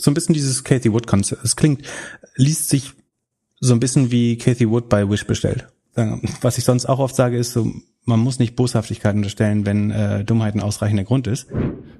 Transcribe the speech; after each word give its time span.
so 0.00 0.10
ein 0.10 0.14
bisschen 0.14 0.32
dieses 0.32 0.64
Kathy 0.64 0.92
Wood 0.92 1.06
Konzept. 1.06 1.44
Es 1.44 1.56
klingt, 1.56 1.82
liest 2.36 2.68
sich 2.68 2.92
so 3.60 3.74
ein 3.74 3.80
bisschen 3.80 4.10
wie 4.10 4.38
Kathy 4.38 4.70
Wood 4.70 4.88
bei 4.88 5.08
Wish 5.08 5.26
bestellt. 5.26 5.68
Was 6.40 6.58
ich 6.58 6.64
sonst 6.64 6.86
auch 6.86 7.00
oft 7.00 7.16
sage, 7.16 7.36
ist 7.36 7.52
so, 7.52 7.70
man 8.04 8.20
muss 8.20 8.38
nicht 8.38 8.54
Boshaftigkeit 8.54 9.16
unterstellen, 9.16 9.66
wenn 9.66 9.90
äh, 9.90 10.24
Dummheit 10.24 10.54
ein 10.54 10.60
ausreichender 10.60 11.02
Grund 11.02 11.26
ist. 11.26 11.48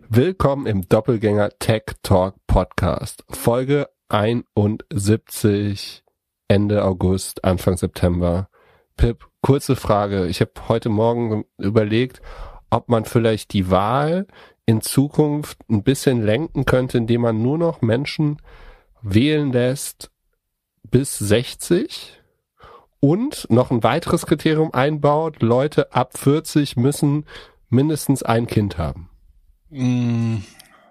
Willkommen 0.08 0.66
im 0.66 0.88
Doppelgänger 0.88 1.50
Tech 1.58 1.82
Talk 2.03 2.37
Podcast. 2.46 3.24
Folge 3.29 3.88
71 4.08 6.04
Ende 6.46 6.85
August, 6.85 7.44
Anfang 7.44 7.76
September. 7.76 8.49
Pip, 8.96 9.26
kurze 9.42 9.74
Frage. 9.74 10.26
Ich 10.26 10.40
habe 10.40 10.53
heute 10.69 10.88
Morgen 10.88 11.44
überlegt, 11.58 12.22
ob 12.71 12.88
man 12.88 13.04
vielleicht 13.04 13.53
die 13.53 13.71
Wahl 13.71 14.28
in 14.69 14.82
Zukunft 14.82 15.58
ein 15.71 15.82
bisschen 15.82 16.23
lenken 16.23 16.66
könnte, 16.66 16.98
indem 16.98 17.23
man 17.23 17.41
nur 17.41 17.56
noch 17.56 17.80
Menschen 17.80 18.37
wählen 19.00 19.50
lässt 19.50 20.10
bis 20.82 21.18
60 21.18 22.20
und 23.00 23.46
noch 23.48 23.70
ein 23.70 23.82
weiteres 23.82 24.26
Kriterium 24.26 24.74
einbaut, 24.74 25.40
Leute 25.40 25.95
ab 25.95 26.18
40 26.18 26.76
müssen 26.76 27.24
mindestens 27.70 28.23
ein 28.23 28.46
Kind 28.46 28.76
haben. 28.76 29.09
Mm, 29.70 30.40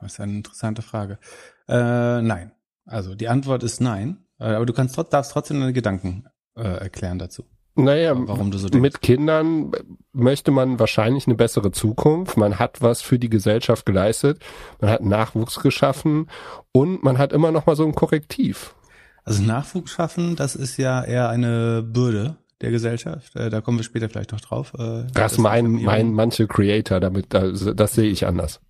das 0.02 0.14
ist 0.14 0.22
eine 0.22 0.38
interessante 0.38 0.82
Frage. 0.82 1.20
Äh, 1.68 2.24
nein. 2.24 2.54
Also 2.88 3.14
die 3.14 3.28
Antwort 3.28 3.62
ist 3.62 3.80
nein. 3.80 4.26
Äh, 4.40 4.56
aber 4.56 4.66
du 4.66 4.74
kannst 4.74 4.98
darfst 5.14 5.34
trotzdem 5.34 5.60
deine 5.60 5.74
Gedanken 5.74 6.26
äh, 6.56 6.64
erklären 6.64 7.20
dazu. 7.20 7.46
Naja, 7.78 8.14
warum 8.16 8.52
du 8.52 8.58
so 8.58 8.70
denkst. 8.70 8.82
mit 8.82 9.02
Kindern 9.02 9.72
möchte 10.12 10.52
man 10.52 10.80
wahrscheinlich 10.80 11.28
eine 11.28 11.36
bessere 11.36 11.72
Zukunft. 11.72 12.38
Man 12.38 12.60
hat 12.60 12.82
was 12.82 13.02
für 13.02 13.20
die 13.20 13.30
Gesellschaft 13.30 13.86
geleistet. 13.86 14.40
Man 14.82 14.90
hat 14.90 15.04
Nachwuchs 15.04 15.60
geschaffen 15.60 16.30
und 16.72 17.04
man 17.04 17.18
hat 17.18 17.34
immer 17.34 17.52
noch 17.52 17.66
mal 17.66 17.76
so 17.76 17.86
ein 17.86 17.96
Korrektiv. 17.96 18.76
Also 19.24 19.44
Nachwuchs 19.44 19.92
schaffen, 19.92 20.36
das 20.36 20.56
ist 20.56 20.78
ja 20.78 21.04
eher 21.04 21.30
eine 21.30 21.84
Bürde 21.84 22.38
der 22.62 22.72
Gesellschaft. 22.72 23.36
Äh, 23.36 23.50
da 23.50 23.62
kommen 23.62 23.78
wir 23.78 23.84
später 23.84 24.10
vielleicht 24.10 24.32
noch 24.32 24.42
drauf. 24.42 24.74
Äh, 24.78 25.06
das 25.14 25.38
meinen 25.38 25.84
mein 25.84 26.14
manche 26.14 26.48
Creator, 26.48 27.00
damit 27.00 27.34
das, 27.34 27.70
das 27.76 27.94
sehe 27.94 28.10
ich 28.10 28.26
anders. 28.26 28.62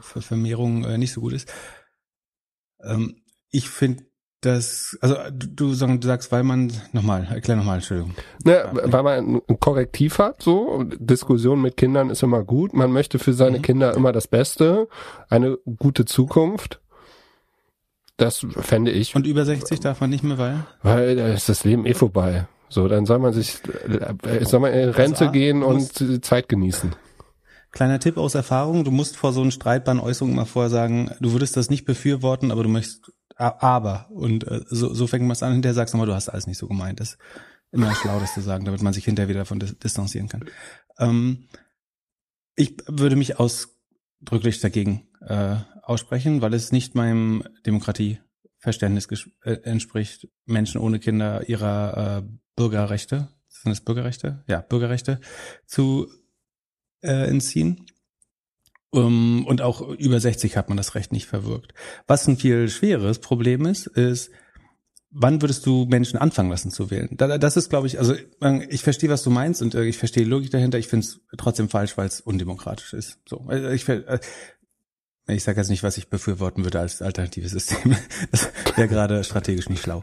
Für 0.00 0.22
Vermehrung 0.22 0.84
äh, 0.84 0.98
nicht 0.98 1.12
so 1.12 1.20
gut 1.20 1.32
ist. 1.32 1.52
Ähm, 2.82 3.22
ich 3.50 3.68
finde 3.68 4.04
das, 4.40 4.96
also 5.00 5.16
du, 5.32 5.74
du 5.74 6.06
sagst, 6.06 6.30
weil 6.30 6.44
man, 6.44 6.72
nochmal, 6.92 7.26
erklär 7.30 7.56
nochmal, 7.56 7.76
Entschuldigung. 7.76 8.14
Ne, 8.44 8.70
weil 8.72 9.02
man 9.02 9.42
ein 9.48 9.60
Korrektiv 9.60 10.18
hat, 10.18 10.42
so, 10.42 10.84
Diskussion 10.84 11.60
mit 11.60 11.76
Kindern 11.76 12.10
ist 12.10 12.22
immer 12.22 12.44
gut, 12.44 12.72
man 12.72 12.92
möchte 12.92 13.18
für 13.18 13.32
seine 13.32 13.58
mhm. 13.58 13.62
Kinder 13.62 13.94
immer 13.94 14.12
das 14.12 14.28
Beste, 14.28 14.88
eine 15.28 15.58
gute 15.78 16.04
Zukunft. 16.04 16.80
Das 18.16 18.46
fände 18.60 18.90
ich. 18.90 19.14
Und 19.14 19.26
über 19.26 19.44
60 19.44 19.80
darf 19.80 20.00
man 20.00 20.10
nicht 20.10 20.24
mehr, 20.24 20.38
weil? 20.38 20.66
Weil 20.82 21.16
da 21.16 21.28
ist 21.28 21.48
das 21.48 21.64
Leben 21.64 21.86
eh 21.86 21.94
vorbei. 21.94 22.46
So, 22.68 22.86
dann 22.86 23.06
soll 23.06 23.18
man 23.18 23.32
sich, 23.32 23.58
soll 24.42 24.60
man 24.60 24.72
in 24.72 24.90
Rente 24.90 25.20
also, 25.20 25.32
gehen 25.32 25.62
und 25.62 26.24
Zeit 26.24 26.48
genießen. 26.48 26.94
Kleiner 27.70 28.00
Tipp 28.00 28.16
aus 28.16 28.34
Erfahrung, 28.34 28.84
du 28.84 28.90
musst 28.90 29.16
vor 29.16 29.32
so 29.32 29.40
einen 29.40 29.50
streitbaren 29.50 30.00
Äußerungen 30.00 30.36
mal 30.36 30.46
vorher 30.46 30.70
sagen, 30.70 31.10
du 31.20 31.32
würdest 31.32 31.56
das 31.56 31.70
nicht 31.70 31.84
befürworten, 31.84 32.50
aber 32.50 32.62
du 32.62 32.68
möchtest 32.68 33.12
aber. 33.38 34.10
Und 34.10 34.46
äh, 34.46 34.62
so, 34.68 34.92
so 34.92 35.06
fängt 35.06 35.24
man 35.24 35.32
es 35.32 35.42
an, 35.42 35.52
hinterher 35.52 35.74
sagst 35.74 35.94
du 35.94 35.98
mal, 35.98 36.06
du 36.06 36.14
hast 36.14 36.28
alles 36.28 36.46
nicht 36.46 36.58
so 36.58 36.66
gemeint. 36.66 37.00
Das 37.00 37.10
ist 37.10 37.18
immer 37.70 37.94
schlau, 37.94 38.18
das 38.20 38.34
zu 38.34 38.40
sagen, 38.40 38.64
damit 38.64 38.82
man 38.82 38.92
sich 38.92 39.04
hinterher 39.04 39.28
wieder 39.28 39.40
davon 39.40 39.58
distanzieren 39.58 40.28
kann. 40.28 40.44
Ähm, 40.98 41.48
ich 42.56 42.76
würde 42.86 43.16
mich 43.16 43.38
ausdrücklich 43.38 44.60
dagegen 44.60 45.06
äh, 45.20 45.56
aussprechen, 45.82 46.42
weil 46.42 46.54
es 46.54 46.72
nicht 46.72 46.94
meinem 46.94 47.44
Demokratieverständnis 47.66 49.08
äh, 49.44 49.52
entspricht, 49.62 50.28
Menschen 50.44 50.80
ohne 50.80 50.98
Kinder 50.98 51.48
ihrer 51.48 52.18
äh, 52.18 52.28
Bürgerrechte, 52.56 53.28
sind 53.48 53.72
es 53.72 53.80
Bürgerrechte? 53.80 54.44
Ja, 54.46 54.60
Bürgerrechte 54.60 55.20
zu 55.66 56.08
äh, 57.00 57.28
entziehen. 57.28 57.86
Um, 58.90 59.46
und 59.46 59.60
auch 59.60 59.82
über 59.82 60.18
60 60.18 60.56
hat 60.56 60.70
man 60.70 60.78
das 60.78 60.94
Recht 60.94 61.12
nicht 61.12 61.26
verwirkt. 61.26 61.74
Was 62.06 62.26
ein 62.26 62.38
viel 62.38 62.70
schweres 62.70 63.18
Problem 63.18 63.66
ist, 63.66 63.86
ist, 63.86 64.30
wann 65.10 65.42
würdest 65.42 65.66
du 65.66 65.86
Menschen 65.86 66.18
anfangen 66.18 66.50
lassen 66.50 66.70
zu 66.70 66.90
wählen? 66.90 67.08
Das 67.16 67.56
ist, 67.56 67.68
glaube 67.68 67.86
ich, 67.86 67.98
also 67.98 68.14
ich 68.68 68.82
verstehe, 68.82 69.10
was 69.10 69.22
du 69.22 69.30
meinst 69.30 69.60
und 69.60 69.74
äh, 69.74 69.84
ich 69.84 69.98
verstehe 69.98 70.24
die 70.24 70.30
Logik 70.30 70.50
dahinter. 70.50 70.78
Ich 70.78 70.88
finde 70.88 71.06
es 71.06 71.20
trotzdem 71.36 71.68
falsch, 71.68 71.96
weil 71.96 72.06
es 72.06 72.20
undemokratisch 72.20 72.94
ist. 72.94 73.18
So, 73.28 73.46
äh, 73.50 73.74
ich, 73.74 73.86
äh, 73.88 74.20
ich 75.26 75.44
sage 75.44 75.60
jetzt 75.60 75.68
nicht, 75.68 75.82
was 75.82 75.98
ich 75.98 76.08
befürworten 76.08 76.64
würde 76.64 76.80
als 76.80 77.02
alternatives 77.02 77.52
System. 77.52 77.94
Das 78.30 78.50
wäre 78.76 78.88
gerade 78.88 79.24
strategisch 79.24 79.68
nicht 79.68 79.82
schlau. 79.82 80.02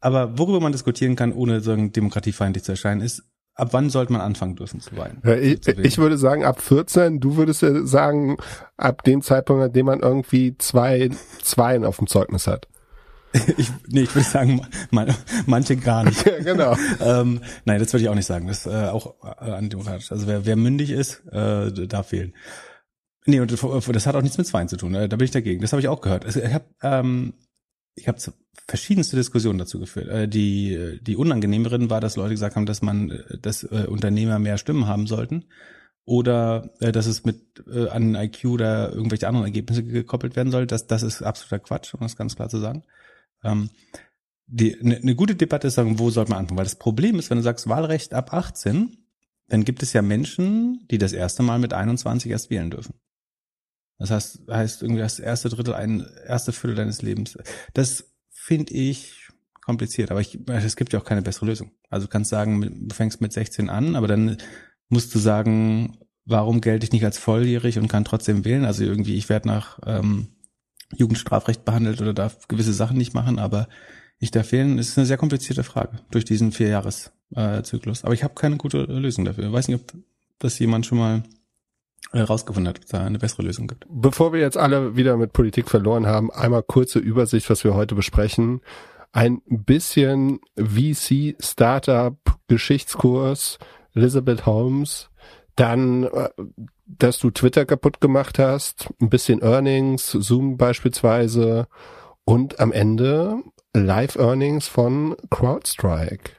Aber 0.00 0.38
worüber 0.38 0.60
man 0.60 0.72
diskutieren 0.72 1.16
kann, 1.16 1.32
ohne 1.32 1.60
so 1.60 1.74
demokratiefeindlich 1.74 2.64
zu 2.64 2.72
erscheinen, 2.72 3.00
ist, 3.02 3.24
ab 3.54 3.68
wann 3.72 3.90
sollte 3.90 4.12
man 4.12 4.22
anfangen 4.22 4.56
dürfen 4.56 4.80
zu 4.80 4.96
weinen? 4.96 5.20
Ich, 5.42 5.66
ich, 5.66 5.98
würde 5.98 6.18
sagen 6.18 6.44
ab 6.44 6.60
14, 6.60 7.20
du 7.20 7.36
würdest 7.36 7.62
ja 7.62 7.84
sagen 7.84 8.38
ab 8.76 9.02
dem 9.04 9.22
Zeitpunkt, 9.22 9.62
an 9.62 9.72
dem 9.72 9.86
man 9.86 10.00
irgendwie 10.00 10.56
zwei 10.58 11.10
Zweien 11.42 11.84
auf 11.84 11.98
dem 11.98 12.06
Zeugnis 12.06 12.46
hat. 12.46 12.68
ich, 13.56 13.70
nee, 13.86 14.02
ich 14.02 14.14
würde 14.14 14.28
sagen, 14.28 14.60
man, 14.90 15.14
manche 15.46 15.76
gar 15.76 16.04
nicht. 16.04 16.26
ja, 16.26 16.38
genau. 16.40 16.74
ähm, 17.00 17.40
nein, 17.64 17.78
das 17.78 17.92
würde 17.92 18.02
ich 18.02 18.08
auch 18.08 18.14
nicht 18.14 18.26
sagen. 18.26 18.48
Das 18.48 18.66
ist 18.66 18.72
äh, 18.72 18.88
auch 18.88 19.14
äh, 19.22 19.50
antidemokratisch. 19.50 20.10
Also 20.10 20.26
wer, 20.26 20.46
wer 20.46 20.56
mündig 20.56 20.90
ist, 20.90 21.22
äh, 21.30 21.70
darf 21.86 22.08
fehlen. 22.08 22.34
Nee, 23.26 23.40
und 23.40 23.52
das 23.52 24.06
hat 24.06 24.16
auch 24.16 24.22
nichts 24.22 24.38
mit 24.38 24.46
Zweien 24.46 24.68
zu 24.68 24.76
tun. 24.76 24.94
Äh, 24.94 25.08
da 25.08 25.16
bin 25.16 25.24
ich 25.24 25.30
dagegen. 25.30 25.60
Das 25.60 25.72
habe 25.72 25.80
ich 25.80 25.88
auch 25.88 26.00
gehört. 26.00 26.24
Also, 26.24 26.40
ich 26.40 26.52
habe 26.52 26.64
ähm, 26.82 27.34
ich 28.00 28.08
habe 28.08 28.18
verschiedenste 28.66 29.16
Diskussionen 29.16 29.58
dazu 29.58 29.78
geführt. 29.78 30.08
Äh, 30.08 30.28
die, 30.28 30.98
die 31.02 31.16
unangenehmeren 31.16 31.90
war, 31.90 32.00
dass 32.00 32.16
Leute 32.16 32.30
gesagt 32.30 32.56
haben, 32.56 32.66
dass 32.66 32.82
man, 32.82 33.10
äh, 33.10 33.38
dass 33.38 33.62
äh, 33.64 33.86
Unternehmer 33.88 34.38
mehr 34.38 34.58
Stimmen 34.58 34.86
haben 34.86 35.06
sollten 35.06 35.44
oder 36.06 36.70
dass 36.80 37.06
es 37.06 37.24
mit 37.24 37.62
an 37.90 38.16
IQ 38.16 38.46
oder 38.46 38.90
irgendwelche 38.90 39.28
anderen 39.28 39.46
Ergebnisse 39.46 39.84
gekoppelt 39.84 40.34
werden 40.34 40.50
soll. 40.50 40.66
Das, 40.66 40.86
das 40.88 41.02
ist 41.04 41.22
absoluter 41.22 41.60
Quatsch, 41.60 41.94
um 41.94 42.00
das 42.00 42.16
ganz 42.16 42.34
klar 42.34 42.48
zu 42.48 42.58
sagen. 42.58 42.82
Ähm, 43.44 43.70
die, 44.46 44.80
eine, 44.80 44.96
eine 44.96 45.14
gute 45.14 45.36
Debatte 45.36 45.68
ist 45.68 45.74
sagen, 45.74 46.00
wo 46.00 46.10
sollte 46.10 46.30
man 46.30 46.40
anfangen? 46.40 46.58
Weil 46.58 46.64
das 46.64 46.78
Problem 46.78 47.18
ist, 47.18 47.30
wenn 47.30 47.36
du 47.36 47.44
sagst 47.44 47.68
Wahlrecht 47.68 48.14
ab 48.14 48.32
18, 48.32 48.96
dann 49.48 49.64
gibt 49.64 49.84
es 49.84 49.92
ja 49.92 50.02
Menschen, 50.02 50.84
die 50.90 50.98
das 50.98 51.12
erste 51.12 51.44
Mal 51.44 51.60
mit 51.60 51.74
21 51.74 52.30
erst 52.30 52.50
wählen 52.50 52.70
dürfen. 52.70 52.94
Das 54.00 54.10
heißt, 54.10 54.40
heißt 54.50 54.82
irgendwie 54.82 55.02
das 55.02 55.20
erste 55.20 55.50
Drittel, 55.50 55.74
ein 55.74 56.04
erste 56.26 56.52
Viertel 56.52 56.74
deines 56.74 57.02
Lebens. 57.02 57.38
Das 57.74 58.06
finde 58.30 58.72
ich 58.72 59.28
kompliziert, 59.60 60.10
aber 60.10 60.20
ich, 60.20 60.38
es 60.48 60.74
gibt 60.74 60.92
ja 60.92 60.98
auch 60.98 61.04
keine 61.04 61.22
bessere 61.22 61.46
Lösung. 61.46 61.70
Also 61.90 62.06
du 62.06 62.10
kannst 62.10 62.30
sagen, 62.30 62.88
du 62.88 62.94
fängst 62.94 63.20
mit 63.20 63.32
16 63.32 63.68
an, 63.68 63.94
aber 63.94 64.08
dann 64.08 64.38
musst 64.88 65.14
du 65.14 65.18
sagen, 65.18 65.98
warum 66.24 66.62
gelte 66.62 66.84
ich 66.84 66.92
nicht 66.92 67.04
als 67.04 67.18
volljährig 67.18 67.78
und 67.78 67.88
kann 67.88 68.06
trotzdem 68.06 68.44
wählen? 68.46 68.64
Also 68.64 68.84
irgendwie, 68.84 69.16
ich 69.16 69.28
werde 69.28 69.48
nach 69.48 69.78
ähm, 69.86 70.28
Jugendstrafrecht 70.96 71.66
behandelt 71.66 72.00
oder 72.00 72.14
darf 72.14 72.48
gewisse 72.48 72.72
Sachen 72.72 72.96
nicht 72.96 73.12
machen, 73.12 73.38
aber 73.38 73.68
ich 74.18 74.30
darf 74.30 74.50
wählen, 74.50 74.78
ist 74.78 74.96
eine 74.96 75.06
sehr 75.06 75.18
komplizierte 75.18 75.62
Frage 75.62 76.00
durch 76.10 76.24
diesen 76.24 76.52
Vierjahreszyklus. 76.52 78.00
Äh, 78.00 78.06
aber 78.06 78.14
ich 78.14 78.24
habe 78.24 78.34
keine 78.34 78.56
gute 78.56 78.84
Lösung 78.84 79.26
dafür. 79.26 79.44
Ich 79.44 79.52
weiß 79.52 79.68
nicht, 79.68 79.80
ob 79.80 79.92
das 80.38 80.58
jemand 80.58 80.86
schon 80.86 80.98
mal 80.98 81.22
herausgefunden 82.12 82.68
hat, 82.68 82.78
ob 82.78 82.84
es 82.84 82.90
da 82.90 83.04
eine 83.04 83.18
bessere 83.18 83.42
Lösung 83.42 83.68
gibt. 83.68 83.86
Bevor 83.88 84.32
wir 84.32 84.40
jetzt 84.40 84.56
alle 84.56 84.96
wieder 84.96 85.16
mit 85.16 85.32
Politik 85.32 85.68
verloren 85.68 86.06
haben, 86.06 86.30
einmal 86.30 86.62
kurze 86.62 86.98
Übersicht, 86.98 87.48
was 87.50 87.64
wir 87.64 87.74
heute 87.74 87.94
besprechen. 87.94 88.60
Ein 89.12 89.40
bisschen 89.48 90.40
VC 90.56 91.36
Startup 91.40 92.16
Geschichtskurs 92.48 93.58
Elizabeth 93.94 94.46
Holmes, 94.46 95.10
dann 95.56 96.04
äh, 96.04 96.28
dass 96.86 97.18
du 97.18 97.30
Twitter 97.30 97.66
kaputt 97.66 98.00
gemacht 98.00 98.38
hast, 98.38 98.88
ein 99.00 99.10
bisschen 99.10 99.42
Earnings, 99.42 100.10
Zoom 100.10 100.56
beispielsweise 100.56 101.68
und 102.24 102.58
am 102.60 102.72
Ende 102.72 103.42
Live 103.74 104.16
Earnings 104.16 104.66
von 104.66 105.16
CrowdStrike. 105.30 106.32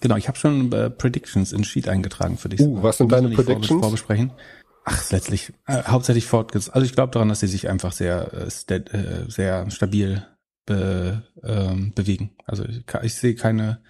Genau, 0.00 0.16
ich 0.16 0.28
habe 0.28 0.38
schon 0.38 0.72
äh, 0.72 0.90
Predictions 0.90 1.52
in 1.52 1.64
Sheet 1.64 1.88
eingetragen 1.88 2.38
für 2.38 2.48
dich. 2.48 2.60
Uh, 2.60 2.82
was 2.82 2.98
sind 2.98 3.10
deine 3.10 3.30
Predictions? 3.30 3.80
Vorbesprechen. 3.80 4.32
Ach, 4.84 5.10
letztlich 5.10 5.52
äh, 5.66 5.84
hauptsächlich 5.84 6.26
fortgesetzt. 6.26 6.74
Also 6.74 6.84
ich 6.84 6.92
glaube 6.92 7.12
daran, 7.12 7.28
dass 7.28 7.40
sie 7.40 7.46
sich 7.46 7.68
einfach 7.68 7.92
sehr 7.92 8.32
äh, 8.32 8.74
äh, 8.74 9.30
sehr 9.30 9.70
stabil 9.70 10.26
be, 10.66 11.22
ähm, 11.42 11.92
bewegen. 11.94 12.36
Also 12.46 12.64
ich, 12.64 12.84
ich 13.02 13.14
sehe 13.14 13.34
keine 13.34 13.80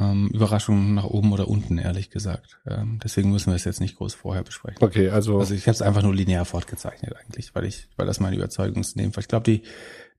ähm, 0.00 0.30
Überraschungen 0.32 0.94
nach 0.94 1.04
oben 1.04 1.32
oder 1.32 1.48
unten, 1.48 1.78
ehrlich 1.78 2.10
gesagt. 2.10 2.60
Ähm, 2.66 3.00
deswegen 3.02 3.30
müssen 3.30 3.48
wir 3.48 3.56
es 3.56 3.64
jetzt 3.64 3.80
nicht 3.80 3.96
groß 3.96 4.14
vorher 4.14 4.42
besprechen. 4.42 4.82
Okay, 4.82 5.10
also 5.10 5.38
also 5.38 5.54
ich 5.54 5.66
habe 5.66 5.74
es 5.74 5.82
einfach 5.82 6.02
nur 6.02 6.14
linear 6.14 6.44
fortgezeichnet 6.44 7.14
eigentlich, 7.16 7.54
weil 7.54 7.64
ich 7.64 7.88
weil 7.96 8.06
das 8.06 8.20
meine 8.20 8.36
Überzeugung 8.36 8.80
ist. 8.80 8.96
Ich 8.96 9.28
glaube 9.28 9.44
die 9.44 9.62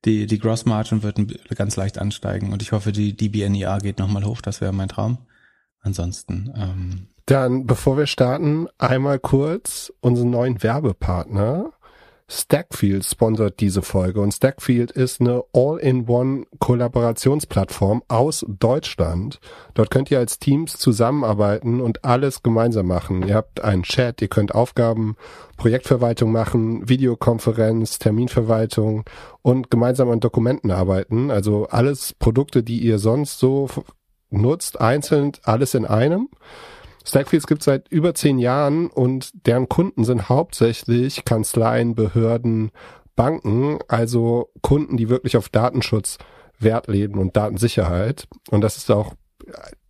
die 0.04 0.26
die 0.26 0.38
Gross 0.38 0.64
Margin 0.66 1.02
wird 1.02 1.18
ganz 1.56 1.76
leicht 1.76 1.98
ansteigen 1.98 2.52
und 2.52 2.62
ich 2.62 2.72
hoffe 2.72 2.92
die 2.92 3.16
DBNER 3.16 3.78
geht 3.78 3.98
nochmal 3.98 4.24
hoch. 4.24 4.40
Das 4.40 4.60
wäre 4.60 4.72
mein 4.72 4.88
Traum. 4.88 5.18
Ansonsten 5.80 6.52
ähm, 6.56 7.08
dann, 7.26 7.66
bevor 7.66 7.96
wir 7.96 8.06
starten, 8.06 8.68
einmal 8.78 9.18
kurz 9.18 9.92
unseren 10.00 10.30
neuen 10.30 10.62
Werbepartner. 10.62 11.72
Stackfield 12.26 13.04
sponsert 13.04 13.60
diese 13.60 13.82
Folge 13.82 14.20
und 14.20 14.32
Stackfield 14.32 14.90
ist 14.90 15.20
eine 15.20 15.44
All-in-One 15.52 16.46
Kollaborationsplattform 16.58 18.02
aus 18.08 18.46
Deutschland. 18.48 19.40
Dort 19.74 19.90
könnt 19.90 20.10
ihr 20.10 20.18
als 20.18 20.38
Teams 20.38 20.78
zusammenarbeiten 20.78 21.82
und 21.82 22.02
alles 22.04 22.42
gemeinsam 22.42 22.86
machen. 22.86 23.28
Ihr 23.28 23.34
habt 23.34 23.62
einen 23.62 23.82
Chat, 23.82 24.22
ihr 24.22 24.28
könnt 24.28 24.54
Aufgaben, 24.54 25.16
Projektverwaltung 25.58 26.32
machen, 26.32 26.88
Videokonferenz, 26.88 27.98
Terminverwaltung 27.98 29.04
und 29.42 29.70
gemeinsam 29.70 30.10
an 30.10 30.20
Dokumenten 30.20 30.70
arbeiten. 30.70 31.30
Also 31.30 31.66
alles 31.66 32.14
Produkte, 32.14 32.62
die 32.62 32.78
ihr 32.78 32.98
sonst 32.98 33.38
so 33.38 33.68
nutzt, 34.30 34.80
einzeln, 34.80 35.32
alles 35.42 35.74
in 35.74 35.84
einem. 35.84 36.28
Stackfields 37.06 37.46
gibt 37.46 37.60
es 37.60 37.66
seit 37.66 37.88
über 37.88 38.14
zehn 38.14 38.38
Jahren 38.38 38.88
und 38.88 39.30
deren 39.46 39.68
Kunden 39.68 40.04
sind 40.04 40.28
hauptsächlich 40.28 41.24
Kanzleien, 41.24 41.94
Behörden, 41.94 42.70
Banken, 43.14 43.78
also 43.88 44.50
Kunden, 44.62 44.96
die 44.96 45.08
wirklich 45.08 45.36
auf 45.36 45.48
Datenschutz 45.48 46.18
Wert 46.58 46.88
legen 46.88 47.18
und 47.18 47.36
Datensicherheit. 47.36 48.26
Und 48.50 48.62
das 48.62 48.76
ist 48.76 48.90
auch 48.90 49.14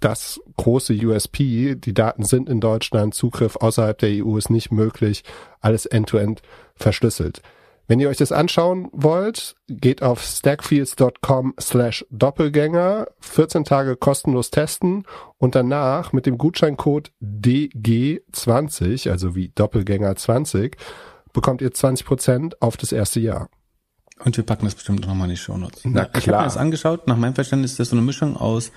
das 0.00 0.40
große 0.56 0.94
USP. 0.94 1.76
Die 1.76 1.94
Daten 1.94 2.24
sind 2.24 2.48
in 2.48 2.60
Deutschland, 2.60 3.14
Zugriff 3.14 3.56
außerhalb 3.56 3.96
der 3.98 4.24
EU 4.24 4.36
ist 4.36 4.50
nicht 4.50 4.72
möglich, 4.72 5.22
alles 5.60 5.86
end-to-end 5.86 6.40
-end 6.40 6.44
verschlüsselt. 6.74 7.42
Wenn 7.86 8.00
ihr 8.00 8.08
euch 8.08 8.16
das 8.16 8.32
anschauen 8.32 8.88
wollt, 8.92 9.56
geht 9.68 10.02
auf 10.02 10.22
stackfields.com 10.22 11.54
slash 11.60 12.06
Doppelgänger, 12.10 13.08
14 13.20 13.64
Tage 13.64 13.96
kostenlos 13.96 14.50
testen 14.50 15.04
und 15.36 15.54
danach 15.54 16.14
mit 16.14 16.24
dem 16.24 16.38
Gutscheincode 16.38 17.12
DG20, 17.22 19.10
also 19.10 19.34
wie 19.34 19.50
Doppelgänger 19.54 20.16
20, 20.16 20.78
bekommt 21.34 21.60
ihr 21.60 21.72
20% 21.72 22.54
auf 22.60 22.78
das 22.78 22.92
erste 22.92 23.20
Jahr. 23.20 23.50
Und 24.24 24.36
wir 24.36 24.44
packen 24.44 24.64
das 24.64 24.74
bestimmt 24.74 25.06
nochmal 25.06 25.28
in 25.28 25.34
die 25.34 25.40
Show 25.40 25.58
Notes. 25.58 25.82
Na 25.84 26.08
ich 26.16 26.28
habe 26.28 26.38
mir 26.38 26.44
das 26.44 26.56
angeschaut. 26.56 27.06
Nach 27.06 27.16
meinem 27.16 27.34
Verständnis 27.34 27.72
ist 27.72 27.80
das 27.80 27.90
so 27.90 27.96
eine 27.96 28.04
Mischung 28.04 28.36
aus 28.36 28.72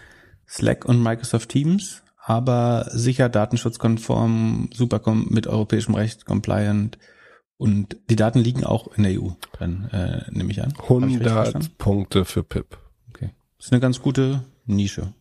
Slack 0.50 0.83
und 0.83 1.01
Microsoft 1.01 1.50
Teams, 1.50 2.04
aber 2.21 2.88
sicher 2.92 3.30
datenschutzkonform, 3.30 4.69
super 4.74 5.00
mit 5.13 5.48
europäischem 5.48 5.95
Recht 5.95 6.25
compliant 6.25 6.98
und 7.57 7.98
die 8.09 8.15
Daten 8.15 8.39
liegen 8.39 8.63
auch 8.63 8.95
in 8.95 9.04
der 9.04 9.19
EU, 9.19 9.30
dann 9.59 9.89
äh, 9.92 10.24
nehme 10.31 10.51
ich 10.51 10.62
an. 10.62 10.74
100 10.77 11.77
Punkte 11.77 12.25
für 12.25 12.44
PIP. 12.44 12.77
Okay. 13.09 13.31
Das 13.57 13.68
ist 13.68 13.71
eine 13.71 13.81
ganz 13.81 14.01
gute 14.01 14.44
Nische, 14.65 15.13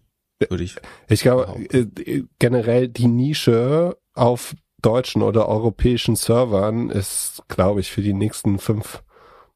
würde 0.48 0.64
ich. 0.64 0.76
Ich 1.08 1.22
glaube, 1.22 1.64
äh, 1.72 2.24
generell 2.38 2.88
die 2.88 3.06
Nische 3.06 3.96
auf 4.12 4.54
deutschen 4.82 5.22
oder 5.22 5.48
europäischen 5.48 6.16
Servern 6.16 6.90
ist, 6.90 7.42
glaube 7.48 7.80
ich, 7.80 7.90
für 7.90 8.02
die 8.02 8.12
nächsten 8.12 8.58
fünf 8.58 9.02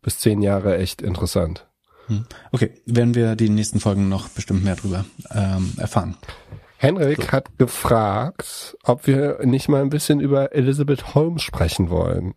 bis 0.03 0.19
zehn 0.19 0.41
Jahre 0.41 0.79
echt 0.79 1.03
interessant. 1.03 1.67
Hm. 2.06 2.25
Okay, 2.50 2.73
werden 2.87 3.15
wir 3.15 3.37
die 3.37 3.50
nächsten 3.50 3.79
Folgen 3.79 4.09
noch 4.09 4.29
bestimmt 4.31 4.65
mehr 4.65 4.77
drüber 4.77 5.05
ähm, 5.31 5.75
erfahren. 5.77 6.17
Henrik 6.82 7.25
so. 7.25 7.32
hat 7.32 7.59
gefragt, 7.59 8.75
ob 8.85 9.06
wir 9.06 9.44
nicht 9.44 9.69
mal 9.69 9.82
ein 9.82 9.91
bisschen 9.91 10.19
über 10.19 10.55
Elizabeth 10.55 11.15
Holmes 11.15 11.43
sprechen 11.43 11.91
wollen. 11.91 12.32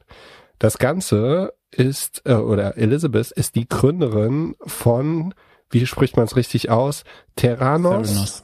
Das 0.60 0.78
Ganze 0.78 1.54
ist, 1.72 2.24
äh, 2.26 2.34
oder 2.34 2.78
Elizabeth 2.78 3.32
ist 3.32 3.56
die 3.56 3.70
Gründerin 3.70 4.58
von, 4.66 5.34
wie 5.70 5.86
spricht 5.86 6.18
man 6.18 6.26
es 6.26 6.36
richtig 6.36 6.70
aus? 6.70 7.06
Terranos? 7.38 8.10
Theranos. 8.10 8.44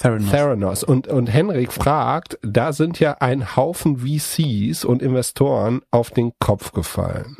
Theranos. 0.00 0.30
Theranos. 0.30 0.84
Und, 0.84 1.08
und 1.08 1.26
Henrik 1.26 1.70
fragt, 1.70 2.38
da 2.40 2.72
sind 2.72 2.98
ja 2.98 3.18
ein 3.20 3.56
Haufen 3.56 3.98
VCs 3.98 4.86
und 4.86 5.02
Investoren 5.02 5.82
auf 5.90 6.10
den 6.12 6.32
Kopf 6.38 6.72
gefallen. 6.72 7.36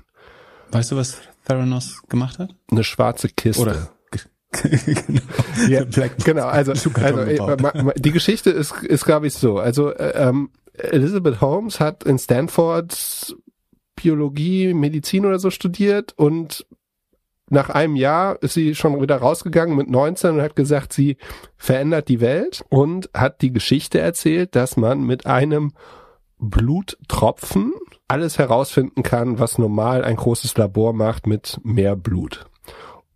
Weißt 0.70 0.92
du, 0.92 0.96
was 0.96 1.18
Theranos 1.46 2.02
gemacht 2.10 2.38
hat? 2.38 2.54
Eine 2.70 2.84
schwarze 2.84 3.30
Kiste. 3.30 3.62
Oder 3.62 3.88
genau. 4.62 5.20
Ja, 5.68 5.84
genau, 6.24 6.46
also, 6.46 6.72
also 6.72 6.90
äh, 6.90 7.92
die 7.96 8.12
Geschichte 8.12 8.50
ist, 8.50 8.72
ist 8.82 9.04
glaube 9.04 9.26
ich 9.26 9.34
so. 9.34 9.58
Also 9.58 9.90
äh, 9.92 10.28
ähm, 10.28 10.50
Elizabeth 10.74 11.40
Holmes 11.40 11.80
hat 11.80 12.04
in 12.04 12.18
Stanford 12.18 13.36
Biologie, 13.94 14.74
Medizin 14.74 15.24
oder 15.24 15.38
so 15.38 15.50
studiert 15.50 16.12
und 16.16 16.66
nach 17.48 17.70
einem 17.70 17.96
Jahr 17.96 18.42
ist 18.42 18.54
sie 18.54 18.74
schon 18.74 19.00
wieder 19.00 19.16
rausgegangen 19.18 19.76
mit 19.76 19.88
19 19.88 20.34
und 20.34 20.42
hat 20.42 20.56
gesagt, 20.56 20.92
sie 20.92 21.16
verändert 21.56 22.08
die 22.08 22.20
Welt 22.20 22.64
und 22.68 23.08
hat 23.14 23.40
die 23.40 23.52
Geschichte 23.52 24.00
erzählt, 24.00 24.56
dass 24.56 24.76
man 24.76 25.04
mit 25.04 25.26
einem 25.26 25.72
Bluttropfen 26.38 27.72
alles 28.08 28.38
herausfinden 28.38 29.02
kann, 29.02 29.38
was 29.38 29.58
normal 29.58 30.04
ein 30.04 30.16
großes 30.16 30.56
Labor 30.56 30.92
macht 30.92 31.26
mit 31.26 31.60
mehr 31.62 31.96
Blut. 31.96 32.46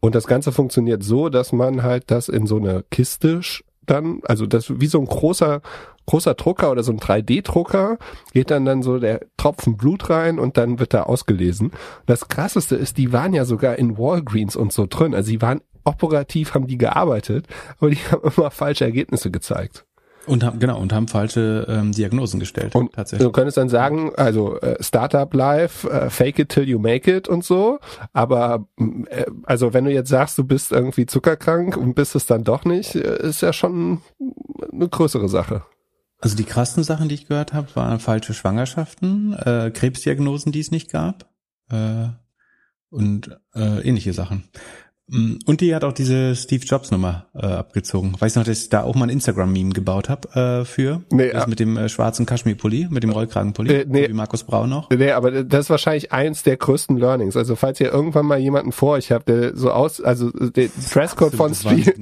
Und 0.01 0.15
das 0.15 0.27
Ganze 0.27 0.53
funktioniert 0.53 1.03
so, 1.03 1.29
dass 1.29 1.53
man 1.53 1.83
halt 1.83 2.11
das 2.11 2.29
in 2.29 2.47
so 2.47 2.57
eine 2.57 2.85
Kiste 2.91 3.41
dann, 3.87 4.21
also 4.25 4.47
das 4.47 4.81
wie 4.81 4.87
so 4.87 5.01
ein 5.01 5.07
großer 5.07 5.63
großer 6.07 6.35
Drucker 6.35 6.73
oder 6.73 6.83
so 6.83 6.91
ein 6.91 6.99
3D-Drucker, 6.99 7.97
geht 8.33 8.51
dann 8.51 8.65
dann 8.65 8.83
so 8.83 8.99
der 8.99 9.21
Tropfen 9.37 9.77
Blut 9.77 10.11
rein 10.11 10.41
und 10.41 10.57
dann 10.57 10.81
wird 10.81 10.93
da 10.93 11.05
ausgelesen. 11.05 11.71
Das 12.07 12.27
krasseste 12.27 12.75
ist, 12.75 12.99
die 12.99 13.13
waren 13.13 13.33
ja 13.33 13.45
sogar 13.45 13.77
in 13.77 13.97
Walgreens 13.97 14.57
und 14.57 14.73
so 14.73 14.87
drin. 14.89 15.15
Also 15.15 15.31
die 15.31 15.41
waren 15.41 15.61
operativ, 15.85 16.55
haben 16.55 16.67
die 16.67 16.79
gearbeitet, 16.79 17.47
aber 17.79 17.91
die 17.91 17.97
haben 18.11 18.29
immer 18.37 18.51
falsche 18.51 18.85
Ergebnisse 18.85 19.31
gezeigt. 19.31 19.87
Und 20.27 20.45
haben, 20.45 20.59
genau, 20.59 20.79
und 20.79 20.93
haben 20.93 21.09
falsche 21.09 21.67
ähm, 21.69 21.93
Diagnosen 21.93 22.41
gestellt. 22.41 22.75
Und 22.75 22.93
tatsächlich. 22.93 23.27
du 23.27 23.33
könntest 23.33 23.57
dann 23.57 23.69
sagen, 23.69 24.13
also 24.17 24.61
äh, 24.61 24.83
Startup 24.83 25.33
Life, 25.33 25.89
äh, 25.89 26.11
fake 26.11 26.39
it 26.39 26.51
till 26.51 26.69
you 26.69 26.79
make 26.79 27.11
it 27.11 27.27
und 27.27 27.45
so. 27.45 27.81
Aber 28.13 28.67
äh, 28.79 29.25
also 29.45 29.73
wenn 29.73 29.85
du 29.85 29.93
jetzt 29.93 30.11
sagst, 30.11 30.37
du 30.37 30.45
bist 30.45 30.73
irgendwie 30.73 31.07
zuckerkrank 31.07 31.77
und 31.77 31.95
bist 31.95 32.15
es 32.15 32.27
dann 32.27 32.45
doch 32.45 32.65
nicht, 32.65 32.95
äh, 32.95 33.27
ist 33.27 33.41
ja 33.41 33.53
schon 33.53 34.03
eine 34.73 34.89
größere 34.89 35.29
Sache. 35.29 35.63
Also 36.21 36.37
die 36.37 36.45
krassen 36.45 36.85
Sachen, 36.85 37.09
die 37.09 37.15
ich 37.15 37.27
gehört 37.29 37.55
habe, 37.55 37.75
waren 37.75 37.99
falsche 37.99 38.35
Schwangerschaften, 38.35 39.33
äh, 39.33 39.71
Krebsdiagnosen, 39.73 40.53
die 40.53 40.61
es 40.61 40.71
nicht 40.71 40.91
gab 40.91 41.31
äh, 41.71 42.09
und 42.91 43.41
äh, 43.55 43.81
ähnliche 43.81 44.13
Sachen. 44.13 44.45
Mm, 45.11 45.39
und 45.47 45.61
die 45.61 45.75
hat 45.75 45.85
auch 45.85 45.93
diese 45.93 46.37
Steve 46.37 46.65
Jobs 46.65 46.91
Nummer 46.91 47.27
äh, 47.35 47.47
abgezogen. 47.47 48.15
Weißt 48.19 48.37
du 48.37 48.41
noch, 48.41 48.47
dass 48.47 48.63
ich 48.63 48.69
da 48.69 48.83
auch 48.83 48.95
mal 48.95 49.07
ein 49.07 49.11
Instagram-Meme 49.11 49.71
gebaut 49.71 50.09
habe 50.09 50.61
äh, 50.61 50.65
für? 50.65 51.03
Nee, 51.11 51.31
das 51.33 51.47
mit 51.47 51.59
dem 51.59 51.77
äh, 51.77 51.89
schwarzen 51.89 52.27
Kaschmir-Pulli, 52.27 52.89
mit 52.91 53.03
dem 53.03 53.11
Rollkragenpulli, 53.11 53.75
äh, 53.75 53.87
nee, 53.89 54.09
wie 54.09 54.13
Markus 54.13 54.45
Braun 54.45 54.71
noch. 54.71 54.89
Nee, 54.91 55.11
aber 55.11 55.43
das 55.43 55.67
ist 55.67 55.71
wahrscheinlich 55.71 56.13
eins 56.13 56.43
der 56.45 56.57
größten 56.57 56.97
Learnings. 56.97 57.37
Also 57.37 57.57
falls 57.57 57.81
ihr 57.81 57.93
irgendwann 57.93 58.27
mal 58.27 58.39
jemanden 58.39 58.73
vor 58.73 58.93
euch 58.93 59.11
habt, 59.11 59.29
der 59.29 59.57
so 59.57 59.71
aus, 59.73 60.01
also 60.01 60.31
der 60.31 60.69
Dresscode 60.93 61.35
von 61.35 61.55
Steve, 61.55 61.93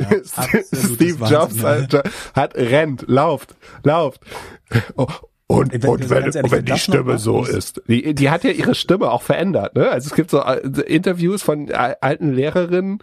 Steve 0.73 1.25
Jobs 1.25 1.63
hat, 1.63 2.03
hat 2.35 2.55
rennt, 2.55 3.05
lauft, 3.09 3.55
lauft. 3.85 4.21
Oh, 4.97 5.07
und, 5.49 5.73
wenn, 5.73 5.89
und 5.89 6.11
wenn, 6.11 6.25
ehrlich, 6.25 6.53
wenn 6.53 6.65
die 6.67 6.79
Stimme 6.79 7.19
so 7.19 7.43
ist. 7.43 7.83
Die, 7.89 8.15
die 8.15 8.31
hat 8.31 8.45
ja 8.45 8.51
ihre 8.51 8.75
Stimme 8.75 9.11
auch 9.11 9.23
verändert. 9.23 9.75
Ne? 9.77 9.91
Also 9.91 10.09
es 10.09 10.15
gibt 10.15 10.31
so 10.31 10.43
äh, 10.43 10.61
Interviews 10.83 11.43
von 11.43 11.73
alten 11.73 12.35
Lehrerinnen, 12.35 12.99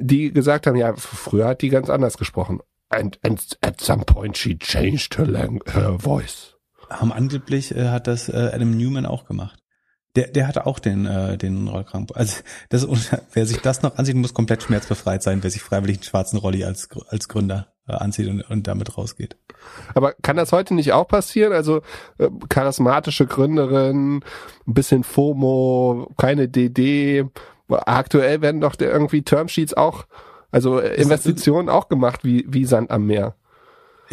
die 0.00 0.32
gesagt 0.32 0.66
haben, 0.66 0.76
ja, 0.76 0.94
früher 0.96 1.46
hat 1.46 1.62
die 1.62 1.68
ganz 1.68 1.88
anders 1.90 2.18
gesprochen. 2.18 2.60
And, 2.88 3.18
and 3.22 3.40
at 3.60 3.80
some 3.80 4.04
point 4.04 4.36
she 4.36 4.58
changed 4.58 5.16
her, 5.18 5.26
lang 5.26 5.62
her 5.72 5.98
voice. 5.98 6.56
Haben 6.90 7.12
angeblich 7.12 7.74
äh, 7.74 7.88
hat 7.88 8.08
das 8.08 8.28
äh, 8.28 8.50
Adam 8.52 8.76
Newman 8.76 9.06
auch 9.06 9.24
gemacht. 9.24 9.63
Der, 10.16 10.28
der 10.28 10.46
hatte 10.46 10.66
auch 10.66 10.78
den, 10.78 11.06
äh, 11.06 11.36
den 11.36 11.66
Rollkragen. 11.68 12.06
Also 12.14 12.42
das, 12.68 12.86
wer 13.32 13.46
sich 13.46 13.58
das 13.58 13.82
noch 13.82 13.96
ansieht, 13.96 14.16
muss 14.16 14.34
komplett 14.34 14.62
schmerzbefreit 14.62 15.22
sein, 15.22 15.42
wer 15.42 15.50
sich 15.50 15.62
freiwillig 15.62 15.96
einen 15.96 16.04
schwarzen 16.04 16.38
Rolli 16.38 16.64
als, 16.64 16.88
als 17.08 17.28
Gründer 17.28 17.68
äh, 17.88 17.92
anzieht 17.92 18.28
und, 18.28 18.42
und 18.42 18.66
damit 18.66 18.96
rausgeht. 18.96 19.36
Aber 19.94 20.12
kann 20.14 20.36
das 20.36 20.52
heute 20.52 20.74
nicht 20.74 20.92
auch 20.92 21.08
passieren? 21.08 21.52
Also 21.52 21.82
äh, 22.18 22.30
charismatische 22.48 23.26
Gründerin, 23.26 24.22
ein 24.66 24.74
bisschen 24.74 25.04
FOMO, 25.04 26.12
keine 26.16 26.48
DD. 26.48 27.24
Aktuell 27.68 28.40
werden 28.40 28.60
doch 28.60 28.76
irgendwie 28.78 29.22
Termsheets 29.22 29.74
auch, 29.74 30.06
also 30.50 30.78
Investitionen 30.78 31.68
auch 31.68 31.88
gemacht 31.88 32.24
wie, 32.24 32.44
wie 32.48 32.66
Sand 32.66 32.90
am 32.90 33.06
Meer. 33.06 33.34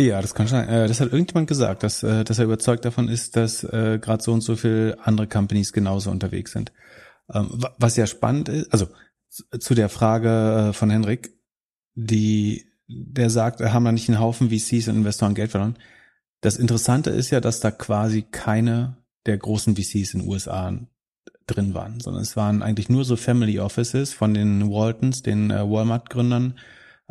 Ja, 0.01 0.21
das 0.21 0.33
kann 0.33 0.47
sein. 0.47 0.67
Äh, 0.67 0.87
das 0.87 0.99
hat 0.99 1.11
irgendjemand 1.11 1.47
gesagt, 1.47 1.83
dass, 1.83 2.01
äh, 2.01 2.23
dass 2.23 2.39
er 2.39 2.45
überzeugt 2.45 2.85
davon 2.85 3.07
ist, 3.07 3.35
dass 3.35 3.63
äh, 3.63 3.99
gerade 4.01 4.23
so 4.23 4.33
und 4.33 4.41
so 4.41 4.55
viel 4.55 4.97
andere 5.03 5.27
Companies 5.27 5.73
genauso 5.73 6.09
unterwegs 6.09 6.51
sind. 6.51 6.71
Ähm, 7.31 7.63
was 7.77 7.95
ja 7.97 8.07
spannend 8.07 8.49
ist, 8.49 8.73
also 8.73 8.87
zu 9.29 9.75
der 9.75 9.89
Frage 9.89 10.71
von 10.73 10.89
Henrik, 10.89 11.31
die 11.93 12.65
der 12.87 13.29
sagt, 13.29 13.61
haben 13.61 13.85
da 13.85 13.93
nicht 13.93 14.09
einen 14.09 14.19
Haufen 14.19 14.49
VCs 14.49 14.89
und 14.89 14.97
Investoren 14.97 15.33
Geld 15.33 15.51
verloren. 15.51 15.77
Das 16.41 16.57
Interessante 16.57 17.09
ist 17.09 17.29
ja, 17.29 17.39
dass 17.39 17.61
da 17.61 17.71
quasi 17.71 18.23
keine 18.23 18.97
der 19.25 19.37
großen 19.37 19.77
VCs 19.77 20.15
in 20.15 20.21
den 20.21 20.29
USA 20.29 20.77
drin 21.47 21.73
waren, 21.73 22.01
sondern 22.01 22.23
es 22.23 22.35
waren 22.35 22.63
eigentlich 22.63 22.89
nur 22.89 23.05
so 23.05 23.15
Family 23.15 23.59
Offices 23.59 24.11
von 24.11 24.33
den 24.33 24.69
Waltons, 24.69 25.21
den 25.21 25.51
Walmart-Gründern, 25.51 26.55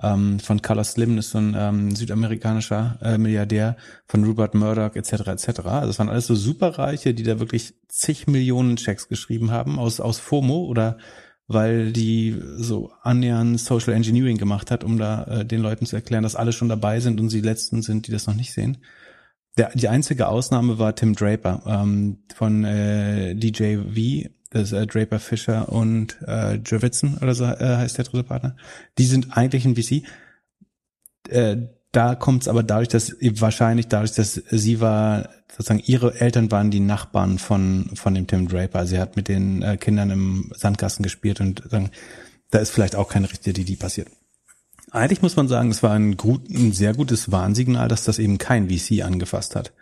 ähm, 0.02 0.40
von 0.40 0.62
Carlos 0.62 0.92
Slim, 0.92 1.18
ist 1.18 1.30
so 1.30 1.38
ein 1.38 1.54
ähm, 1.58 1.94
südamerikanischer 1.94 2.98
äh, 3.02 3.18
Milliardär, 3.18 3.76
von 4.06 4.24
Rupert 4.24 4.54
Murdoch 4.54 4.96
etc. 4.96 5.26
etc. 5.26 5.60
Also 5.66 5.90
es 5.90 5.98
waren 5.98 6.08
alles 6.08 6.26
so 6.26 6.34
Superreiche, 6.34 7.14
die 7.14 7.22
da 7.22 7.40
wirklich 7.40 7.74
zig 7.88 8.26
Millionen 8.26 8.76
Checks 8.76 9.08
geschrieben 9.08 9.50
haben 9.50 9.78
aus 9.78 10.00
aus 10.00 10.18
FOMO 10.18 10.64
oder 10.64 10.98
weil 11.52 11.92
die 11.92 12.40
so 12.58 12.92
annähernd 13.02 13.58
Social 13.58 13.92
Engineering 13.92 14.38
gemacht 14.38 14.70
hat, 14.70 14.84
um 14.84 14.98
da 14.98 15.24
äh, 15.24 15.44
den 15.44 15.60
Leuten 15.60 15.84
zu 15.84 15.96
erklären, 15.96 16.22
dass 16.22 16.36
alle 16.36 16.52
schon 16.52 16.68
dabei 16.68 17.00
sind 17.00 17.20
und 17.20 17.28
sie 17.28 17.40
die 17.40 17.48
letzten 17.48 17.82
sind, 17.82 18.06
die 18.06 18.12
das 18.12 18.28
noch 18.28 18.36
nicht 18.36 18.52
sehen. 18.52 18.78
Der, 19.58 19.70
die 19.74 19.88
einzige 19.88 20.28
Ausnahme 20.28 20.78
war 20.78 20.94
Tim 20.94 21.14
Draper 21.16 21.62
ähm, 21.66 22.18
von 22.34 22.64
äh, 22.64 23.34
DJV, 23.34 24.30
das 24.50 24.72
äh, 24.72 24.86
Draper 24.86 25.18
Fisher 25.18 25.68
und 25.70 26.18
äh, 26.26 26.56
Jurvitson 26.56 27.18
oder 27.18 27.34
so 27.34 27.44
äh, 27.44 27.76
heißt 27.76 27.98
der 27.98 28.04
dritte 28.04 28.24
Partner. 28.24 28.56
Die 28.98 29.06
sind 29.06 29.36
eigentlich 29.36 29.64
ein 29.64 29.76
VC. 29.76 30.02
Äh, 31.28 31.56
da 31.92 32.14
kommt 32.14 32.42
es 32.42 32.48
aber 32.48 32.62
dadurch, 32.62 32.88
dass 32.88 33.16
wahrscheinlich 33.20 33.88
dadurch, 33.88 34.12
dass 34.12 34.34
sie 34.34 34.80
war, 34.80 35.28
sozusagen 35.48 35.82
ihre 35.84 36.20
Eltern 36.20 36.50
waren 36.50 36.70
die 36.70 36.80
Nachbarn 36.80 37.38
von 37.38 37.90
von 37.94 38.14
dem 38.14 38.26
Tim 38.26 38.48
Draper. 38.48 38.86
Sie 38.86 38.98
hat 38.98 39.16
mit 39.16 39.28
den 39.28 39.62
äh, 39.62 39.76
Kindern 39.76 40.10
im 40.10 40.52
Sandkasten 40.54 41.02
gespielt 41.02 41.40
und 41.40 41.62
sagen, 41.68 41.90
da 42.50 42.58
ist 42.58 42.70
vielleicht 42.70 42.96
auch 42.96 43.08
keine 43.08 43.30
richtige 43.30 43.64
die 43.64 43.76
passiert. 43.76 44.08
Eigentlich 44.90 45.22
muss 45.22 45.36
man 45.36 45.46
sagen, 45.46 45.70
es 45.70 45.82
war 45.84 45.92
ein, 45.92 46.16
gut, 46.16 46.48
ein 46.50 46.72
sehr 46.72 46.94
gutes 46.94 47.30
Warnsignal, 47.30 47.86
dass 47.86 48.04
das 48.04 48.18
eben 48.18 48.38
kein 48.38 48.68
VC 48.68 49.04
angefasst 49.04 49.54
hat 49.54 49.72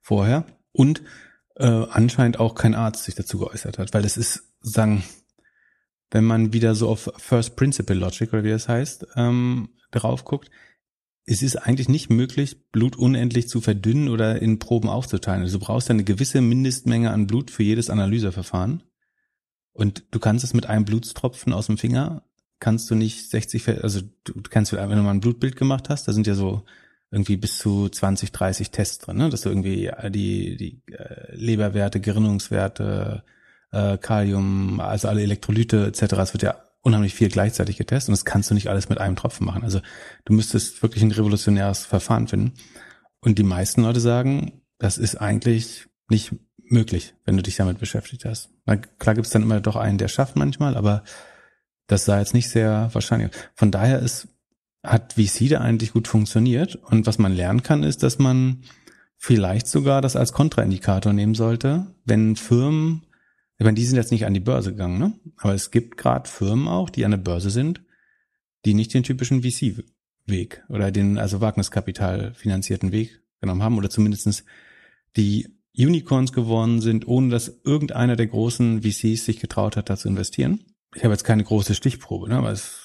vorher 0.00 0.44
und 0.72 1.02
äh, 1.58 1.86
anscheinend 1.90 2.40
auch 2.40 2.54
kein 2.54 2.74
Arzt 2.74 3.04
sich 3.04 3.14
dazu 3.14 3.38
geäußert 3.38 3.78
hat, 3.78 3.92
weil 3.94 4.04
es 4.04 4.16
ist 4.16 4.44
sagen, 4.60 5.04
wenn 6.10 6.24
man 6.24 6.52
wieder 6.52 6.74
so 6.74 6.88
auf 6.88 7.10
First 7.18 7.56
Principle 7.56 7.96
Logic 7.96 8.32
oder 8.32 8.44
wie 8.44 8.50
das 8.50 8.68
heißt 8.68 9.06
ähm, 9.16 9.70
drauf 9.90 10.24
guckt, 10.24 10.50
es 11.26 11.42
ist 11.42 11.56
eigentlich 11.56 11.90
nicht 11.90 12.08
möglich, 12.08 12.70
Blut 12.70 12.96
unendlich 12.96 13.48
zu 13.48 13.60
verdünnen 13.60 14.08
oder 14.08 14.40
in 14.40 14.58
Proben 14.58 14.88
aufzuteilen. 14.88 15.42
Also 15.42 15.58
du 15.58 15.64
brauchst 15.66 15.90
eine 15.90 16.04
gewisse 16.04 16.40
Mindestmenge 16.40 17.10
an 17.10 17.26
Blut 17.26 17.50
für 17.50 17.62
jedes 17.62 17.90
Analyseverfahren. 17.90 18.82
Und 19.72 20.04
du 20.10 20.20
kannst 20.20 20.42
es 20.42 20.54
mit 20.54 20.66
einem 20.66 20.86
Blutstropfen 20.86 21.52
aus 21.52 21.66
dem 21.66 21.76
Finger, 21.76 22.22
kannst 22.60 22.90
du 22.90 22.94
nicht 22.94 23.30
60, 23.30 23.82
also 23.82 24.00
du 24.24 24.40
kannst, 24.48 24.72
wenn 24.72 24.88
du 24.88 25.02
mal 25.02 25.10
ein 25.10 25.20
Blutbild 25.20 25.54
gemacht 25.54 25.90
hast, 25.90 26.08
da 26.08 26.12
sind 26.12 26.26
ja 26.26 26.34
so 26.34 26.64
irgendwie 27.10 27.36
bis 27.36 27.58
zu 27.58 27.88
20, 27.88 28.32
30 28.32 28.70
Tests 28.70 28.98
drin, 28.98 29.16
ne? 29.16 29.30
dass 29.30 29.42
du 29.42 29.48
irgendwie 29.48 29.90
die, 30.10 30.56
die 30.56 30.82
äh, 30.92 31.34
Leberwerte, 31.34 32.00
Gerinnungswerte, 32.00 33.24
äh, 33.72 33.98
Kalium, 33.98 34.80
also 34.80 35.08
alle 35.08 35.22
Elektrolyte 35.22 35.86
etc. 35.86 36.02
Es 36.14 36.34
wird 36.34 36.42
ja 36.42 36.56
unheimlich 36.82 37.14
viel 37.14 37.28
gleichzeitig 37.28 37.76
getestet 37.76 38.10
und 38.10 38.12
das 38.12 38.24
kannst 38.24 38.50
du 38.50 38.54
nicht 38.54 38.68
alles 38.68 38.88
mit 38.88 38.98
einem 38.98 39.16
Tropfen 39.16 39.46
machen. 39.46 39.64
Also 39.64 39.80
du 40.24 40.32
müsstest 40.32 40.82
wirklich 40.82 41.02
ein 41.02 41.10
revolutionäres 41.10 41.86
Verfahren 41.86 42.28
finden. 42.28 42.54
Und 43.20 43.38
die 43.38 43.44
meisten 43.44 43.82
Leute 43.82 44.00
sagen, 44.00 44.62
das 44.78 44.96
ist 44.96 45.16
eigentlich 45.16 45.88
nicht 46.08 46.34
möglich, 46.70 47.14
wenn 47.24 47.36
du 47.36 47.42
dich 47.42 47.56
damit 47.56 47.78
beschäftigt 47.78 48.24
hast. 48.24 48.50
Na, 48.64 48.76
klar 48.76 49.14
gibt 49.14 49.26
es 49.26 49.32
dann 49.32 49.42
immer 49.42 49.60
doch 49.60 49.76
einen, 49.76 49.98
der 49.98 50.08
schafft 50.08 50.36
manchmal, 50.36 50.76
aber 50.76 51.02
das 51.86 52.04
sah 52.04 52.18
jetzt 52.18 52.34
nicht 52.34 52.50
sehr 52.50 52.90
wahrscheinlich. 52.92 53.32
Von 53.54 53.70
daher 53.70 53.98
ist, 53.98 54.28
hat 54.82 55.14
VC 55.14 55.48
da 55.48 55.60
eigentlich 55.60 55.92
gut 55.92 56.08
funktioniert. 56.08 56.76
Und 56.76 57.06
was 57.06 57.18
man 57.18 57.34
lernen 57.34 57.62
kann, 57.62 57.82
ist, 57.82 58.02
dass 58.02 58.18
man 58.18 58.62
vielleicht 59.16 59.66
sogar 59.66 60.00
das 60.00 60.16
als 60.16 60.32
Kontraindikator 60.32 61.12
nehmen 61.12 61.34
sollte, 61.34 61.86
wenn 62.04 62.36
Firmen 62.36 63.02
ich 63.58 63.64
meine, 63.64 63.74
die 63.74 63.84
sind 63.84 63.96
jetzt 63.96 64.12
nicht 64.12 64.24
an 64.24 64.34
die 64.34 64.40
Börse 64.40 64.70
gegangen, 64.70 64.98
ne? 64.98 65.12
Aber 65.36 65.52
es 65.52 65.72
gibt 65.72 65.96
gerade 65.96 66.28
Firmen 66.28 66.68
auch, 66.68 66.90
die 66.90 67.04
an 67.04 67.10
der 67.10 67.18
Börse 67.18 67.50
sind, 67.50 67.82
die 68.64 68.72
nicht 68.72 68.94
den 68.94 69.02
typischen 69.02 69.42
VC-Weg 69.42 70.62
oder 70.68 70.92
den 70.92 71.18
also 71.18 71.40
Wagniskapital 71.40 72.34
finanzierten 72.34 72.92
Weg 72.92 73.20
genommen 73.40 73.62
haben 73.64 73.76
oder 73.76 73.90
zumindestens 73.90 74.44
die 75.16 75.48
Unicorns 75.76 76.32
geworden 76.32 76.80
sind, 76.80 77.06
ohne 77.08 77.30
dass 77.30 77.60
irgendeiner 77.64 78.14
der 78.14 78.28
großen 78.28 78.82
VCs 78.82 79.24
sich 79.24 79.40
getraut 79.40 79.76
hat, 79.76 79.90
da 79.90 79.96
zu 79.96 80.08
investieren. 80.08 80.64
Ich 80.94 81.02
habe 81.02 81.14
jetzt 81.14 81.24
keine 81.24 81.44
große 81.44 81.74
Stichprobe, 81.74 82.28
ne? 82.28 82.36
aber 82.36 82.52
es, 82.52 82.84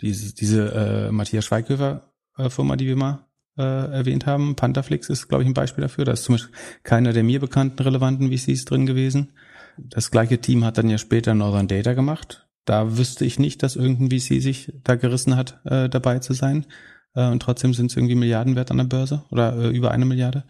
diese, 0.00 0.34
diese 0.34 0.72
äh, 0.72 1.12
Matthias 1.12 1.44
Schweighöfer 1.44 2.12
äh, 2.36 2.50
Firma, 2.50 2.76
die 2.76 2.86
wir 2.86 2.96
mal 2.96 3.26
äh, 3.56 3.62
erwähnt 3.62 4.26
haben, 4.26 4.56
Pantherflix 4.56 5.08
ist, 5.08 5.28
glaube 5.28 5.44
ich, 5.44 5.48
ein 5.48 5.54
Beispiel 5.54 5.82
dafür. 5.82 6.04
Da 6.04 6.12
ist 6.12 6.24
zum 6.24 6.34
Beispiel 6.34 6.54
keiner 6.82 7.12
der 7.12 7.24
mir 7.24 7.40
bekannten 7.40 7.82
relevanten 7.82 8.30
VCs 8.30 8.64
drin 8.64 8.86
gewesen. 8.86 9.32
Das 9.76 10.10
gleiche 10.10 10.40
Team 10.40 10.64
hat 10.64 10.78
dann 10.78 10.90
ja 10.90 10.98
später 10.98 11.34
Northern 11.34 11.68
Data 11.68 11.94
gemacht. 11.94 12.48
Da 12.64 12.96
wüsste 12.96 13.24
ich 13.24 13.38
nicht, 13.38 13.62
dass 13.62 13.76
irgendein 13.76 14.10
VC 14.10 14.40
sich 14.40 14.72
da 14.82 14.94
gerissen 14.94 15.36
hat, 15.36 15.60
äh, 15.64 15.88
dabei 15.88 16.18
zu 16.20 16.32
sein. 16.32 16.66
Äh, 17.14 17.28
und 17.28 17.40
trotzdem 17.40 17.74
sind 17.74 17.90
es 17.90 17.96
irgendwie 17.96 18.14
Milliarden 18.14 18.56
wert 18.56 18.70
an 18.70 18.78
der 18.78 18.84
Börse 18.84 19.24
oder 19.30 19.56
äh, 19.56 19.68
über 19.68 19.90
eine 19.90 20.04
Milliarde. 20.04 20.44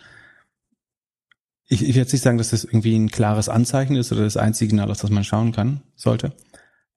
Ich, 1.67 1.83
ich 1.83 1.95
will 1.95 2.03
nicht 2.03 2.21
sagen, 2.21 2.39
dass 2.39 2.51
das 2.51 2.65
irgendwie 2.65 2.95
ein 2.95 3.11
klares 3.11 3.49
Anzeichen 3.49 3.97
ist 3.97 4.13
oder 4.13 4.23
das 4.23 4.37
einzige 4.37 4.71
Signal, 4.71 4.91
auf 4.91 5.01
das 5.01 5.11
man 5.11 5.25
schauen 5.25 5.53
kann, 5.53 5.83
sollte. 5.97 6.33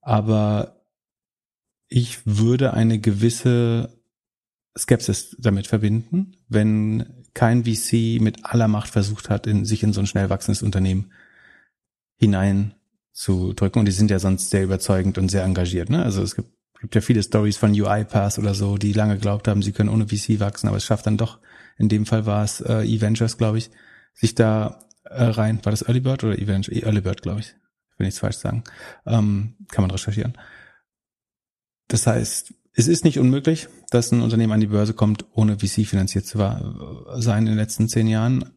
Aber 0.02 0.77
ich 1.90 2.26
würde 2.26 2.74
eine 2.74 3.00
gewisse 3.00 3.98
Skepsis 4.78 5.36
damit 5.40 5.68
verbinden, 5.68 6.34
wenn 6.48 7.24
kein 7.34 7.66
VC 7.66 8.22
mit 8.22 8.46
aller 8.46 8.68
Macht 8.68 8.90
versucht 8.90 9.30
hat, 9.30 9.48
in, 9.48 9.66
sich 9.66 9.84
in 9.84 9.94
so 9.94 10.02
ein 10.02 10.08
schnell 10.08 10.30
wachsendes 10.30 10.64
Unternehmen 10.64 11.12
hinein 12.18 12.74
zu 13.12 13.54
drücken. 13.54 13.80
Und 13.80 13.86
die 13.86 13.92
sind 13.92 14.12
ja 14.12 14.20
sonst 14.20 14.50
sehr 14.50 14.64
überzeugend 14.64 15.18
und 15.18 15.30
sehr 15.30 15.44
engagiert. 15.44 15.90
Ne? 15.90 16.04
Also 16.04 16.22
es 16.22 16.36
gibt, 16.36 16.50
gibt 16.82 16.96
ja 16.96 17.02
viele 17.02 17.24
Stories 17.24 17.58
von 17.58 17.72
UiPath 17.72 18.38
oder 18.40 18.54
so, 18.54 18.78
die 18.78 18.94
lange 18.94 19.16
geglaubt 19.16 19.48
haben, 19.48 19.62
sie 19.62 19.72
können 19.72 19.90
ohne 19.90 20.08
VC 20.08 20.40
wachsen, 20.40 20.68
aber 20.68 20.78
es 20.78 20.86
schafft 20.86 21.08
dann 21.08 21.18
doch, 21.18 21.40
in 21.78 21.90
dem 21.90 22.06
Fall 22.06 22.26
war 22.26 22.44
es 22.44 22.62
äh, 22.62 22.84
E-Ventures, 22.84 23.38
glaube 23.38 23.60
ich, 23.60 23.70
sich 24.14 24.36
da 24.36 24.88
äh, 25.04 25.24
rein, 25.24 25.60
war 25.64 25.72
das 25.72 25.84
Early 25.84 26.00
Bird 26.00 26.24
oder 26.24 26.38
E-Venture? 26.38 26.76
Early 26.84 27.02
Bird, 27.02 27.22
glaube 27.22 27.40
ich. 27.40 27.56
Ich 27.92 28.00
will 28.00 28.06
nichts 28.06 28.20
falsch 28.20 28.38
sagen. 28.38 28.64
Ähm, 29.06 29.56
kann 29.70 29.84
man 29.84 29.92
recherchieren. 29.92 30.34
Das 31.88 32.08
heißt, 32.08 32.54
es 32.74 32.88
ist 32.88 33.04
nicht 33.04 33.20
unmöglich, 33.20 33.68
dass 33.90 34.12
ein 34.12 34.22
Unternehmen 34.22 34.54
an 34.54 34.60
die 34.60 34.68
Börse 34.68 34.94
kommt, 34.94 35.26
ohne 35.34 35.58
VC 35.60 35.86
finanziert 35.86 36.26
zu 36.26 36.38
sein 36.38 37.44
in 37.44 37.46
den 37.46 37.56
letzten 37.56 37.88
zehn 37.88 38.08
Jahren. 38.08 38.52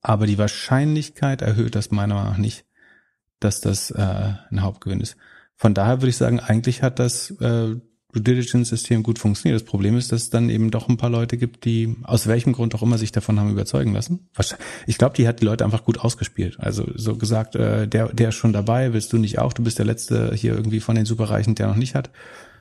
Aber 0.00 0.26
die 0.26 0.38
Wahrscheinlichkeit 0.38 1.42
erhöht 1.42 1.74
das 1.74 1.90
meiner 1.90 2.14
Meinung 2.14 2.32
nach 2.32 2.38
nicht 2.38 2.64
dass 3.42 3.60
das 3.60 3.90
äh, 3.90 4.34
ein 4.50 4.62
Hauptgewinn 4.62 5.00
ist. 5.00 5.16
Von 5.56 5.74
daher 5.74 6.00
würde 6.00 6.10
ich 6.10 6.16
sagen, 6.16 6.40
eigentlich 6.40 6.82
hat 6.82 6.98
das 6.98 7.30
äh, 7.40 7.76
Due 8.14 8.22
Diligence-System 8.22 9.02
gut 9.02 9.18
funktioniert. 9.18 9.60
Das 9.60 9.66
Problem 9.66 9.96
ist, 9.96 10.12
dass 10.12 10.24
es 10.24 10.30
dann 10.30 10.50
eben 10.50 10.70
doch 10.70 10.88
ein 10.88 10.98
paar 10.98 11.08
Leute 11.08 11.38
gibt, 11.38 11.64
die 11.64 11.96
aus 12.02 12.26
welchem 12.26 12.52
Grund 12.52 12.74
auch 12.74 12.82
immer 12.82 12.98
sich 12.98 13.10
davon 13.10 13.40
haben 13.40 13.50
überzeugen 13.50 13.94
lassen. 13.94 14.28
Ich 14.86 14.98
glaube, 14.98 15.16
die 15.16 15.26
hat 15.26 15.40
die 15.40 15.46
Leute 15.46 15.64
einfach 15.64 15.84
gut 15.84 15.98
ausgespielt. 15.98 16.60
Also 16.60 16.86
so 16.94 17.16
gesagt, 17.16 17.54
äh, 17.56 17.88
der, 17.88 18.08
der 18.08 18.30
ist 18.30 18.34
schon 18.34 18.52
dabei, 18.52 18.92
willst 18.92 19.12
du 19.12 19.18
nicht 19.18 19.38
auch? 19.38 19.52
Du 19.52 19.62
bist 19.62 19.78
der 19.78 19.86
Letzte 19.86 20.34
hier 20.34 20.54
irgendwie 20.54 20.80
von 20.80 20.94
den 20.94 21.06
Superreichen, 21.06 21.54
der 21.54 21.68
noch 21.68 21.76
nicht 21.76 21.94
hat. 21.94 22.10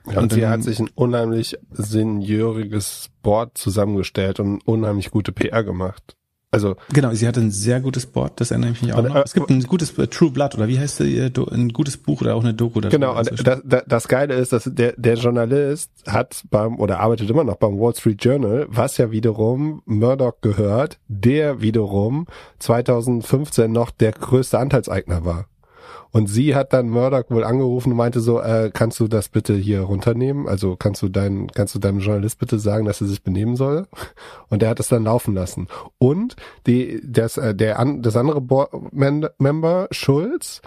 Ja, 0.05 0.17
und, 0.17 0.23
und 0.23 0.33
sie 0.33 0.47
hat 0.47 0.63
sich 0.63 0.79
ein 0.79 0.89
unheimlich 0.95 1.57
senioriges 1.71 3.09
Board 3.21 3.57
zusammengestellt 3.57 4.39
und 4.39 4.65
unheimlich 4.65 5.11
gute 5.11 5.31
PR 5.31 5.63
gemacht. 5.63 6.15
Also 6.53 6.75
genau, 6.91 7.13
sie 7.13 7.29
hat 7.29 7.37
ein 7.37 7.49
sehr 7.49 7.79
gutes 7.79 8.05
Board, 8.05 8.41
das 8.41 8.51
erinnere 8.51 8.71
ich 8.71 8.81
mich 8.81 8.93
auch 8.93 9.01
noch. 9.01 9.15
Äh, 9.15 9.23
es 9.23 9.33
gibt 9.33 9.49
ein 9.49 9.63
gutes 9.63 9.97
äh, 9.97 10.07
True 10.07 10.31
Blood 10.31 10.53
oder 10.55 10.67
wie 10.67 10.77
heißt 10.77 10.99
die, 10.99 11.31
ein 11.49 11.69
gutes 11.69 11.95
Buch 11.95 12.19
oder 12.19 12.35
auch 12.35 12.43
eine 12.43 12.53
Doku 12.53 12.81
dazu. 12.81 12.91
Genau, 12.93 13.17
und 13.17 13.47
das, 13.47 13.61
das 13.87 14.07
Geile 14.09 14.33
ist, 14.33 14.51
dass 14.51 14.65
der, 14.65 14.93
der 14.97 15.15
Journalist 15.15 15.91
hat 16.05 16.43
beim 16.51 16.77
oder 16.77 16.99
arbeitet 16.99 17.29
immer 17.29 17.45
noch 17.45 17.55
beim 17.55 17.79
Wall 17.79 17.95
Street 17.95 18.21
Journal, 18.21 18.67
was 18.69 18.97
ja 18.97 19.11
wiederum 19.11 19.81
Murdoch 19.85 20.41
gehört, 20.41 20.99
der 21.07 21.61
wiederum 21.61 22.27
2015 22.59 23.71
noch 23.71 23.89
der 23.89 24.11
größte 24.11 24.59
Anteilseigner 24.59 25.23
war. 25.23 25.45
Und 26.11 26.27
sie 26.27 26.55
hat 26.55 26.73
dann 26.73 26.89
Murdoch 26.89 27.29
wohl 27.29 27.43
angerufen 27.43 27.91
und 27.91 27.97
meinte 27.97 28.19
so, 28.19 28.41
äh, 28.41 28.69
kannst 28.73 28.99
du 28.99 29.07
das 29.07 29.29
bitte 29.29 29.55
hier 29.55 29.81
runternehmen? 29.81 30.47
Also 30.47 30.75
kannst 30.75 31.01
du 31.01 31.09
deinen, 31.09 31.47
kannst 31.47 31.73
du 31.73 31.79
deinem 31.79 31.99
Journalist 31.99 32.37
bitte 32.39 32.59
sagen, 32.59 32.85
dass 32.85 33.01
er 33.01 33.07
sich 33.07 33.23
benehmen 33.23 33.55
soll? 33.55 33.87
Und 34.49 34.61
der 34.61 34.69
hat 34.69 34.79
es 34.79 34.89
dann 34.89 35.05
laufen 35.05 35.33
lassen. 35.33 35.67
Und 35.97 36.35
die, 36.67 37.01
das, 37.03 37.37
äh, 37.37 37.55
der, 37.55 37.83
das 37.99 38.17
andere 38.17 38.41
Board 38.41 38.71
Member 38.93 39.87
Schulz, 39.91 40.61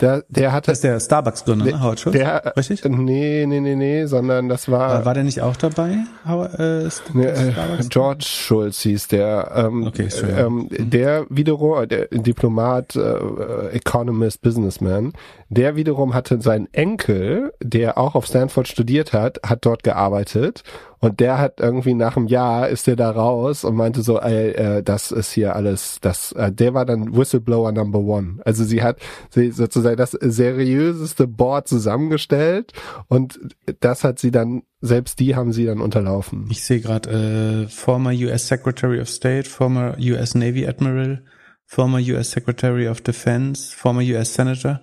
der, 0.00 0.24
der 0.28 0.52
hatte. 0.52 0.70
Das 0.70 0.78
ist 0.78 0.84
der 0.84 1.00
Starbucks-Gründer, 1.00 1.64
ne? 1.64 1.80
Howard 1.82 2.00
Schultz? 2.00 2.16
Der, 2.16 2.54
Richtig? 2.56 2.84
Nee, 2.84 3.46
nee, 3.46 3.60
nee, 3.60 3.74
nee, 3.74 4.06
sondern 4.06 4.48
das 4.48 4.70
war. 4.70 4.90
War, 4.90 5.04
war 5.06 5.14
der 5.14 5.24
nicht 5.24 5.40
auch 5.40 5.56
dabei? 5.56 5.98
Howard, 6.26 6.58
äh, 6.58 6.88
nee, 7.14 7.24
äh, 7.24 7.52
George 7.88 8.24
Schultz 8.26 8.80
hieß 8.80 9.08
der. 9.08 9.52
Ähm, 9.54 9.86
okay, 9.86 10.08
ähm. 10.36 10.68
Der 10.70 11.26
wiederum, 11.30 11.88
der 11.88 12.08
Diplomat, 12.08 12.94
äh, 12.96 13.68
Economist, 13.68 14.42
Businessman, 14.42 15.14
der 15.48 15.76
wiederum 15.76 16.14
hatte 16.14 16.40
seinen 16.40 16.72
Enkel, 16.72 17.52
der 17.62 17.98
auch 17.98 18.14
auf 18.14 18.26
Stanford 18.26 18.66
studiert 18.66 19.12
hat, 19.12 19.40
hat 19.44 19.64
dort 19.64 19.82
gearbeitet 19.82 20.64
Und 20.98 21.20
der 21.20 21.38
hat 21.38 21.60
irgendwie 21.60 21.94
nach 21.94 22.16
einem 22.16 22.26
Jahr 22.26 22.68
ist 22.68 22.86
der 22.86 22.96
da 22.96 23.10
raus 23.10 23.64
und 23.64 23.76
meinte 23.76 24.02
so, 24.02 24.18
ey, 24.18 24.50
äh, 24.50 24.82
das 24.82 25.12
ist 25.12 25.32
hier 25.32 25.54
alles, 25.54 25.98
das, 26.00 26.32
äh, 26.32 26.50
der 26.50 26.74
war 26.74 26.84
dann 26.84 27.14
Whistleblower 27.16 27.70
Number 27.70 28.00
One. 28.00 28.40
Also 28.44 28.64
sie 28.64 28.82
hat 28.82 28.98
sie 29.30 29.50
sozusagen 29.50 29.96
das 29.96 30.12
seriöseste 30.12 31.28
Board 31.28 31.68
zusammengestellt 31.68 32.72
und 33.08 33.38
das 33.80 34.04
hat 34.04 34.18
sie 34.18 34.30
dann, 34.30 34.62
selbst 34.80 35.20
die 35.20 35.36
haben 35.36 35.52
sie 35.52 35.66
dann 35.66 35.80
unterlaufen. 35.80 36.48
Ich 36.50 36.64
sehe 36.64 36.80
gerade 36.80 37.66
äh, 37.66 37.68
former 37.68 38.10
US 38.10 38.48
Secretary 38.48 39.00
of 39.00 39.08
State, 39.08 39.48
former 39.48 39.96
US 40.00 40.34
Navy 40.34 40.66
Admiral, 40.66 41.22
former 41.66 41.98
US 41.98 42.30
Secretary 42.32 42.88
of 42.88 43.00
Defense, 43.00 43.76
former 43.76 44.02
US 44.02 44.34
Senator. 44.34 44.80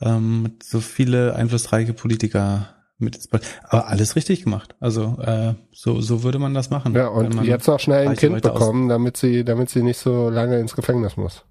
Ähm, 0.00 0.56
so 0.62 0.80
viele 0.80 1.34
einflussreiche 1.34 1.92
Politiker 1.92 2.74
mit 2.98 3.16
ins 3.16 3.28
Ball. 3.28 3.40
Aber 3.68 3.88
alles 3.88 4.16
richtig 4.16 4.44
gemacht. 4.44 4.74
Also 4.80 5.18
äh, 5.20 5.54
so, 5.72 6.00
so 6.00 6.22
würde 6.22 6.38
man 6.38 6.54
das 6.54 6.70
machen. 6.70 6.94
Ja, 6.94 7.08
und 7.08 7.42
jetzt 7.44 7.66
noch 7.66 7.80
schnell 7.80 8.08
ein 8.08 8.16
Kind 8.16 8.42
bekommen, 8.42 8.88
damit 8.88 9.16
sie, 9.16 9.44
damit 9.44 9.70
sie 9.70 9.82
nicht 9.82 9.98
so 9.98 10.30
lange 10.30 10.58
ins 10.58 10.74
Gefängnis 10.74 11.16
muss. 11.16 11.44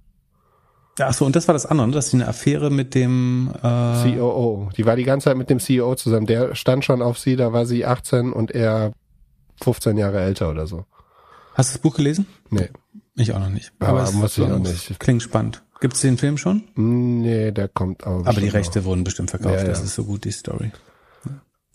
Ach 1.00 1.14
so, 1.14 1.26
und 1.26 1.36
das 1.36 1.48
war 1.48 1.54
das 1.54 1.66
andere, 1.66 1.88
ne? 1.88 1.94
dass 1.94 2.12
sie 2.12 2.18
eine 2.18 2.28
Affäre 2.28 2.70
mit 2.70 2.94
dem 2.94 3.52
äh 3.64 4.16
COO. 4.18 4.70
Die 4.78 4.86
war 4.86 4.96
die 4.96 5.06
ganze 5.06 5.26
Zeit 5.26 5.38
mit 5.38 5.50
dem 5.50 5.60
CEO 5.60 5.96
zusammen. 5.96 6.28
Der 6.28 6.54
stand 6.54 6.86
schon 6.86 7.02
auf 7.02 7.18
sie, 7.18 7.36
da 7.36 7.52
war 7.52 7.66
sie 7.66 7.86
18 7.86 8.32
und 8.32 8.52
er 8.52 8.94
15 9.64 9.98
Jahre 9.98 10.22
älter 10.22 10.52
oder 10.52 10.68
so. 10.68 10.86
Hast 11.56 11.72
du 11.72 11.74
das 11.76 11.82
Buch 11.82 11.96
gelesen? 11.96 12.28
Nee. 12.50 12.70
Ich 13.16 13.34
auch 13.34 13.40
noch 13.40 13.50
nicht. 13.50 13.72
Aber, 13.80 14.02
Aber 14.02 14.12
muss 14.12 14.38
ich 14.38 14.44
auch 14.44 14.60
nicht. 14.60 15.00
Klingt 15.00 15.24
spannend. 15.24 15.64
Gibt 15.84 15.96
es 15.96 16.02
den 16.02 16.18
Film 16.18 16.38
schon? 16.38 16.64
Nee, 16.76 17.52
der 17.52 17.68
kommt 17.68 18.08
auch. 18.08 18.26
Aber 18.26 18.40
die 18.40 18.48
Rechte 18.48 18.80
noch. 18.80 18.86
wurden 18.86 19.04
bestimmt 19.04 19.32
verkauft. 19.32 19.56
Ja, 19.56 19.64
ja. 19.64 19.68
Das 19.68 19.84
ist 19.84 19.96
so 19.96 20.06
gut, 20.06 20.24
die 20.24 20.32
Story. 20.32 20.72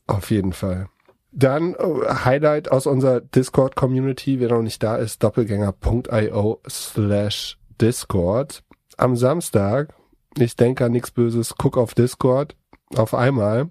Auf 0.06 0.30
jeden 0.30 0.54
Fall. 0.54 0.88
Dann 1.30 1.74
uh, 1.74 2.06
Highlight 2.24 2.72
aus 2.72 2.86
unserer 2.86 3.20
Discord-Community, 3.20 4.40
wer 4.40 4.48
noch 4.48 4.62
nicht 4.62 4.82
da 4.82 4.96
ist, 4.96 5.22
doppelgänger.io 5.22 6.62
slash 6.66 7.58
Discord. 7.78 8.64
Am 8.96 9.14
Samstag, 9.14 9.92
ich 10.38 10.56
denke 10.56 10.86
an 10.86 10.92
nichts 10.92 11.10
Böses, 11.10 11.56
guck 11.58 11.76
auf 11.76 11.92
Discord, 11.92 12.56
auf 12.96 13.12
einmal 13.12 13.68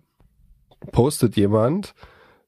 postet 0.91 1.35
jemand, 1.35 1.95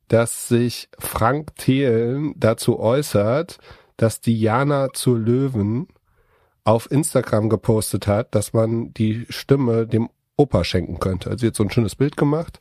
dass 0.10 0.48
sich 0.48 0.89
Frank 1.00 1.55
Thelen 1.55 2.36
dazu 2.38 2.79
äußert, 2.79 3.58
dass 3.98 4.22
Diana 4.22 4.89
zur 4.93 5.17
Löwen 5.17 5.88
auf 6.70 6.92
Instagram 6.92 7.50
gepostet 7.50 8.06
hat, 8.06 8.36
dass 8.36 8.54
man 8.54 8.94
die 8.94 9.26
Stimme 9.30 9.88
dem 9.88 10.10
Opa 10.38 10.64
schenken 10.64 11.00
könnte. 11.00 11.32
Also 11.32 11.48
jetzt 11.48 11.58
so 11.58 11.64
ein 11.64 11.72
schönes 11.72 11.96
Bild 11.96 12.16
gemacht 12.16 12.60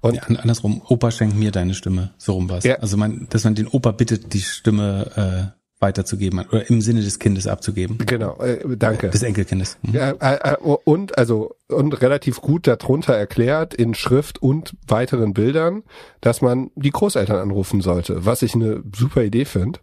und 0.00 0.14
ja, 0.14 0.22
andersrum, 0.22 0.80
Opa 0.86 1.10
schenkt 1.10 1.36
mir 1.36 1.50
deine 1.50 1.74
Stimme. 1.74 2.12
So 2.18 2.34
rum 2.34 2.48
war's. 2.48 2.62
Ja. 2.62 2.76
Also 2.76 2.96
man, 2.96 3.26
dass 3.30 3.42
man 3.42 3.56
den 3.56 3.66
Opa 3.66 3.90
bittet, 3.90 4.32
die 4.32 4.42
Stimme 4.42 5.50
äh, 5.50 5.82
weiterzugeben 5.82 6.38
oder 6.38 6.70
im 6.70 6.80
Sinne 6.80 7.02
des 7.02 7.18
Kindes 7.18 7.48
abzugeben. 7.48 7.98
Genau, 8.06 8.36
äh, 8.38 8.76
danke. 8.76 9.10
Des 9.10 9.24
Enkelkindes. 9.24 9.76
Mhm. 9.82 9.94
Ja, 9.94 10.10
äh, 10.12 10.52
äh, 10.52 10.56
und 10.56 11.18
also 11.18 11.56
und 11.68 12.00
relativ 12.00 12.40
gut 12.40 12.68
darunter 12.68 13.14
erklärt 13.14 13.74
in 13.74 13.94
Schrift 13.94 14.40
und 14.40 14.76
weiteren 14.86 15.34
Bildern, 15.34 15.82
dass 16.20 16.42
man 16.42 16.70
die 16.76 16.90
Großeltern 16.90 17.36
anrufen 17.36 17.80
sollte, 17.80 18.24
was 18.24 18.42
ich 18.42 18.54
eine 18.54 18.84
super 18.94 19.24
Idee 19.24 19.44
finde. 19.44 19.80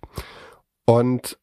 Und 0.85 1.37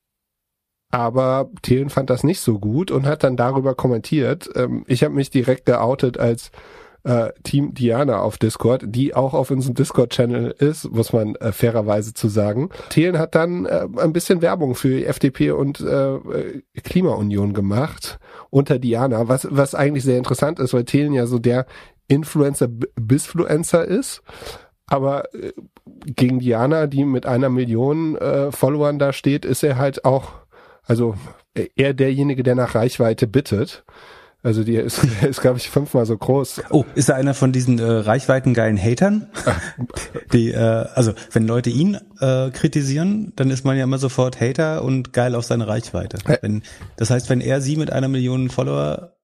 aber 0.92 1.50
Thelen 1.62 1.90
fand 1.90 2.10
das 2.10 2.22
nicht 2.22 2.40
so 2.40 2.60
gut 2.60 2.92
und 2.92 3.06
hat 3.06 3.24
dann 3.24 3.36
darüber 3.36 3.74
kommentiert. 3.74 4.48
Ähm, 4.54 4.84
ich 4.86 5.02
habe 5.02 5.14
mich 5.14 5.30
direkt 5.30 5.66
geoutet 5.66 6.18
als 6.18 6.52
äh, 7.04 7.30
Team 7.42 7.74
Diana 7.74 8.20
auf 8.20 8.38
Discord, 8.38 8.84
die 8.86 9.14
auch 9.14 9.34
auf 9.34 9.50
unserem 9.50 9.74
Discord-Channel 9.74 10.54
ist, 10.58 10.90
muss 10.92 11.12
man 11.12 11.34
äh, 11.36 11.50
fairerweise 11.50 12.14
zu 12.14 12.28
sagen. 12.28 12.68
Thelen 12.90 13.18
hat 13.18 13.34
dann 13.34 13.66
äh, 13.66 13.88
ein 13.96 14.12
bisschen 14.12 14.42
Werbung 14.42 14.74
für 14.74 15.04
FDP 15.04 15.50
und 15.52 15.80
äh, 15.80 16.62
Klimaunion 16.84 17.54
gemacht 17.54 18.18
unter 18.50 18.78
Diana, 18.78 19.28
was, 19.28 19.48
was 19.50 19.74
eigentlich 19.74 20.04
sehr 20.04 20.18
interessant 20.18 20.60
ist, 20.60 20.74
weil 20.74 20.84
Thelen 20.84 21.12
ja 21.12 21.26
so 21.26 21.38
der 21.38 21.66
Influencer-Bisfluencer 22.08 23.84
ist. 23.84 24.22
Aber 24.86 25.34
äh, 25.34 25.52
gegen 26.04 26.38
Diana, 26.38 26.86
die 26.86 27.04
mit 27.04 27.24
einer 27.24 27.48
Million 27.48 28.16
äh, 28.16 28.52
Followern 28.52 28.98
da 28.98 29.12
steht, 29.12 29.44
ist 29.44 29.62
er 29.62 29.78
halt 29.78 30.04
auch, 30.04 30.41
also 30.86 31.14
eher 31.54 31.94
derjenige, 31.94 32.42
der 32.42 32.54
nach 32.54 32.74
Reichweite 32.74 33.26
bittet. 33.26 33.84
Also 34.42 34.64
die 34.64 34.74
ist, 34.74 35.04
ist 35.22 35.40
glaube 35.40 35.58
ich, 35.58 35.70
fünfmal 35.70 36.04
so 36.04 36.16
groß. 36.16 36.62
Oh, 36.70 36.84
ist 36.94 37.08
er 37.08 37.16
einer 37.16 37.34
von 37.34 37.52
diesen 37.52 37.78
äh, 37.78 37.84
reichweitengeilen 37.84 38.76
Hatern? 38.76 39.28
die, 40.32 40.50
äh, 40.50 40.56
also 40.56 41.12
wenn 41.30 41.46
Leute 41.46 41.70
ihn 41.70 41.98
äh, 42.20 42.50
kritisieren, 42.50 43.32
dann 43.36 43.50
ist 43.50 43.64
man 43.64 43.76
ja 43.76 43.84
immer 43.84 43.98
sofort 43.98 44.40
Hater 44.40 44.82
und 44.82 45.12
geil 45.12 45.34
auf 45.34 45.44
seine 45.44 45.68
Reichweite. 45.68 46.18
Wenn, 46.40 46.62
das 46.96 47.10
heißt, 47.10 47.30
wenn 47.30 47.40
er 47.40 47.60
sie 47.60 47.76
mit 47.76 47.92
einer 47.92 48.08
Million 48.08 48.50
Follower 48.50 49.16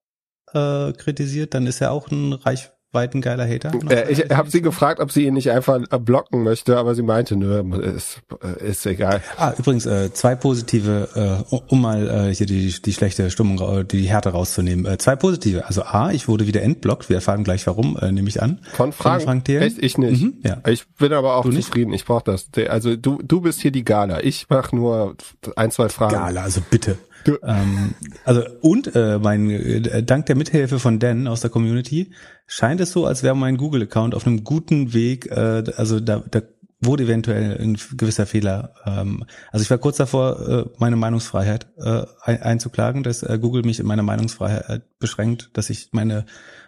äh, 0.52 0.92
kritisiert, 0.92 1.54
dann 1.54 1.66
ist 1.66 1.80
er 1.80 1.90
auch 1.90 2.10
ein 2.10 2.32
reich, 2.32 2.70
weit 2.92 3.14
ein 3.14 3.20
geiler 3.20 3.48
Hater? 3.48 3.72
Äh, 3.90 4.10
ich 4.10 4.30
habe 4.30 4.50
sie 4.50 4.62
gefragt, 4.62 5.00
ob 5.00 5.12
sie 5.12 5.26
ihn 5.26 5.34
nicht 5.34 5.50
einfach 5.50 5.80
äh, 5.90 5.98
blocken 5.98 6.42
möchte, 6.42 6.76
aber 6.76 6.94
sie 6.94 7.02
meinte, 7.02 7.36
nö, 7.36 7.62
ist, 7.80 8.20
äh, 8.42 8.70
ist 8.70 8.86
egal. 8.86 9.22
Ah, 9.36 9.52
übrigens, 9.58 9.86
äh, 9.86 10.12
zwei 10.12 10.34
positive, 10.34 11.44
äh, 11.50 11.56
um 11.68 11.80
mal 11.80 12.28
äh, 12.28 12.34
hier 12.34 12.46
die, 12.46 12.74
die 12.80 12.92
schlechte 12.92 13.30
Stimmung, 13.30 13.86
die 13.88 14.08
Härte 14.08 14.30
rauszunehmen. 14.30 14.86
Äh, 14.86 14.98
zwei 14.98 15.16
positive. 15.16 15.66
Also 15.66 15.82
A, 15.82 16.10
ich 16.10 16.28
wurde 16.28 16.46
wieder 16.46 16.62
entblockt, 16.62 17.08
wir 17.08 17.16
erfahren 17.16 17.44
gleich 17.44 17.66
warum, 17.66 17.96
äh, 17.98 18.10
nehme 18.12 18.28
ich 18.28 18.42
an. 18.42 18.60
Von 18.72 18.92
Frank, 18.92 19.22
Von 19.22 19.42
Frank 19.42 19.48
Echt, 19.48 19.78
ich 19.78 19.98
nicht. 19.98 20.22
Mhm, 20.22 20.38
ja. 20.44 20.58
Ich 20.66 20.86
bin 20.94 21.12
aber 21.12 21.36
auch 21.36 21.44
du 21.44 21.52
zufrieden, 21.52 21.90
nicht? 21.90 22.02
ich 22.02 22.06
brauche 22.06 22.24
das. 22.24 22.48
Also 22.68 22.96
du, 22.96 23.20
du 23.22 23.40
bist 23.40 23.60
hier 23.60 23.70
die 23.70 23.84
Gala, 23.84 24.20
ich 24.22 24.46
mach 24.48 24.72
nur 24.72 25.16
ein, 25.56 25.70
zwei 25.70 25.88
Fragen. 25.88 26.14
Gala, 26.14 26.42
also 26.42 26.60
bitte. 26.68 26.98
Ähm, 27.42 27.94
also 28.24 28.42
und 28.60 28.94
äh, 28.94 29.18
mein 29.18 29.50
äh, 29.50 30.02
dank 30.02 30.26
der 30.26 30.36
Mithilfe 30.36 30.78
von 30.78 30.98
Dan 30.98 31.26
aus 31.26 31.40
der 31.40 31.50
Community 31.50 32.12
scheint 32.46 32.80
es 32.80 32.92
so, 32.92 33.06
als 33.06 33.22
wäre 33.22 33.36
mein 33.36 33.56
Google-Account 33.56 34.14
auf 34.14 34.26
einem 34.26 34.44
guten 34.44 34.92
Weg. 34.94 35.30
Äh, 35.30 35.64
also 35.76 36.00
da, 36.00 36.22
da 36.30 36.42
wurde 36.80 37.04
eventuell 37.04 37.58
ein 37.60 37.76
gewisser 37.96 38.26
Fehler. 38.26 38.74
Ähm, 38.86 39.24
also 39.50 39.62
ich 39.62 39.70
war 39.70 39.78
kurz 39.78 39.96
davor, 39.96 40.48
äh, 40.48 40.64
meine 40.78 40.96
Meinungsfreiheit 40.96 41.66
äh, 41.76 42.02
ein, 42.22 42.42
einzuklagen, 42.42 43.02
dass 43.02 43.22
äh, 43.22 43.38
Google 43.40 43.62
mich 43.62 43.80
in 43.80 43.86
meiner 43.86 44.02
Meinungsfreiheit 44.02 44.82
beschränkt, 44.98 45.50
dass 45.54 45.70
ich 45.70 45.88
meine 45.92 46.24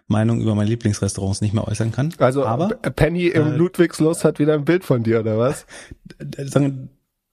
Meinung 0.09 0.41
über 0.41 0.57
meine 0.57 0.69
Lieblingsrestaurants 0.69 1.41
nicht 1.41 1.55
mehr 1.55 1.67
äußern 1.67 1.93
kann. 1.93 2.13
Also 2.19 2.45
Aber, 2.45 2.69
Penny 2.69 3.29
im 3.29 3.47
äh, 3.47 3.57
Ludwigslust 3.57 4.25
hat 4.25 4.41
wieder 4.41 4.55
ein 4.55 4.65
Bild 4.65 4.85
von 4.85 5.05
dir, 5.05 5.21
oder 5.21 5.39
was? 5.39 5.67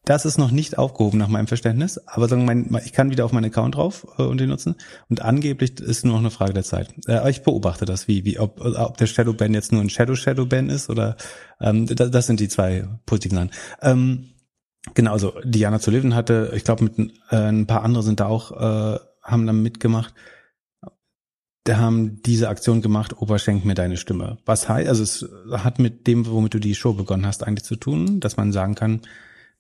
Das 0.08 0.26
ist 0.26 0.38
noch 0.38 0.52
nicht 0.52 0.78
aufgehoben 0.78 1.18
nach 1.18 1.28
meinem 1.28 1.48
Verständnis, 1.48 2.00
aber 2.08 2.30
sagen 2.30 2.46
mein, 2.46 2.74
ich 2.86 2.94
kann 2.94 3.12
wieder 3.12 3.26
auf 3.26 3.34
meinen 3.34 3.52
Account 3.52 3.76
drauf 3.76 4.08
äh, 4.18 4.22
und 4.22 4.40
den 4.40 4.48
nutzen. 4.48 4.76
Und 5.10 5.22
angeblich 5.22 5.82
ist 5.82 6.06
nur 6.06 6.14
noch 6.14 6.22
eine 6.22 6.32
Frage 6.32 6.54
der 6.54 6.64
Zeit. 6.64 6.94
Äh, 7.10 7.30
ich 7.30 7.44
beobachte 7.44 7.84
das, 7.84 8.08
wie, 8.08 8.24
wie 8.24 8.40
ob, 8.40 8.62
ob 8.62 8.96
der 8.96 9.06
Shadow 9.06 9.34
Ban 9.34 9.54
jetzt 9.54 9.74
nur 9.74 9.82
ein 9.82 9.90
Shadow 9.90 10.16
Shadow 10.16 10.46
Ban 10.46 10.70
ist 10.70 10.90
oder 10.90 11.18
ähm, 11.60 11.88
das, 11.88 12.10
das 12.10 12.26
sind 12.26 12.40
die 12.40 12.48
zwei 12.48 12.88
positiven 13.06 13.36
Sachen. 13.36 13.52
Ähm, 13.82 14.30
genau, 14.94 15.12
also 15.12 15.34
Diana 15.44 15.82
zu 15.82 15.92
Leben 15.92 16.16
hatte, 16.16 16.54
ich 16.56 16.64
glaube, 16.64 16.86
mit 16.86 17.12
äh, 17.30 17.36
ein 17.36 17.68
paar 17.68 17.84
andere 17.84 18.02
sind 18.02 18.22
da 18.22 18.28
auch, 18.28 18.54
äh, 18.54 19.00
haben 19.22 19.46
da 19.46 19.52
mitgemacht. 19.52 20.14
Da 21.66 21.80
haben 21.80 22.22
diese 22.22 22.48
Aktion 22.48 22.82
gemacht, 22.82 23.22
Opa 23.22 23.40
schenk 23.40 23.66
mir 23.66 23.76
deine 23.76 23.98
Stimme. 23.98 24.38
Was 24.46 24.70
heißt, 24.70 24.88
also 24.88 25.04
es 25.04 25.28
hat 25.52 25.80
mit 25.80 26.08
dem, 26.08 26.26
womit 26.28 26.54
du 26.54 26.60
die 26.60 26.76
Show 26.76 26.94
begonnen 26.94 27.26
hast, 27.26 27.46
eigentlich 27.46 27.66
zu 27.66 27.76
tun, 27.76 28.22
dass 28.22 28.38
man 28.38 28.54
sagen 28.54 28.74
kann, 28.74 29.02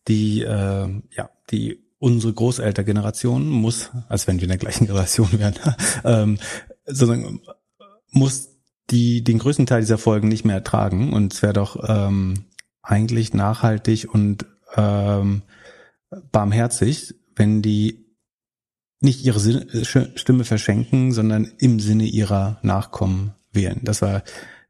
die, 0.07 0.41
äh, 0.41 1.01
ja, 1.11 1.29
die 1.51 1.83
unsere 1.99 2.33
Großeltergeneration 2.33 3.49
muss, 3.49 3.91
als 4.07 4.27
wenn 4.27 4.37
wir 4.37 4.43
in 4.43 4.49
der 4.49 4.57
gleichen 4.57 4.85
Generation 4.85 5.29
wären, 5.33 5.55
ähm, 6.03 6.37
sozusagen 6.85 7.41
muss 8.11 8.49
die 8.89 9.23
den 9.23 9.39
größten 9.39 9.65
Teil 9.65 9.81
dieser 9.81 9.97
Folgen 9.97 10.27
nicht 10.29 10.45
mehr 10.45 10.55
ertragen. 10.55 11.13
Und 11.13 11.33
es 11.33 11.41
wäre 11.41 11.53
doch 11.53 11.77
ähm, 11.87 12.45
eigentlich 12.81 13.33
nachhaltig 13.33 14.07
und 14.13 14.45
ähm, 14.75 15.41
barmherzig, 16.31 17.15
wenn 17.35 17.61
die 17.61 18.05
nicht 18.99 19.25
ihre 19.25 19.39
Stimme 20.15 20.43
verschenken, 20.43 21.11
sondern 21.11 21.51
im 21.59 21.79
Sinne 21.79 22.05
ihrer 22.05 22.59
Nachkommen 22.63 23.33
wählen. 23.51 23.81
Das 23.83 24.01
war 24.01 24.23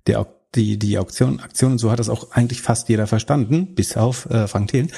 der 0.07 0.27
die 0.55 0.79
die 0.79 0.97
Auktion 0.97 1.39
Aktion. 1.39 1.73
Und 1.73 1.77
so 1.77 1.91
hat 1.91 1.99
das 1.99 2.09
auch 2.09 2.31
eigentlich 2.31 2.61
fast 2.61 2.89
jeder 2.89 3.05
verstanden, 3.05 3.75
bis 3.75 3.95
auf 3.95 4.29
äh, 4.29 4.47
Frank 4.47 4.69
Thelen 4.69 4.91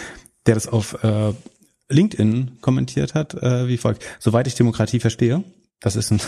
der 0.46 0.56
das 0.56 0.68
auf 0.68 1.04
äh, 1.04 1.34
LinkedIn 1.90 2.60
kommentiert 2.62 3.14
hat, 3.14 3.34
äh, 3.34 3.68
wie 3.68 3.78
folgt. 3.78 4.06
Soweit 4.20 4.48
ich 4.48 4.56
Demokratie 4.56 5.00
verstehe, 5.00 5.44
das 5.80 5.96
ist 5.96 6.12
ein, 6.12 6.22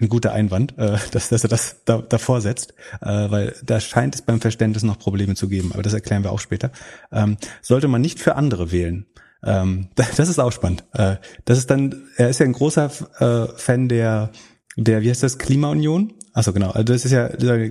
ein 0.00 0.08
guter 0.08 0.32
Einwand, 0.32 0.78
äh, 0.78 0.98
dass, 1.10 1.28
dass 1.28 1.42
er 1.42 1.48
das 1.48 1.84
da, 1.84 1.98
davor 1.98 2.40
setzt, 2.40 2.74
äh, 3.00 3.30
weil 3.30 3.54
da 3.64 3.80
scheint 3.80 4.14
es 4.14 4.22
beim 4.22 4.40
Verständnis 4.40 4.82
noch 4.82 4.98
Probleme 4.98 5.34
zu 5.34 5.48
geben, 5.48 5.72
aber 5.72 5.82
das 5.82 5.94
erklären 5.94 6.24
wir 6.24 6.32
auch 6.32 6.40
später. 6.40 6.70
Ähm, 7.12 7.36
sollte 7.62 7.88
man 7.88 8.00
nicht 8.00 8.20
für 8.20 8.36
andere 8.36 8.70
wählen. 8.72 9.06
Ähm, 9.44 9.88
das 9.94 10.28
ist 10.28 10.38
auch 10.38 10.52
spannend. 10.52 10.84
Äh, 10.92 11.16
das 11.44 11.58
ist 11.58 11.70
dann, 11.70 12.08
er 12.16 12.28
ist 12.28 12.40
ja 12.40 12.46
ein 12.46 12.52
großer 12.52 12.90
äh, 13.18 13.58
Fan 13.58 13.88
der 13.88 14.30
der, 14.76 15.02
wie 15.02 15.10
heißt 15.10 15.22
das, 15.22 15.38
Klimaunion, 15.38 16.14
Achso, 16.32 16.52
genau. 16.52 16.70
Also 16.70 16.84
das 16.84 17.04
ist 17.04 17.10
ja 17.10 17.28
dieser 17.28 17.70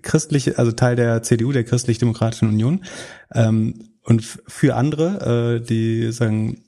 christliche, 0.00 0.56
also 0.58 0.70
Teil 0.70 0.94
der 0.94 1.24
CDU, 1.24 1.50
der 1.50 1.64
Christlich-Demokratischen 1.64 2.48
Union. 2.48 2.84
Ähm, 3.34 3.89
und 4.10 4.24
für 4.24 4.74
andere, 4.74 5.60
äh, 5.60 5.64
die 5.64 6.10
sagen, 6.10 6.64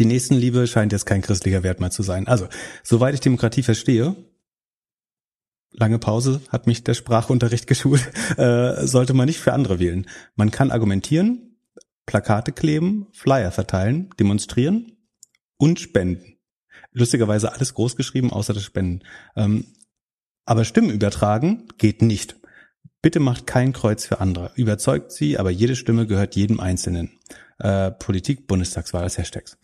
die 0.00 0.06
Nächstenliebe 0.06 0.66
scheint 0.66 0.90
jetzt 0.90 1.06
kein 1.06 1.22
christlicher 1.22 1.62
Wert 1.62 1.78
mehr 1.78 1.92
zu 1.92 2.02
sein. 2.02 2.26
Also, 2.26 2.48
soweit 2.82 3.14
ich 3.14 3.20
Demokratie 3.20 3.62
verstehe, 3.62 4.16
lange 5.70 6.00
Pause 6.00 6.40
hat 6.48 6.66
mich 6.66 6.82
der 6.82 6.94
Sprachunterricht 6.94 7.66
geschult, 7.68 8.10
äh, 8.38 8.88
sollte 8.88 9.14
man 9.14 9.26
nicht 9.26 9.38
für 9.38 9.52
andere 9.52 9.78
wählen. 9.78 10.06
Man 10.34 10.50
kann 10.50 10.72
argumentieren, 10.72 11.56
Plakate 12.06 12.50
kleben, 12.50 13.06
Flyer 13.12 13.52
verteilen, 13.52 14.10
demonstrieren 14.18 14.96
und 15.56 15.78
spenden. 15.78 16.38
Lustigerweise 16.90 17.52
alles 17.52 17.74
groß 17.74 17.94
geschrieben, 17.94 18.32
außer 18.32 18.52
das 18.52 18.64
Spenden. 18.64 19.04
Ähm, 19.36 19.66
aber 20.44 20.64
Stimmen 20.64 20.90
übertragen 20.90 21.68
geht 21.78 22.02
nicht. 22.02 22.34
Bitte 23.04 23.20
macht 23.20 23.46
kein 23.46 23.74
Kreuz 23.74 24.06
für 24.06 24.18
andere. 24.22 24.52
Überzeugt 24.54 25.12
sie, 25.12 25.38
aber 25.38 25.50
jede 25.50 25.76
Stimme 25.76 26.06
gehört 26.06 26.36
jedem 26.36 26.58
Einzelnen. 26.58 27.10
Äh, 27.58 27.90
Politik, 27.90 28.46
Bundestagswahl 28.46 29.02
als 29.02 29.18
Hashtags. 29.18 29.58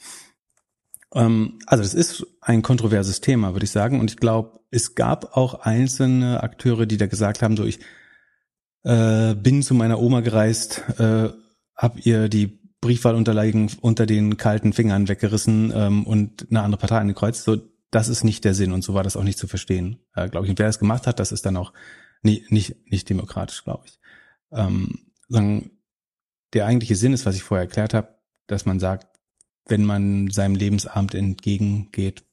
Ähm, 1.14 1.58
also 1.64 1.82
das 1.82 1.94
ist 1.94 2.26
ein 2.42 2.60
kontroverses 2.60 3.22
Thema, 3.22 3.54
würde 3.54 3.64
ich 3.64 3.70
sagen. 3.70 3.98
Und 3.98 4.10
ich 4.10 4.18
glaube, 4.18 4.60
es 4.70 4.94
gab 4.94 5.38
auch 5.38 5.54
einzelne 5.54 6.42
Akteure, 6.42 6.84
die 6.84 6.98
da 6.98 7.06
gesagt 7.06 7.40
haben, 7.40 7.56
so 7.56 7.64
ich 7.64 7.80
äh, 8.82 9.34
bin 9.36 9.62
zu 9.62 9.72
meiner 9.72 10.00
Oma 10.00 10.20
gereist, 10.20 10.82
äh, 10.98 11.30
hab 11.74 12.04
ihr 12.04 12.28
die 12.28 12.60
Briefwahlunterlagen 12.82 13.70
unter 13.80 14.04
den 14.04 14.36
kalten 14.36 14.74
Fingern 14.74 15.08
weggerissen 15.08 15.72
ähm, 15.74 16.06
und 16.06 16.48
eine 16.50 16.60
andere 16.60 16.78
Partei 16.78 16.98
angekreuzt. 16.98 17.44
So, 17.44 17.56
das 17.90 18.08
ist 18.08 18.22
nicht 18.22 18.44
der 18.44 18.52
Sinn 18.52 18.72
und 18.72 18.84
so 18.84 18.92
war 18.92 19.02
das 19.02 19.16
auch 19.16 19.24
nicht 19.24 19.38
zu 19.38 19.46
verstehen, 19.46 20.00
äh, 20.14 20.28
glaube 20.28 20.44
ich. 20.44 20.50
Und 20.50 20.58
wer 20.58 20.66
das 20.66 20.78
gemacht 20.78 21.06
hat, 21.06 21.18
das 21.18 21.32
ist 21.32 21.46
dann 21.46 21.56
auch 21.56 21.72
nie, 22.22 22.44
nicht, 22.48 22.76
nicht 22.90 23.08
demokratisch, 23.08 23.64
glaube 23.64 23.84
ich. 23.86 23.98
Ähm, 24.52 25.06
sondern 25.28 25.70
der 26.52 26.66
eigentliche 26.66 26.96
Sinn 26.96 27.12
ist, 27.12 27.26
was 27.26 27.36
ich 27.36 27.42
vorher 27.42 27.66
erklärt 27.66 27.94
habe, 27.94 28.16
dass 28.46 28.66
man 28.66 28.80
sagt, 28.80 29.06
wenn 29.66 29.84
man 29.84 30.30
seinem 30.30 30.56
Lebensabend 30.56 31.14
entgegengeht, 31.14 32.24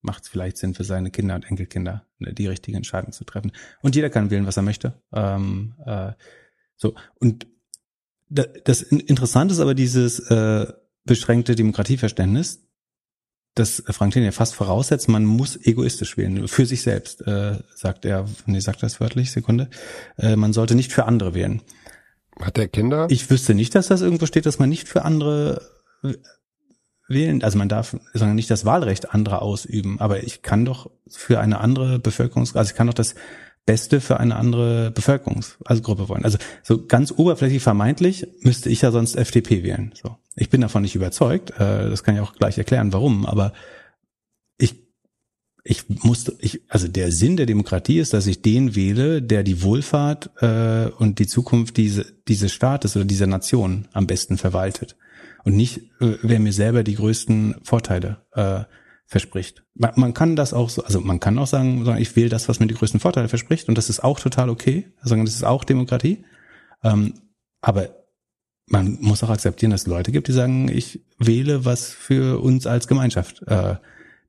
macht 0.00 0.22
es 0.22 0.28
vielleicht 0.28 0.56
Sinn 0.56 0.74
für 0.74 0.84
seine 0.84 1.10
Kinder 1.10 1.34
und 1.34 1.44
Enkelkinder, 1.44 2.06
ne, 2.18 2.32
die 2.32 2.46
richtige 2.46 2.76
Entscheidung 2.76 3.12
zu 3.12 3.24
treffen. 3.24 3.52
Und 3.82 3.96
jeder 3.96 4.10
kann 4.10 4.30
wählen, 4.30 4.46
was 4.46 4.56
er 4.56 4.62
möchte. 4.62 5.02
Ähm, 5.12 5.74
äh, 5.84 6.12
so 6.76 6.94
und 7.18 7.46
das 8.30 8.82
Interessante 8.82 9.54
ist 9.54 9.60
aber 9.60 9.74
dieses 9.74 10.20
äh, 10.30 10.70
beschränkte 11.04 11.54
Demokratieverständnis, 11.54 12.67
das 13.58 13.82
Frank 13.88 14.14
ja 14.16 14.30
fast 14.32 14.54
voraussetzt, 14.54 15.08
man 15.08 15.24
muss 15.24 15.56
egoistisch 15.56 16.16
wählen, 16.16 16.48
für 16.48 16.66
sich 16.66 16.82
selbst, 16.82 17.26
äh, 17.26 17.58
sagt 17.74 18.04
er, 18.04 18.26
nee, 18.46 18.60
sagt 18.60 18.82
das 18.82 19.00
wörtlich, 19.00 19.30
Sekunde, 19.32 19.68
äh, 20.16 20.36
man 20.36 20.52
sollte 20.52 20.74
nicht 20.74 20.92
für 20.92 21.04
andere 21.04 21.34
wählen. 21.34 21.62
Hat 22.40 22.56
der 22.56 22.68
Kinder? 22.68 23.06
Ich 23.10 23.30
wüsste 23.30 23.54
nicht, 23.54 23.74
dass 23.74 23.88
das 23.88 24.00
irgendwo 24.00 24.26
steht, 24.26 24.46
dass 24.46 24.58
man 24.58 24.68
nicht 24.68 24.88
für 24.88 25.04
andere 25.04 25.62
wählen, 27.08 27.42
also 27.42 27.58
man 27.58 27.68
darf 27.68 27.96
sondern 28.12 28.36
nicht 28.36 28.50
das 28.50 28.64
Wahlrecht 28.64 29.12
anderer 29.12 29.42
ausüben, 29.42 29.98
aber 29.98 30.22
ich 30.22 30.42
kann 30.42 30.64
doch 30.64 30.90
für 31.08 31.40
eine 31.40 31.60
andere 31.60 31.98
Bevölkerungs, 31.98 32.54
also 32.54 32.70
ich 32.70 32.76
kann 32.76 32.86
doch 32.86 32.94
das 32.94 33.14
Beste 33.68 34.00
für 34.00 34.18
eine 34.18 34.36
andere 34.36 34.90
Bevölkerungsgruppe 34.92 36.02
also 36.02 36.08
wollen. 36.08 36.24
Also 36.24 36.38
so 36.62 36.86
ganz 36.86 37.12
oberflächlich 37.12 37.62
vermeintlich 37.62 38.26
müsste 38.40 38.70
ich 38.70 38.80
ja 38.80 38.90
sonst 38.90 39.14
FDP 39.14 39.62
wählen. 39.62 39.92
So, 39.94 40.16
ich 40.38 40.50
bin 40.50 40.60
davon 40.60 40.82
nicht 40.82 40.94
überzeugt. 40.94 41.50
Äh, 41.58 41.90
das 41.90 42.02
kann 42.02 42.14
ich 42.14 42.20
auch 42.20 42.34
gleich 42.34 42.58
erklären, 42.58 42.92
warum. 42.92 43.26
Aber 43.26 43.52
ich 44.56 44.74
ich 45.64 45.88
musste, 45.88 46.34
ich, 46.38 46.62
also 46.68 46.88
der 46.88 47.12
Sinn 47.12 47.36
der 47.36 47.44
Demokratie 47.44 47.98
ist, 47.98 48.14
dass 48.14 48.26
ich 48.26 48.40
den 48.40 48.74
wähle, 48.74 49.20
der 49.20 49.42
die 49.42 49.62
Wohlfahrt 49.62 50.30
äh, 50.40 50.88
und 50.96 51.18
die 51.18 51.26
Zukunft 51.26 51.76
diese, 51.76 52.06
dieses 52.26 52.52
Staates 52.52 52.96
oder 52.96 53.04
dieser 53.04 53.26
Nation 53.26 53.86
am 53.92 54.06
besten 54.06 54.38
verwaltet. 54.38 54.96
Und 55.44 55.56
nicht, 55.56 55.78
äh, 56.00 56.16
wer 56.22 56.40
mir 56.40 56.52
selber 56.52 56.84
die 56.84 56.94
größten 56.94 57.56
Vorteile 57.62 58.22
äh, 58.32 58.64
verspricht. 59.06 59.64
Man, 59.74 59.92
man 59.96 60.14
kann 60.14 60.36
das 60.36 60.54
auch 60.54 60.70
so, 60.70 60.84
also 60.84 61.00
man 61.00 61.20
kann 61.20 61.38
auch 61.38 61.46
sagen, 61.46 61.96
ich 61.98 62.14
wähle 62.16 62.28
das, 62.28 62.48
was 62.48 62.60
mir 62.60 62.66
die 62.66 62.74
größten 62.74 63.00
Vorteile 63.00 63.28
verspricht 63.28 63.68
und 63.68 63.76
das 63.76 63.90
ist 63.90 64.02
auch 64.04 64.20
total 64.20 64.50
okay. 64.50 64.92
Also 65.00 65.16
das 65.16 65.34
ist 65.34 65.44
auch 65.44 65.64
Demokratie. 65.64 66.24
Ähm, 66.82 67.14
aber 67.60 67.90
man 68.68 68.98
muss 69.00 69.22
auch 69.22 69.30
akzeptieren, 69.30 69.70
dass 69.70 69.82
es 69.82 69.86
Leute 69.86 70.12
gibt, 70.12 70.28
die 70.28 70.32
sagen, 70.32 70.68
ich 70.68 71.00
wähle, 71.18 71.64
was 71.64 71.90
für 71.90 72.40
uns 72.40 72.66
als 72.66 72.88
Gemeinschaft 72.88 73.42
äh, 73.46 73.76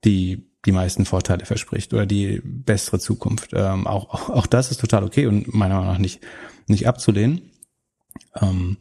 die 0.06 0.50
die 0.66 0.72
meisten 0.72 1.06
Vorteile 1.06 1.46
verspricht 1.46 1.94
oder 1.94 2.06
die 2.06 2.42
bessere 2.44 3.00
Zukunft. 3.00 3.52
Ähm, 3.54 3.88
auch, 3.88 4.10
auch, 4.10 4.30
auch 4.30 4.48
das 4.48 4.72
ist 4.72 4.82
total 4.82 5.04
okay 5.04 5.26
und 5.26 5.54
meiner 5.54 5.76
Meinung 5.76 5.94
nach 5.94 6.00
nicht, 6.00 6.22
nicht 6.68 6.88
abzulehnen. 6.88 7.52
Ähm, 8.36 8.78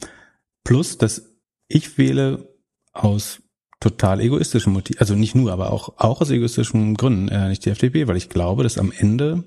plus, 0.64 0.98
dass 0.98 1.30
ich 1.68 1.98
wähle 1.98 2.48
aus 2.92 3.42
total 3.80 4.20
egoistischen 4.20 4.72
Motiven, 4.72 4.98
also 4.98 5.14
nicht 5.14 5.36
nur, 5.36 5.52
aber 5.52 5.72
auch, 5.72 5.98
auch 5.98 6.20
aus 6.20 6.30
egoistischen 6.30 6.96
Gründen, 6.96 7.28
äh, 7.28 7.48
nicht 7.48 7.64
die 7.64 7.70
FDP, 7.70 8.08
weil 8.08 8.16
ich 8.16 8.28
glaube, 8.28 8.64
dass 8.64 8.76
am 8.76 8.92
Ende 8.96 9.44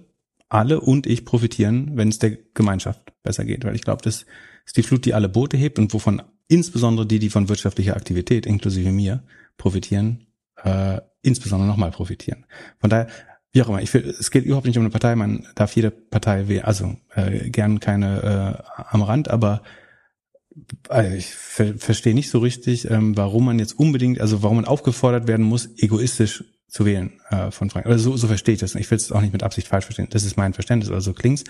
alle 0.47 0.79
und 0.79 1.07
ich 1.07 1.25
profitieren, 1.25 1.91
wenn 1.95 2.09
es 2.09 2.19
der 2.19 2.37
Gemeinschaft 2.53 3.11
besser 3.23 3.43
geht, 3.43 3.65
weil 3.65 3.75
ich 3.75 3.83
glaube, 3.83 4.01
das 4.03 4.25
ist 4.65 4.77
die 4.77 4.83
Flut, 4.83 5.05
die 5.05 5.13
alle 5.13 5.29
Boote 5.29 5.57
hebt 5.57 5.79
und 5.79 5.93
wovon 5.93 6.21
insbesondere 6.47 7.05
die, 7.05 7.19
die 7.19 7.29
von 7.29 7.49
wirtschaftlicher 7.49 7.95
Aktivität, 7.95 8.45
inklusive 8.45 8.91
mir, 8.91 9.23
profitieren, 9.57 10.27
äh, 10.63 10.99
insbesondere 11.21 11.69
nochmal 11.69 11.91
profitieren. 11.91 12.45
Von 12.79 12.89
daher, 12.89 13.07
wie 13.53 13.61
auch 13.61 13.69
immer, 13.69 13.81
ich 13.81 13.93
will, 13.93 14.03
es 14.07 14.31
geht 14.31 14.45
überhaupt 14.45 14.65
nicht 14.65 14.77
um 14.77 14.83
eine 14.83 14.89
Partei, 14.89 15.15
man 15.15 15.47
darf 15.55 15.75
jede 15.75 15.91
Partei 15.91 16.47
wählen, 16.47 16.63
also 16.63 16.95
äh, 17.15 17.49
gern 17.49 17.79
keine 17.79 18.59
äh, 18.77 18.83
am 18.91 19.01
Rand, 19.01 19.29
aber 19.29 19.61
also 20.89 21.15
ich 21.15 21.27
ver 21.27 21.75
verstehe 21.77 22.13
nicht 22.13 22.29
so 22.29 22.39
richtig, 22.39 22.89
ähm, 22.89 23.15
warum 23.15 23.45
man 23.45 23.59
jetzt 23.59 23.77
unbedingt, 23.77 24.19
also 24.19 24.43
warum 24.43 24.57
man 24.57 24.65
aufgefordert 24.65 25.27
werden 25.27 25.45
muss, 25.45 25.69
egoistisch 25.77 26.43
zu 26.67 26.85
wählen 26.85 27.19
äh, 27.29 27.51
von 27.51 27.69
Frank. 27.69 27.85
Also 27.85 28.11
so, 28.11 28.17
so 28.17 28.27
verstehe 28.27 28.55
ich 28.55 28.59
das. 28.59 28.75
Ich 28.75 28.89
will 28.89 28.97
es 28.97 29.11
auch 29.11 29.21
nicht 29.21 29.33
mit 29.33 29.43
Absicht 29.43 29.67
falsch 29.67 29.85
verstehen. 29.85 30.07
Das 30.09 30.23
ist 30.23 30.37
mein 30.37 30.53
Verständnis 30.53 30.89
oder 30.89 31.01
so 31.01 31.13
klingt's. 31.13 31.43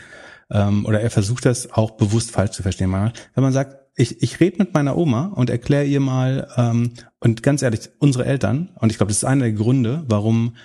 Ähm, 0.52 0.86
oder 0.86 1.02
er 1.02 1.10
versucht 1.10 1.46
das 1.46 1.72
auch 1.72 1.92
bewusst 1.92 2.32
falsch 2.32 2.52
zu 2.52 2.64
verstehen. 2.64 2.92
Wenn 2.92 3.44
man 3.44 3.54
sagt, 3.54 3.78
ich, 3.96 4.22
ich 4.22 4.40
rede 4.40 4.58
mit 4.60 4.74
meiner 4.74 4.98
Oma 4.98 5.28
und 5.36 5.50
erkläre 5.50 5.86
ihr 5.86 6.00
mal, 6.00 6.48
ähm, 6.58 6.94
und 7.20 7.44
ganz 7.44 7.62
ehrlich, 7.62 7.90
unsere 8.00 8.26
Eltern, 8.26 8.70
und 8.80 8.92
ich 8.92 8.98
glaube, 8.98 9.10
das 9.10 9.18
ist 9.18 9.26
einer 9.26 9.46
der 9.46 9.54
Gründe, 9.54 10.04
warum 10.08 10.56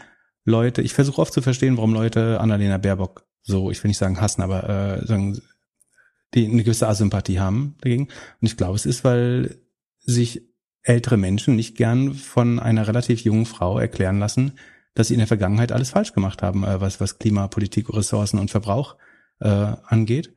Leute, 0.44 0.82
ich 0.82 0.94
versuche 0.94 1.20
oft 1.20 1.32
zu 1.32 1.42
verstehen, 1.42 1.76
warum 1.76 1.92
Leute 1.92 2.40
Annalena 2.40 2.78
Baerbock 2.78 3.26
so, 3.42 3.70
ich 3.70 3.82
will 3.82 3.88
nicht 3.88 3.98
sagen 3.98 4.20
hassen, 4.20 4.42
aber 4.42 4.68
äh, 4.68 5.06
sagen, 5.06 5.40
die 6.34 6.46
eine 6.46 6.64
gewisse 6.64 6.88
Asympathie 6.88 7.38
haben 7.38 7.76
dagegen. 7.80 8.04
Und 8.40 8.46
ich 8.46 8.56
glaube, 8.56 8.76
es 8.76 8.86
ist, 8.86 9.04
weil 9.04 9.58
sich 10.00 10.42
ältere 10.82 11.16
Menschen 11.16 11.56
nicht 11.56 11.76
gern 11.76 12.14
von 12.14 12.58
einer 12.58 12.86
relativ 12.86 13.22
jungen 13.22 13.46
Frau 13.46 13.78
erklären 13.78 14.18
lassen, 14.18 14.52
dass 14.94 15.08
sie 15.08 15.14
in 15.14 15.18
der 15.18 15.26
Vergangenheit 15.26 15.72
alles 15.72 15.90
falsch 15.90 16.12
gemacht 16.12 16.42
haben, 16.42 16.64
äh, 16.64 16.80
was, 16.80 17.00
was 17.00 17.18
Klimapolitik, 17.18 17.92
Ressourcen 17.92 18.38
und 18.38 18.50
Verbrauch 18.50 18.96
äh, 19.40 19.48
angeht. 19.48 20.32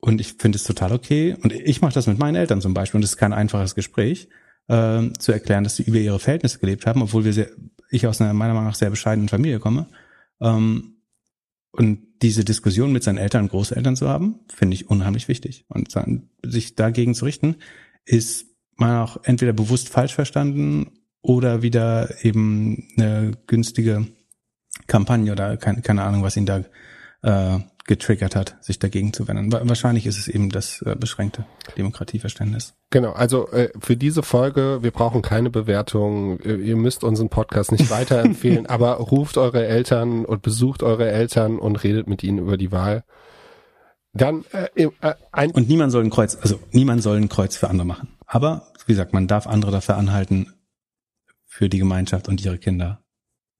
Und 0.00 0.20
ich 0.20 0.34
finde 0.34 0.56
es 0.56 0.64
total 0.64 0.92
okay. 0.92 1.36
Und 1.42 1.52
ich 1.52 1.80
mache 1.80 1.94
das 1.94 2.06
mit 2.06 2.18
meinen 2.18 2.36
Eltern 2.36 2.60
zum 2.60 2.74
Beispiel. 2.74 2.98
Und 2.98 3.04
es 3.04 3.10
ist 3.10 3.16
kein 3.16 3.32
einfaches 3.32 3.74
Gespräch, 3.74 4.28
äh, 4.68 5.10
zu 5.18 5.32
erklären, 5.32 5.64
dass 5.64 5.76
sie 5.76 5.82
über 5.82 5.98
ihre 5.98 6.18
Verhältnisse 6.18 6.58
gelebt 6.58 6.86
haben, 6.86 7.02
obwohl 7.02 7.24
wir 7.24 7.32
sehr, 7.32 7.48
ich 7.90 8.06
aus 8.06 8.20
einer 8.20 8.32
meiner 8.32 8.54
Meinung 8.54 8.68
nach 8.68 8.76
sehr 8.76 8.90
bescheidenen 8.90 9.28
Familie 9.28 9.58
komme. 9.58 9.88
Ähm, 10.40 10.98
und 11.70 12.00
diese 12.22 12.44
Diskussion 12.44 12.92
mit 12.92 13.02
seinen 13.02 13.18
Eltern 13.18 13.42
und 13.44 13.50
Großeltern 13.50 13.96
zu 13.96 14.08
haben, 14.08 14.40
finde 14.52 14.74
ich 14.74 14.88
unheimlich 14.88 15.28
wichtig. 15.28 15.64
Und 15.68 15.94
sich 16.44 16.74
dagegen 16.74 17.14
zu 17.14 17.24
richten, 17.24 17.56
ist 18.04 18.46
man 18.76 18.96
auch 18.98 19.18
entweder 19.24 19.52
bewusst 19.52 19.88
falsch 19.88 20.14
verstanden 20.14 20.90
oder 21.20 21.62
wieder 21.62 22.24
eben 22.24 22.88
eine 22.96 23.32
günstige 23.46 24.06
Kampagne 24.86 25.32
oder 25.32 25.56
keine, 25.56 25.82
keine 25.82 26.02
Ahnung, 26.02 26.22
was 26.22 26.36
ihn 26.36 26.46
da 26.46 26.64
äh, 27.22 27.60
getriggert 27.88 28.36
hat, 28.36 28.56
sich 28.60 28.78
dagegen 28.78 29.12
zu 29.12 29.26
wenden. 29.26 29.50
Wahrscheinlich 29.50 30.06
ist 30.06 30.18
es 30.18 30.28
eben 30.28 30.50
das 30.50 30.82
äh, 30.82 30.94
beschränkte 30.94 31.44
Demokratieverständnis. 31.76 32.74
Genau, 32.90 33.12
also 33.12 33.48
äh, 33.48 33.70
für 33.80 33.96
diese 33.96 34.22
Folge, 34.22 34.78
wir 34.82 34.92
brauchen 34.92 35.22
keine 35.22 35.50
Bewertung, 35.50 36.38
äh, 36.40 36.54
ihr 36.54 36.76
müsst 36.76 37.02
unseren 37.02 37.30
Podcast 37.30 37.72
nicht 37.72 37.90
weiterempfehlen, 37.90 38.66
aber 38.66 38.94
ruft 38.98 39.38
eure 39.38 39.66
Eltern 39.66 40.24
und 40.24 40.42
besucht 40.42 40.84
eure 40.84 41.10
Eltern 41.10 41.58
und 41.58 41.82
redet 41.82 42.06
mit 42.06 42.22
ihnen 42.22 42.38
über 42.38 42.56
die 42.56 42.70
Wahl. 42.70 43.02
Dann 44.12 44.44
äh, 44.52 44.84
äh, 44.84 45.14
ein 45.32 45.50
und 45.50 45.68
niemand 45.68 45.90
soll 45.90 46.04
ein 46.04 46.10
Kreuz, 46.10 46.36
also 46.40 46.60
niemand 46.70 47.02
soll 47.02 47.16
ein 47.16 47.28
Kreuz 47.28 47.56
für 47.56 47.68
andere 47.68 47.86
machen. 47.86 48.10
Aber 48.26 48.68
wie 48.86 48.92
gesagt, 48.92 49.12
man 49.12 49.26
darf 49.26 49.46
andere 49.46 49.72
dafür 49.72 49.96
anhalten, 49.96 50.52
für 51.46 51.68
die 51.68 51.78
Gemeinschaft 51.78 52.28
und 52.28 52.44
ihre 52.44 52.58
Kinder 52.58 53.02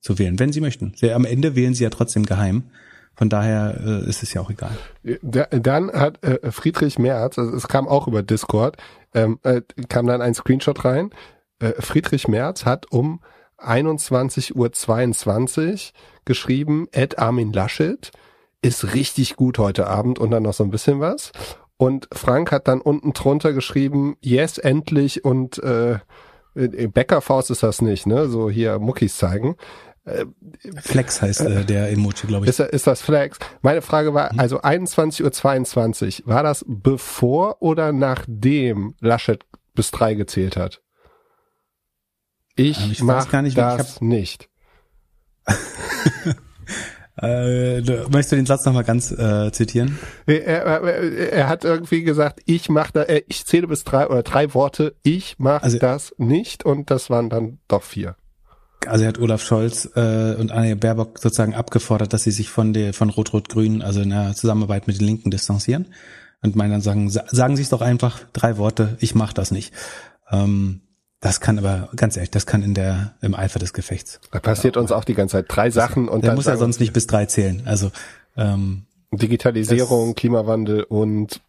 zu 0.00 0.18
wählen, 0.18 0.38
wenn 0.38 0.52
sie 0.52 0.60
möchten. 0.60 0.94
Am 1.12 1.24
Ende 1.24 1.56
wählen 1.56 1.74
sie 1.74 1.82
ja 1.82 1.90
trotzdem 1.90 2.26
geheim. 2.26 2.70
Von 3.18 3.28
daher 3.28 3.76
äh, 3.84 4.08
ist 4.08 4.22
es 4.22 4.32
ja 4.32 4.40
auch 4.40 4.50
egal. 4.50 4.70
Dann 5.22 5.90
hat 5.90 6.24
äh, 6.24 6.52
Friedrich 6.52 7.00
Merz, 7.00 7.36
also 7.36 7.52
es 7.56 7.66
kam 7.66 7.88
auch 7.88 8.06
über 8.06 8.22
Discord, 8.22 8.76
ähm, 9.12 9.40
äh, 9.42 9.62
kam 9.88 10.06
dann 10.06 10.22
ein 10.22 10.34
Screenshot 10.34 10.84
rein. 10.84 11.10
Äh, 11.58 11.72
Friedrich 11.80 12.28
Merz 12.28 12.64
hat 12.64 12.92
um 12.92 13.20
21.22 13.58 14.54
Uhr 14.54 15.92
geschrieben, 16.24 16.86
Ed 16.92 17.18
Armin 17.18 17.52
Laschet, 17.52 18.12
ist 18.62 18.94
richtig 18.94 19.34
gut 19.34 19.58
heute 19.58 19.88
Abend 19.88 20.20
und 20.20 20.30
dann 20.30 20.44
noch 20.44 20.54
so 20.54 20.62
ein 20.62 20.70
bisschen 20.70 21.00
was. 21.00 21.32
Und 21.76 22.06
Frank 22.12 22.52
hat 22.52 22.68
dann 22.68 22.80
unten 22.80 23.14
drunter 23.14 23.52
geschrieben, 23.52 24.16
yes, 24.20 24.58
endlich 24.58 25.24
und 25.24 25.58
äh, 25.58 25.98
Bäckerfaust 26.54 27.50
ist 27.50 27.64
das 27.64 27.82
nicht, 27.82 28.06
ne? 28.06 28.28
So 28.28 28.50
hier 28.50 28.78
Muckis 28.78 29.16
zeigen. 29.16 29.56
Flex 30.80 31.22
heißt 31.22 31.40
äh, 31.42 31.64
der 31.64 31.90
Emoji, 31.90 32.26
glaube 32.26 32.46
ich. 32.46 32.50
Ist, 32.50 32.60
ist 32.60 32.86
das 32.86 33.02
Flex? 33.02 33.38
Meine 33.62 33.82
Frage 33.82 34.14
war, 34.14 34.32
mhm. 34.32 34.40
also 34.40 34.60
21.22 34.60 36.22
Uhr, 36.22 36.34
war 36.34 36.42
das 36.42 36.64
bevor 36.66 37.62
oder 37.62 37.92
nachdem 37.92 38.94
Laschet 39.00 39.44
bis 39.74 39.90
drei 39.90 40.14
gezählt 40.14 40.56
hat? 40.56 40.82
Ich, 42.56 42.84
ähm, 42.84 42.92
ich 42.92 43.02
mach 43.02 43.30
gar 43.30 43.42
nicht, 43.42 43.56
das 43.56 43.96
hab... 43.96 44.02
nicht. 44.02 44.48
äh, 47.22 47.80
möchtest 47.80 48.32
du 48.32 48.36
den 48.36 48.46
Satz 48.46 48.64
nochmal 48.64 48.84
ganz 48.84 49.10
äh, 49.12 49.50
zitieren? 49.52 49.98
Er, 50.26 50.44
er, 50.44 51.32
er, 51.32 51.48
hat 51.48 51.64
irgendwie 51.64 52.02
gesagt, 52.02 52.40
ich 52.44 52.68
mach 52.68 52.90
da, 52.90 53.02
äh, 53.04 53.22
ich 53.28 53.46
zähle 53.46 53.68
bis 53.68 53.84
drei 53.84 54.08
oder 54.08 54.22
drei 54.22 54.52
Worte, 54.54 54.96
ich 55.02 55.36
mach 55.38 55.62
also, 55.62 55.78
das 55.78 56.14
nicht 56.18 56.64
und 56.64 56.90
das 56.90 57.08
waren 57.08 57.30
dann 57.30 57.58
doch 57.68 57.82
vier 57.82 58.16
also 58.86 59.04
er 59.04 59.08
hat 59.08 59.18
Olaf 59.18 59.42
Scholz 59.42 59.88
äh, 59.96 60.34
und 60.38 60.52
Anne 60.52 60.76
Baerbock 60.76 61.18
sozusagen 61.18 61.54
abgefordert, 61.54 62.12
dass 62.12 62.22
sie 62.22 62.30
sich 62.30 62.48
von 62.48 62.72
der 62.72 62.94
von 62.94 63.10
Rot-Rot-Grün, 63.10 63.82
also 63.82 64.00
in 64.00 64.10
der 64.10 64.34
Zusammenarbeit 64.34 64.86
mit 64.86 65.00
den 65.00 65.06
Linken 65.06 65.30
distanzieren 65.30 65.86
und 66.42 66.56
meinen 66.56 66.72
dann 66.72 66.80
sagen, 66.80 67.10
sagen 67.10 67.56
Sie 67.56 67.62
es 67.62 67.68
doch 67.68 67.80
einfach, 67.80 68.20
drei 68.32 68.58
Worte, 68.58 68.96
ich 69.00 69.14
mach 69.14 69.32
das 69.32 69.50
nicht. 69.50 69.72
Ähm, 70.30 70.80
das 71.20 71.40
kann 71.40 71.58
aber 71.58 71.88
ganz 71.96 72.16
ehrlich, 72.16 72.30
das 72.30 72.46
kann 72.46 72.62
in 72.62 72.74
der 72.74 73.14
im 73.20 73.34
Eifer 73.34 73.58
des 73.58 73.72
Gefechts. 73.72 74.20
Da 74.30 74.38
passiert 74.38 74.76
uns 74.76 74.92
auch 74.92 75.04
die 75.04 75.14
ganze 75.14 75.38
Zeit 75.38 75.46
drei 75.48 75.70
Sachen 75.70 76.08
und 76.08 76.22
der 76.22 76.30
dann 76.30 76.36
muss 76.36 76.46
ja 76.46 76.56
sonst 76.56 76.78
nicht 76.78 76.92
bis 76.92 77.08
drei 77.08 77.26
zählen. 77.26 77.62
Also 77.64 77.90
ähm, 78.36 78.84
Digitalisierung, 79.10 80.14
Klimawandel 80.14 80.84
und 80.84 81.40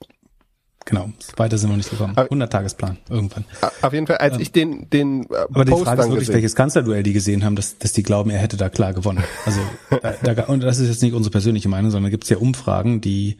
Genau, 0.85 1.11
weiter 1.35 1.57
sind 1.57 1.69
wir 1.69 1.77
nicht 1.77 1.89
gekommen. 1.89 2.15
100-Tagesplan, 2.15 2.97
irgendwann. 3.09 3.45
Auf 3.81 3.93
jeden 3.93 4.07
Fall, 4.07 4.17
als 4.17 4.35
ähm, 4.35 4.41
ich 4.41 4.51
den, 4.51 4.89
den 4.89 5.23
äh, 5.23 5.35
Aber 5.35 5.65
Post 5.65 5.81
die 5.81 5.85
Frage 5.85 6.01
ist 6.01 6.07
wirklich, 6.07 6.19
gesehen. 6.19 6.35
welches 6.35 6.55
Kanzlerduell 6.55 7.03
die 7.03 7.13
gesehen 7.13 7.43
haben, 7.43 7.55
dass, 7.55 7.77
dass 7.77 7.91
die 7.93 8.01
glauben, 8.01 8.29
er 8.29 8.39
hätte 8.39 8.57
da 8.57 8.69
klar 8.69 8.93
gewonnen. 8.93 9.23
Also, 9.45 9.59
da, 10.01 10.33
da, 10.33 10.45
und 10.45 10.63
das 10.63 10.79
ist 10.79 10.87
jetzt 10.87 11.03
nicht 11.03 11.13
unsere 11.13 11.31
persönliche 11.31 11.69
Meinung, 11.69 11.91
sondern 11.91 12.11
gibt 12.11 12.23
es 12.23 12.29
ja 12.29 12.37
Umfragen, 12.37 13.01
die 13.01 13.37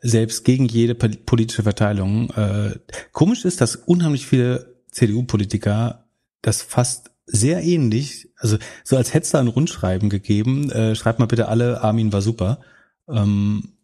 selbst 0.00 0.44
gegen 0.44 0.66
jede 0.66 0.94
politische 0.94 1.62
Verteilung, 1.62 2.30
äh, 2.30 2.74
komisch 3.12 3.44
ist, 3.44 3.60
dass 3.60 3.76
unheimlich 3.76 4.26
viele 4.26 4.74
CDU-Politiker 4.90 6.06
das 6.42 6.62
fast 6.62 7.12
sehr 7.26 7.62
ähnlich, 7.62 8.28
also 8.36 8.58
so 8.82 8.96
als 8.96 9.14
hätte 9.14 9.24
es 9.24 9.30
da 9.30 9.38
ein 9.38 9.46
Rundschreiben 9.46 10.10
gegeben, 10.10 10.70
äh, 10.70 10.96
schreibt 10.96 11.20
mal 11.20 11.26
bitte 11.26 11.48
alle, 11.48 11.82
Armin 11.82 12.12
war 12.12 12.20
super. 12.20 12.60
Ähm, 13.08 13.74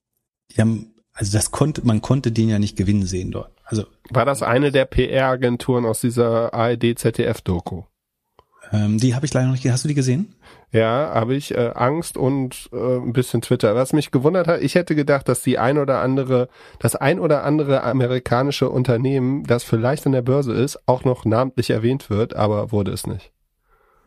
die 0.51 0.61
haben 0.61 0.95
also 1.19 1.37
das 1.37 1.51
konnte, 1.51 1.85
man 1.85 2.01
konnte 2.01 2.31
den 2.31 2.49
ja 2.49 2.61
nicht 2.61 2.77
gewinnen 2.77 3.05
sehen 3.05 3.33
dort. 3.33 3.51
Also 3.65 3.85
war 4.09 4.25
das 4.25 4.43
eine 4.43 4.71
der 4.71 4.85
PR-Agenturen 4.85 5.85
aus 5.85 6.01
dieser 6.01 6.55
ARD-ZDF-Doku? 6.55 7.83
Ähm, 8.73 8.99
die 8.99 9.17
habe 9.17 9.27
ich 9.27 9.35
leider 9.35 9.47
noch 9.47 9.55
nicht. 9.55 9.69
Hast 9.69 9.83
du 9.83 9.89
die 9.89 9.95
gesehen? 9.95 10.37
Ja, 10.71 11.11
habe 11.13 11.35
ich 11.35 11.57
äh, 11.57 11.73
Angst 11.75 12.17
und 12.17 12.71
äh, 12.73 12.99
ein 12.99 13.13
bisschen 13.13 13.43
Twitter. 13.43 13.75
Was 13.75 13.93
mich 13.93 14.13
gewundert 14.13 14.47
hat, 14.47 14.61
ich 14.61 14.77
hätte 14.77 14.95
gedacht, 14.95 15.29
dass 15.29 15.43
die 15.43 15.59
ein 15.59 15.79
oder 15.79 16.03
andere, 16.03 16.49
das 16.79 16.95
ein 16.95 17.19
oder 17.19 17.43
andere 17.43 17.83
amerikanische 17.83 18.71
Unternehmen, 18.71 19.43
das 19.43 19.65
vielleicht 19.65 20.07
an 20.07 20.13
der 20.13 20.23
Börse 20.23 20.53
ist, 20.53 20.79
auch 20.87 21.05
noch 21.05 21.25
namentlich 21.25 21.71
erwähnt 21.71 22.11
wird, 22.11 22.37
aber 22.37 22.71
wurde 22.71 22.93
es 22.93 23.09
nicht. 23.09 23.33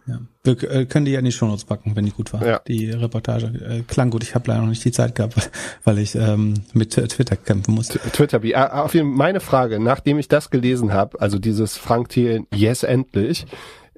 Ja. 0.07 0.19
Wir 0.43 0.71
äh, 0.71 0.85
können 0.85 1.05
die 1.05 1.11
ja 1.11 1.19
in 1.19 1.25
die 1.25 1.31
Shownotes 1.31 1.65
packen, 1.65 1.95
wenn 1.95 2.05
die 2.05 2.11
gut 2.11 2.33
war. 2.33 2.45
Ja. 2.45 2.61
Die 2.67 2.89
Reportage 2.89 3.47
äh, 3.47 3.81
klang 3.83 4.09
gut. 4.09 4.23
Ich 4.23 4.33
habe 4.35 4.49
leider 4.49 4.61
noch 4.61 4.69
nicht 4.69 4.83
die 4.83 4.91
Zeit 4.91 5.15
gehabt, 5.15 5.51
weil 5.83 5.99
ich 5.99 6.15
ähm, 6.15 6.55
mit 6.73 6.91
Twitter 6.91 7.35
kämpfen 7.35 7.75
musste. 7.75 7.99
Twitter, 7.99 8.41
wie? 8.43 8.55
Ah, 8.55 8.83
auf 8.83 8.93
jeden 8.93 9.09
Fall 9.09 9.17
meine 9.17 9.39
Frage, 9.39 9.79
nachdem 9.79 10.17
ich 10.17 10.27
das 10.27 10.49
gelesen 10.49 10.93
habe, 10.93 11.21
also 11.21 11.37
dieses 11.39 11.77
Frank 11.77 12.09
Thielen, 12.09 12.47
yes 12.53 12.83
endlich, 12.83 13.45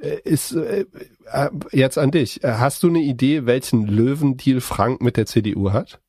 äh, 0.03 0.17
ist 0.23 0.53
äh, 0.53 0.85
äh, 1.31 1.49
jetzt 1.71 1.97
an 1.97 2.11
dich. 2.11 2.41
Hast 2.43 2.83
du 2.83 2.89
eine 2.89 2.99
Idee, 2.99 3.45
welchen 3.45 3.87
Löwendeal 3.87 4.61
Frank 4.61 5.01
mit 5.01 5.17
der 5.17 5.25
CDU 5.25 5.71
hat? 5.71 5.99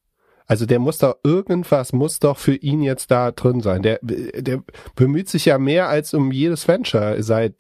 Also 0.47 0.67
der 0.67 0.79
muss 0.79 0.99
doch 0.99 1.17
irgendwas 1.23 1.95
muss 1.95 2.19
doch 2.19 2.37
für 2.37 2.55
ihn 2.55 2.83
jetzt 2.83 3.11
da 3.11 3.31
drin 3.31 3.61
sein. 3.61 3.83
Der 3.83 3.99
der 4.03 4.63
bemüht 4.95 5.29
sich 5.31 5.47
ja 5.47 5.57
mehr 5.59 5.89
als 5.89 6.13
um 6.13 6.33
jedes 6.33 6.69
Venture 6.69 7.23
seit 7.23 7.55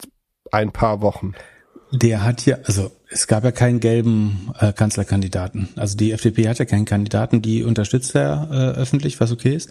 ein 0.52 0.70
paar 0.70 1.00
Wochen. 1.00 1.34
Der 1.96 2.24
hat 2.24 2.44
ja, 2.44 2.58
also 2.64 2.90
es 3.08 3.28
gab 3.28 3.44
ja 3.44 3.52
keinen 3.52 3.78
gelben 3.78 4.52
äh, 4.58 4.72
Kanzlerkandidaten. 4.72 5.68
Also 5.76 5.96
die 5.96 6.10
FDP 6.10 6.48
hat 6.48 6.58
ja 6.58 6.64
keinen 6.64 6.86
Kandidaten, 6.86 7.40
die 7.40 7.62
unterstützt 7.62 8.16
er 8.16 8.48
äh, 8.50 8.80
öffentlich, 8.80 9.20
was 9.20 9.30
okay 9.30 9.54
ist. 9.54 9.70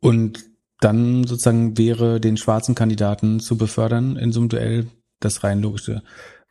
Und 0.00 0.46
dann 0.80 1.24
sozusagen 1.24 1.76
wäre 1.76 2.18
den 2.18 2.38
schwarzen 2.38 2.74
Kandidaten 2.74 3.40
zu 3.40 3.58
befördern 3.58 4.16
in 4.16 4.32
so 4.32 4.40
einem 4.40 4.48
Duell 4.48 4.86
das 5.20 5.44
rein 5.44 5.60
logische. 5.60 6.02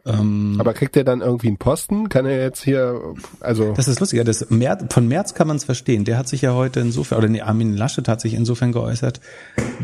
Ähm, 0.05 0.55
Aber 0.59 0.73
kriegt 0.73 0.95
er 0.95 1.03
dann 1.03 1.19
irgendwie 1.19 1.47
einen 1.47 1.57
Posten? 1.57 2.07
Kann 2.07 2.25
er 2.25 2.41
jetzt 2.41 2.63
hier, 2.63 3.01
also. 3.41 3.73
Das 3.73 3.89
ist 3.89 3.99
lustig, 3.99 4.23
das 4.23 4.49
März, 4.49 4.85
von 4.93 5.07
März 5.07 5.33
kann 5.33 5.47
man 5.47 5.57
es 5.57 5.65
verstehen. 5.65 6.05
Der 6.05 6.17
hat 6.17 6.29
sich 6.29 6.41
ja 6.41 6.53
heute 6.53 6.79
insofern, 6.79 7.17
oder 7.17 7.27
nee, 7.27 7.41
Armin 7.41 7.75
Laschet 7.75 8.07
hat 8.07 8.21
sich 8.21 8.33
insofern 8.33 8.71
geäußert, 8.71 9.19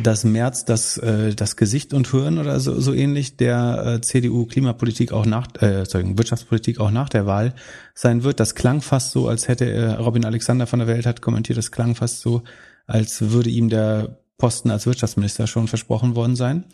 dass 0.01 0.23
März 0.23 0.63
das, 0.63 0.97
äh, 0.97 1.35
das 1.35 1.57
Gesicht 1.57 1.93
und 1.93 2.11
Hören 2.13 2.37
oder 2.37 2.61
so, 2.61 2.79
so 2.79 2.93
ähnlich 2.93 3.35
der 3.35 3.95
äh, 3.97 4.01
CDU-Klimapolitik 4.01 5.11
auch 5.11 5.25
nach, 5.25 5.47
äh, 5.61 5.83
sorry, 5.85 6.17
Wirtschaftspolitik 6.17 6.79
auch 6.79 6.91
nach 6.91 7.09
der 7.09 7.25
Wahl 7.25 7.53
sein 7.93 8.23
wird. 8.23 8.39
Das 8.39 8.55
klang 8.55 8.81
fast 8.81 9.11
so, 9.11 9.27
als 9.27 9.49
hätte 9.49 9.65
er, 9.65 9.99
Robin 9.99 10.23
Alexander 10.23 10.65
von 10.65 10.79
der 10.79 10.87
Welt 10.87 11.05
hat 11.05 11.21
kommentiert, 11.21 11.57
das 11.57 11.71
klang 11.71 11.93
fast 11.93 12.21
so, 12.21 12.43
als 12.87 13.31
würde 13.31 13.49
ihm 13.49 13.67
der 13.67 14.17
Posten 14.37 14.69
als 14.69 14.85
Wirtschaftsminister 14.85 15.47
schon 15.47 15.67
versprochen 15.67 16.15
worden 16.15 16.35
sein 16.35 16.65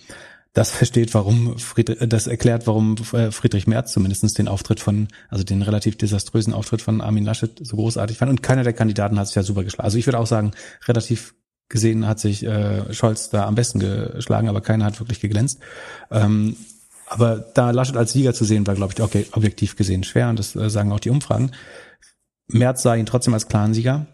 das 0.53 0.71
versteht, 0.71 1.13
warum 1.13 1.57
Friedrich, 1.57 1.97
das 2.09 2.27
erklärt, 2.27 2.67
warum 2.67 2.95
äh, 3.13 3.31
Friedrich 3.31 3.67
Merz 3.67 3.93
zumindestens 3.93 4.33
den 4.33 4.49
Auftritt 4.49 4.81
von, 4.81 5.07
also 5.29 5.43
den 5.43 5.61
relativ 5.61 5.97
desaströsen 5.97 6.53
Auftritt 6.53 6.81
von 6.81 6.99
Armin 6.99 7.23
Laschet 7.23 7.51
so 7.61 7.77
großartig 7.77 8.17
fand. 8.17 8.29
Und 8.29 8.43
keiner 8.43 8.63
der 8.63 8.73
Kandidaten 8.73 9.17
hat 9.17 9.27
sich 9.27 9.35
ja 9.35 9.43
super 9.43 9.63
geschlagen. 9.63 9.85
Also 9.85 9.97
ich 9.97 10.07
würde 10.07 10.19
auch 10.19 10.27
sagen, 10.27 10.51
relativ 10.87 11.35
gesehen 11.69 12.05
hat 12.05 12.19
sich 12.19 12.43
äh, 12.43 12.93
Scholz 12.93 13.29
da 13.29 13.45
am 13.45 13.55
besten 13.55 13.79
geschlagen, 13.79 14.49
aber 14.49 14.59
keiner 14.59 14.85
hat 14.85 14.99
wirklich 14.99 15.21
geglänzt. 15.21 15.59
Ähm, 16.11 16.57
aber 17.07 17.37
da 17.37 17.71
Laschet 17.71 17.95
als 17.95 18.11
Sieger 18.11 18.33
zu 18.33 18.43
sehen, 18.43 18.67
war, 18.67 18.75
glaube 18.75 18.93
ich, 18.93 19.01
okay, 19.01 19.25
objektiv 19.31 19.77
gesehen 19.77 20.03
schwer. 20.03 20.29
Und 20.29 20.37
das 20.37 20.55
äh, 20.55 20.69
sagen 20.69 20.91
auch 20.91 20.99
die 20.99 21.09
Umfragen. 21.09 21.51
Merz 22.47 22.81
sah 22.81 22.95
ihn 22.95 23.05
trotzdem 23.05 23.33
als 23.33 23.47
klaren 23.47 23.73
Sieger. 23.73 24.05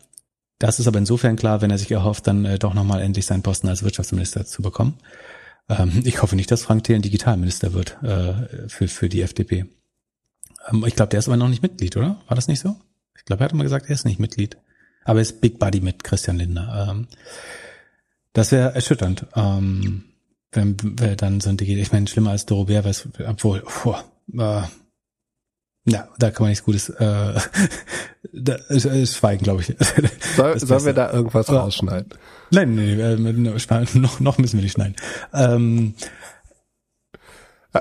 Das 0.59 0.79
ist 0.79 0.87
aber 0.87 0.99
insofern 0.99 1.35
klar, 1.35 1.61
wenn 1.61 1.71
er 1.71 1.77
sich 1.79 1.91
erhofft, 1.91 2.27
dann 2.27 2.45
äh, 2.45 2.59
doch 2.59 2.75
nochmal 2.75 3.01
endlich 3.01 3.25
seinen 3.25 3.43
Posten 3.43 3.67
als 3.67 3.81
Wirtschaftsminister 3.81 4.45
zu 4.45 4.61
bekommen. 4.61 4.99
Ähm, 5.69 6.01
ich 6.05 6.21
hoffe 6.21 6.35
nicht, 6.35 6.51
dass 6.51 6.63
Frank 6.63 6.83
Thelen 6.83 7.01
Digitalminister 7.01 7.73
wird 7.73 8.01
äh, 8.03 8.67
für, 8.69 8.87
für 8.87 9.09
die 9.09 9.21
FDP. 9.21 9.65
Ähm, 10.69 10.85
ich 10.85 10.95
glaube, 10.95 11.09
der 11.09 11.19
ist 11.19 11.27
aber 11.27 11.37
noch 11.37 11.49
nicht 11.49 11.61
Mitglied, 11.61 11.97
oder? 11.97 12.21
War 12.27 12.35
das 12.35 12.47
nicht 12.47 12.59
so? 12.59 12.75
Ich 13.17 13.25
glaube, 13.25 13.43
er 13.43 13.45
hat 13.45 13.51
immer 13.53 13.63
gesagt, 13.63 13.87
er 13.87 13.95
ist 13.95 14.05
nicht 14.05 14.19
Mitglied. 14.19 14.57
Aber 15.03 15.19
er 15.19 15.23
ist 15.23 15.41
Big 15.41 15.59
Buddy 15.59 15.81
mit 15.81 16.03
Christian 16.03 16.37
Lindner. 16.37 16.87
Ähm, 16.89 17.07
das 18.33 18.51
wäre 18.51 18.73
erschütternd, 18.75 19.25
ähm, 19.35 20.03
wenn 20.51 20.77
wir 20.99 21.15
dann 21.15 21.41
so 21.41 21.49
ein 21.49 21.57
Digital, 21.57 21.81
ich 21.81 21.91
meine, 21.91 22.07
schlimmer 22.07 22.31
als 22.31 22.45
Dorobert, 22.45 23.07
obwohl, 23.25 23.63
boah, 23.83 24.03
äh, 24.33 24.67
ja, 25.87 26.07
da 26.19 26.31
kann 26.31 26.43
man 26.43 26.49
nichts 26.49 26.65
Gutes 26.65 26.89
äh, 26.89 27.39
da, 28.33 28.55
äh, 28.69 29.05
schweigen, 29.05 29.43
glaube 29.43 29.61
ich. 29.61 29.73
Soll, 30.35 30.59
sollen 30.59 30.85
wir 30.85 30.93
da 30.93 31.11
irgendwas 31.11 31.49
rausschneiden? 31.49 32.09
Nein, 32.51 32.75
nee, 32.75 32.93
äh, 32.93 33.59
schneiden, 33.59 34.01
noch, 34.01 34.19
noch 34.19 34.37
müssen 34.37 34.57
wir 34.57 34.63
nicht 34.63 34.73
schneiden. 34.73 34.95
Ähm, 35.33 35.93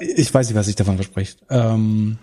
ich 0.00 0.32
weiß 0.32 0.48
nicht, 0.48 0.56
was 0.56 0.66
sich 0.66 0.76
davon 0.76 0.96
verspricht. 0.96 1.40
Ähm, 1.50 2.18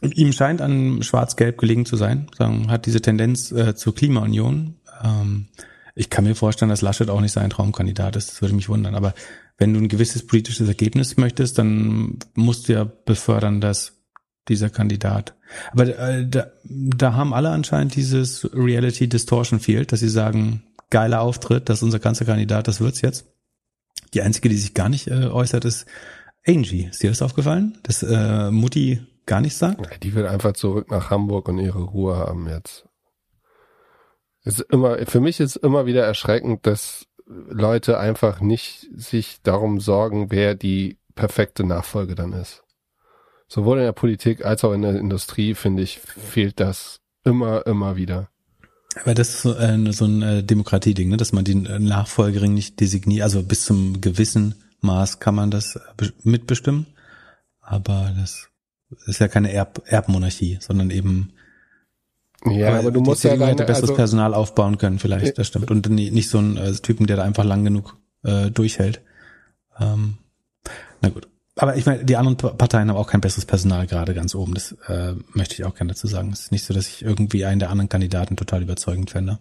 ihm 0.00 0.32
scheint 0.32 0.62
an 0.62 1.02
Schwarz-Gelb 1.02 1.58
gelegen 1.58 1.84
zu 1.84 1.96
sein, 1.96 2.28
sagen, 2.36 2.70
hat 2.70 2.86
diese 2.86 3.02
Tendenz 3.02 3.52
äh, 3.52 3.74
zur 3.74 3.94
Klimaunion. 3.94 4.76
Ähm, 5.02 5.48
ich 5.94 6.08
kann 6.08 6.24
mir 6.24 6.34
vorstellen, 6.34 6.68
dass 6.70 6.82
Laschet 6.82 7.10
auch 7.10 7.20
nicht 7.20 7.32
sein 7.32 7.50
Traumkandidat 7.50 8.16
ist. 8.16 8.30
Das 8.30 8.42
würde 8.42 8.54
mich 8.54 8.68
wundern. 8.68 8.94
Aber 8.94 9.14
wenn 9.58 9.74
du 9.74 9.80
ein 9.80 9.88
gewisses 9.88 10.26
politisches 10.26 10.68
Ergebnis 10.68 11.16
möchtest, 11.16 11.58
dann 11.58 12.18
musst 12.34 12.68
du 12.68 12.74
ja 12.74 12.84
befördern, 12.84 13.60
dass 13.60 13.95
dieser 14.48 14.70
Kandidat. 14.70 15.34
Aber 15.72 15.86
äh, 15.86 16.26
da, 16.26 16.48
da 16.64 17.14
haben 17.14 17.34
alle 17.34 17.50
anscheinend 17.50 17.94
dieses 17.96 18.48
Reality 18.54 19.08
Distortion 19.08 19.60
Field, 19.60 19.92
dass 19.92 20.00
sie 20.00 20.08
sagen, 20.08 20.62
geiler 20.90 21.20
Auftritt, 21.20 21.68
das 21.68 21.78
ist 21.78 21.82
unser 21.82 21.98
ganzer 21.98 22.24
Kandidat, 22.24 22.68
das 22.68 22.80
wird's 22.80 23.00
jetzt. 23.00 23.26
Die 24.14 24.22
einzige, 24.22 24.48
die 24.48 24.56
sich 24.56 24.74
gar 24.74 24.88
nicht 24.88 25.08
äh, 25.08 25.26
äußert, 25.26 25.64
ist 25.64 25.86
Angie. 26.46 26.88
Ist 26.90 27.02
dir 27.02 27.10
das 27.10 27.22
aufgefallen? 27.22 27.78
Dass 27.82 28.02
äh, 28.02 28.50
Mutti 28.50 29.04
gar 29.26 29.40
nichts 29.40 29.58
sagt? 29.58 30.02
Die 30.02 30.14
will 30.14 30.26
einfach 30.26 30.52
zurück 30.52 30.90
nach 30.90 31.10
Hamburg 31.10 31.48
und 31.48 31.58
ihre 31.58 31.82
Ruhe 31.82 32.16
haben 32.16 32.48
jetzt. 32.48 32.86
ist 34.44 34.60
immer, 34.60 34.98
für 35.06 35.20
mich 35.20 35.40
ist 35.40 35.56
immer 35.56 35.86
wieder 35.86 36.04
erschreckend, 36.04 36.66
dass 36.66 37.06
Leute 37.26 37.98
einfach 37.98 38.40
nicht 38.40 38.88
sich 38.94 39.42
darum 39.42 39.80
sorgen, 39.80 40.30
wer 40.30 40.54
die 40.54 40.98
perfekte 41.16 41.64
Nachfolge 41.64 42.14
dann 42.14 42.32
ist 42.32 42.62
sowohl 43.48 43.78
in 43.78 43.84
der 43.84 43.92
Politik 43.92 44.44
als 44.44 44.64
auch 44.64 44.72
in 44.72 44.82
der 44.82 44.96
Industrie, 44.96 45.54
finde 45.54 45.82
ich, 45.82 45.98
fehlt 45.98 46.60
das 46.60 47.00
immer, 47.24 47.66
immer 47.66 47.96
wieder. 47.96 48.28
Aber 49.02 49.14
das 49.14 49.28
ist 49.28 49.42
so, 49.42 49.54
äh, 49.54 49.92
so 49.92 50.06
ein 50.06 50.22
äh, 50.22 50.42
Demokratieding, 50.42 51.10
ne? 51.10 51.16
dass 51.16 51.32
man 51.32 51.44
die 51.44 51.54
Nachfolgerin 51.54 52.54
nicht 52.54 52.80
designiert, 52.80 53.22
also 53.22 53.42
bis 53.42 53.64
zum 53.64 54.00
gewissen 54.00 54.54
Maß 54.80 55.20
kann 55.20 55.34
man 55.34 55.50
das 55.50 55.78
mitbestimmen, 56.22 56.86
aber 57.60 58.12
das 58.16 58.48
ist 59.06 59.20
ja 59.20 59.28
keine 59.28 59.52
Erb 59.52 59.82
Erbmonarchie, 59.86 60.58
sondern 60.60 60.90
eben 60.90 61.32
ja, 62.44 62.68
aber, 62.68 62.78
aber 62.78 62.90
du 62.92 63.00
musst 63.00 63.24
ja 63.24 63.30
deine, 63.30 63.46
hätte 63.52 63.64
besseres 63.64 63.90
also, 63.90 63.96
Personal 63.96 64.34
aufbauen 64.34 64.78
können, 64.78 64.98
vielleicht, 64.98 65.38
das 65.38 65.48
stimmt. 65.48 65.70
Und 65.70 65.88
nicht 65.88 66.28
so 66.28 66.38
ein 66.38 66.56
äh, 66.56 66.72
Typen, 66.74 67.06
der 67.06 67.16
da 67.16 67.24
einfach 67.24 67.44
lang 67.44 67.64
genug 67.64 67.96
äh, 68.22 68.50
durchhält. 68.50 69.00
Ähm, 69.80 70.18
na 71.00 71.08
gut. 71.08 71.28
Aber 71.58 71.76
ich 71.76 71.86
meine, 71.86 72.04
die 72.04 72.16
anderen 72.16 72.36
Parteien 72.36 72.90
haben 72.90 72.98
auch 72.98 73.08
kein 73.08 73.22
besseres 73.22 73.46
Personal 73.46 73.86
gerade 73.86 74.12
ganz 74.12 74.34
oben. 74.34 74.52
Das 74.52 74.72
äh, 74.88 75.14
möchte 75.32 75.54
ich 75.54 75.64
auch 75.64 75.74
gerne 75.74 75.92
dazu 75.92 76.06
sagen. 76.06 76.30
Es 76.30 76.40
ist 76.40 76.52
nicht 76.52 76.64
so, 76.64 76.74
dass 76.74 76.86
ich 76.86 77.02
irgendwie 77.02 77.46
einen 77.46 77.60
der 77.60 77.70
anderen 77.70 77.88
Kandidaten 77.88 78.36
total 78.36 78.62
überzeugend 78.62 79.10
fände. 79.10 79.38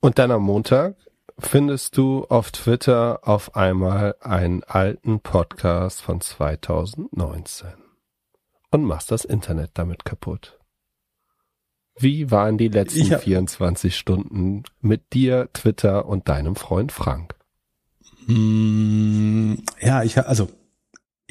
Und 0.00 0.18
dann 0.18 0.30
am 0.30 0.42
Montag 0.42 0.96
findest 1.38 1.96
du 1.96 2.26
auf 2.26 2.50
Twitter 2.52 3.20
auf 3.22 3.56
einmal 3.56 4.16
einen 4.20 4.64
alten 4.64 5.20
Podcast 5.20 6.02
von 6.02 6.20
2019 6.20 7.68
und 8.70 8.84
machst 8.84 9.10
das 9.10 9.24
Internet 9.24 9.70
damit 9.74 10.04
kaputt. 10.04 10.58
Wie 11.98 12.30
waren 12.30 12.58
die 12.58 12.68
letzten 12.68 13.12
hab, 13.12 13.22
24 13.22 13.96
Stunden 13.96 14.64
mit 14.80 15.12
dir, 15.14 15.48
Twitter 15.52 16.06
und 16.06 16.28
deinem 16.28 16.56
Freund 16.56 16.92
Frank? 16.92 17.34
Mm, 18.26 19.54
ja, 19.80 20.02
ich 20.02 20.18
also 20.18 20.48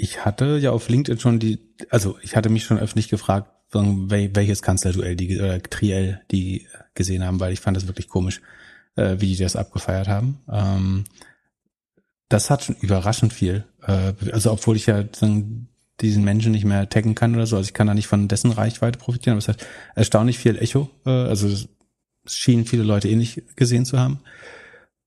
ich 0.02 0.26
hatte 0.26 0.58
ja 0.58 0.72
auf 0.72 0.90
LinkedIn 0.90 1.20
schon 1.20 1.40
die, 1.40 1.60
also 1.92 2.18
ich 2.24 2.36
hatte 2.36 2.50
mich 2.50 2.64
schon 2.64 2.80
öffentlich 2.80 3.08
gefragt, 3.08 3.52
welches 3.72 4.64
Kanzlerduell 4.64 5.16
die 5.16 5.40
oder 5.40 5.62
Triell 5.62 6.22
die 6.32 6.68
gesehen 6.96 7.24
haben, 7.24 7.40
weil 7.40 7.54
ich 7.54 7.60
fand 7.60 7.78
das 7.78 7.88
wirklich 7.88 8.10
komisch, 8.10 8.42
äh, 8.96 9.18
wie 9.20 9.28
die 9.28 9.44
das 9.44 9.56
abgefeiert 9.56 10.08
haben. 10.08 10.40
Ähm, 10.52 11.04
das 12.30 12.50
hat 12.50 12.64
schon 12.64 12.76
überraschend 12.78 13.32
viel. 13.32 13.64
Äh, 13.86 14.14
also 14.32 14.52
obwohl 14.52 14.76
ich 14.76 14.88
ja 14.88 15.04
diesen 15.04 16.24
Menschen 16.24 16.52
nicht 16.52 16.66
mehr 16.66 16.90
taggen 16.90 17.14
kann 17.14 17.36
oder 17.36 17.46
so, 17.46 17.58
also 17.58 17.68
ich 17.68 17.76
kann 17.76 17.88
da 17.88 17.94
nicht 17.94 18.08
von 18.08 18.28
dessen 18.28 18.52
Reichweite 18.52 18.98
profitieren, 18.98 19.34
aber 19.34 19.40
es 19.40 19.48
hat 19.48 19.66
erstaunlich 19.96 20.40
viel 20.40 20.58
Echo. 20.58 20.90
Äh, 21.06 21.12
also 21.12 21.48
es 21.48 21.70
schienen 22.26 22.66
viele 22.66 22.84
Leute 22.84 23.08
ähnlich 23.08 23.44
gesehen 23.56 23.86
zu 23.86 24.00
haben. 24.00 24.20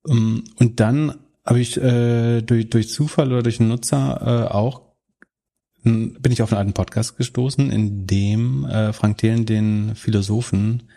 Um, 0.05 0.17
ähm, 0.17 0.45
und 0.59 0.81
dann 0.81 1.24
habe 1.45 1.61
ich 1.61 1.77
äh, 1.77 2.43
durch, 2.43 2.71
durch 2.71 2.89
Zufall 2.89 3.33
oder 3.33 3.43
durch 3.43 3.61
einen 3.61 3.69
Nutzer 3.69 4.49
äh, 4.49 4.53
auch 4.53 4.85
bin 5.85 6.33
ich 6.33 6.41
auf 6.41 6.51
einen 6.51 6.59
alten 6.59 6.73
Podcast 6.73 7.19
gestoßen, 7.19 7.71
in 7.71 8.07
dem 8.07 8.65
äh, 8.65 8.95
Frank 8.95 9.19
Thelen 9.19 9.45
den 9.45 9.95
Philosophen 9.95 10.89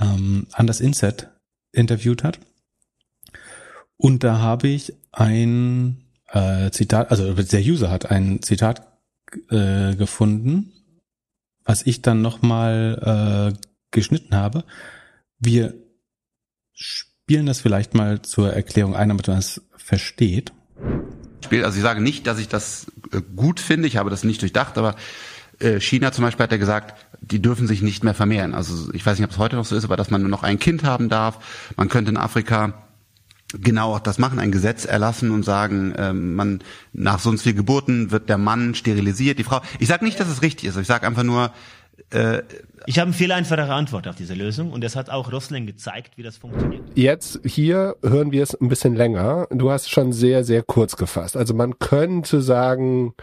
ähm, 0.00 0.48
Anders 0.52 0.80
Inset 0.80 1.28
interviewt 1.70 2.24
hat. 2.24 2.40
Und 3.96 4.24
da 4.24 4.38
habe 4.38 4.66
ich 4.66 4.94
ein 5.12 6.04
äh, 6.28 6.70
Zitat, 6.70 7.12
also 7.12 7.34
der 7.34 7.60
User 7.60 7.88
hat 7.88 8.10
ein 8.10 8.42
Zitat 8.42 8.98
äh, 9.50 9.94
gefunden, 9.94 10.72
was 11.64 11.86
ich 11.86 12.02
dann 12.02 12.20
nochmal 12.20 13.52
äh, 13.54 13.66
geschnitten 13.92 14.34
habe. 14.34 14.64
Wir 15.38 15.74
spielen 17.26 17.46
das 17.46 17.60
vielleicht 17.60 17.92
mal 17.92 18.22
zur 18.22 18.52
Erklärung 18.52 18.94
ein, 18.94 19.08
damit 19.08 19.26
man 19.26 19.38
es 19.38 19.60
versteht. 19.76 20.52
Also 21.50 21.76
ich 21.76 21.82
sage 21.82 22.00
nicht, 22.00 22.24
dass 22.28 22.38
ich 22.38 22.46
das 22.46 22.86
äh, 23.10 23.20
gut 23.34 23.58
finde, 23.58 23.88
ich 23.88 23.96
habe 23.96 24.10
das 24.10 24.22
nicht 24.22 24.42
durchdacht, 24.42 24.78
aber 24.78 24.94
äh, 25.58 25.80
China 25.80 26.12
zum 26.12 26.22
Beispiel 26.22 26.44
hat 26.44 26.52
ja 26.52 26.56
gesagt, 26.56 26.94
die 27.20 27.42
dürfen 27.42 27.66
sich 27.66 27.82
nicht 27.82 28.04
mehr 28.04 28.14
vermehren. 28.14 28.54
Also 28.54 28.92
ich 28.92 29.04
weiß 29.04 29.18
nicht, 29.18 29.24
ob 29.24 29.32
es 29.32 29.38
heute 29.38 29.56
noch 29.56 29.64
so 29.64 29.74
ist, 29.74 29.82
aber 29.82 29.96
dass 29.96 30.08
man 30.08 30.20
nur 30.20 30.30
noch 30.30 30.44
ein 30.44 30.60
Kind 30.60 30.84
haben 30.84 31.08
darf. 31.08 31.72
Man 31.76 31.88
könnte 31.88 32.12
in 32.12 32.16
Afrika 32.16 32.86
genau 33.52 33.98
das 33.98 34.18
machen, 34.18 34.38
ein 34.38 34.52
Gesetz 34.52 34.84
erlassen 34.84 35.32
und 35.32 35.42
sagen, 35.42 35.94
ähm, 35.98 36.36
man 36.36 36.62
nach 36.92 37.18
so 37.18 37.30
und 37.30 37.38
so 37.38 37.42
viel 37.42 37.54
Geburten 37.54 38.12
wird 38.12 38.28
der 38.28 38.38
Mann 38.38 38.76
sterilisiert, 38.76 39.40
die 39.40 39.44
Frau. 39.44 39.62
Ich 39.80 39.88
sage 39.88 40.04
nicht, 40.04 40.20
dass 40.20 40.28
es 40.28 40.42
richtig 40.42 40.68
ist. 40.68 40.76
Ich 40.76 40.86
sage 40.86 41.04
einfach 41.04 41.24
nur, 41.24 41.50
äh, 42.10 42.42
ich 42.86 42.98
habe 42.98 43.08
eine 43.08 43.14
viel 43.14 43.32
einfachere 43.32 43.74
Antwort 43.74 44.08
auf 44.08 44.16
diese 44.16 44.34
Lösung 44.34 44.72
und 44.72 44.82
das 44.82 44.96
hat 44.96 45.10
auch 45.10 45.32
Rosling 45.32 45.66
gezeigt, 45.66 46.16
wie 46.16 46.22
das 46.22 46.36
funktioniert. 46.36 46.82
Jetzt 46.94 47.40
hier 47.44 47.96
hören 48.02 48.32
wir 48.32 48.42
es 48.42 48.54
ein 48.54 48.68
bisschen 48.68 48.94
länger. 48.94 49.48
Du 49.50 49.70
hast 49.70 49.90
schon 49.90 50.12
sehr, 50.12 50.44
sehr 50.44 50.62
kurz 50.62 50.96
gefasst. 50.96 51.36
Also 51.36 51.54
man 51.54 51.78
könnte 51.78 52.40
sagen, 52.42 53.14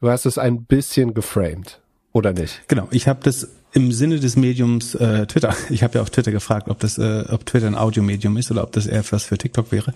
du 0.00 0.10
hast 0.10 0.26
es 0.26 0.38
ein 0.38 0.64
bisschen 0.64 1.14
geframed, 1.14 1.80
oder 2.12 2.32
nicht? 2.32 2.68
Genau, 2.68 2.88
ich 2.90 3.08
habe 3.08 3.20
das 3.22 3.48
im 3.72 3.92
Sinne 3.92 4.20
des 4.20 4.36
Mediums 4.36 4.94
äh, 4.94 5.26
Twitter. 5.26 5.54
Ich 5.70 5.82
habe 5.82 5.96
ja 5.96 6.02
auf 6.02 6.10
Twitter 6.10 6.32
gefragt, 6.32 6.68
ob 6.68 6.78
das, 6.80 6.98
äh, 6.98 7.24
ob 7.28 7.46
Twitter 7.46 7.66
ein 7.66 7.74
Audiomedium 7.74 8.36
ist 8.36 8.50
oder 8.50 8.62
ob 8.62 8.72
das 8.72 8.86
eher 8.86 9.04
was 9.10 9.24
für 9.24 9.38
TikTok 9.38 9.72
wäre. 9.72 9.92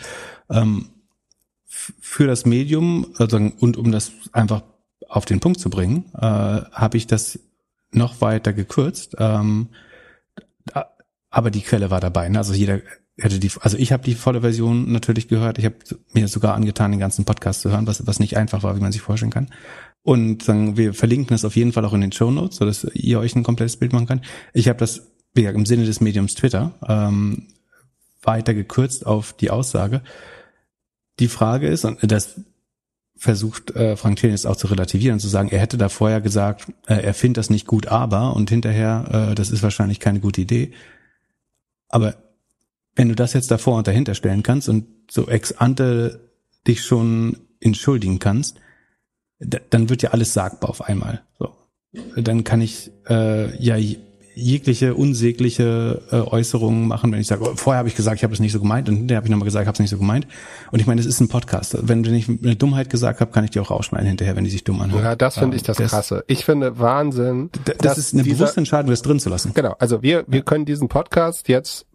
Ähm, 0.51 0.88
für 1.66 2.27
das 2.27 2.44
Medium 2.44 3.07
also, 3.18 3.37
und 3.37 3.77
um 3.77 3.92
das 3.92 4.12
einfach 4.33 4.62
auf 5.09 5.25
den 5.25 5.40
Punkt 5.40 5.61
zu 5.61 5.70
bringen, 5.70 6.05
äh, 6.14 6.20
habe 6.20 6.96
ich 6.96 7.07
das 7.07 7.38
noch 7.92 8.20
weiter 8.20 8.52
gekürzt. 8.52 9.16
Ähm, 9.18 9.68
aber 11.31 11.50
die 11.50 11.62
Quelle 11.62 11.90
war 11.90 12.00
dabei. 12.00 12.28
Ne? 12.28 12.38
Also 12.38 12.52
jeder 12.52 12.81
hätte 13.18 13.38
die, 13.38 13.50
also 13.61 13.76
ich 13.76 13.92
habe 13.92 14.05
die 14.05 14.14
volle 14.14 14.40
Version 14.40 14.92
natürlich 14.92 15.28
gehört. 15.28 15.59
Ich 15.59 15.64
habe 15.64 15.76
mir 16.12 16.28
sogar 16.28 16.55
angetan, 16.55 16.90
den 16.90 17.00
ganzen 17.00 17.24
Podcast 17.24 17.61
zu 17.61 17.70
hören, 17.70 17.87
was, 17.87 18.07
was 18.07 18.20
nicht 18.20 18.37
einfach 18.37 18.62
war, 18.62 18.76
wie 18.76 18.81
man 18.81 18.92
sich 18.92 19.02
vorstellen 19.02 19.33
kann. 19.33 19.48
Und 20.02 20.42
sagen, 20.42 20.76
wir 20.76 20.94
verlinken 20.94 21.35
das 21.35 21.44
auf 21.44 21.57
jeden 21.57 21.72
Fall 21.72 21.85
auch 21.85 21.92
in 21.92 22.00
den 22.00 22.12
Show 22.12 22.31
Notes, 22.31 22.57
sodass 22.57 22.85
ihr 22.94 23.20
euch 23.20 23.37
ein 23.37 23.44
komplettes 23.44 23.76
Bild 23.76 23.92
machen 23.92 24.07
könnt. 24.07 24.24
Ich 24.52 24.68
habe 24.68 24.78
das, 24.78 25.12
wie 25.35 25.42
gesagt, 25.42 25.59
im 25.59 25.66
Sinne 25.66 25.85
des 25.85 26.00
Mediums 26.00 26.35
Twitter 26.35 26.74
ähm, 26.87 27.48
weiter 28.22 28.55
gekürzt 28.55 29.07
auf 29.07 29.33
die 29.33 29.50
Aussage. 29.50 30.02
Die 31.18 31.28
Frage 31.28 31.68
ist, 31.68 31.85
und 31.85 32.11
das 32.11 32.40
versucht 33.22 33.76
äh, 33.76 33.96
Frank 33.96 34.16
Thelen 34.16 34.32
jetzt 34.32 34.48
auch 34.48 34.56
zu 34.56 34.66
relativieren 34.66 35.14
und 35.14 35.20
zu 35.20 35.28
sagen, 35.28 35.48
er 35.48 35.61
hätte 35.61 35.78
da 35.78 35.88
vorher 35.88 36.20
gesagt, 36.20 36.66
äh, 36.88 36.94
er 36.94 37.14
findet 37.14 37.37
das 37.38 37.50
nicht 37.50 37.68
gut, 37.68 37.87
aber 37.87 38.35
und 38.35 38.50
hinterher, 38.50 39.28
äh, 39.30 39.35
das 39.37 39.50
ist 39.50 39.62
wahrscheinlich 39.62 40.00
keine 40.00 40.18
gute 40.18 40.40
Idee. 40.40 40.72
Aber 41.88 42.16
wenn 42.96 43.08
du 43.08 43.14
das 43.14 43.32
jetzt 43.32 43.52
davor 43.52 43.78
und 43.78 43.87
dahinter 43.87 44.16
stellen 44.16 44.42
kannst 44.42 44.68
und 44.68 44.87
so 45.08 45.28
ex 45.28 45.52
ante 45.52 46.32
dich 46.66 46.82
schon 46.82 47.37
entschuldigen 47.61 48.18
kannst, 48.18 48.56
dann 49.38 49.88
wird 49.88 50.02
ja 50.02 50.11
alles 50.11 50.32
sagbar 50.32 50.70
auf 50.70 50.82
einmal. 50.82 51.22
So, 51.38 51.54
dann 52.16 52.42
kann 52.42 52.61
ich 52.61 52.90
äh, 53.08 53.56
ja 53.62 53.76
jegliche 54.35 54.95
unsägliche 54.95 56.03
äh, 56.11 56.16
Äußerungen 56.16 56.87
machen, 56.87 57.12
wenn 57.12 57.21
ich 57.21 57.27
sage, 57.27 57.42
oh, 57.45 57.55
vorher 57.57 57.79
habe 57.79 57.88
ich 57.88 57.97
gesagt, 57.97 58.16
ich 58.16 58.25
habe 58.25 58.33
es 58.33 58.40
nicht 58.40 58.53
so 58.53 58.61
gemeint 58.61 58.88
und 58.88 58.97
hinterher 58.97 59.18
habe 59.18 59.27
ich 59.27 59.31
nochmal 59.31 59.45
gesagt, 59.45 59.64
ich 59.64 59.66
habe 59.66 59.75
es 59.75 59.81
nicht 59.81 59.90
so 59.90 59.99
gemeint. 59.99 60.27
Und 60.71 60.81
ich 60.81 60.87
meine, 60.87 61.01
es 61.01 61.07
ist 61.07 61.21
ein 61.21 61.29
Podcast. 61.29 61.77
Wenn 61.83 62.05
ich 62.05 62.29
eine 62.29 62.57
Dummheit 62.57 62.90
gesagt 62.90 63.21
habe, 63.21 63.31
kann 63.31 63.45
ich 63.45 63.51
die 63.51 63.61
auch 63.61 63.71
rausschneiden 63.71 64.09
hinterher, 64.09 64.37
wenn 64.37 64.45
die 64.45 64.51
sich 64.51 64.64
dumm 64.64 64.81
anhören. 64.81 65.05
Ja, 65.05 65.16
das 65.16 65.38
finde 65.38 65.57
ich 65.57 65.62
das, 65.62 65.77
das 65.77 65.90
Krasse. 65.90 66.25
Ich 66.27 66.45
finde 66.45 66.79
Wahnsinn. 66.79 67.51
Das 67.79 67.99
ist 67.99 68.14
eine 68.14 68.23
dieser, 68.23 68.37
bewusste 68.37 68.59
Entscheidung, 68.59 68.90
das 68.90 69.03
drin 69.03 69.21
zu 69.21 69.29
lassen. 69.29 69.53
Genau, 69.55 69.75
also 69.79 70.03
wir, 70.03 70.25
wir 70.27 70.42
können 70.42 70.64
diesen 70.64 70.88
Podcast 70.88 71.49
jetzt 71.49 71.87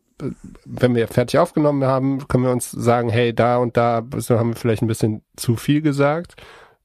wenn 0.66 0.96
wir 0.96 1.08
fertig 1.08 1.38
aufgenommen 1.38 1.84
haben, 1.84 2.28
können 2.28 2.44
wir 2.44 2.50
uns 2.50 2.72
sagen, 2.72 3.10
hey, 3.10 3.36
da 3.36 3.58
und 3.58 3.78
da 3.78 3.98
haben 3.98 4.50
wir 4.50 4.56
vielleicht 4.56 4.82
ein 4.82 4.88
bisschen 4.88 5.22
zu 5.36 5.56
viel 5.56 5.84
gesagt 5.84 6.36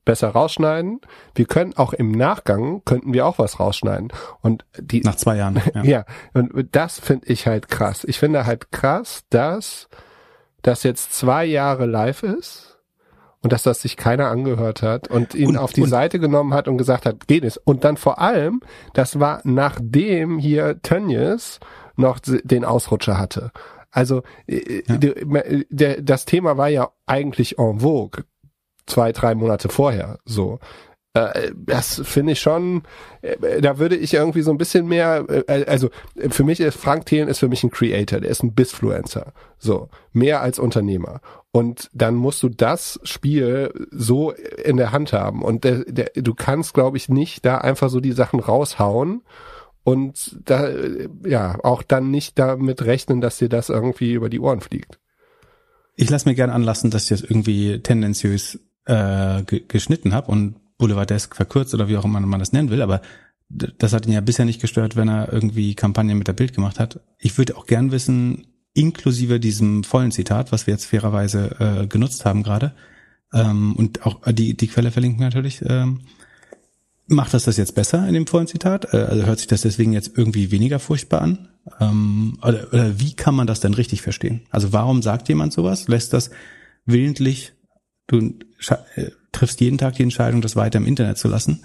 besser 0.04 0.28
rausschneiden. 0.28 1.00
Wir 1.34 1.46
können 1.46 1.74
auch 1.76 1.92
im 1.92 2.12
Nachgang 2.12 2.82
könnten 2.84 3.12
wir 3.12 3.26
auch 3.26 3.38
was 3.38 3.60
rausschneiden. 3.60 4.12
Und 4.40 4.64
die 4.78 5.00
nach 5.00 5.16
zwei 5.16 5.36
Jahren. 5.36 5.60
Ja, 5.74 5.82
ja 5.82 6.04
und 6.34 6.68
das 6.72 6.98
finde 6.98 7.26
ich 7.26 7.46
halt 7.46 7.68
krass. 7.68 8.04
Ich 8.04 8.18
finde 8.18 8.46
halt 8.46 8.72
krass, 8.72 9.24
dass 9.30 9.88
das 10.62 10.82
jetzt 10.82 11.14
zwei 11.14 11.44
Jahre 11.44 11.86
live 11.86 12.22
ist 12.22 12.78
und 13.42 13.52
dass 13.52 13.62
das 13.62 13.82
sich 13.82 13.96
keiner 13.96 14.28
angehört 14.28 14.82
hat 14.82 15.08
und 15.08 15.34
ihn 15.34 15.50
und, 15.50 15.56
auf 15.56 15.72
die 15.72 15.86
Seite 15.86 16.18
genommen 16.18 16.54
hat 16.54 16.68
und 16.68 16.78
gesagt 16.78 17.06
hat, 17.06 17.26
geht 17.26 17.44
es. 17.44 17.56
Und 17.56 17.84
dann 17.84 17.96
vor 17.96 18.20
allem, 18.20 18.60
das 18.94 19.18
war 19.20 19.40
nachdem 19.44 20.38
hier 20.38 20.80
Tönnies 20.82 21.58
noch 21.96 22.18
den 22.20 22.64
Ausrutscher 22.64 23.18
hatte. 23.18 23.50
Also 23.90 24.22
äh, 24.46 24.82
ja. 24.86 24.98
der, 25.70 26.00
das 26.00 26.24
Thema 26.24 26.56
war 26.56 26.68
ja 26.68 26.90
eigentlich 27.06 27.58
en 27.58 27.80
vogue 27.80 28.24
zwei, 28.86 29.12
drei 29.12 29.34
Monate 29.34 29.68
vorher. 29.68 30.18
So. 30.24 30.58
Äh, 31.14 31.52
das 31.54 32.00
finde 32.04 32.32
ich 32.32 32.40
schon, 32.40 32.82
äh, 33.20 33.60
da 33.60 33.78
würde 33.78 33.96
ich 33.96 34.14
irgendwie 34.14 34.40
so 34.42 34.50
ein 34.50 34.58
bisschen 34.58 34.86
mehr, 34.86 35.26
äh, 35.28 35.64
also 35.64 35.90
für 36.16 36.42
mich 36.42 36.60
ist 36.60 36.78
Frank 36.78 37.04
Thelen 37.06 37.28
ist 37.28 37.38
für 37.38 37.48
mich 37.48 37.62
ein 37.62 37.70
Creator, 37.70 38.20
der 38.20 38.30
ist 38.30 38.42
ein 38.42 38.54
Bisfluencer. 38.54 39.32
So, 39.58 39.88
mehr 40.12 40.40
als 40.40 40.58
Unternehmer. 40.58 41.20
Und 41.50 41.90
dann 41.92 42.14
musst 42.14 42.42
du 42.42 42.48
das 42.48 42.98
Spiel 43.02 43.72
so 43.90 44.30
in 44.30 44.78
der 44.78 44.92
Hand 44.92 45.12
haben. 45.12 45.42
Und 45.42 45.64
der, 45.64 45.84
der, 45.84 46.10
du 46.14 46.34
kannst, 46.34 46.72
glaube 46.72 46.96
ich, 46.96 47.10
nicht 47.10 47.44
da 47.44 47.58
einfach 47.58 47.90
so 47.90 48.00
die 48.00 48.12
Sachen 48.12 48.40
raushauen 48.40 49.22
und 49.84 50.38
da, 50.46 50.70
ja, 51.26 51.58
auch 51.62 51.82
dann 51.82 52.10
nicht 52.10 52.38
damit 52.38 52.82
rechnen, 52.86 53.20
dass 53.20 53.36
dir 53.36 53.50
das 53.50 53.68
irgendwie 53.68 54.14
über 54.14 54.30
die 54.30 54.40
Ohren 54.40 54.60
fliegt. 54.60 54.98
Ich 55.94 56.08
lasse 56.08 56.26
mir 56.26 56.34
gerne 56.34 56.54
anlassen, 56.54 56.90
dass 56.90 57.02
ich 57.02 57.08
das 57.10 57.20
irgendwie 57.20 57.80
tendenziös 57.80 58.58
äh, 58.86 59.42
ge 59.42 59.62
geschnitten 59.66 60.12
habe 60.12 60.30
und 60.30 60.56
Boulevardesk 60.78 61.36
verkürzt 61.36 61.74
oder 61.74 61.88
wie 61.88 61.96
auch 61.96 62.04
immer 62.04 62.20
man 62.20 62.40
das 62.40 62.52
nennen 62.52 62.70
will, 62.70 62.82
aber 62.82 63.00
das 63.48 63.92
hat 63.92 64.06
ihn 64.06 64.12
ja 64.12 64.20
bisher 64.20 64.46
nicht 64.46 64.60
gestört, 64.60 64.96
wenn 64.96 65.08
er 65.08 65.32
irgendwie 65.32 65.74
Kampagnen 65.74 66.16
mit 66.16 66.26
der 66.26 66.32
Bild 66.32 66.54
gemacht 66.54 66.80
hat. 66.80 67.00
Ich 67.18 67.36
würde 67.36 67.56
auch 67.56 67.66
gern 67.66 67.92
wissen, 67.92 68.46
inklusive 68.72 69.38
diesem 69.38 69.84
vollen 69.84 70.10
Zitat, 70.10 70.52
was 70.52 70.66
wir 70.66 70.72
jetzt 70.72 70.86
fairerweise 70.86 71.82
äh, 71.82 71.86
genutzt 71.86 72.24
haben 72.24 72.42
gerade, 72.42 72.72
ähm, 73.32 73.74
und 73.76 74.04
auch 74.06 74.20
die, 74.32 74.56
die 74.56 74.68
Quelle 74.68 74.90
verlinken 74.90 75.20
natürlich, 75.20 75.62
ähm, 75.66 76.00
macht 77.06 77.34
das 77.34 77.44
das 77.44 77.56
jetzt 77.56 77.74
besser 77.74 78.06
in 78.06 78.14
dem 78.14 78.26
vollen 78.26 78.46
Zitat? 78.46 78.92
Äh, 78.92 78.98
also 78.98 79.26
hört 79.26 79.38
sich 79.38 79.48
das 79.48 79.62
deswegen 79.62 79.92
jetzt 79.92 80.16
irgendwie 80.16 80.50
weniger 80.50 80.78
furchtbar 80.78 81.22
an? 81.22 81.48
Ähm, 81.80 82.38
oder, 82.42 82.68
oder 82.72 83.00
wie 83.00 83.14
kann 83.14 83.34
man 83.34 83.46
das 83.46 83.60
denn 83.60 83.74
richtig 83.74 84.02
verstehen? 84.02 84.42
Also 84.50 84.72
warum 84.72 85.02
sagt 85.02 85.28
jemand 85.28 85.52
sowas? 85.52 85.88
Lässt 85.88 86.12
das 86.12 86.30
willentlich, 86.84 87.52
du 88.12 88.34
äh, 88.94 89.10
triffst 89.32 89.60
jeden 89.60 89.78
Tag 89.78 89.94
die 89.94 90.02
Entscheidung, 90.02 90.40
das 90.40 90.56
weiter 90.56 90.78
im 90.78 90.86
Internet 90.86 91.18
zu 91.18 91.28
lassen? 91.28 91.64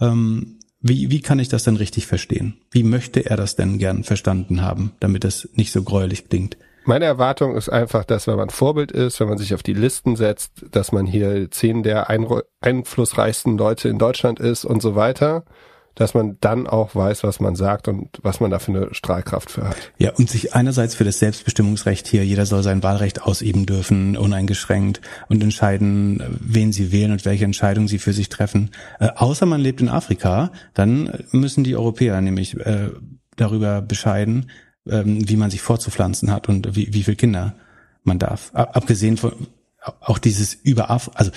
Ähm, 0.00 0.58
wie, 0.80 1.10
wie 1.10 1.20
kann 1.20 1.38
ich 1.38 1.48
das 1.48 1.64
denn 1.64 1.76
richtig 1.76 2.06
verstehen? 2.06 2.58
Wie 2.70 2.82
möchte 2.82 3.26
er 3.26 3.36
das 3.36 3.56
denn 3.56 3.78
gern 3.78 4.04
verstanden 4.04 4.62
haben, 4.62 4.92
damit 5.00 5.24
es 5.24 5.48
nicht 5.54 5.72
so 5.72 5.82
gräulich 5.82 6.28
klingt? 6.28 6.56
Meine 6.84 7.06
Erwartung 7.06 7.56
ist 7.56 7.68
einfach, 7.68 8.04
dass 8.04 8.28
wenn 8.28 8.36
man 8.36 8.50
Vorbild 8.50 8.92
ist, 8.92 9.18
wenn 9.18 9.28
man 9.28 9.38
sich 9.38 9.54
auf 9.54 9.64
die 9.64 9.72
Listen 9.72 10.14
setzt, 10.14 10.66
dass 10.70 10.92
man 10.92 11.04
hier 11.04 11.50
zehn 11.50 11.82
der 11.82 12.08
einflussreichsten 12.60 13.58
Leute 13.58 13.88
in 13.88 13.98
Deutschland 13.98 14.38
ist 14.38 14.64
und 14.64 14.80
so 14.80 14.94
weiter, 14.94 15.44
dass 15.96 16.14
man 16.14 16.36
dann 16.40 16.66
auch 16.66 16.94
weiß, 16.94 17.24
was 17.24 17.40
man 17.40 17.56
sagt 17.56 17.88
und 17.88 18.08
was 18.22 18.38
man 18.38 18.50
da 18.50 18.58
für 18.58 18.70
eine 18.70 18.94
Strahlkraft 18.94 19.50
für 19.50 19.68
hat. 19.68 19.76
Ja, 19.98 20.12
und 20.12 20.30
sich 20.30 20.54
einerseits 20.54 20.94
für 20.94 21.04
das 21.04 21.18
Selbstbestimmungsrecht 21.18 22.06
hier, 22.06 22.24
jeder 22.24 22.46
soll 22.46 22.62
sein 22.62 22.82
Wahlrecht 22.82 23.22
ausüben 23.22 23.66
dürfen, 23.66 24.16
uneingeschränkt 24.16 25.00
und 25.28 25.42
entscheiden, 25.42 26.22
wen 26.38 26.70
sie 26.70 26.92
wählen 26.92 27.12
und 27.12 27.24
welche 27.24 27.46
Entscheidungen 27.46 27.88
sie 27.88 27.98
für 27.98 28.12
sich 28.12 28.28
treffen. 28.28 28.70
Äh, 29.00 29.08
außer 29.16 29.46
man 29.46 29.60
lebt 29.60 29.80
in 29.80 29.88
Afrika, 29.88 30.52
dann 30.74 31.24
müssen 31.32 31.64
die 31.64 31.76
Europäer 31.76 32.20
nämlich 32.20 32.56
äh, 32.58 32.90
darüber 33.36 33.80
bescheiden, 33.80 34.50
ähm, 34.86 35.26
wie 35.28 35.36
man 35.36 35.50
sich 35.50 35.62
vorzupflanzen 35.62 36.30
hat 36.30 36.48
und 36.50 36.76
wie, 36.76 36.92
wie 36.92 37.04
viele 37.04 37.16
Kinder 37.16 37.54
man 38.04 38.18
darf. 38.18 38.50
Abgesehen 38.54 39.16
von 39.16 39.32
auch 40.00 40.18
dieses 40.18 40.54
über 40.54 40.90
also 40.90 41.30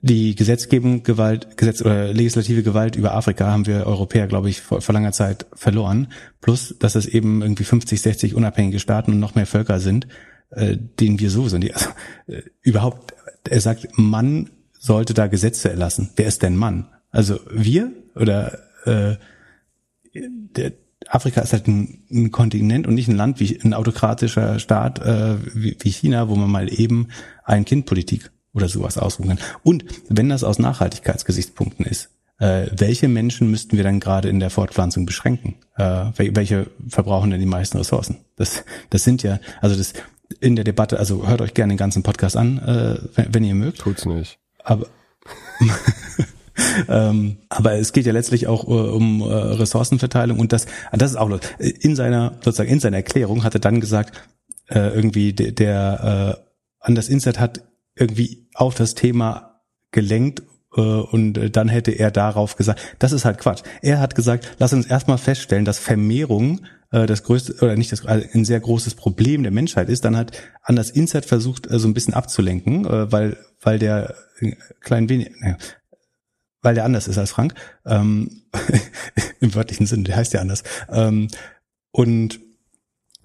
die 0.00 0.36
Gesetzgebung 0.36 1.02
Gewalt, 1.02 1.56
Gesetz 1.56 1.80
oder 1.80 2.12
legislative 2.12 2.62
Gewalt 2.62 2.94
über 2.94 3.14
Afrika 3.14 3.46
haben 3.46 3.66
wir 3.66 3.86
Europäer, 3.86 4.28
glaube 4.28 4.48
ich, 4.48 4.60
vor, 4.60 4.80
vor 4.80 4.92
langer 4.92 5.12
Zeit 5.12 5.46
verloren. 5.54 6.08
Plus, 6.40 6.76
dass 6.78 6.94
es 6.94 7.06
eben 7.06 7.42
irgendwie 7.42 7.64
50, 7.64 8.00
60 8.00 8.34
unabhängige 8.34 8.78
Staaten 8.78 9.12
und 9.12 9.18
noch 9.18 9.34
mehr 9.34 9.46
Völker 9.46 9.80
sind, 9.80 10.06
äh, 10.50 10.76
denen 10.76 11.18
wir 11.18 11.30
so 11.30 11.48
sind. 11.48 11.64
Die, 11.64 11.74
also, 11.74 11.90
äh, 12.28 12.42
überhaupt, 12.62 13.14
er 13.48 13.60
sagt, 13.60 13.88
Mann 13.98 14.50
sollte 14.78 15.14
da 15.14 15.26
Gesetze 15.26 15.70
erlassen. 15.70 16.10
Wer 16.14 16.26
ist 16.26 16.42
denn 16.42 16.56
Mann? 16.56 16.88
Also 17.10 17.40
wir 17.50 17.92
oder 18.14 18.58
äh, 18.84 19.16
der, 20.14 20.72
Afrika 21.08 21.40
ist 21.40 21.52
halt 21.52 21.66
ein, 21.68 22.04
ein, 22.10 22.30
Kontinent 22.30 22.86
und 22.86 22.94
nicht 22.94 23.08
ein 23.08 23.16
Land 23.16 23.40
wie 23.40 23.58
ein 23.62 23.72
autokratischer 23.72 24.58
Staat 24.58 24.98
äh, 25.00 25.36
wie, 25.54 25.76
wie 25.80 25.90
China, 25.90 26.28
wo 26.28 26.36
man 26.36 26.50
mal 26.50 26.72
eben 26.72 27.08
Ein-Kind-Politik 27.44 28.30
oder 28.58 28.68
sowas 28.68 28.98
ausrufen 28.98 29.36
kann. 29.36 29.46
Und 29.62 29.84
wenn 30.08 30.28
das 30.28 30.44
aus 30.44 30.58
Nachhaltigkeitsgesichtspunkten 30.58 31.86
ist, 31.86 32.10
äh, 32.38 32.66
welche 32.76 33.08
Menschen 33.08 33.50
müssten 33.50 33.76
wir 33.76 33.84
dann 33.84 34.00
gerade 34.00 34.28
in 34.28 34.40
der 34.40 34.50
Fortpflanzung 34.50 35.06
beschränken? 35.06 35.56
Äh, 35.76 36.06
welche 36.16 36.66
verbrauchen 36.88 37.30
denn 37.30 37.40
die 37.40 37.46
meisten 37.46 37.78
Ressourcen? 37.78 38.18
Das, 38.36 38.64
das 38.90 39.04
sind 39.04 39.22
ja, 39.22 39.40
also 39.60 39.76
das 39.76 39.92
in 40.40 40.56
der 40.56 40.64
Debatte, 40.64 40.98
also 40.98 41.26
hört 41.26 41.40
euch 41.40 41.54
gerne 41.54 41.72
den 41.72 41.78
ganzen 41.78 42.02
Podcast 42.02 42.36
an, 42.36 42.58
äh, 42.58 42.98
wenn, 43.14 43.34
wenn 43.34 43.44
ihr 43.44 43.54
mögt. 43.54 43.78
Tut's 43.78 44.04
nicht. 44.04 44.38
Aber 44.62 44.86
ähm, 46.88 47.38
aber 47.48 47.74
es 47.74 47.92
geht 47.92 48.06
ja 48.06 48.12
letztlich 48.12 48.46
auch 48.46 48.66
uh, 48.66 48.96
um 48.96 49.22
uh, 49.22 49.26
Ressourcenverteilung 49.26 50.38
und 50.38 50.52
das, 50.52 50.66
das 50.92 51.10
ist 51.12 51.16
auch 51.16 51.30
in 51.58 51.96
seiner 51.96 52.34
sozusagen 52.42 52.70
in 52.70 52.80
seiner 52.80 52.98
Erklärung 52.98 53.44
hat 53.44 53.54
er 53.54 53.60
dann 53.60 53.80
gesagt, 53.80 54.28
äh, 54.68 54.94
irgendwie 54.94 55.32
der, 55.32 55.52
der 55.52 56.38
äh, 56.38 56.48
Anders 56.80 57.08
Insert 57.08 57.40
hat 57.40 57.62
irgendwie 57.96 58.47
auf 58.58 58.74
das 58.74 58.94
Thema 58.94 59.62
gelenkt 59.92 60.42
äh, 60.76 60.80
und 60.80 61.56
dann 61.56 61.68
hätte 61.68 61.92
er 61.92 62.10
darauf 62.10 62.56
gesagt, 62.56 62.80
das 62.98 63.12
ist 63.12 63.24
halt 63.24 63.38
Quatsch. 63.38 63.62
Er 63.82 64.00
hat 64.00 64.14
gesagt, 64.14 64.56
lass 64.58 64.72
uns 64.72 64.86
erstmal 64.86 65.18
feststellen, 65.18 65.64
dass 65.64 65.78
Vermehrung 65.78 66.66
äh, 66.90 67.06
das 67.06 67.22
größte 67.22 67.54
oder 67.62 67.76
nicht 67.76 67.92
das 67.92 68.04
also 68.04 68.26
ein 68.32 68.44
sehr 68.44 68.58
großes 68.58 68.96
Problem 68.96 69.44
der 69.44 69.52
Menschheit 69.52 69.88
ist. 69.88 70.04
Dann 70.04 70.16
hat 70.16 70.32
Anders 70.62 70.90
Insert 70.90 71.24
versucht, 71.24 71.70
äh, 71.70 71.78
so 71.78 71.86
ein 71.86 71.94
bisschen 71.94 72.14
abzulenken, 72.14 72.84
weil 72.84 73.36
weil 73.60 73.78
der 73.78 74.14
klein 74.80 75.08
wenig, 75.08 75.30
weil 76.60 76.74
der 76.74 76.84
anders 76.84 77.08
ist 77.08 77.18
als 77.18 77.30
Frank. 77.30 77.54
Ähm, 77.86 78.42
Im 79.40 79.54
wörtlichen 79.54 79.86
Sinn, 79.86 80.04
der 80.04 80.16
heißt 80.16 80.32
ja 80.32 80.40
anders. 80.40 80.64
Ähm, 80.90 81.28
und 81.92 82.40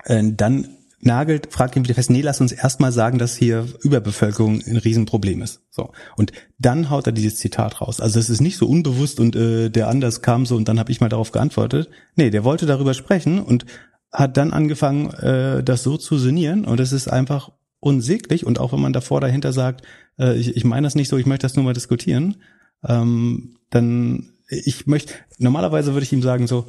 dann 0.05 0.67
nagelt, 1.05 1.51
fragt 1.51 1.75
ihn 1.75 1.83
wieder 1.83 1.95
fest, 1.95 2.09
nee, 2.09 2.21
lass 2.21 2.41
uns 2.41 2.51
erstmal 2.51 2.91
sagen, 2.91 3.17
dass 3.17 3.35
hier 3.35 3.67
Überbevölkerung 3.81 4.61
ein 4.65 4.77
Riesenproblem 4.77 5.41
ist. 5.41 5.61
So. 5.69 5.91
Und 6.15 6.31
dann 6.59 6.89
haut 6.89 7.07
er 7.07 7.13
dieses 7.13 7.37
Zitat 7.37 7.81
raus. 7.81 7.99
Also 7.99 8.19
es 8.19 8.29
ist 8.29 8.41
nicht 8.41 8.57
so 8.57 8.67
unbewusst 8.67 9.19
und 9.19 9.35
äh, 9.35 9.69
der 9.69 9.89
anders 9.89 10.21
kam 10.21 10.45
so 10.45 10.55
und 10.55 10.67
dann 10.67 10.79
habe 10.79 10.91
ich 10.91 11.01
mal 11.01 11.09
darauf 11.09 11.31
geantwortet. 11.31 11.89
Nee, 12.15 12.29
der 12.29 12.43
wollte 12.43 12.65
darüber 12.65 12.93
sprechen 12.93 13.39
und 13.39 13.65
hat 14.11 14.37
dann 14.37 14.53
angefangen, 14.53 15.11
äh, 15.11 15.63
das 15.63 15.83
so 15.83 15.97
zu 15.97 16.17
sinnieren 16.17 16.65
und 16.65 16.79
es 16.79 16.91
ist 16.91 17.07
einfach 17.07 17.51
unsäglich 17.79 18.45
und 18.45 18.59
auch 18.59 18.71
wenn 18.71 18.81
man 18.81 18.93
davor 18.93 19.19
dahinter 19.21 19.51
sagt, 19.51 19.83
äh, 20.19 20.35
ich, 20.37 20.55
ich 20.55 20.63
meine 20.63 20.85
das 20.85 20.95
nicht 20.95 21.09
so, 21.09 21.17
ich 21.17 21.25
möchte 21.25 21.45
das 21.45 21.55
nur 21.55 21.65
mal 21.65 21.73
diskutieren, 21.73 22.37
ähm, 22.83 23.57
dann 23.69 24.29
ich 24.49 24.87
möchte, 24.87 25.13
normalerweise 25.39 25.93
würde 25.93 26.03
ich 26.03 26.13
ihm 26.13 26.21
sagen 26.21 26.47
so, 26.47 26.67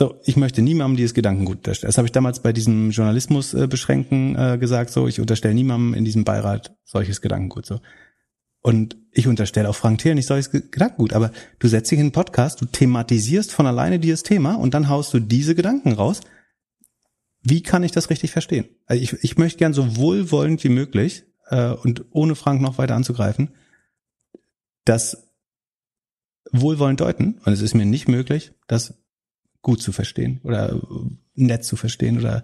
so, 0.00 0.18
ich 0.24 0.38
möchte 0.38 0.62
niemandem 0.62 0.96
dieses 0.96 1.12
Gedankengut 1.12 1.58
unterstellen. 1.58 1.90
Das 1.90 1.98
habe 1.98 2.08
ich 2.08 2.12
damals 2.12 2.40
bei 2.40 2.54
diesem 2.54 2.88
Journalismus 2.88 3.52
äh, 3.52 3.66
beschränken 3.66 4.34
äh, 4.34 4.56
gesagt, 4.56 4.88
so, 4.88 5.06
ich 5.06 5.20
unterstelle 5.20 5.52
niemandem 5.52 5.92
in 5.92 6.06
diesem 6.06 6.24
Beirat 6.24 6.74
solches 6.84 7.20
Gedankengut, 7.20 7.66
so. 7.66 7.80
Und 8.62 8.96
ich 9.12 9.28
unterstelle 9.28 9.68
auch 9.68 9.76
Frank 9.76 9.98
Thiel 9.98 10.14
nicht 10.14 10.24
solches 10.24 10.50
Gedankengut, 10.50 11.12
aber 11.12 11.32
du 11.58 11.68
setzt 11.68 11.90
dich 11.90 11.98
in 11.98 12.06
einen 12.06 12.12
Podcast, 12.12 12.62
du 12.62 12.64
thematisierst 12.64 13.52
von 13.52 13.66
alleine 13.66 13.98
dieses 13.98 14.22
Thema 14.22 14.54
und 14.54 14.72
dann 14.72 14.88
haust 14.88 15.12
du 15.12 15.20
diese 15.20 15.54
Gedanken 15.54 15.92
raus. 15.92 16.20
Wie 17.42 17.62
kann 17.62 17.82
ich 17.82 17.92
das 17.92 18.08
richtig 18.08 18.30
verstehen? 18.30 18.70
Also 18.86 19.02
ich, 19.02 19.12
ich 19.22 19.36
möchte 19.36 19.58
gern 19.58 19.74
so 19.74 19.96
wohlwollend 19.96 20.64
wie 20.64 20.70
möglich 20.70 21.24
äh, 21.50 21.72
und 21.72 22.06
ohne 22.10 22.36
Frank 22.36 22.62
noch 22.62 22.78
weiter 22.78 22.94
anzugreifen, 22.94 23.50
das 24.86 25.28
wohlwollend 26.52 27.02
deuten. 27.02 27.38
Und 27.44 27.52
es 27.52 27.60
ist 27.60 27.74
mir 27.74 27.84
nicht 27.84 28.08
möglich, 28.08 28.52
das 28.66 28.94
gut 29.62 29.82
zu 29.82 29.92
verstehen 29.92 30.40
oder 30.44 30.80
nett 31.34 31.64
zu 31.64 31.76
verstehen 31.76 32.18
oder 32.18 32.42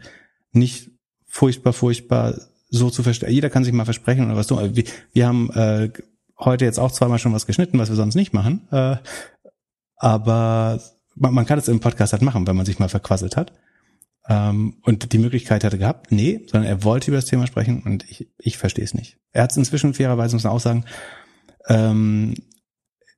nicht 0.52 0.90
furchtbar, 1.26 1.72
furchtbar 1.72 2.34
so 2.68 2.90
zu 2.90 3.02
verstehen. 3.02 3.30
Jeder 3.30 3.50
kann 3.50 3.64
sich 3.64 3.72
mal 3.72 3.84
versprechen 3.84 4.26
oder 4.26 4.36
was 4.36 4.46
tun. 4.46 4.74
Wir, 4.74 4.84
wir 5.12 5.26
haben 5.26 5.50
äh, 5.50 5.90
heute 6.38 6.64
jetzt 6.64 6.78
auch 6.78 6.92
zweimal 6.92 7.18
schon 7.18 7.32
was 7.32 7.46
geschnitten, 7.46 7.78
was 7.78 7.88
wir 7.88 7.96
sonst 7.96 8.14
nicht 8.14 8.32
machen. 8.32 8.68
Äh, 8.70 8.96
aber 9.96 10.80
man, 11.14 11.34
man 11.34 11.46
kann 11.46 11.58
es 11.58 11.68
im 11.68 11.80
Podcast 11.80 12.12
halt 12.12 12.22
machen, 12.22 12.46
wenn 12.46 12.56
man 12.56 12.66
sich 12.66 12.78
mal 12.78 12.88
verquasselt 12.88 13.36
hat. 13.36 13.52
Ähm, 14.28 14.78
und 14.82 15.12
die 15.12 15.18
Möglichkeit 15.18 15.64
hatte 15.64 15.78
gehabt, 15.78 16.10
nee, 16.10 16.40
sondern 16.50 16.68
er 16.68 16.84
wollte 16.84 17.10
über 17.10 17.18
das 17.18 17.26
Thema 17.26 17.46
sprechen 17.46 17.82
und 17.82 18.04
ich, 18.10 18.28
ich 18.38 18.58
verstehe 18.58 18.84
es 18.84 18.92
nicht. 18.92 19.18
Er 19.32 19.44
hat 19.44 19.52
es 19.52 19.56
inzwischen 19.56 19.94
fairerweise, 19.94 20.34
muss 20.34 20.44
man 20.44 20.52
auch 20.52 20.60
sagen, 20.60 20.84
ähm, 21.68 22.34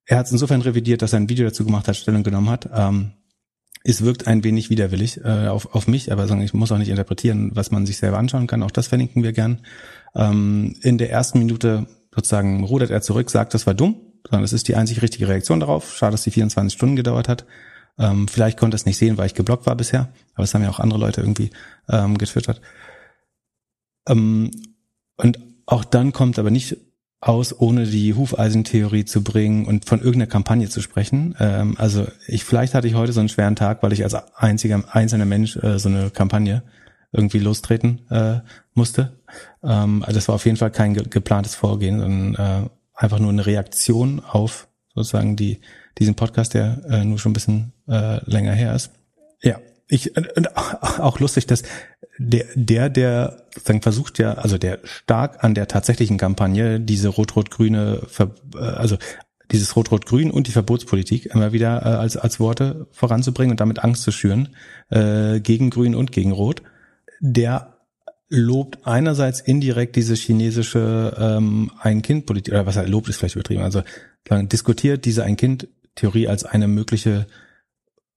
er 0.04 0.18
hat 0.18 0.26
es 0.26 0.32
insofern 0.32 0.60
revidiert, 0.60 1.02
dass 1.02 1.12
er 1.12 1.20
ein 1.20 1.28
Video 1.28 1.46
dazu 1.46 1.64
gemacht 1.64 1.88
hat, 1.88 1.96
Stellung 1.96 2.22
genommen 2.22 2.50
hat. 2.50 2.68
Ähm, 2.72 3.12
es 3.84 4.02
wirkt 4.04 4.26
ein 4.26 4.44
wenig 4.44 4.70
widerwillig 4.70 5.24
äh, 5.24 5.48
auf, 5.48 5.74
auf 5.74 5.86
mich, 5.86 6.12
aber 6.12 6.28
ich 6.40 6.54
muss 6.54 6.72
auch 6.72 6.78
nicht 6.78 6.88
interpretieren, 6.88 7.52
was 7.54 7.70
man 7.70 7.86
sich 7.86 7.98
selber 7.98 8.18
anschauen 8.18 8.46
kann. 8.46 8.62
Auch 8.62 8.70
das 8.70 8.88
verlinken 8.88 9.22
wir 9.22 9.32
gern. 9.32 9.60
Ähm, 10.14 10.74
in 10.82 10.98
der 10.98 11.10
ersten 11.10 11.38
Minute 11.38 11.86
sozusagen 12.14 12.64
rudert 12.64 12.90
er 12.90 13.02
zurück, 13.02 13.30
sagt, 13.30 13.54
das 13.54 13.66
war 13.66 13.74
dumm, 13.74 13.96
sondern 14.24 14.42
das 14.42 14.52
ist 14.52 14.68
die 14.68 14.76
einzig 14.76 15.02
richtige 15.02 15.28
Reaktion 15.28 15.60
darauf. 15.60 15.96
Schade, 15.96 16.12
dass 16.12 16.24
die 16.24 16.30
24 16.30 16.76
Stunden 16.76 16.96
gedauert 16.96 17.28
hat. 17.28 17.46
Ähm, 17.98 18.28
vielleicht 18.28 18.58
konnte 18.58 18.76
es 18.76 18.86
nicht 18.86 18.96
sehen, 18.96 19.18
weil 19.18 19.26
ich 19.26 19.34
geblockt 19.34 19.66
war 19.66 19.76
bisher, 19.76 20.08
aber 20.34 20.44
es 20.44 20.54
haben 20.54 20.62
ja 20.62 20.70
auch 20.70 20.80
andere 20.80 21.00
Leute 21.00 21.20
irgendwie 21.20 21.50
ähm, 21.88 22.18
getwittert. 22.18 22.60
Ähm, 24.08 24.50
und 25.16 25.38
auch 25.66 25.84
dann 25.84 26.12
kommt 26.12 26.38
aber 26.38 26.50
nicht 26.50 26.76
aus, 27.20 27.58
ohne 27.58 27.84
die 27.84 28.14
Hufeisentheorie 28.14 29.04
zu 29.04 29.24
bringen 29.24 29.66
und 29.66 29.84
von 29.84 29.98
irgendeiner 29.98 30.30
Kampagne 30.30 30.68
zu 30.68 30.80
sprechen. 30.80 31.34
Ähm, 31.40 31.74
also 31.78 32.06
ich 32.26 32.44
vielleicht 32.44 32.74
hatte 32.74 32.86
ich 32.86 32.94
heute 32.94 33.12
so 33.12 33.20
einen 33.20 33.28
schweren 33.28 33.56
Tag, 33.56 33.82
weil 33.82 33.92
ich 33.92 34.04
als 34.04 34.14
einziger 34.36 34.84
einzelner 34.90 35.24
Mensch 35.24 35.56
äh, 35.56 35.78
so 35.78 35.88
eine 35.88 36.10
Kampagne 36.10 36.62
irgendwie 37.12 37.38
lostreten 37.38 38.06
äh, 38.10 38.40
musste. 38.74 39.20
Ähm, 39.64 40.02
also 40.04 40.14
das 40.14 40.28
war 40.28 40.36
auf 40.36 40.44
jeden 40.44 40.58
Fall 40.58 40.70
kein 40.70 40.94
ge 40.94 41.04
geplantes 41.08 41.54
Vorgehen, 41.54 41.98
sondern 41.98 42.34
äh, 42.34 42.68
einfach 42.94 43.18
nur 43.18 43.30
eine 43.30 43.46
Reaktion 43.46 44.20
auf 44.20 44.68
sozusagen 44.94 45.34
die 45.34 45.60
diesen 45.98 46.14
Podcast, 46.14 46.54
der 46.54 46.80
äh, 46.88 47.04
nur 47.04 47.18
schon 47.18 47.30
ein 47.30 47.34
bisschen 47.34 47.72
äh, 47.88 48.22
länger 48.30 48.52
her 48.52 48.74
ist. 48.74 48.92
Ja, 49.42 49.58
ich 49.88 50.12
auch 50.98 51.18
lustig, 51.18 51.46
dass 51.46 51.62
der, 52.18 52.46
der, 52.54 52.90
der 52.90 53.44
sozusagen 53.54 53.82
versucht 53.82 54.18
ja, 54.18 54.34
also 54.34 54.58
der 54.58 54.80
stark 54.84 55.42
an 55.44 55.54
der 55.54 55.68
tatsächlichen 55.68 56.18
Kampagne 56.18 56.80
diese 56.80 57.08
rot-rot-grüne, 57.08 58.02
äh, 58.18 58.58
also 58.58 58.98
dieses 59.50 59.76
Rot-Rot-Grün 59.76 60.30
und 60.30 60.46
die 60.46 60.52
Verbotspolitik 60.52 61.26
immer 61.26 61.52
wieder 61.52 61.80
äh, 61.82 61.88
als, 61.88 62.16
als 62.16 62.38
Worte 62.38 62.86
voranzubringen 62.92 63.52
und 63.52 63.60
damit 63.60 63.78
Angst 63.82 64.02
zu 64.02 64.12
schüren 64.12 64.50
äh, 64.90 65.40
gegen 65.40 65.70
Grün 65.70 65.94
und 65.94 66.12
gegen 66.12 66.32
Rot, 66.32 66.62
der 67.20 67.74
lobt 68.28 68.86
einerseits 68.86 69.40
indirekt 69.40 69.96
diese 69.96 70.14
chinesische 70.14 71.16
ähm, 71.18 71.70
Ein-Kind-Politik, 71.80 72.52
oder 72.52 72.66
was 72.66 72.76
er 72.76 72.86
lobt, 72.86 73.08
ist 73.08 73.16
vielleicht 73.16 73.36
übertrieben, 73.36 73.62
also 73.62 73.82
diskutiert 74.30 75.06
diese 75.06 75.24
Ein-Kind-Theorie 75.24 76.28
als 76.28 76.44
eine 76.44 76.68
mögliche 76.68 77.26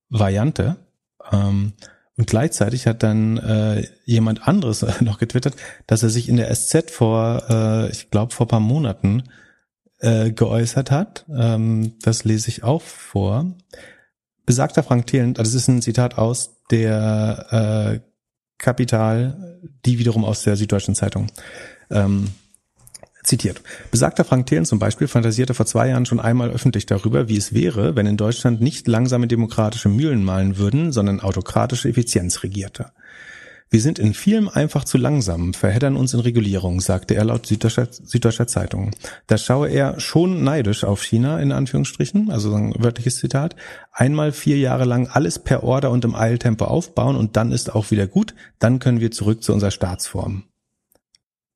Variante. 0.09 0.75
Ähm, 1.31 1.71
und 2.21 2.27
gleichzeitig 2.27 2.85
hat 2.85 3.01
dann 3.01 3.37
äh, 3.37 3.87
jemand 4.05 4.47
anderes 4.47 4.85
noch 5.01 5.17
getwittert, 5.17 5.55
dass 5.87 6.03
er 6.03 6.11
sich 6.11 6.29
in 6.29 6.37
der 6.37 6.53
SZ 6.53 6.91
vor, 6.91 7.41
äh, 7.49 7.89
ich 7.89 8.11
glaube, 8.11 8.31
vor 8.31 8.47
paar 8.47 8.59
Monaten 8.59 9.23
äh, 10.01 10.29
geäußert 10.29 10.91
hat. 10.91 11.25
Ähm, 11.35 11.95
das 12.03 12.23
lese 12.23 12.49
ich 12.49 12.63
auch 12.63 12.83
vor. 12.83 13.55
Besagter 14.45 14.83
Frank 14.83 15.07
Thelen, 15.07 15.33
das 15.33 15.55
ist 15.55 15.67
ein 15.67 15.81
Zitat 15.81 16.19
aus 16.19 16.57
der 16.69 17.47
äh, 17.49 17.99
Kapital, 18.59 19.59
die 19.83 19.97
wiederum 19.97 20.23
aus 20.23 20.43
der 20.43 20.57
Süddeutschen 20.57 20.93
Zeitung 20.93 21.25
ähm, 21.89 22.27
zitiert. 23.23 23.61
Besagter 23.91 24.23
Frank 24.23 24.47
Thelen 24.47 24.65
zum 24.65 24.79
Beispiel 24.79 25.07
fantasierte 25.07 25.53
vor 25.53 25.65
zwei 25.65 25.89
Jahren 25.89 26.05
schon 26.05 26.19
einmal 26.19 26.49
öffentlich 26.49 26.85
darüber, 26.85 27.29
wie 27.29 27.37
es 27.37 27.53
wäre, 27.53 27.95
wenn 27.95 28.05
in 28.05 28.17
Deutschland 28.17 28.61
nicht 28.61 28.87
langsame 28.87 29.27
demokratische 29.27 29.89
Mühlen 29.89 30.23
malen 30.23 30.57
würden, 30.57 30.91
sondern 30.91 31.19
autokratische 31.19 31.89
Effizienz 31.89 32.43
regierte. 32.43 32.91
Wir 33.73 33.79
sind 33.79 33.99
in 33.99 34.13
vielem 34.13 34.49
einfach 34.49 34.83
zu 34.83 34.97
langsam, 34.97 35.53
verheddern 35.53 35.95
uns 35.95 36.13
in 36.13 36.19
Regulierung, 36.19 36.81
sagte 36.81 37.15
er 37.15 37.23
laut 37.23 37.45
Süddeutscher, 37.45 37.87
Süddeutscher 37.89 38.45
Zeitung. 38.45 38.91
Da 39.27 39.37
schaue 39.37 39.69
er 39.69 39.97
schon 40.01 40.43
neidisch 40.43 40.83
auf 40.83 41.01
China, 41.01 41.39
in 41.39 41.53
Anführungsstrichen, 41.53 42.31
also 42.31 42.53
ein 42.53 42.73
wörtliches 42.77 43.15
Zitat, 43.15 43.55
einmal 43.93 44.33
vier 44.33 44.57
Jahre 44.57 44.83
lang 44.83 45.07
alles 45.07 45.39
per 45.39 45.63
Order 45.63 45.89
und 45.89 46.03
im 46.03 46.15
Eiltempo 46.15 46.65
aufbauen 46.65 47.15
und 47.15 47.37
dann 47.37 47.53
ist 47.53 47.73
auch 47.73 47.91
wieder 47.91 48.07
gut, 48.07 48.35
dann 48.59 48.79
können 48.79 48.99
wir 48.99 49.11
zurück 49.11 49.41
zu 49.41 49.53
unserer 49.53 49.71
Staatsform. 49.71 50.43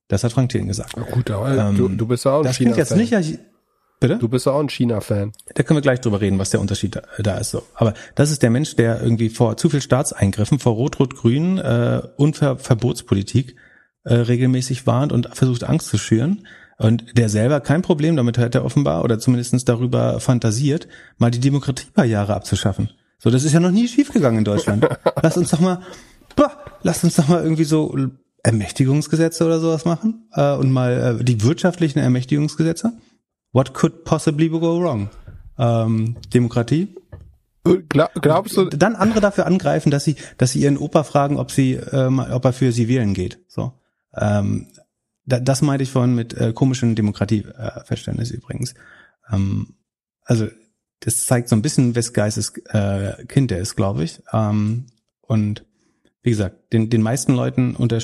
Das 0.08 0.24
hat 0.24 0.34
Frank 0.34 0.50
Thelen 0.50 0.68
gesagt. 0.68 0.94
Gut, 1.12 1.32
aber 1.32 1.70
ähm, 1.70 1.78
du, 1.78 1.88
du 1.88 2.08
bist 2.08 2.28
auch 2.28 2.40
ein 2.40 2.44
Das 2.44 2.58
klingt 2.58 2.78
jetzt 2.78 2.96
nicht, 2.96 3.14
Bitte? 4.00 4.18
Du 4.18 4.28
bist 4.28 4.48
auch 4.48 4.60
ein 4.60 4.70
China-Fan. 4.70 5.32
Da 5.54 5.64
können 5.64 5.78
wir 5.78 5.82
gleich 5.82 6.02
drüber 6.02 6.20
reden, 6.20 6.38
was 6.38 6.50
der 6.50 6.60
Unterschied 6.60 6.96
da, 6.96 7.04
da, 7.18 7.38
ist. 7.38 7.52
So. 7.52 7.64
Aber 7.76 7.94
das 8.16 8.30
ist 8.30 8.44
der 8.44 8.50
Mensch, 8.50 8.76
der 8.76 9.02
irgendwie 9.02 9.30
vor 9.30 9.56
zu 9.58 9.70
viel 9.70 9.82
Staatseingriffen, 9.82 10.60
vor 10.60 10.74
Rot-Rot-Grün 10.74 11.60
äh, 11.60 12.02
und 12.18 12.36
Ver 12.36 12.58
Verbotspolitik 12.58 13.56
äh, 14.04 14.14
regelmäßig 14.14 14.86
warnt 14.86 15.14
und 15.14 15.30
versucht 15.34 15.64
Angst 15.64 15.88
zu 15.88 15.98
schüren. 15.98 16.46
Und 16.78 17.18
der 17.18 17.30
selber 17.30 17.62
kein 17.62 17.82
Problem 17.82 18.18
damit 18.18 18.38
hat, 18.38 18.54
er 18.54 18.66
offenbar, 18.66 19.04
oder 19.06 19.18
zumindestens 19.18 19.64
darüber 19.64 20.20
fantasiert, 20.20 20.90
mal 21.18 21.32
die 21.32 21.40
Demokratie 21.40 21.88
paar 21.94 22.06
Jahre 22.06 22.36
abzuschaffen. 22.36 22.90
So, 23.18 23.30
das 23.30 23.46
ist 23.46 23.54
ja 23.54 23.62
noch 23.62 23.72
nie 23.72 23.88
schiefgegangen 23.88 24.40
in 24.40 24.44
Deutschland. 24.44 24.86
lass 25.24 25.38
uns 25.38 25.52
doch 25.52 25.62
mal, 25.62 25.80
boah, 26.36 26.52
lass 26.84 27.02
uns 27.06 27.16
doch 27.16 27.30
mal 27.30 27.42
irgendwie 27.42 27.64
so 27.64 27.96
Ermächtigungsgesetze 28.46 29.44
oder 29.46 29.60
sowas 29.60 29.86
machen 29.86 30.30
äh, 30.34 30.54
und 30.54 30.72
mal 30.72 31.20
äh, 31.20 31.24
die 31.24 31.42
wirtschaftlichen 31.42 32.00
Ermächtigungsgesetze. 32.00 32.94
What 33.52 33.74
could 33.74 34.04
possibly 34.04 34.50
go 34.50 34.80
wrong? 34.80 35.10
Ähm, 35.58 36.18
Demokratie? 36.34 36.96
glaubst 37.90 38.56
du? 38.56 38.66
Dann 38.66 38.96
andere 38.96 39.22
dafür 39.22 39.48
angreifen, 39.48 39.90
dass 39.90 40.04
sie, 40.04 40.16
dass 40.38 40.52
sie 40.52 40.62
ihren 40.62 40.78
Opa 40.78 41.04
fragen, 41.04 41.38
ob 41.38 41.50
sie, 41.50 41.74
ähm, 41.74 42.20
ob 42.20 42.46
er 42.46 42.54
für 42.54 42.72
sie 42.72 42.88
wählen 42.88 43.16
geht. 43.16 43.40
So. 43.48 43.74
Ähm, 44.16 44.68
da, 45.26 45.40
das 45.40 45.64
meinte 45.64 45.84
ich 45.84 45.90
vorhin 45.90 46.14
mit 46.14 46.36
äh, 46.36 46.54
komischen 46.54 46.94
Demokratieverständnis 46.96 48.30
äh, 48.30 48.36
übrigens. 48.36 48.76
Ähm, 49.32 49.76
also 50.24 50.48
das 51.00 51.26
zeigt 51.26 51.50
so 51.50 51.56
ein 51.56 51.64
bisschen, 51.64 51.96
wes 51.96 52.14
Geistes 52.14 52.54
äh, 52.70 53.26
Kind 53.26 53.52
er 53.52 53.58
ist, 53.58 53.76
glaube 53.76 54.04
ich. 54.04 54.22
Ähm, 54.32 54.86
und 55.22 55.66
wie 56.26 56.32
gesagt, 56.32 56.74
den, 56.74 56.90
den 56.90 57.04
meisten 57.04 57.34
Leuten 57.34 57.76
unter 57.76 58.02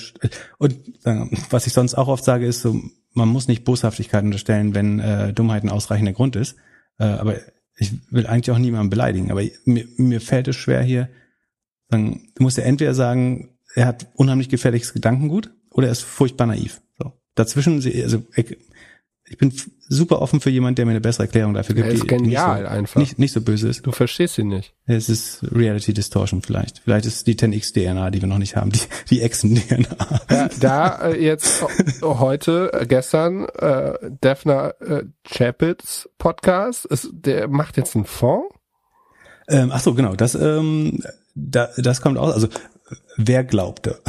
und 0.60 0.74
äh, 1.06 1.26
was 1.50 1.66
ich 1.66 1.74
sonst 1.74 1.96
auch 1.96 2.08
oft 2.08 2.24
sage, 2.24 2.46
ist 2.46 2.62
so, 2.62 2.80
man 3.14 3.28
muss 3.28 3.48
nicht 3.48 3.64
Boshaftigkeit 3.64 4.24
unterstellen, 4.24 4.76
wenn 4.76 5.00
äh, 5.00 5.34
Dummheit 5.34 5.64
ein 5.64 5.70
ausreichender 5.70 6.14
Grund 6.14 6.36
ist. 6.36 6.56
Äh, 7.00 7.06
aber 7.06 7.38
ich 7.76 7.94
will 8.12 8.28
eigentlich 8.28 8.52
auch 8.52 8.60
niemanden 8.60 8.92
beleidigen. 8.92 9.32
Aber 9.32 9.42
mir, 9.66 9.86
mir 9.98 10.22
fällt 10.22 10.48
es 10.48 10.56
schwer 10.56 10.84
hier, 10.84 11.10
du 11.90 12.20
musst 12.40 12.58
ja 12.58 12.64
entweder 12.64 12.94
sagen, 12.94 13.58
er 13.74 13.88
hat 13.88 14.08
unheimlich 14.14 14.50
gefährliches 14.50 14.94
Gedankengut 14.94 15.52
oder 15.72 15.88
er 15.88 15.92
ist 15.92 16.04
furchtbar 16.04 16.46
naiv. 16.46 16.82
So. 17.00 17.14
Dazwischen, 17.36 17.76
also 17.76 18.24
ich 19.32 19.38
bin 19.38 19.54
super 19.88 20.22
offen 20.22 20.42
für 20.42 20.50
jemand, 20.50 20.78
der 20.78 20.86
mir 20.86 20.92
eine 20.92 21.00
bessere 21.00 21.24
Erklärung 21.24 21.54
dafür 21.54 21.74
gibt. 21.74 21.88
Er 21.88 21.94
ist 21.94 22.06
genial 22.06 22.60
nicht 22.60 22.70
so, 22.70 22.76
einfach. 22.76 23.00
Nicht, 23.00 23.18
nicht 23.18 23.32
so 23.32 23.40
böse 23.40 23.70
ist. 23.70 23.86
Du 23.88 23.94
verstehst 23.94 24.38
ihn 24.38 24.50
nicht. 24.50 24.74
Es 24.86 25.08
ist 25.08 25.40
Reality 25.54 25.94
Distortion 25.94 26.42
vielleicht. 26.42 26.80
Vielleicht 26.80 27.06
ist 27.06 27.26
die 27.28 27.36
10x 27.36 27.74
DNA, 27.74 28.10
die 28.10 28.20
wir 28.20 28.28
noch 28.28 28.40
nicht 28.40 28.58
haben, 28.58 28.72
die, 28.72 28.82
die 29.10 29.22
Echsen-DNA. 29.22 30.22
Ja, 30.30 30.50
da 30.60 31.02
äh, 31.08 31.24
jetzt 31.24 31.66
heute, 32.02 32.72
äh, 32.74 32.86
gestern, 32.86 33.46
äh, 33.46 33.94
Defner 34.22 34.76
äh, 34.82 35.04
Chapitz 35.24 36.10
Podcast, 36.18 36.86
ist, 36.88 37.10
der 37.14 37.48
macht 37.48 37.78
jetzt 37.78 37.96
einen 37.96 38.04
Fonds? 38.04 38.54
Ähm, 39.48 39.72
ach 39.72 39.80
so, 39.80 39.94
genau. 39.94 40.16
Das, 40.16 40.36
ähm, 40.36 41.00
da, 41.36 41.70
das 41.78 42.02
kommt 42.02 42.18
aus. 42.18 42.34
Also 42.34 42.50
wer 43.16 43.46
glaubte? 43.46 44.02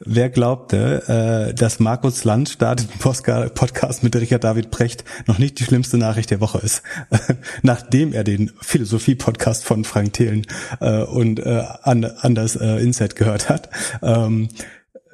Wer 0.00 0.30
glaubte, 0.30 1.50
äh, 1.50 1.54
dass 1.54 1.80
Markus 1.80 2.24
Land 2.24 2.48
startet 2.48 2.88
Podcast 2.98 4.02
mit 4.02 4.16
Richard 4.16 4.44
David 4.44 4.70
Precht 4.70 5.04
noch 5.26 5.38
nicht 5.38 5.58
die 5.58 5.64
schlimmste 5.64 5.98
Nachricht 5.98 6.30
der 6.30 6.40
Woche 6.40 6.58
ist, 6.58 6.82
nachdem 7.62 8.12
er 8.12 8.24
den 8.24 8.50
Philosophie-Podcast 8.60 9.64
von 9.64 9.84
Frank 9.84 10.14
Thelen 10.14 10.46
äh, 10.80 11.02
und 11.02 11.40
äh, 11.40 11.64
Anders 11.82 12.56
äh, 12.56 12.82
Insight 12.82 13.16
gehört 13.16 13.48
hat. 13.48 13.68
Ähm, 14.02 14.48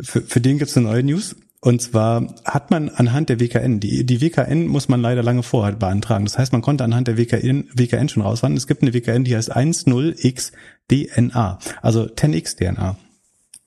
für, 0.01 0.23
für 0.23 0.41
den 0.41 0.59
gibt's 0.59 0.77
eine 0.77 0.87
neue 0.87 1.03
News. 1.03 1.37
Und 1.65 1.81
zwar 1.81 2.35
hat 2.45 2.73
man 2.73 2.89
anhand 2.89 3.29
der 3.29 3.39
WKN, 3.39 3.79
die, 3.79 4.05
die 4.05 4.21
WKN 4.21 4.67
muss 4.67 4.89
man 4.89 5.01
leider 5.01 5.23
lange 5.23 5.45
vorher 5.45 5.77
beantragen. 5.77 6.25
Das 6.25 6.37
heißt, 6.37 6.53
man 6.53 6.61
konnte 6.61 6.83
anhand 6.83 7.07
der 7.07 7.17
WKN, 7.17 7.69
WKN 7.73 8.09
schon 8.09 8.25
rausfahren. 8.25 8.57
Es 8.57 8.67
gibt 8.67 8.83
eine 8.83 8.93
WKN, 8.93 9.23
die 9.23 9.37
heißt 9.37 9.57
10xDNA, 9.57 11.59
also 11.81 12.07
10xDNA. 12.07 12.97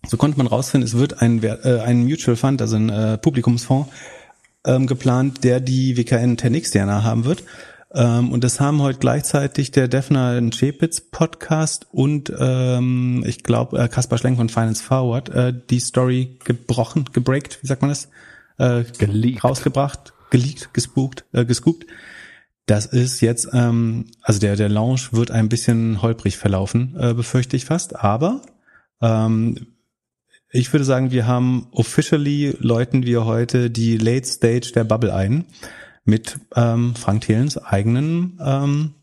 So 0.07 0.17
konnte 0.17 0.37
man 0.37 0.47
rausfinden, 0.47 0.87
es 0.87 0.97
wird 0.97 1.21
ein, 1.21 1.41
äh, 1.43 1.81
ein 1.83 2.03
Mutual 2.03 2.35
Fund, 2.35 2.61
also 2.61 2.75
ein 2.75 2.89
äh, 2.89 3.17
Publikumsfonds, 3.17 3.89
ähm, 4.65 4.87
geplant, 4.87 5.43
der 5.43 5.59
die 5.59 5.97
WKN 5.97 6.37
10x 6.37 6.71
DNA 6.71 7.03
haben 7.03 7.25
wird. 7.25 7.43
Ähm, 7.93 8.31
und 8.31 8.43
das 8.43 8.59
haben 8.59 8.81
heute 8.81 8.99
gleichzeitig 8.99 9.71
der 9.71 9.87
Defner 9.87 10.41
Chepitz 10.51 11.01
Podcast 11.01 11.87
und 11.91 12.31
ähm, 12.37 13.23
ich 13.25 13.43
glaube 13.43 13.79
äh, 13.79 13.87
Kaspar 13.87 14.17
Schlenk 14.17 14.37
von 14.37 14.49
Finance 14.49 14.83
Forward 14.83 15.29
äh, 15.29 15.53
die 15.69 15.79
Story 15.79 16.37
gebrochen, 16.43 17.05
gebreakt, 17.13 17.59
wie 17.61 17.67
sagt 17.67 17.81
man 17.81 17.89
das? 17.89 18.09
Äh, 18.57 18.83
geleakt. 18.97 19.43
rausgebracht, 19.43 20.13
geleakt, 20.29 20.73
gespukt, 20.73 21.25
äh, 21.31 21.45
gescoopt. 21.45 21.85
Das 22.65 22.85
ist 22.85 23.21
jetzt, 23.21 23.47
ähm, 23.53 24.05
also 24.21 24.39
der, 24.39 24.55
der 24.55 24.69
Launch 24.69 25.13
wird 25.13 25.31
ein 25.31 25.49
bisschen 25.49 26.01
holprig 26.01 26.37
verlaufen, 26.37 26.95
äh, 26.99 27.13
befürchte 27.13 27.55
ich 27.55 27.65
fast, 27.65 27.95
aber 27.95 28.41
ähm, 29.01 29.67
ich 30.55 30.71
würde 30.71 30.85
sagen, 30.85 31.11
wir 31.11 31.27
haben 31.27 31.67
officially 31.71 32.55
läuten 32.59 33.03
wir 33.05 33.25
heute 33.25 33.69
die 33.69 33.97
Late 33.97 34.25
Stage 34.25 34.71
der 34.73 34.85
Bubble 34.85 35.13
ein 35.13 35.45
mit 36.05 36.39
ähm, 36.55 36.95
Frank 36.95 37.21
Thelens 37.21 37.57
eigenen 37.57 38.39
ähm, 38.43 38.93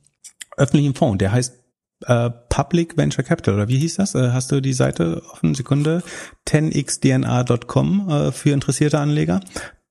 öffentlichen 0.56 0.94
Fonds. 0.94 1.18
Der 1.18 1.32
heißt 1.32 1.58
äh, 2.06 2.30
Public 2.48 2.96
Venture 2.96 3.24
Capital 3.24 3.54
oder 3.54 3.68
wie 3.68 3.78
hieß 3.78 3.96
das? 3.96 4.14
Äh, 4.14 4.30
hast 4.32 4.50
du 4.50 4.62
die 4.62 4.72
Seite 4.72 5.22
offen? 5.30 5.54
Sekunde. 5.54 6.02
10xdna.com 6.48 8.08
äh, 8.08 8.32
für 8.32 8.50
interessierte 8.50 8.98
Anleger. 8.98 9.40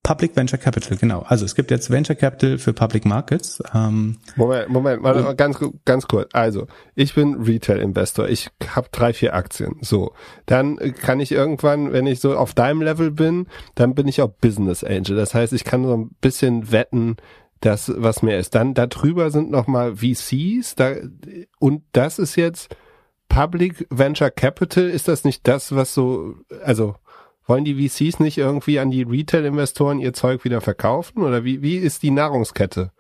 Public 0.04 0.36
Venture 0.36 0.58
Capital, 0.58 0.98
genau. 0.98 1.20
Also 1.20 1.46
es 1.46 1.54
gibt 1.54 1.70
jetzt 1.70 1.92
Venture 1.92 2.16
Capital 2.16 2.58
für 2.58 2.74
Public 2.74 3.06
Markets. 3.06 3.62
Ähm, 3.74 4.18
Moment, 4.36 4.70
Moment, 4.70 5.02
mal 5.04 5.36
ganz, 5.36 5.60
ganz 5.86 6.08
kurz. 6.08 6.30
Also 6.34 6.68
ich 6.96 7.14
bin 7.14 7.36
Retail-Investor. 7.36 8.28
Ich 8.28 8.50
habe 8.68 8.88
drei, 8.92 9.14
vier 9.14 9.36
Aktien. 9.36 9.78
So, 9.82 10.14
dann 10.48 10.78
kann 10.78 11.20
ich 11.20 11.32
irgendwann, 11.32 11.94
wenn 11.94 12.08
ich 12.08 12.20
so 12.20 12.36
auf 12.36 12.56
deinem 12.56 12.82
Level 12.82 13.12
bin, 13.12 13.48
dann 13.76 13.94
bin 13.94 14.08
ich 14.08 14.22
auch 14.22 14.30
Business 14.30 14.84
Angel. 14.84 15.16
Das 15.16 15.36
heißt, 15.36 15.54
ich 15.54 15.64
kann 15.64 15.84
so 15.86 15.96
ein 15.96 16.10
bisschen 16.20 16.72
wetten, 16.72 17.18
das, 17.62 17.94
was 17.96 18.24
mehr 18.24 18.40
ist. 18.40 18.56
Dann 18.56 18.74
darüber 18.74 19.32
sind 19.32 19.52
nochmal 19.52 19.98
VCs. 19.98 20.76
Da, 20.76 20.96
und 21.60 21.84
das 21.94 22.20
ist 22.20 22.36
jetzt 22.36 22.76
Public 23.30 23.86
Venture 23.90 24.32
Capital. 24.32 24.90
Ist 24.90 25.08
das 25.08 25.24
nicht 25.24 25.48
das, 25.48 25.74
was 25.76 25.94
so, 25.94 26.36
also 26.64 26.96
wollen 27.46 27.66
die 27.66 27.88
VCs 27.88 28.20
nicht 28.20 28.38
irgendwie 28.38 28.80
an 28.80 28.92
die 28.92 29.04
Retail-Investoren 29.04 30.00
ihr 30.00 30.14
Zeug 30.14 30.44
wieder 30.44 30.62
verkaufen? 30.62 31.24
Oder 31.24 31.44
wie, 31.44 31.62
wie 31.62 31.78
ist 31.78 32.04
die 32.04 32.12
Nahrungskette? 32.12 32.92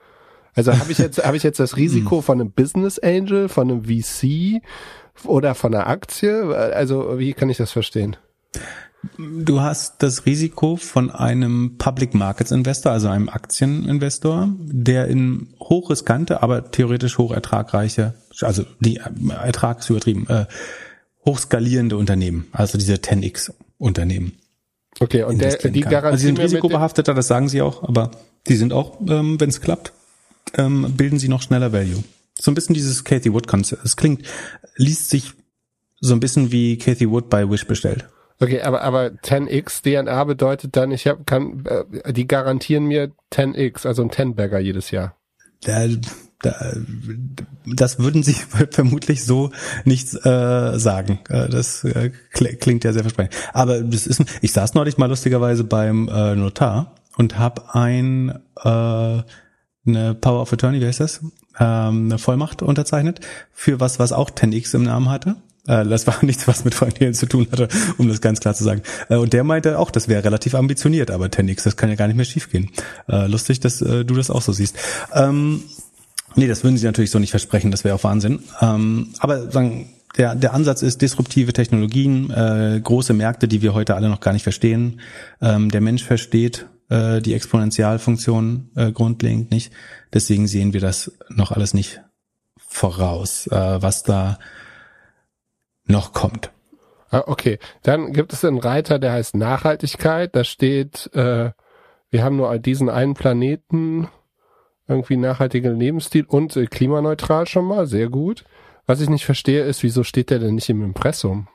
Also 0.53 0.77
habe 0.77 0.91
ich 0.91 0.97
jetzt 0.97 1.23
habe 1.23 1.37
ich 1.37 1.43
jetzt 1.43 1.59
das 1.59 1.77
Risiko 1.77 2.17
hm. 2.17 2.23
von 2.23 2.41
einem 2.41 2.51
Business 2.51 2.99
Angel, 2.99 3.47
von 3.47 3.71
einem 3.71 3.85
VC 3.85 4.61
oder 5.25 5.55
von 5.55 5.73
einer 5.73 5.87
Aktie? 5.87 6.55
Also 6.55 7.19
wie 7.19 7.33
kann 7.33 7.49
ich 7.49 7.57
das 7.57 7.71
verstehen? 7.71 8.17
Du 9.17 9.61
hast 9.61 10.03
das 10.03 10.27
Risiko 10.27 10.75
von 10.75 11.09
einem 11.09 11.77
Public 11.79 12.13
Markets 12.13 12.51
Investor, 12.51 12.91
also 12.91 13.07
einem 13.07 13.29
Aktieninvestor, 13.29 14.49
der 14.59 15.07
in 15.07 15.47
hochriskante, 15.59 16.43
aber 16.43 16.69
theoretisch 16.69 17.17
hochertragreiche, 17.17 18.13
also 18.41 18.63
die 18.79 18.97
Ertrag 19.29 19.79
ist 19.79 19.89
übertrieben, 19.89 20.27
äh, 20.27 20.45
hochskalierende 21.25 21.97
Unternehmen, 21.97 22.47
also 22.51 22.77
diese 22.77 22.95
10x 22.95 23.51
Unternehmen. 23.82 24.34
Okay, 24.99 25.23
und 25.23 25.41
der, 25.41 25.57
die 25.57 25.82
kann. 25.82 26.05
Also 26.05 26.17
sie 26.17 26.27
sind 26.27 26.39
risikobehafteter, 26.39 27.13
das 27.13 27.27
sagen 27.27 27.49
sie 27.49 27.61
auch, 27.61 27.84
aber 27.84 28.11
die 28.47 28.55
sind 28.55 28.73
auch, 28.73 28.99
ähm, 29.07 29.39
wenn 29.39 29.49
es 29.49 29.61
klappt, 29.61 29.93
ähm, 30.55 30.93
bilden 30.95 31.17
sie 31.17 31.29
noch 31.29 31.41
schneller 31.41 31.73
Value. 31.73 32.03
So 32.38 32.51
ein 32.51 32.55
bisschen 32.55 32.75
dieses 32.75 33.03
Cathy 33.03 33.34
Wood 33.34 33.47
Konzept. 33.47 33.86
Es 33.86 33.95
klingt, 33.95 34.25
liest 34.75 35.09
sich 35.09 35.34
so 35.99 36.13
ein 36.13 36.19
bisschen 36.19 36.51
wie 36.51 36.77
Cathy 36.77 37.09
Wood 37.09 37.29
bei 37.29 37.49
Wish 37.49 37.65
bestellt. 37.67 38.07
Okay, 38.39 38.61
aber 38.61 38.82
aber 38.82 39.05
10x 39.07 39.84
DNA 39.84 40.23
bedeutet 40.23 40.75
dann, 40.75 40.91
ich 40.91 41.05
hab, 41.07 41.27
kann, 41.27 41.63
äh, 41.65 42.11
die 42.11 42.27
garantieren 42.27 42.86
mir 42.86 43.11
10x, 43.32 43.86
also 43.86 44.01
ein 44.01 44.09
10-Bagger 44.09 44.59
jedes 44.59 44.89
Jahr. 44.89 45.15
Da, 45.61 45.88
das 47.65 47.99
würden 47.99 48.23
sie 48.23 48.33
vermutlich 48.71 49.23
so 49.23 49.51
nicht 49.85 50.13
äh, 50.25 50.79
sagen. 50.79 51.19
Äh, 51.29 51.49
das 51.49 51.83
äh, 51.83 52.11
klingt 52.31 52.83
ja 52.83 52.93
sehr 52.93 53.03
versprechend. 53.03 53.35
Aber 53.53 53.81
das 53.81 54.07
ist, 54.07 54.23
ich 54.41 54.51
saß 54.51 54.73
neulich 54.73 54.97
mal 54.97 55.07
lustigerweise 55.07 55.63
beim 55.63 56.07
äh, 56.07 56.35
Notar 56.35 56.95
und 57.17 57.37
habe 57.37 57.75
ein 57.75 58.39
äh, 58.63 59.21
eine 59.85 60.13
Power 60.13 60.41
of 60.41 60.53
Attorney, 60.53 60.79
wie 60.79 60.85
heißt 60.85 60.99
das? 60.99 61.21
Ähm, 61.59 62.05
eine 62.05 62.17
Vollmacht 62.19 62.61
unterzeichnet 62.61 63.19
für 63.51 63.79
was, 63.79 63.99
was 63.99 64.11
auch 64.11 64.29
10x 64.29 64.75
im 64.75 64.83
Namen 64.83 65.09
hatte. 65.09 65.37
Äh, 65.67 65.85
das 65.85 66.07
war 66.07 66.17
nichts, 66.21 66.47
was 66.47 66.65
mit 66.65 66.75
Frank 66.75 66.97
zu 67.15 67.25
tun 67.25 67.47
hatte, 67.51 67.67
um 67.97 68.07
das 68.07 68.21
ganz 68.21 68.39
klar 68.39 68.53
zu 68.53 68.63
sagen. 68.63 68.83
Und 69.09 69.33
der 69.33 69.43
meinte 69.43 69.79
auch, 69.79 69.91
das 69.91 70.07
wäre 70.07 70.23
relativ 70.23 70.53
ambitioniert, 70.55 71.09
aber 71.11 71.25
10x, 71.25 71.63
das 71.63 71.77
kann 71.77 71.89
ja 71.89 71.95
gar 71.95 72.07
nicht 72.07 72.15
mehr 72.15 72.25
schiefgehen. 72.25 72.69
Äh, 73.07 73.27
lustig, 73.27 73.59
dass 73.59 73.79
du 73.79 74.03
das 74.03 74.29
auch 74.29 74.41
so 74.41 74.51
siehst. 74.51 74.77
Ähm, 75.13 75.63
nee, 76.36 76.47
das 76.47 76.63
würden 76.63 76.77
sie 76.77 76.86
natürlich 76.86 77.11
so 77.11 77.19
nicht 77.19 77.32
versprechen, 77.32 77.71
das 77.71 77.84
wäre 77.84 77.95
auch 77.95 78.03
Wahnsinn. 78.03 78.43
Ähm, 78.61 79.13
aber 79.19 79.51
sagen, 79.51 79.89
der, 80.17 80.36
der 80.36 80.53
Ansatz 80.53 80.82
ist 80.82 81.01
disruptive 81.01 81.53
Technologien, 81.53 82.29
äh, 82.32 82.79
große 82.84 83.13
Märkte, 83.13 83.47
die 83.47 83.61
wir 83.61 83.73
heute 83.73 83.95
alle 83.95 84.09
noch 84.09 84.19
gar 84.19 84.34
nicht 84.34 84.43
verstehen. 84.43 84.99
Ähm, 85.41 85.69
der 85.69 85.82
Mensch 85.82 86.03
versteht 86.03 86.67
äh, 86.89 87.21
die 87.21 87.34
Exponentialfunktion 87.34 88.71
äh, 88.75 88.91
grundlegend 88.91 89.51
nicht. 89.51 89.71
Deswegen 90.13 90.47
sehen 90.47 90.73
wir 90.73 90.82
das 90.82 91.11
noch 91.29 91.51
alles 91.51 91.73
nicht 91.73 92.01
voraus, 92.57 93.47
äh, 93.47 93.82
was 93.82 94.03
da 94.03 94.38
noch 95.86 96.13
kommt. 96.13 96.51
Ah, 97.09 97.23
okay, 97.27 97.59
dann 97.84 98.13
gibt 98.13 98.32
es 98.32 98.45
einen 98.45 98.59
Reiter, 98.59 98.99
der 98.99 99.13
heißt 99.13 99.36
Nachhaltigkeit. 99.36 100.36
Da 100.36 100.43
steht, 100.43 101.09
äh, 101.13 101.51
wir 102.09 102.23
haben 102.23 102.38
nur 102.38 102.57
diesen 102.59 102.89
einen 102.89 103.13
Planeten, 103.13 104.07
irgendwie 104.88 105.17
nachhaltiger 105.17 105.71
Lebensstil 105.71 106.25
und 106.25 106.55
äh, 106.55 106.65
klimaneutral 106.65 107.47
schon 107.47 107.65
mal, 107.65 107.88
sehr 107.88 108.09
gut. 108.09 108.43
Was 108.86 109.01
ich 109.01 109.09
nicht 109.09 109.25
verstehe, 109.25 109.63
ist, 109.63 109.84
wieso 109.84 110.03
steht 110.03 110.29
der 110.29 110.39
denn 110.39 110.55
nicht 110.55 110.69
im 110.69 110.84
Impressum? 110.84 111.47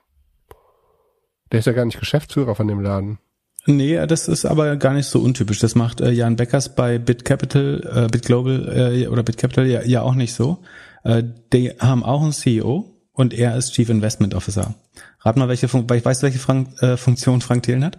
Der 1.52 1.60
ist 1.60 1.66
ja 1.66 1.72
gar 1.72 1.84
nicht 1.84 2.00
Geschäftsführer 2.00 2.54
von 2.54 2.68
dem 2.68 2.80
Laden. 2.80 3.18
Nee, 3.66 4.06
das 4.06 4.28
ist 4.28 4.44
aber 4.44 4.76
gar 4.76 4.94
nicht 4.94 5.06
so 5.06 5.20
untypisch. 5.20 5.58
Das 5.58 5.74
macht 5.74 6.00
äh, 6.00 6.10
Jan 6.10 6.36
Beckers 6.36 6.74
bei 6.74 6.98
BitCapital, 6.98 8.04
äh, 8.06 8.08
BitGlobal 8.08 8.94
äh, 9.02 9.06
oder 9.08 9.24
BitCapital 9.24 9.66
ja, 9.66 9.82
ja 9.82 10.02
auch 10.02 10.14
nicht 10.14 10.34
so. 10.34 10.58
Äh, 11.02 11.24
die 11.52 11.70
haben 11.78 12.04
auch 12.04 12.22
einen 12.22 12.32
CEO 12.32 12.84
und 13.12 13.34
er 13.34 13.56
ist 13.56 13.72
Chief 13.74 13.88
Investment 13.88 14.34
Officer. 14.34 14.74
Rat 15.20 15.36
mal, 15.36 15.48
welche 15.48 15.66
Fun 15.66 15.88
weißt 15.90 16.22
du, 16.22 16.24
welche 16.24 16.38
Frank, 16.38 16.80
äh, 16.80 16.96
Funktion 16.96 17.40
Frank 17.40 17.64
Thelen 17.64 17.84
hat? 17.84 17.98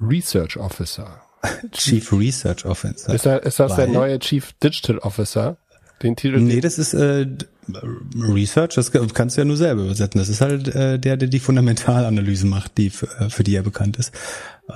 Research 0.00 0.56
Officer. 0.56 1.25
Chief 1.72 2.12
Research 2.12 2.64
Officer. 2.64 3.14
Ist, 3.14 3.26
da, 3.26 3.36
ist 3.36 3.58
das 3.58 3.72
Weil? 3.72 3.86
der 3.86 3.88
neue 3.88 4.18
Chief 4.18 4.52
Digital 4.62 4.98
Officer? 4.98 5.56
Den 6.02 6.14
Titel? 6.14 6.40
Nee, 6.40 6.60
das 6.60 6.78
ist 6.78 6.92
äh, 6.92 7.26
Research, 8.14 8.74
das 8.74 8.92
kannst 8.92 9.36
du 9.36 9.40
ja 9.40 9.44
nur 9.44 9.56
selber 9.56 9.82
übersetzen. 9.82 10.18
Das 10.18 10.28
ist 10.28 10.40
halt 10.40 10.68
äh, 10.74 10.98
der, 10.98 11.16
der 11.16 11.28
die 11.28 11.38
Fundamentalanalysen 11.38 12.50
macht, 12.50 12.76
die 12.78 12.90
für, 12.90 13.06
äh, 13.18 13.30
für 13.30 13.44
die 13.44 13.56
er 13.56 13.62
bekannt 13.62 13.96
ist. 13.96 14.12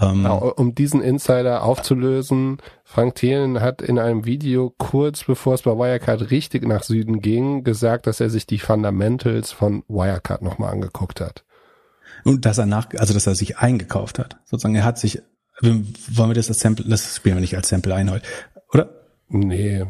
Ähm, 0.00 0.24
um 0.24 0.74
diesen 0.74 1.02
Insider 1.02 1.62
aufzulösen, 1.62 2.58
Frank 2.84 3.16
Thelen 3.16 3.60
hat 3.60 3.82
in 3.82 3.98
einem 3.98 4.24
Video 4.24 4.72
kurz 4.78 5.24
bevor 5.24 5.54
es 5.54 5.62
bei 5.62 5.72
Wirecard 5.72 6.30
richtig 6.30 6.66
nach 6.66 6.82
Süden 6.82 7.20
ging, 7.20 7.64
gesagt, 7.64 8.06
dass 8.06 8.20
er 8.20 8.30
sich 8.30 8.46
die 8.46 8.58
Fundamentals 8.58 9.52
von 9.52 9.82
Wirecard 9.88 10.42
nochmal 10.42 10.72
angeguckt 10.72 11.20
hat. 11.20 11.44
Und 12.24 12.44
dass 12.44 12.58
er 12.58 12.66
nach, 12.66 12.88
also 12.96 13.14
dass 13.14 13.26
er 13.26 13.34
sich 13.34 13.58
eingekauft 13.58 14.18
hat. 14.18 14.36
Sozusagen, 14.44 14.74
er 14.74 14.84
hat 14.84 14.98
sich, 14.98 15.22
wollen 15.60 16.30
wir 16.30 16.34
das 16.34 16.48
als 16.48 16.60
Sample, 16.60 16.86
das 16.88 17.16
spielen 17.16 17.36
wir 17.36 17.40
nicht 17.40 17.56
als 17.56 17.68
Sample 17.68 17.94
ein 17.94 18.10
heute, 18.10 18.26
oder? 18.72 18.90
Nee, 19.28 19.84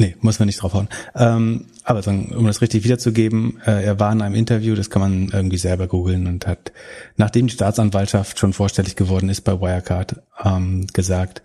Nee, 0.00 0.14
muss 0.20 0.38
man 0.38 0.46
nicht 0.46 0.62
draufhauen. 0.62 0.88
Ähm, 1.16 1.66
aber 1.82 2.02
so, 2.02 2.10
um 2.10 2.46
das 2.46 2.62
richtig 2.62 2.84
wiederzugeben, 2.84 3.60
äh, 3.66 3.84
er 3.84 3.98
war 3.98 4.12
in 4.12 4.22
einem 4.22 4.36
Interview, 4.36 4.76
das 4.76 4.90
kann 4.90 5.02
man 5.02 5.28
irgendwie 5.32 5.56
selber 5.56 5.88
googeln 5.88 6.28
und 6.28 6.46
hat, 6.46 6.72
nachdem 7.16 7.48
die 7.48 7.54
Staatsanwaltschaft 7.54 8.38
schon 8.38 8.52
vorstellig 8.52 8.94
geworden 8.94 9.28
ist 9.28 9.40
bei 9.40 9.60
Wirecard, 9.60 10.22
ähm, 10.44 10.86
gesagt, 10.92 11.42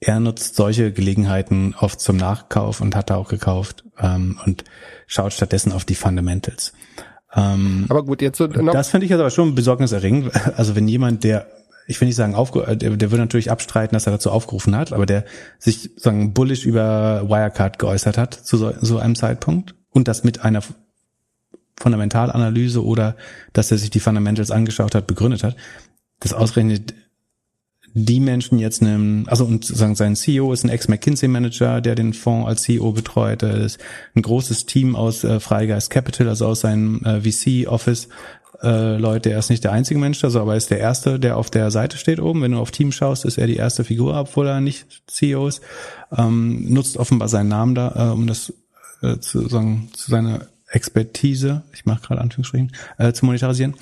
er 0.00 0.18
nutzt 0.18 0.56
solche 0.56 0.92
Gelegenheiten 0.92 1.72
oft 1.78 2.00
zum 2.00 2.16
Nachkauf 2.16 2.80
und 2.80 2.96
hat 2.96 3.10
da 3.10 3.14
auch 3.14 3.28
gekauft 3.28 3.84
ähm, 4.00 4.40
und 4.44 4.64
schaut 5.06 5.32
stattdessen 5.32 5.70
auf 5.70 5.84
die 5.84 5.94
Fundamentals. 5.94 6.72
Ähm, 7.32 7.86
aber 7.88 8.04
gut, 8.04 8.22
jetzt 8.22 8.38
so 8.38 8.48
noch 8.48 8.72
das 8.72 8.88
finde 8.90 9.06
ich 9.06 9.14
aber 9.14 9.30
schon 9.30 9.54
besorgniserregend. 9.54 10.32
Also 10.56 10.74
wenn 10.74 10.88
jemand, 10.88 11.22
der 11.22 11.46
ich 11.86 12.00
will 12.00 12.06
nicht 12.06 12.16
sagen, 12.16 12.34
aufge 12.34 12.66
äh, 12.66 12.76
der, 12.76 12.96
der 12.96 13.10
würde 13.10 13.22
natürlich 13.22 13.50
abstreiten, 13.50 13.94
dass 13.94 14.06
er 14.06 14.12
dazu 14.12 14.30
aufgerufen 14.30 14.76
hat, 14.76 14.92
aber 14.92 15.06
der 15.06 15.24
sich 15.58 15.90
sagen 15.96 16.32
bullish 16.34 16.64
über 16.64 17.28
Wirecard 17.28 17.78
geäußert 17.78 18.18
hat 18.18 18.34
zu 18.34 18.56
so, 18.56 18.72
so 18.80 18.98
einem 18.98 19.14
Zeitpunkt. 19.14 19.74
Und 19.90 20.08
das 20.08 20.24
mit 20.24 20.44
einer 20.44 20.62
Fundamentalanalyse 21.78 22.84
oder 22.84 23.16
dass 23.52 23.70
er 23.70 23.78
sich 23.78 23.90
die 23.90 24.00
Fundamentals 24.00 24.50
angeschaut 24.50 24.94
hat, 24.94 25.06
begründet 25.06 25.44
hat, 25.44 25.56
das 26.20 26.32
ausgerechnet 26.32 26.94
die 27.96 28.18
Menschen 28.18 28.58
jetzt 28.58 28.82
nehmen, 28.82 29.28
also 29.28 29.44
und 29.44 29.64
sagen 29.64 29.94
sein 29.94 30.16
CEO 30.16 30.52
ist 30.52 30.64
ein 30.64 30.68
Ex-McKinsey-Manager, 30.68 31.80
der 31.80 31.94
den 31.94 32.12
Fonds 32.12 32.48
als 32.48 32.62
CEO 32.62 32.90
betreut, 32.90 33.44
ist 33.44 33.78
ein 34.16 34.22
großes 34.22 34.66
Team 34.66 34.96
aus 34.96 35.22
äh, 35.22 35.38
Freigeist 35.38 35.90
Capital, 35.90 36.28
also 36.28 36.46
aus 36.46 36.60
seinem 36.60 37.04
äh, 37.04 37.20
VC-Office, 37.20 38.08
äh, 38.62 38.96
Leute, 38.96 39.30
er 39.30 39.38
ist 39.38 39.50
nicht 39.50 39.64
der 39.64 39.72
einzige 39.72 39.98
Mensch, 39.98 40.22
also 40.24 40.40
aber 40.40 40.52
er 40.52 40.58
ist 40.58 40.70
der 40.70 40.78
erste, 40.78 41.18
der 41.18 41.36
auf 41.36 41.50
der 41.50 41.70
Seite 41.70 41.96
steht 41.98 42.20
oben. 42.20 42.42
Wenn 42.42 42.52
du 42.52 42.58
auf 42.58 42.70
Team 42.70 42.92
schaust, 42.92 43.24
ist 43.24 43.38
er 43.38 43.46
die 43.46 43.56
erste 43.56 43.84
Figur, 43.84 44.18
obwohl 44.18 44.46
er 44.46 44.60
nicht 44.60 45.02
CEO 45.06 45.48
ist. 45.48 45.62
Ähm, 46.16 46.72
nutzt 46.72 46.96
offenbar 46.96 47.28
seinen 47.28 47.48
Namen 47.48 47.74
da, 47.74 48.10
äh, 48.10 48.12
um 48.12 48.26
das 48.26 48.52
äh, 49.02 49.18
zu 49.18 49.48
sagen, 49.48 49.90
zu 49.94 50.10
seiner 50.10 50.46
Expertise, 50.68 51.62
ich 51.72 51.84
mache 51.84 52.02
gerade 52.02 52.20
Anführungsstrichen, 52.20 52.72
äh, 52.98 53.12
zu 53.12 53.26
monetarisieren. 53.26 53.74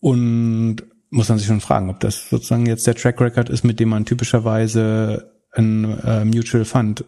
Und 0.00 0.82
muss 1.10 1.28
man 1.28 1.38
sich 1.38 1.46
schon 1.46 1.60
fragen, 1.60 1.90
ob 1.90 2.00
das 2.00 2.28
sozusagen 2.28 2.66
jetzt 2.66 2.86
der 2.86 2.94
Track 2.94 3.20
Record 3.20 3.48
ist, 3.48 3.64
mit 3.64 3.80
dem 3.80 3.88
man 3.88 4.04
typischerweise 4.04 5.32
ein 5.52 5.98
äh, 6.00 6.24
Mutual 6.24 6.64
Fund 6.64 7.04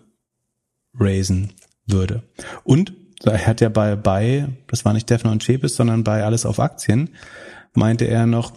raisen 0.99 1.53
würde. 1.87 2.23
Und 2.65 2.93
er 3.25 3.47
hat 3.47 3.61
ja 3.61 3.69
bei, 3.69 3.97
bei, 3.97 4.49
das 4.69 4.85
war 4.85 4.93
nicht 4.93 5.09
Defner 5.09 5.33
und 5.33 5.43
Chepis, 5.43 5.77
sondern 5.77 6.05
bei 6.05 6.25
Alles 6.25 6.47
auf 6.47 6.61
Aktien, 6.61 7.11
meinte 7.75 8.05
er 8.07 8.27
noch, 8.27 8.53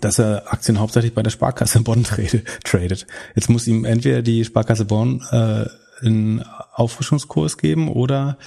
dass 0.00 0.18
er 0.18 0.52
Aktien 0.52 0.80
hauptsächlich 0.80 1.14
bei 1.14 1.22
der 1.22 1.30
Sparkasse 1.30 1.80
Bonn 1.80 2.04
tradet. 2.64 3.06
Jetzt 3.34 3.50
muss 3.50 3.66
ihm 3.66 3.84
entweder 3.84 4.22
die 4.22 4.44
Sparkasse 4.44 4.84
Bonn 4.84 5.22
äh, 5.30 5.66
einen 6.04 6.42
Auffrischungskurs 6.72 7.58
geben 7.58 7.88
oder 7.88 8.38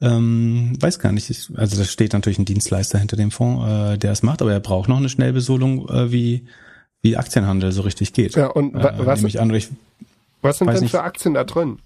ähm, 0.00 0.76
weiß 0.80 0.98
gar 0.98 1.12
nicht. 1.12 1.50
Also 1.56 1.76
da 1.76 1.84
steht 1.84 2.12
natürlich 2.12 2.38
ein 2.38 2.44
Dienstleister 2.44 2.98
hinter 2.98 3.16
dem 3.16 3.30
Fonds, 3.30 3.66
äh, 3.68 3.98
der 3.98 4.12
es 4.12 4.22
macht, 4.22 4.42
aber 4.42 4.52
er 4.52 4.60
braucht 4.60 4.88
noch 4.88 4.96
eine 4.96 5.08
Schnellbesolung, 5.08 5.88
äh, 5.88 6.12
wie 6.12 6.46
wie 7.04 7.18
Aktienhandel 7.18 7.70
so 7.70 7.82
richtig 7.82 8.14
geht. 8.14 8.34
Ja, 8.34 8.46
und 8.46 8.74
wa 8.74 8.88
äh, 8.88 9.06
was, 9.06 9.36
an, 9.36 9.50
ich, 9.54 9.68
was 10.40 10.58
sind 10.58 10.70
denn 10.70 10.80
nicht, 10.80 10.90
für 10.92 11.02
Aktien 11.02 11.34
da 11.34 11.44
drin? 11.44 11.78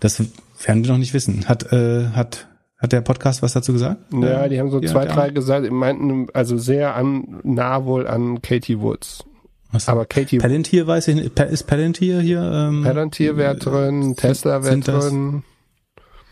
Das 0.00 0.20
werden 0.66 0.84
wir 0.84 0.90
noch 0.90 0.98
nicht 0.98 1.14
wissen. 1.14 1.48
Hat, 1.48 1.72
äh, 1.72 2.08
hat, 2.08 2.48
hat 2.78 2.92
der 2.92 3.00
Podcast 3.00 3.42
was 3.42 3.52
dazu 3.52 3.72
gesagt? 3.72 4.00
Ja, 4.12 4.48
die 4.48 4.58
haben 4.58 4.70
so 4.70 4.80
ja, 4.80 4.90
zwei, 4.90 5.06
drei 5.06 5.30
gesagt, 5.30 5.70
meinten, 5.70 6.28
also 6.32 6.58
sehr 6.58 6.94
an, 6.94 7.40
nah 7.42 7.84
wohl 7.84 8.06
an 8.06 8.42
Katie 8.42 8.80
Woods. 8.80 9.24
Was? 9.72 9.88
Aber 9.88 10.06
Katie 10.06 10.38
Palantir 10.38 10.86
weiß 10.86 11.08
ich 11.08 11.16
nicht. 11.16 11.38
Ist 11.38 11.64
Palantir 11.64 12.20
hier? 12.20 12.40
Ähm, 12.42 12.84
Palantir 12.84 13.36
wäre 13.36 13.56
drin, 13.56 14.14
Tesla 14.16 14.62
wäre 14.62 14.78
drin. 14.78 15.42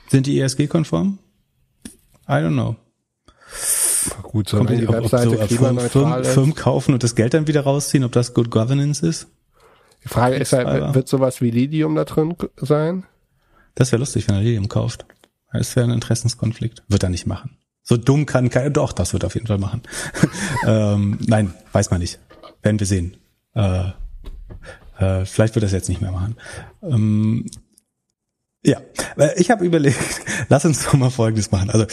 Sind 0.09 0.27
die 0.27 0.41
ESG-konform? 0.41 1.19
I 2.29 2.33
don't 2.33 2.53
know. 2.53 2.77
Gut, 4.23 4.49
so 4.49 4.63
die 4.65 4.89
Webseite 4.89 5.41
ob 5.41 5.49
so 5.49 5.57
Firmen, 5.57 6.25
Firmen 6.25 6.55
kaufen 6.55 6.95
und 6.95 7.03
das 7.03 7.15
Geld 7.15 7.35
dann 7.35 7.47
wieder 7.47 7.63
rausziehen, 7.63 8.05
ob 8.05 8.13
das 8.13 8.35
Good 8.35 8.51
Governance 8.51 9.07
ist? 9.07 9.29
Die 10.05 10.09
Frage 10.09 10.37
ist 10.37 10.53
halt, 10.53 10.95
wird 10.95 11.09
sowas 11.09 11.41
wie 11.41 11.51
Lidium 11.51 11.95
da 11.95 12.05
drin 12.05 12.35
sein? 12.57 13.05
Das 13.75 13.93
wäre 13.93 14.01
lustig, 14.01 14.29
wenn 14.29 14.35
er 14.35 14.43
Lilium 14.43 14.69
kauft. 14.69 15.07
Das 15.53 15.77
wäre 15.77 15.87
ein 15.87 15.93
Interessenskonflikt. 15.93 16.83
Wird 16.89 17.03
er 17.03 17.11
nicht 17.11 17.27
machen. 17.27 17.59
So 17.83 17.97
dumm 17.97 18.27
kann 18.27 18.49
keiner, 18.49 18.71
doch, 18.71 18.93
das 18.93 19.13
wird 19.13 19.25
auf 19.25 19.35
jeden 19.35 19.47
Fall 19.47 19.59
machen. 19.59 19.83
ähm, 20.67 21.19
nein, 21.27 21.53
weiß 21.73 21.91
man 21.91 22.01
nicht. 22.01 22.21
Werden 22.63 22.79
wir 22.79 22.87
sehen. 22.87 23.17
Äh, 23.55 23.91
äh, 24.99 25.25
vielleicht 25.25 25.55
wird 25.55 25.65
das 25.65 25.73
jetzt 25.73 25.89
nicht 25.89 26.01
mehr 26.01 26.13
machen. 26.13 26.37
Ähm, 26.83 27.47
ja, 28.65 28.81
äh, 29.17 29.41
ich 29.41 29.51
habe 29.51 29.65
überlegt, 29.65 29.99
lass 30.49 30.65
uns 30.65 30.85
doch 30.85 30.95
mal 30.95 31.11
Folgendes 31.11 31.51
machen. 31.51 31.71
Also, 31.71 31.87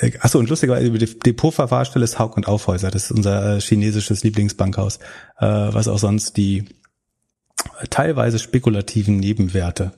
äh, 0.00 0.12
achso, 0.20 0.38
und 0.38 0.48
lustigerweise, 0.48 0.86
über 0.86 0.98
die 0.98 1.18
Depotverwahrstelle 1.18 2.04
ist 2.04 2.18
Haug 2.18 2.36
und 2.36 2.48
Aufhäuser. 2.48 2.90
Das 2.90 3.04
ist 3.04 3.12
unser 3.12 3.56
äh, 3.56 3.60
chinesisches 3.60 4.24
Lieblingsbankhaus, 4.24 4.96
äh, 5.38 5.46
was 5.46 5.86
auch 5.86 5.98
sonst 5.98 6.36
die 6.36 6.64
teilweise 7.90 8.38
spekulativen 8.38 9.18
Nebenwerte 9.18 9.92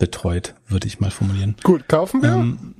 betreut, 0.00 0.54
würde 0.66 0.88
ich 0.88 0.98
mal 0.98 1.12
formulieren. 1.12 1.54
Gut, 1.62 1.88
kaufen 1.88 2.22
wir? 2.22 2.32
Ähm, 2.32 2.74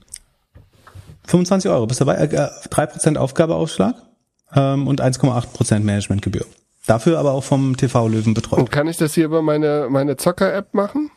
25 1.26 1.70
Euro, 1.70 1.86
bist 1.86 2.00
dabei? 2.00 2.16
Äh, 2.16 2.50
3% 2.70 3.16
Aufgabeaufschlag 3.16 3.94
ähm, 4.54 4.88
und 4.88 5.00
1,8% 5.00 5.80
Managementgebühr. 5.80 6.44
Dafür 6.86 7.18
aber 7.18 7.32
auch 7.32 7.44
vom 7.44 7.76
TV-Löwen 7.76 8.34
betreut. 8.34 8.58
Und 8.58 8.72
kann 8.72 8.88
ich 8.88 8.96
das 8.96 9.14
hier 9.14 9.26
über 9.26 9.42
meine, 9.42 9.86
meine 9.88 10.16
Zocker-App 10.16 10.74
machen? 10.74 11.10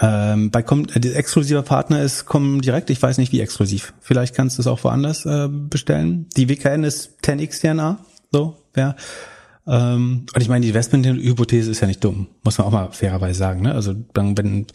Ähm, 0.00 0.50
bei 0.50 0.62
Com 0.62 0.86
äh, 0.94 1.08
exklusiver 1.10 1.62
Partner 1.62 2.02
ist 2.02 2.26
direkt. 2.32 2.90
ich 2.90 3.00
weiß 3.00 3.18
nicht 3.18 3.30
wie 3.30 3.40
exklusiv. 3.40 3.92
Vielleicht 4.00 4.34
kannst 4.34 4.58
du 4.58 4.62
es 4.62 4.66
auch 4.66 4.82
woanders 4.82 5.26
äh, 5.26 5.48
bestellen. 5.48 6.28
Die 6.36 6.48
WKN 6.48 6.82
ist 6.82 7.18
10x 7.22 7.60
DNA, 7.60 7.98
so, 8.32 8.56
ja. 8.74 8.96
Ähm, 9.66 10.26
und 10.34 10.40
ich 10.40 10.48
meine, 10.48 10.62
die 10.62 10.70
Investment-Hypothese 10.70 11.70
ist 11.70 11.80
ja 11.80 11.86
nicht 11.86 12.02
dumm, 12.02 12.28
muss 12.42 12.58
man 12.58 12.66
auch 12.66 12.72
mal 12.72 12.90
fairerweise 12.90 13.38
sagen. 13.38 13.62
Ne? 13.62 13.74
Also 13.74 13.94
dann, 14.12 14.36
wenn, 14.36 14.66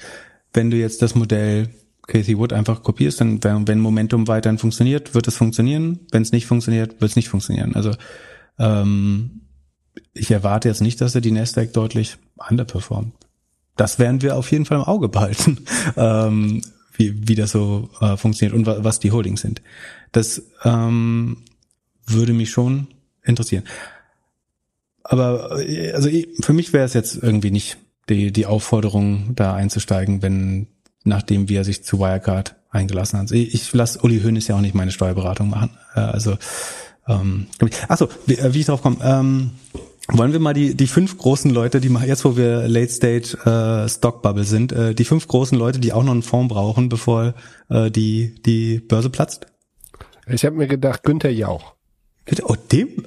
wenn 0.54 0.70
du 0.70 0.78
jetzt 0.78 1.02
das 1.02 1.16
Modell 1.16 1.70
Casey 2.08 2.38
Wood 2.38 2.54
einfach 2.54 2.84
kopierst, 2.84 3.22
dann 3.22 3.44
wenn 3.44 3.80
Momentum 3.80 4.28
weiterhin 4.28 4.58
funktioniert, 4.58 5.14
wird 5.14 5.28
es 5.28 5.36
funktionieren. 5.36 6.00
Wenn 6.12 6.22
es 6.22 6.32
nicht 6.32 6.46
funktioniert, 6.46 7.02
wird 7.02 7.12
es 7.12 7.16
nicht 7.16 7.28
funktionieren. 7.28 7.76
Also 7.76 7.92
ähm, 8.58 9.42
ich 10.14 10.32
erwarte 10.32 10.70
jetzt 10.70 10.82
nicht, 10.82 11.02
dass 11.02 11.16
er 11.16 11.22
die 11.22 11.32
Nasdaq 11.32 11.74
deutlich 11.74 12.18
underperformt. 12.50 13.14
Das 13.76 14.00
werden 14.00 14.22
wir 14.22 14.36
auf 14.36 14.52
jeden 14.52 14.66
Fall 14.66 14.78
im 14.78 14.84
Auge 14.84 15.10
behalten, 15.10 15.66
ähm, 15.98 16.62
wie, 16.96 17.28
wie 17.28 17.36
das 17.36 17.52
so 17.52 17.90
äh, 18.00 18.18
funktioniert 18.18 18.58
und 18.58 18.66
wa 18.66 18.78
was 18.80 19.00
die 19.00 19.12
Holdings 19.12 19.42
sind. 19.42 19.62
Das 20.12 20.42
ähm, 20.64 21.44
würde 22.06 22.34
mich 22.34 22.50
schon 22.50 22.88
interessieren. 23.24 23.64
Aber 25.04 25.62
äh, 25.62 25.92
also 25.92 26.10
für 26.42 26.54
mich 26.54 26.74
wäre 26.74 26.86
es 26.86 26.94
jetzt 26.94 27.22
irgendwie 27.22 27.52
nicht 27.52 27.78
die, 28.10 28.32
die 28.32 28.46
Aufforderung, 28.46 29.36
da 29.36 29.54
einzusteigen, 29.54 30.22
wenn 30.22 30.68
nachdem 31.04 31.50
wie 31.50 31.56
er 31.56 31.64
sich 31.64 31.84
zu 31.84 32.00
Wirecard 32.00 32.56
eingelassen 32.70 33.20
hat. 33.20 33.32
Ich, 33.32 33.54
ich 33.54 33.74
lasse 33.74 34.00
Uli 34.00 34.22
Hoeneß 34.22 34.48
ja 34.48 34.56
auch 34.56 34.62
nicht 34.62 34.76
meine 34.76 34.92
Steuerberatung 34.92 35.50
machen. 35.50 35.72
Äh, 35.96 36.02
also 36.02 36.38
ähm, 37.08 37.48
achso, 37.88 38.10
wie, 38.26 38.36
äh, 38.36 38.54
wie 38.54 38.60
ich 38.60 38.66
drauf 38.66 38.82
komme. 38.82 38.98
Ähm, 39.02 39.52
wollen 40.10 40.32
wir 40.32 40.40
mal 40.40 40.54
die, 40.54 40.76
die 40.76 40.88
fünf 40.88 41.18
großen 41.18 41.52
Leute, 41.52 41.82
die 41.82 41.90
jetzt 42.06 42.24
wo 42.24 42.38
wir 42.38 42.68
Late 42.68 42.92
Stage 42.92 43.38
äh, 43.46 43.90
Stock 43.90 44.22
Bubble 44.22 44.44
sind, 44.44 44.72
äh, 44.72 44.94
die 44.94 45.04
fünf 45.04 45.28
großen 45.28 45.58
Leute, 45.58 45.80
die 45.80 45.92
auch 45.94 46.04
noch 46.04 46.14
einen 46.14 46.24
Fonds 46.24 46.54
brauchen, 46.54 46.90
bevor 46.90 47.34
äh, 47.70 47.92
die, 47.92 48.36
die 48.46 48.80
Börse 48.80 49.10
platzt? 49.10 49.48
Ich 50.28 50.46
habe 50.46 50.56
mir 50.56 50.68
gedacht, 50.68 51.04
Günther 51.04 51.32
Jauch. 51.32 51.76
Oh, 52.44 52.56
dem? 52.72 53.06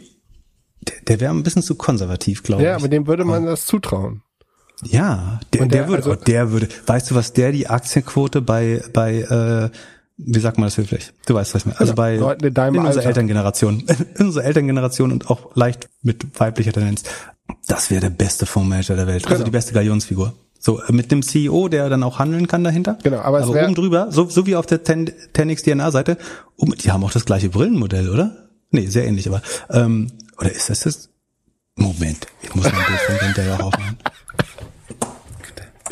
Der, 0.83 0.95
der 1.09 1.21
wäre 1.21 1.35
ein 1.35 1.43
bisschen 1.43 1.63
zu 1.63 1.75
konservativ, 1.75 2.43
glaube 2.43 2.63
ja, 2.63 2.69
ich. 2.69 2.73
Ja, 2.73 2.77
aber 2.77 2.89
dem 2.89 3.07
würde 3.07 3.25
man 3.25 3.45
das 3.47 3.67
zutrauen. 3.67 4.23
Ja, 4.85 5.41
der, 5.53 5.61
der, 5.67 5.69
der 5.69 5.89
würde, 5.89 6.03
also, 6.05 6.13
oh, 6.13 6.25
der 6.25 6.51
würde. 6.53 6.69
Weißt 6.87 7.11
du, 7.11 7.15
was 7.15 7.33
der 7.33 7.53
die 7.53 7.69
Aktienquote 7.69 8.41
bei 8.41 8.83
bei 8.93 9.21
äh, 9.21 9.71
wie 10.17 10.41
sagt 10.41 10.59
man 10.59 10.67
das 10.67 10.77
höflich? 10.77 11.13
Du 11.27 11.35
weißt, 11.35 11.55
was 11.55 11.63
ich 11.63 11.67
meine. 11.67 11.81
Also 11.81 11.95
bei 11.95 12.17
Leuten 12.17 12.45
in, 12.47 12.55
deinem 12.55 12.75
in 12.77 12.81
unserer 12.81 12.97
Alter. 12.99 13.09
Elterngeneration, 13.09 13.85
in 14.19 14.27
unserer 14.27 14.45
Elterngeneration 14.45 15.13
und 15.13 15.31
auch 15.31 15.55
leicht 15.57 15.89
mit 16.03 16.39
weiblicher 16.39 16.73
Tendenz. 16.73 17.05
Das 17.67 17.91
wäre 17.91 18.01
der 18.03 18.11
beste 18.11 18.47
Fondsmanager 18.47 18.97
der 18.97 19.07
Welt. 19.07 19.25
Also 19.25 19.37
Genau. 19.37 19.45
die 19.47 19.51
beste 19.51 19.73
Galionsfigur. 19.73 20.35
So 20.59 20.83
äh, 20.83 20.93
mit 20.93 21.11
dem 21.11 21.23
CEO, 21.23 21.69
der 21.69 21.89
dann 21.89 22.03
auch 22.03 22.19
handeln 22.19 22.47
kann 22.47 22.65
dahinter. 22.65 22.99
Genau, 23.03 23.19
aber 23.21 23.39
es 23.39 23.45
aber 23.47 23.55
wär- 23.55 23.65
oben 23.65 23.75
drüber, 23.75 24.09
so, 24.11 24.29
so 24.29 24.47
wie 24.47 24.57
auf 24.57 24.67
der 24.67 24.85
Ten, 24.85 25.11
10x 25.35 25.63
DNA 25.65 25.91
Seite, 25.91 26.19
um, 26.57 26.75
die 26.77 26.91
haben 26.93 27.03
auch 27.03 27.13
das 27.13 27.25
gleiche 27.25 27.49
Brillenmodell, 27.49 28.11
oder? 28.11 28.49
Nee, 28.71 28.87
sehr 28.87 29.07
ähnlich, 29.07 29.27
aber 29.27 29.41
ähm, 29.71 30.13
oder 30.39 30.53
ist 30.53 30.69
das 30.71 30.81
das? 30.81 31.09
Moment, 31.77 32.27
ich 32.43 32.55
muss 32.55 32.65
mal 32.71 32.75
ein 32.75 32.87
Bild 33.35 33.35
von 33.35 33.53
auch 33.53 33.61
aufmachen. 33.73 33.97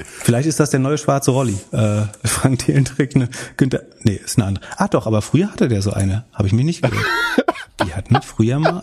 Vielleicht 0.05 0.49
ist 0.49 0.61
das 0.61 0.71
der 0.71 0.81
neue 0.81 0.99
schwarze 0.99 1.31
Rolli. 1.31 1.57
Äh, 1.73 2.03
Frank 2.25 2.61
Thielentrick, 2.61 3.17
ne, 3.17 3.29
Günther, 3.57 3.83
nee, 4.03 4.21
ist 4.25 4.39
eine 4.39 4.47
andere. 4.47 4.65
Ah 4.77 4.89
doch, 4.89 5.07
aber 5.07 5.23
früher 5.23 5.51
hatte 5.53 5.69
der 5.69 5.83
so 5.83 5.93
eine. 5.93 6.25
Habe 6.33 6.47
ich 6.47 6.53
mir 6.53 6.65
nicht 6.65 6.83
gehört. 6.83 7.05
Die 7.87 7.95
hatten 7.95 8.21
früher 8.23 8.59
mal, 8.59 8.83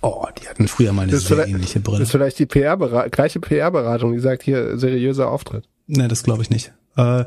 oh, 0.00 0.24
die 0.42 0.48
hatten 0.48 0.68
früher 0.68 0.94
mal 0.94 1.02
eine 1.02 1.12
Das 1.12 1.24
sehr 1.24 1.46
ähnliche 1.46 1.80
Das 1.80 1.82
Brille. 1.82 2.02
ist 2.04 2.10
vielleicht 2.10 2.38
die 2.38 2.46
PR 2.46 2.78
gleiche 3.10 3.40
PR-Beratung, 3.40 4.12
die 4.14 4.20
sagt 4.20 4.42
hier 4.42 4.78
seriöser 4.78 5.30
Auftritt. 5.30 5.68
Ne, 5.86 6.08
das 6.08 6.22
glaube 6.22 6.42
ich 6.42 6.48
nicht. 6.48 6.72
Äh, 6.96 7.24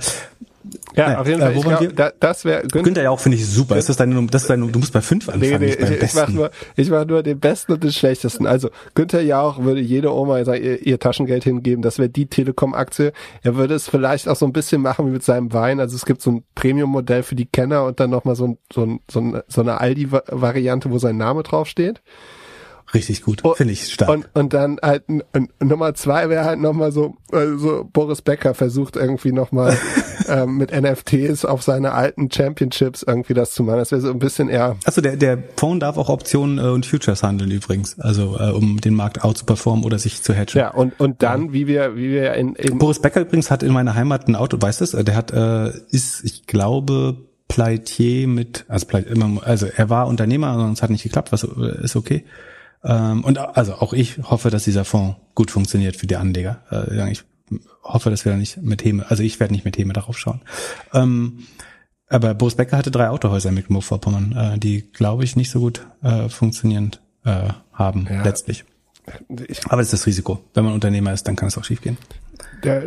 Ja, 0.95 1.07
Naja, 1.07 1.19
auf 1.21 1.27
jeden 1.27 1.39
äh, 1.41 1.43
Fall. 1.43 1.51
ich 1.55 1.65
waren 1.65 1.69
glaub, 1.69 1.81
wir? 1.81 1.91
da, 1.93 2.11
das 2.19 2.45
wäre 2.45 2.61
Günther. 2.61 2.81
Günther 2.83 3.03
ja 3.03 3.09
auch 3.09 3.19
finde 3.19 3.37
ich 3.37 3.47
super. 3.47 3.77
Ist 3.77 3.89
das 3.89 3.97
deine, 3.97 4.25
das 4.27 4.43
ist 4.43 4.49
deine, 4.49 4.67
du 4.67 4.79
musst 4.79 4.93
bei 4.93 5.01
fünf 5.01 5.29
anfangen, 5.29 5.41
Nee, 5.61 5.67
nee, 5.67 5.75
beim 5.75 5.91
ich, 5.93 6.01
ich 6.03 6.13
mach 6.13 6.21
besten. 6.23 6.35
nur, 6.35 6.51
ich 6.75 6.89
mach 6.89 7.05
nur 7.05 7.23
den 7.23 7.39
besten 7.39 7.73
und 7.73 7.83
den 7.83 7.91
schlechtesten. 7.91 8.45
Also 8.47 8.69
Günther 8.95 9.21
Jauch 9.21 9.59
würde 9.63 9.81
jede 9.81 10.13
Oma 10.13 10.43
sagen, 10.45 10.63
ihr, 10.63 10.85
ihr 10.85 10.99
Taschengeld 10.99 11.43
hingeben. 11.43 11.81
Das 11.81 11.97
wäre 11.99 12.09
die 12.09 12.27
Telekom-Aktie. 12.27 13.13
Er 13.43 13.55
würde 13.55 13.75
es 13.75 13.87
vielleicht 13.89 14.27
auch 14.27 14.35
so 14.35 14.45
ein 14.45 14.53
bisschen 14.53 14.81
machen 14.81 15.05
wie 15.07 15.11
mit 15.11 15.23
seinem 15.23 15.53
Wein. 15.53 15.79
Also 15.79 15.95
es 15.95 16.05
gibt 16.05 16.21
so 16.21 16.31
ein 16.31 16.43
Premium-Modell 16.55 17.23
für 17.23 17.35
die 17.35 17.45
Kenner 17.45 17.85
und 17.85 17.99
dann 17.99 18.09
nochmal 18.09 18.35
so, 18.35 18.45
ein, 18.47 18.57
so, 18.73 18.83
ein, 18.85 18.99
so, 19.09 19.19
ein, 19.19 19.41
so 19.47 19.61
eine 19.61 19.79
Aldi-Variante, 19.81 20.89
wo 20.91 20.97
sein 20.97 21.17
Name 21.17 21.43
draufsteht. 21.43 22.01
Richtig 22.93 23.21
gut. 23.21 23.43
Finde 23.55 23.73
ich 23.73 23.93
stark. 23.93 24.09
Und, 24.09 24.29
und 24.33 24.53
dann 24.53 24.79
halt 24.81 25.03
Nummer 25.59 25.93
zwei 25.93 26.29
wäre 26.29 26.45
halt 26.45 26.59
nochmal 26.59 26.91
so, 26.91 27.17
äh, 27.31 27.55
so 27.57 27.87
Boris 27.91 28.23
Becker 28.23 28.55
versucht 28.55 28.95
irgendwie 28.95 29.31
nochmal 29.31 29.77
ähm, 30.29 30.57
mit 30.57 30.71
NFTs 30.71 31.45
auf 31.45 31.63
seine 31.63 31.93
alten 31.93 32.31
Championships 32.31 33.03
irgendwie 33.03 33.33
das 33.33 33.53
zu 33.53 33.63
machen. 33.63 33.79
Das 33.79 33.91
wäre 33.91 34.01
so 34.01 34.09
ein 34.09 34.19
bisschen 34.19 34.49
eher 34.49 34.77
Achso, 34.85 35.01
der, 35.01 35.15
der 35.15 35.41
Phone 35.57 35.79
darf 35.79 35.97
auch 35.97 36.09
Optionen 36.09 36.57
äh, 36.57 36.69
und 36.69 36.85
Futures 36.85 37.23
handeln 37.23 37.51
übrigens. 37.51 37.99
Also 37.99 38.37
äh, 38.39 38.51
um 38.51 38.79
den 38.79 38.93
Markt 38.93 39.23
out 39.23 39.37
zu 39.37 39.45
performen 39.45 39.83
oder 39.83 39.99
sich 39.99 40.21
zu 40.21 40.33
hedgen. 40.33 40.59
Ja, 40.59 40.69
und, 40.69 40.99
und 40.99 41.23
dann, 41.23 41.53
wie 41.53 41.67
wir, 41.67 41.95
wie 41.95 42.09
wir 42.09 42.33
in, 42.33 42.55
in 42.55 42.77
Boris 42.77 42.99
Becker 42.99 43.21
übrigens 43.21 43.51
hat 43.51 43.63
in 43.63 43.73
meiner 43.73 43.95
Heimat 43.95 44.27
ein 44.27 44.35
Auto, 44.35 44.61
weißt 44.61 44.93
du, 44.93 45.03
der 45.03 45.15
hat, 45.15 45.31
äh, 45.31 45.71
ist, 45.89 46.23
ich 46.23 46.45
glaube, 46.47 47.17
Pleitier 47.47 48.27
mit, 48.27 48.65
also, 48.67 48.85
Pleit- 48.85 49.07
immer, 49.07 49.41
also 49.43 49.65
er 49.65 49.89
war 49.89 50.07
Unternehmer, 50.07 50.53
sonst 50.53 50.83
hat 50.83 50.91
nicht 50.91 51.03
geklappt, 51.03 51.31
was 51.31 51.43
äh, 51.43 51.83
ist 51.83 51.95
okay. 51.95 52.23
Ähm, 52.83 53.23
und 53.23 53.37
also 53.37 53.73
auch 53.73 53.93
ich 53.93 54.19
hoffe, 54.23 54.49
dass 54.49 54.63
dieser 54.63 54.85
Fonds 54.85 55.17
gut 55.35 55.51
funktioniert 55.51 55.95
für 55.95 56.07
die 56.07 56.15
Anleger. 56.15 56.61
Äh, 56.71 57.11
ich 57.11 57.23
hoffe, 57.83 58.09
dass 58.09 58.25
wir 58.25 58.31
da 58.31 58.37
nicht 58.37 58.57
mit 58.61 58.83
Heme, 58.83 59.09
also 59.09 59.23
ich 59.23 59.39
werde 59.39 59.53
nicht 59.53 59.65
mit 59.65 59.77
Heme 59.77 59.93
darauf 59.93 60.17
schauen. 60.17 60.41
Ähm, 60.93 61.45
aber 62.07 62.33
Boris 62.33 62.55
Becker 62.55 62.77
hatte 62.77 62.91
drei 62.91 63.09
Autohäuser 63.09 63.49
in 63.49 63.55
Mecklenburg-Vorpommern, 63.55 64.31
äh, 64.55 64.57
die, 64.59 64.81
glaube 64.91 65.23
ich, 65.23 65.35
nicht 65.35 65.51
so 65.51 65.59
gut 65.59 65.85
äh, 66.01 66.27
funktionierend 66.29 67.01
äh, 67.25 67.49
haben 67.73 68.07
Ja. 68.09 68.23
letztlich. 68.23 68.65
ich, 69.47 69.65
Aber 69.65 69.77
das 69.77 69.87
ist 69.87 69.93
das 70.01 70.05
Risiko. 70.07 70.43
Wenn 70.53 70.63
man 70.65 70.73
Unternehmer 70.73 71.13
ist, 71.13 71.27
dann 71.27 71.35
kann 71.35 71.47
es 71.49 71.57
auch 71.57 71.63
schiefgehen. 71.63 71.97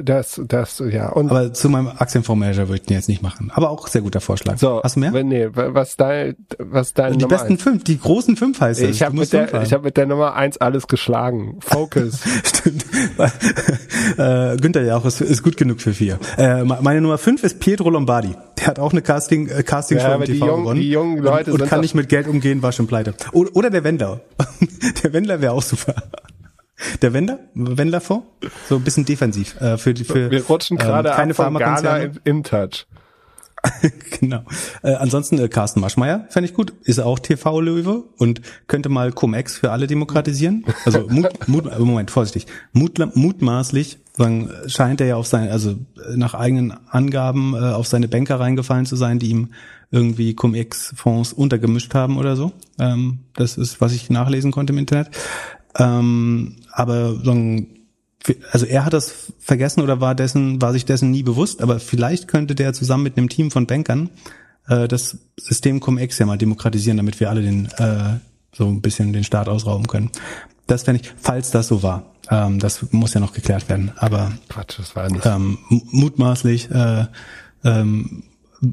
Das, 0.03 0.41
das, 0.47 0.83
ja. 0.91 1.09
Und 1.11 1.31
Aber 1.31 1.53
zu 1.55 1.69
meinem 1.71 1.89
Aktienfondsmanager 1.89 2.69
würde 2.69 2.83
ich 2.83 2.87
den 2.87 2.97
jetzt 2.97 3.09
nicht 3.09 3.23
machen. 3.23 3.51
Aber 3.55 3.71
auch 3.71 3.89
sehr 3.89 4.03
guter 4.03 4.21
Vorschlag. 4.21 4.59
so, 4.59 4.83
Hast 4.83 4.97
du 4.97 5.01
mehr? 5.01 5.13
wenn- 5.13 5.29
Nee, 5.29 5.49
was 5.53 5.97
dein, 5.97 6.37
was 6.59 6.93
dein 6.93 7.13
die 7.15 7.19
Nummer 7.21 7.29
besten 7.37 7.53
eins? 7.55 7.63
fünf, 7.63 7.85
die 7.85 7.99
großen 7.99 8.37
fünf 8.37 8.61
heißt 8.61 8.83
es. 8.83 8.91
Ich 8.91 9.03
habe 9.03 9.17
mit 9.17 9.33
der, 9.33 9.63
ich 9.63 9.73
habe 9.73 9.85
mit 9.85 9.97
der 9.97 10.07
Nummer 10.07 10.35
eins 10.35 10.59
alles 10.59 10.87
geschlagen. 10.89 11.59
Focus. 11.61 12.21
Stimmt. 12.45 12.85
äh, 14.19 14.57
Günther 14.59 14.83
Jauch 14.85 15.05
ist, 15.05 15.21
ist 15.21 15.43
gut 15.43 15.57
genug 15.57 15.81
für 15.81 15.95
vier. 15.95 16.19
Äh, 16.37 16.65
me- 16.65 16.79
meine 16.83 17.01
Nummer 17.01 17.19
fünf 17.19 17.43
ist 17.43 17.61
Pietro 17.61 17.91
Lombardi. 17.91 18.35
Der 18.59 18.67
hat 18.67 18.79
auch 18.79 18.93
eine 18.93 19.03
Casting, 19.03 19.49
äh, 19.49 19.63
Casting 19.63 19.99
Ja, 19.99 20.09
Show 20.11 20.15
im 20.21 20.25
die 20.25 20.33
TV 20.35 20.47
jungen- 20.47 20.63
gewonnen. 20.63 20.81
die 20.81 20.91
jungen 20.91 21.19
Leute 21.19 21.51
und, 21.51 21.55
und 21.55 21.61
sind 21.61 21.69
kann 21.71 21.81
nicht 21.81 21.95
mit 21.95 22.09
Geld 22.09 22.27
umgehen, 22.29 22.63
war 22.63 22.73
schon 22.73 22.87
pleite. 22.87 23.15
Oder, 23.33 23.51
oder 23.55 23.71
der 23.71 23.85
Wendler. 23.85 24.21
der 25.03 25.13
Wendler 25.13 25.41
wäre 25.41 25.53
auch 25.53 25.63
super. 25.63 25.95
Der 27.01 27.13
Wendler? 27.13 27.41
Wendler-Fonds? 27.55 28.27
So 28.69 28.77
ein 28.77 28.83
bisschen 28.83 29.05
defensiv. 29.05 29.61
Äh, 29.61 29.79
für 29.79 29.95
die, 29.95 30.05
für, 30.05 30.31
Wir 30.31 30.45
rutschen 30.45 30.79
ähm, 30.81 30.87
gerade 30.87 31.11
keine 31.11 31.33
ab 31.33 31.37
von 31.37 31.55
Ghana 31.55 31.97
in, 31.99 32.21
in 32.25 32.45
Touch. 32.45 32.87
genau. 34.21 34.43
Äh, 34.83 34.95
ansonsten 34.95 35.39
äh, 35.39 35.49
Carsten 35.49 35.81
Maschmeyer 35.81 36.27
fände 36.31 36.49
ich 36.49 36.55
gut. 36.55 36.73
Ist 36.83 37.01
auch 37.01 37.19
TV-Löwe 37.19 38.05
und 38.19 38.41
könnte 38.67 38.89
mal 38.89 39.13
Cum-Ex 39.13 39.57
für 39.59 39.71
alle 39.71 39.87
demokratisieren. 39.87 40.65
Also 40.85 41.07
Mut, 41.09 41.49
Mut, 41.49 41.67
äh, 41.67 41.79
Moment, 41.79 42.11
vorsichtig. 42.11 42.47
Mut, 42.73 42.99
mutmaßlich 43.15 43.99
sagen, 44.17 44.51
scheint 44.67 45.01
er 45.01 45.07
ja 45.07 45.17
auf 45.17 45.27
sein, 45.27 45.49
also 45.49 45.71
äh, 45.71 46.17
nach 46.17 46.35
eigenen 46.35 46.73
Angaben 46.89 47.55
äh, 47.55 47.59
auf 47.59 47.87
seine 47.87 48.09
Banker 48.09 48.41
reingefallen 48.41 48.87
zu 48.87 48.97
sein, 48.97 49.19
die 49.19 49.31
ihm 49.31 49.51
irgendwie 49.91 50.35
Cum-Ex-Fonds 50.35 51.33
untergemischt 51.33 51.95
haben 51.95 52.17
oder 52.17 52.35
so. 52.35 52.53
Ähm, 52.81 53.21
das 53.35 53.59
ist, 53.59 53.81
was 53.81 53.93
ich 53.93 54.11
nachlesen 54.11 54.51
konnte 54.51 54.73
im 54.73 54.79
Internet. 54.79 55.11
Ähm, 55.79 56.57
aber 56.71 57.23
sagen, 57.25 57.69
also 58.53 58.67
er 58.67 58.85
hat 58.85 58.93
das 58.93 59.33
vergessen 59.39 59.81
oder 59.83 60.01
war 60.01 60.15
dessen, 60.15 60.61
war 60.63 60.73
sich 60.73 60.85
dessen 60.85 61.11
nie 61.11 61.23
bewusst, 61.23 61.61
aber 61.63 61.81
vielleicht 61.81 62.29
könnte 62.29 62.55
der 62.55 62.73
zusammen 62.73 63.03
mit 63.05 63.17
einem 63.17 63.29
Team 63.29 63.51
von 63.51 63.67
Bankern 63.67 64.11
äh, 64.69 64.87
das 64.87 65.19
System 65.39 65.81
Cum-Ex 65.81 66.19
ja 66.19 66.27
mal 66.27 66.39
demokratisieren, 66.39 66.97
damit 66.97 67.19
wir 67.21 67.31
alle 67.31 67.43
den 67.43 67.67
äh, 67.79 68.19
so 68.55 68.67
ein 68.69 68.81
bisschen 68.83 69.13
den 69.13 69.25
Staat 69.25 69.49
ausrauben 69.49 69.87
können. 69.87 70.11
Das 70.67 70.85
fände 70.85 71.01
ich, 71.03 71.13
falls 71.21 71.51
das 71.51 71.69
so 71.69 71.83
war. 71.83 72.05
Ähm, 72.31 72.59
das 72.61 72.93
muss 72.93 73.15
ja 73.15 73.21
noch 73.21 73.33
geklärt 73.33 73.69
werden. 73.69 73.91
Aber 73.97 74.31
Quatsch, 74.49 74.79
das 74.79 74.95
war 74.95 75.11
nicht. 75.11 75.27
ähm, 75.27 75.59
mu- 75.69 75.81
mutmaßlich 75.91 76.71
äh, 76.71 77.07
ähm, 77.65 78.23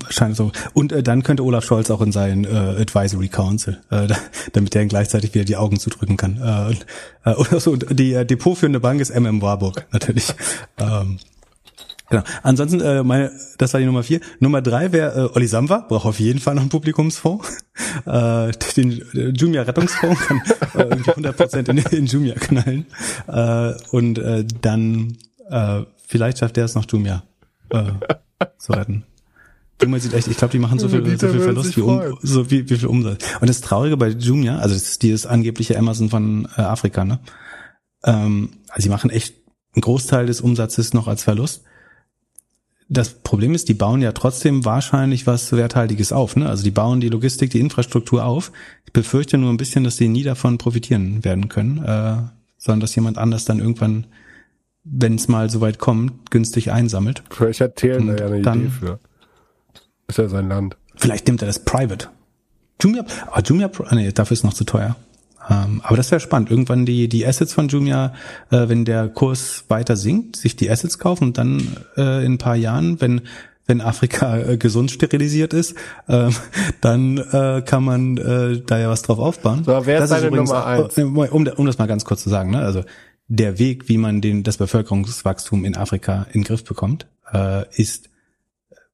scheint 0.09 0.35
so. 0.35 0.51
Und 0.73 0.91
äh, 0.91 1.03
dann 1.03 1.23
könnte 1.23 1.43
Olaf 1.43 1.65
Scholz 1.65 1.89
auch 1.89 2.01
in 2.01 2.11
seinen 2.11 2.45
äh, 2.45 2.81
Advisory 2.81 3.27
Council, 3.27 3.81
äh, 3.89 4.07
da, 4.07 4.15
damit 4.53 4.75
er 4.75 4.85
gleichzeitig 4.85 5.33
wieder 5.33 5.45
die 5.45 5.57
Augen 5.57 5.79
zudrücken 5.79 6.17
kann. 6.17 6.37
Äh, 6.37 6.69
und, 6.69 6.85
äh, 7.25 7.33
oder 7.39 7.59
so. 7.59 7.71
Und 7.71 7.85
die 7.97 8.13
äh, 8.13 8.25
depotführende 8.25 8.79
Bank 8.79 9.01
ist 9.01 9.13
MM 9.13 9.41
Warburg, 9.41 9.85
natürlich. 9.91 10.33
ähm, 10.77 11.19
Genau. 12.09 12.23
Ansonsten, 12.41 12.81
äh, 12.81 13.03
meine, 13.03 13.31
das 13.59 13.73
war 13.73 13.79
die 13.79 13.85
Nummer 13.85 14.01
vier. 14.03 14.19
Nummer 14.39 14.61
drei 14.61 14.91
wäre 14.91 15.27
äh, 15.27 15.35
Olli 15.35 15.45
Samba, 15.45 15.85
braucht 15.87 16.07
auf 16.07 16.19
jeden 16.19 16.39
Fall 16.39 16.55
noch 16.55 16.61
einen 16.61 16.69
Publikumsfonds. 16.69 17.47
Äh, 18.05 18.51
den 18.75 19.01
äh, 19.13 19.29
Jumia 19.29 19.61
Rettungsfonds 19.61 20.19
kann 20.27 20.41
äh, 20.75 20.83
irgendwie 20.83 21.11
100% 21.11 21.69
in, 21.69 21.77
in 21.77 22.05
Jumia 22.07 22.35
knallen. 22.35 22.85
Äh, 23.27 23.73
und 23.91 24.17
äh, 24.19 24.43
dann 24.61 25.17
äh, 25.49 25.83
vielleicht 26.05 26.39
schafft 26.39 26.57
der 26.57 26.65
es 26.65 26.75
noch 26.75 26.85
Jumia 26.89 27.23
äh, 27.69 27.83
zu 28.57 28.73
retten. 28.73 29.05
Jumia 29.81 29.99
sieht 29.99 30.13
echt, 30.13 30.27
ich 30.27 30.37
glaube, 30.37 30.51
die 30.51 30.59
machen 30.59 30.79
so 30.79 30.89
viel, 30.89 31.01
Dieter 31.01 31.27
so 31.27 31.33
viel 31.33 31.41
Verlust 31.41 31.77
wie, 31.77 31.81
um, 31.81 32.17
so 32.21 32.51
wie, 32.51 32.69
wie 32.69 32.75
viel 32.77 32.87
Umsatz. 32.87 33.23
Und 33.39 33.47
das 33.49 33.61
Traurige 33.61 33.97
bei 33.97 34.09
Jumia, 34.09 34.57
also 34.59 34.73
das 34.75 34.83
ist 34.83 35.03
dieses 35.03 35.25
angebliche 35.25 35.77
Amazon 35.77 36.09
von 36.09 36.47
äh, 36.57 36.61
Afrika, 36.61 37.05
ne? 37.05 37.19
Ähm, 38.03 38.49
also 38.69 38.83
sie 38.83 38.89
machen 38.89 39.09
echt 39.09 39.35
einen 39.73 39.81
Großteil 39.81 40.25
des 40.25 40.41
Umsatzes 40.41 40.93
noch 40.93 41.07
als 41.07 41.23
Verlust. 41.23 41.63
Das 42.91 43.09
Problem 43.13 43.53
ist, 43.53 43.69
die 43.69 43.75
bauen 43.75 44.01
ja 44.01 44.11
trotzdem 44.13 44.65
wahrscheinlich 44.65 45.27
was 45.27 45.51
Werthaltiges 45.51 46.11
auf. 46.11 46.35
Ne? 46.35 46.49
Also 46.49 46.63
die 46.63 46.71
bauen 46.71 46.99
die 46.99 47.09
Logistik, 47.09 47.51
die 47.51 47.59
Infrastruktur 47.59 48.25
auf. 48.25 48.51
Ich 48.85 48.93
befürchte 48.93 49.37
nur 49.37 49.51
ein 49.51 49.57
bisschen, 49.57 49.83
dass 49.83 49.97
sie 49.97 50.07
nie 50.07 50.23
davon 50.23 50.57
profitieren 50.57 51.23
werden 51.23 51.49
können, 51.49 51.77
äh, 51.83 52.17
sondern 52.57 52.79
dass 52.79 52.95
jemand 52.95 53.19
anders 53.19 53.45
dann 53.45 53.59
irgendwann, 53.59 54.07
wenn 54.83 55.15
es 55.15 55.27
mal 55.27 55.51
so 55.51 55.61
weit 55.61 55.77
kommt, 55.77 56.31
günstig 56.31 56.71
einsammelt. 56.71 57.21
Vielleicht 57.29 57.61
hat 57.61 57.75
Thelen 57.75 58.07
da 58.07 58.15
ja 58.15 58.25
eine 58.25 58.41
dann- 58.41 58.61
Idee 58.61 58.69
für. 58.69 58.99
Ist 60.09 60.17
ja 60.17 60.27
sein 60.27 60.49
Land. 60.49 60.75
Vielleicht 60.95 61.27
nimmt 61.27 61.41
er 61.41 61.47
das 61.47 61.63
Private. 61.63 62.09
Jumia, 62.81 63.05
aber 63.27 63.41
Jumia, 63.41 63.69
ah, 63.85 63.95
nee, 63.95 64.11
dafür 64.11 64.33
ist 64.33 64.43
noch 64.43 64.53
zu 64.53 64.63
teuer. 64.63 64.95
Ähm, 65.49 65.81
aber 65.83 65.97
das 65.97 66.11
wäre 66.11 66.19
spannend. 66.19 66.51
Irgendwann 66.51 66.85
die, 66.85 67.07
die 67.07 67.25
Assets 67.25 67.53
von 67.53 67.67
Jumia, 67.67 68.13
äh, 68.51 68.67
wenn 68.67 68.85
der 68.85 69.07
Kurs 69.07 69.65
weiter 69.67 69.95
sinkt, 69.95 70.35
sich 70.35 70.55
die 70.55 70.69
Assets 70.69 70.99
kaufen 70.99 71.25
und 71.25 71.37
dann 71.37 71.77
äh, 71.97 72.25
in 72.25 72.33
ein 72.33 72.37
paar 72.37 72.55
Jahren, 72.55 72.99
wenn 73.01 73.21
wenn 73.69 73.81
Afrika 73.81 74.39
äh, 74.39 74.57
gesund 74.57 74.89
sterilisiert 74.89 75.53
ist, 75.53 75.75
ähm, 76.07 76.35
dann 76.81 77.19
äh, 77.19 77.61
kann 77.63 77.83
man 77.83 78.17
äh, 78.17 78.61
da 78.65 78.79
ja 78.79 78.89
was 78.89 79.03
drauf 79.03 79.19
aufbauen. 79.19 79.63
So, 79.63 79.85
wer 79.85 80.01
ist 80.01 80.09
das 80.09 80.23
übrigens 80.23 80.49
Nummer 80.49 80.65
eins? 80.65 80.97
Um, 80.97 81.47
um 81.47 81.65
das 81.67 81.77
mal 81.77 81.85
ganz 81.85 82.03
kurz 82.03 82.23
zu 82.23 82.29
sagen, 82.29 82.49
ne? 82.49 82.59
also 82.59 82.83
der 83.27 83.59
Weg, 83.59 83.87
wie 83.87 83.97
man 83.97 84.21
den, 84.21 84.41
das 84.41 84.57
Bevölkerungswachstum 84.57 85.65
in 85.65 85.77
Afrika 85.77 86.25
in 86.33 86.41
den 86.41 86.43
Griff 86.45 86.63
bekommt, 86.63 87.05
äh, 87.31 87.63
ist 87.75 88.09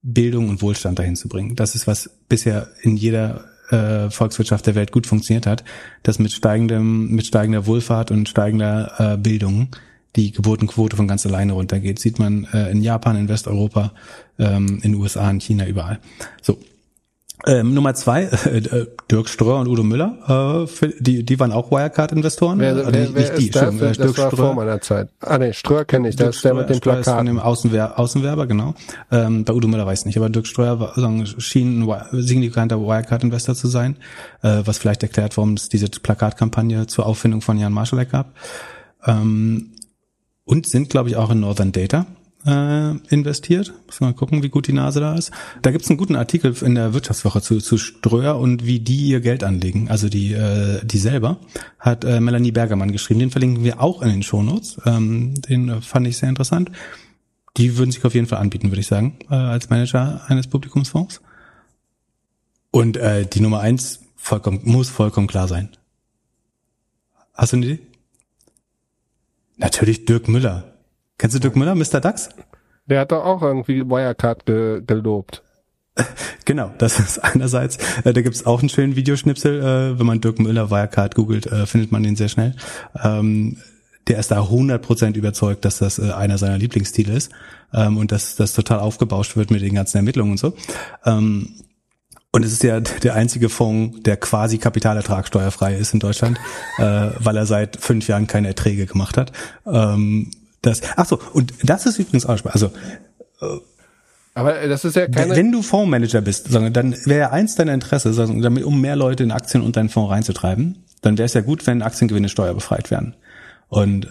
Bildung 0.06 0.50
und 0.50 0.62
Wohlstand 0.62 1.00
dahin 1.00 1.16
zu 1.16 1.28
bringen. 1.28 1.56
Das 1.56 1.74
ist, 1.74 1.88
was 1.88 2.12
bisher 2.30 2.70
in 2.84 2.96
jeder 2.96 3.46
äh, 3.72 4.12
Volkswirtschaft 4.12 4.68
der 4.68 4.76
Welt 4.76 4.92
gut 4.92 5.08
funktioniert 5.08 5.48
hat, 5.48 5.64
dass 6.04 6.20
mit 6.20 6.32
steigendem, 6.32 7.10
mit 7.10 7.26
steigender 7.26 7.66
Wohlfahrt 7.66 8.12
und 8.12 8.30
steigender 8.30 8.94
äh, 9.00 9.18
Bildung 9.18 9.70
die 10.16 10.32
Geburtenquote 10.32 10.96
von 10.96 11.08
ganz 11.08 11.26
alleine 11.26 11.54
runtergeht. 11.54 11.98
Sieht 12.00 12.20
man 12.20 12.48
äh, 12.54 12.70
in 12.70 12.82
Japan, 12.84 13.18
in 13.18 13.28
Westeuropa, 13.28 13.94
ähm, 14.38 14.80
in 14.84 14.92
den 14.92 14.96
USA, 14.96 15.30
in 15.30 15.42
China, 15.42 15.66
überall. 15.66 16.00
So. 16.42 16.58
Ähm, 17.46 17.74
Nummer 17.74 17.94
zwei, 17.94 18.24
äh, 18.46 18.58
äh, 18.58 18.88
Dirk 19.12 19.30
Ströer 19.30 19.60
und 19.60 19.68
Udo 19.68 19.84
Müller, 19.84 20.64
äh, 20.64 20.68
für, 20.68 20.88
die, 21.00 21.24
die 21.24 21.40
waren 21.40 21.52
auch 21.52 21.70
Wirecard-Investoren. 21.70 22.60
Wer, 22.60 22.76
Also 22.76 22.90
nicht- 22.92 23.14
wer 23.14 23.22
nicht 23.34 23.38
die, 23.38 23.50
das? 23.52 23.78
Das 23.78 23.98
Dirk 23.98 24.18
war 24.18 24.32
Ströer. 24.32 24.46
vor 24.48 24.54
meiner 24.56 24.82
Zeit. 24.82 25.10
Ah 25.20 25.38
nee, 25.38 25.54
Ströer 25.54 25.86
kenne 25.86 26.10
ich. 26.10 26.16
Das 26.16 26.38
ist 26.38 26.46
der 26.46 26.54
mit 26.54 26.70
den 26.70 26.78
Streuer 26.78 27.00
ist 27.00 27.06
von 27.06 27.14
Plakaten. 27.14 27.26
dem 27.28 27.40
Außenwer 27.40 28.00
Außenwerber, 28.00 28.48
genau. 28.48 28.74
Ähm, 29.12 29.44
bei 29.44 29.54
Udo 29.54 29.68
Müller 29.68 29.86
weiß 29.86 30.00
ich 30.02 30.06
nicht, 30.06 30.18
aber 30.18 30.30
Dirk 30.30 30.48
Streuer 30.48 30.80
war, 30.80 30.94
sagen, 30.96 31.26
schien 31.26 31.84
ein 31.90 32.08
signifikanter 32.14 32.80
Wirecard-Investor 32.80 33.54
zu 33.56 33.68
sein, 33.68 33.98
äh, 34.42 34.62
was 34.66 34.78
vielleicht 34.78 35.04
erklärt, 35.04 35.38
warum 35.38 35.54
es 35.54 35.70
diese 35.70 35.88
Plakatkampagne 35.90 36.88
zur 36.88 37.06
Auffindung 37.06 37.42
von 37.42 37.58
Jan 37.60 37.74
Marschalek 37.74 38.12
gab. 38.12 38.34
Ähm, 39.06 39.72
und 40.46 40.68
sind, 40.68 40.90
glaube 40.90 41.10
ich, 41.10 41.16
auch 41.16 41.32
in 41.32 41.40
Northern 41.42 41.72
Data 41.72 42.06
äh, 42.46 42.96
investiert. 43.10 43.74
Wir 43.98 44.08
mal 44.08 44.14
gucken, 44.14 44.44
wie 44.44 44.50
gut 44.50 44.68
die 44.68 44.74
Nase 44.74 45.00
da 45.00 45.16
ist. 45.16 45.32
Da 45.62 45.72
gibt's 45.72 45.90
einen 45.90 45.98
guten 45.98 46.16
Artikel 46.16 46.56
in 46.62 46.76
der 46.76 46.94
Wirtschaftswoche 46.94 47.42
zu, 47.42 47.60
zu 47.60 47.78
Ströer 47.78 48.38
und 48.38 48.66
wie 48.66 48.80
die 48.80 49.08
ihr 49.08 49.22
Geld 49.22 49.44
anlegen. 49.44 49.90
Also 49.90 50.10
die, 50.10 50.34
äh, 50.34 50.84
die 50.86 50.98
selber 50.98 51.38
hat 51.80 52.06
äh, 52.06 52.20
Melanie 52.20 52.52
Bergermann 52.52 52.92
geschrieben. 52.92 53.20
Den 53.20 53.32
verlinken 53.32 53.64
wir 53.64 53.82
auch 53.82 54.02
in 54.02 54.10
den 54.10 54.24
Shownotes. 54.24 54.80
Ähm, 54.86 55.42
den 55.42 55.70
äh, 55.70 55.82
fand 55.82 56.08
ich 56.08 56.18
sehr 56.18 56.30
interessant. 56.30 56.72
Die 57.58 57.78
würden 57.78 57.92
sich 57.92 58.04
auf 58.06 58.14
jeden 58.14 58.28
Fall 58.28 58.40
anbieten, 58.40 58.70
würde 58.70 58.82
ich 58.82 58.88
sagen, 58.88 59.18
äh, 59.30 59.36
als 59.36 59.70
Manager 59.70 60.22
eines 60.28 60.48
Publikumsfonds. 60.48 61.22
Und 62.72 62.98
äh, 62.98 63.26
die 63.26 63.40
Nummer 63.40 63.62
eins 63.62 64.02
vollkommen, 64.18 64.62
muss 64.64 64.90
vollkommen 64.90 65.28
klar 65.28 65.48
sein. 65.48 65.70
Hast 67.34 67.54
du 67.54 67.58
eine 67.58 67.66
Idee? 67.66 67.80
Natürlich 69.58 70.06
Dirk 70.06 70.28
Müller. 70.28 70.75
Kennst 71.18 71.36
du 71.36 71.40
Dirk 71.40 71.56
Müller, 71.56 71.76
Mr. 71.76 72.02
Dax? 72.02 72.30
Der 72.88 73.02
hat 73.02 73.12
doch 73.12 73.24
auch 73.24 73.42
irgendwie 73.42 73.84
Wirecard 73.84 74.46
ge 74.46 74.82
gelobt. 74.86 75.44
Genau, 76.46 76.72
das 76.78 77.00
ist 77.00 77.18
einerseits, 77.18 77.78
äh, 78.04 78.14
da 78.14 78.22
gibt's 78.22 78.46
auch 78.46 78.60
einen 78.60 78.70
schönen 78.70 78.96
Videoschnipsel, 78.96 79.62
äh, 79.62 79.98
wenn 79.98 80.06
man 80.06 80.22
Dirk 80.22 80.38
Müller 80.38 80.70
Wirecard 80.70 81.16
googelt, 81.16 81.48
äh, 81.48 81.66
findet 81.66 81.92
man 81.92 82.04
den 82.04 82.16
sehr 82.16 82.30
schnell. 82.30 82.56
Ähm, 83.04 83.58
der 84.08 84.20
ist 84.20 84.30
da 84.30 84.44
100% 84.44 85.16
überzeugt, 85.16 85.66
dass 85.66 85.80
das 85.80 85.98
äh, 85.98 86.12
einer 86.12 86.38
seiner 86.38 86.60
Lieblingsstile 86.60 87.14
ist 87.14 87.32
ähm, 87.74 87.98
und 87.98 88.12
dass 88.12 88.36
das 88.36 88.54
total 88.54 88.80
aufgebauscht 88.80 89.36
wird 89.36 89.50
mit 89.50 89.62
den 89.62 89.74
ganzen 89.74 89.98
Ermittlungen 89.98 90.34
und 90.34 90.38
so. 90.38 90.54
Ähm, 91.04 91.56
und 92.32 92.44
es 92.44 92.52
ist 92.52 92.64
ja 92.64 92.82
der 92.82 93.16
einzige 93.16 93.50
Fonds, 93.50 94.02
der 94.04 94.18
quasi 94.18 94.58
kapitalertragsteuerfrei 94.58 95.76
ist 95.76 95.94
in 95.94 96.00
Deutschland, 96.00 96.38
äh, 96.78 97.10
weil 97.18 97.38
er 97.38 97.46
seit 97.46 97.78
fünf 97.78 98.08
Jahren 98.08 98.28
keine 98.28 98.50
Erträge 98.50 98.86
gemacht 98.86 99.18
hat. 99.18 99.32
Ähm, 99.66 100.30
das, 100.66 100.82
ach 100.96 101.06
so, 101.06 101.20
und 101.34 101.54
das 101.64 101.86
ist 101.86 102.00
übrigens 102.00 102.26
auch. 102.26 102.40
Also 102.46 102.72
Aber 104.34 104.62
äh, 104.62 104.68
das 104.68 104.86
ist 104.86 104.96
ja 104.96 105.08
keine. 105.08 105.36
wenn 105.36 105.52
du 105.52 105.62
Fondsmanager 105.62 106.22
bist, 106.22 106.54
dann 106.54 106.96
wäre 107.06 107.32
eins 107.32 107.56
deiner 107.56 107.74
Interesse, 107.74 108.14
damit, 108.14 108.64
um 108.64 108.80
mehr 108.82 108.96
Leute 108.96 109.24
in 109.24 109.32
Aktien 109.32 109.64
und 109.64 109.76
deinen 109.78 109.90
Fonds 109.90 110.12
reinzutreiben, 110.12 110.84
dann 111.02 111.18
wäre 111.18 111.26
es 111.26 111.34
ja 111.34 111.42
gut, 111.42 111.66
wenn 111.68 111.82
Aktiengewinne 111.82 112.30
steuerbefreit 112.30 112.92
werden. 112.92 113.16
Und 113.68 114.08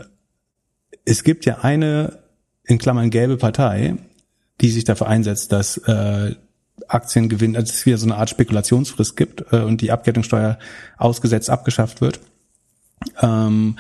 es 1.05 1.25
gibt 1.25 1.45
ja 1.45 1.59
eine, 1.61 2.19
in 2.65 2.79
Klammern 2.79 3.11
gelbe 3.11 3.37
Partei, 3.37 3.97
die 4.61 4.71
sich 4.71 4.85
dafür 4.85 5.09
einsetzt, 5.09 5.53
dass 5.53 5.77
äh, 5.77 6.35
Aktiengewinn, 6.89 7.53
dass 7.53 7.71
es 7.71 7.87
wieder 7.87 7.99
so 7.99 8.07
eine 8.07 8.17
Art 8.17 8.31
Spekulationsfrist 8.31 9.17
gibt 9.17 9.53
äh, 9.53 9.61
und 9.61 9.81
die 9.81 9.93
Abgeltungssteuer 9.93 10.59
ausgesetzt 10.97 11.51
abgeschafft 11.51 12.01
wird. 12.01 12.21
Ähm, 13.21 13.77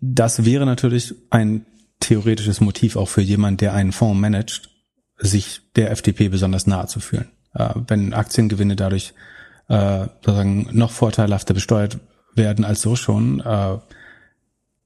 das 0.00 0.44
wäre 0.44 0.66
natürlich 0.66 1.14
ein 1.30 1.66
theoretisches 2.00 2.60
Motiv 2.60 2.96
auch 2.96 3.08
für 3.08 3.22
jemand, 3.22 3.60
der 3.60 3.72
einen 3.74 3.92
Fonds 3.92 4.20
managt, 4.20 4.70
sich 5.18 5.60
der 5.76 5.90
FDP 5.90 6.28
besonders 6.28 6.66
nahe 6.66 6.86
zu 6.86 7.00
fühlen. 7.00 7.28
Äh, 7.54 7.70
wenn 7.88 8.12
Aktiengewinne 8.12 8.76
dadurch 8.76 9.14
äh, 9.68 10.06
sozusagen 10.22 10.68
noch 10.72 10.90
vorteilhafter 10.92 11.54
besteuert 11.54 11.98
werden 12.34 12.64
als 12.64 12.82
so 12.82 12.96
schon, 12.96 13.40
äh, 13.40 13.78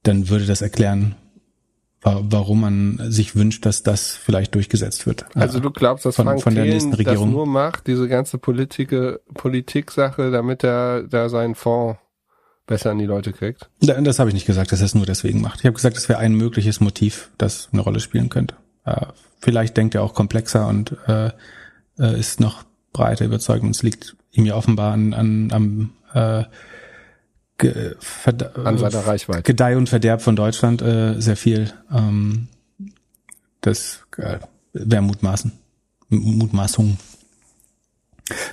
dann 0.05 0.29
würde 0.29 0.47
das 0.47 0.63
erklären, 0.63 1.17
wa 2.01 2.21
warum 2.23 2.61
man 2.63 3.01
sich 3.11 3.37
wünscht, 3.37 3.67
dass 3.67 3.83
das 3.83 4.13
vielleicht 4.15 4.55
durchgesetzt 4.55 5.05
wird. 5.07 5.27
Also 5.37 5.59
Äh, 5.59 5.63
du 5.63 5.71
glaubst, 5.71 6.07
dass 6.07 6.17
von- 6.17 6.25
Frank 6.27 6.43
von 6.43 6.55
der 6.55 6.65
nächsten 6.65 6.93
das 6.93 7.01
Regierung. 7.01 7.31
nur 7.33 7.47
macht, 7.47 7.87
diese 7.89 8.09
ganze 8.09 8.39
Politik, 8.39 8.95
Politik-Sache, 9.35 10.31
damit 10.31 10.65
er 10.65 11.03
da 11.03 11.29
seinen 11.29 11.55
Fonds 11.57 11.99
besser 12.71 12.91
an 12.91 12.99
die 12.99 13.05
Leute 13.05 13.33
kriegt? 13.35 13.69
Da- 13.83 14.01
Das 14.01 14.19
habe 14.19 14.31
ich 14.31 14.35
nicht 14.35 14.47
gesagt, 14.47 14.73
dass 14.73 14.81
er 14.81 14.87
es 14.87 14.95
nur 14.95 15.05
deswegen 15.05 15.43
macht. 15.43 15.61
Ich 15.61 15.67
habe 15.67 15.75
gesagt, 15.75 15.99
es 15.99 16.09
wäre 16.09 16.19
ein 16.21 16.33
mögliches 16.35 16.81
Motiv, 16.81 17.31
das 17.37 17.69
eine 17.73 17.83
Rolle 17.83 18.01
spielen 18.01 18.31
könnte. 18.31 18.55
Äh, 18.87 19.07
vielleicht 19.41 19.77
denkt 19.77 19.95
er 19.95 20.03
auch 20.03 20.15
komplexer 20.15 20.67
und 20.67 20.97
äh, 21.07 21.31
äh, 21.99 22.19
ist 22.19 22.41
noch 22.41 22.65
breiter 22.95 23.27
überzeugt. 23.27 23.63
Und 23.63 23.71
es 23.71 23.83
liegt 23.83 24.17
ihm 24.33 24.47
ja 24.47 24.55
offenbar 24.55 24.93
an, 24.95 25.13
an 25.13 25.51
am 25.53 25.91
äh, 26.15 26.45
Ge 27.59 27.95
Verd 27.99 28.57
An 28.57 28.79
seiner 28.79 29.07
Reichweite. 29.07 29.43
Gedeih 29.43 29.77
und 29.77 29.91
Verderb 29.91 30.23
von 30.23 30.35
Deutschland 30.35 30.81
äh, 30.81 31.21
sehr 31.21 31.37
viel. 31.37 31.71
Ähm, 31.93 32.49
das 33.61 34.01
äh, 34.17 34.39
wäre 34.73 35.03
Mutmaßen. 35.03 35.53
M 36.11 36.19
Mutmaßung. 36.39 36.97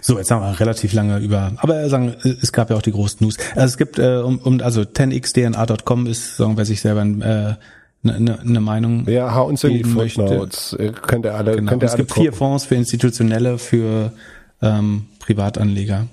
So, 0.01 0.17
jetzt 0.17 0.32
haben 0.32 0.41
wir 0.41 0.59
relativ 0.59 0.93
lange 0.93 1.19
über, 1.19 1.53
aber 1.57 1.88
sagen, 1.89 2.15
es 2.41 2.51
gab 2.51 2.69
ja 2.69 2.75
auch 2.75 2.82
die 2.82 2.91
großen 2.91 3.19
News. 3.25 3.38
Also 3.55 3.65
es 3.65 3.78
gibt, 3.78 3.99
äh, 3.99 4.17
um, 4.17 4.39
um 4.39 4.61
also 4.61 4.82
10xdna.com 4.82 6.07
ist, 6.07 6.38
sagen 6.38 6.57
wir 6.57 6.65
sich 6.65 6.82
selber 6.82 7.01
eine 7.01 7.57
äh, 8.03 8.07
ne, 8.07 8.19
ne, 8.19 8.39
ne 8.43 8.59
Meinung. 8.61 9.07
Ja, 9.07 9.34
hau 9.34 9.47
uns 9.47 9.63
in 9.63 9.73
die. 9.73 9.84
Footnotes. 9.84 10.75
Könnt 11.03 11.25
ihr 11.25 11.36
alle, 11.36 11.55
Genau. 11.55 11.71
könnt 11.71 11.84
ihr 11.84 11.88
es 11.88 11.93
alle 11.93 12.03
gibt 12.03 12.13
vier 12.13 12.32
gucken. 12.32 12.38
Fonds 12.38 12.65
für 12.65 12.75
Institutionelle, 12.75 13.57
für 13.57 14.11
ähm, 14.61 15.05
Privatanleger. 15.19 16.07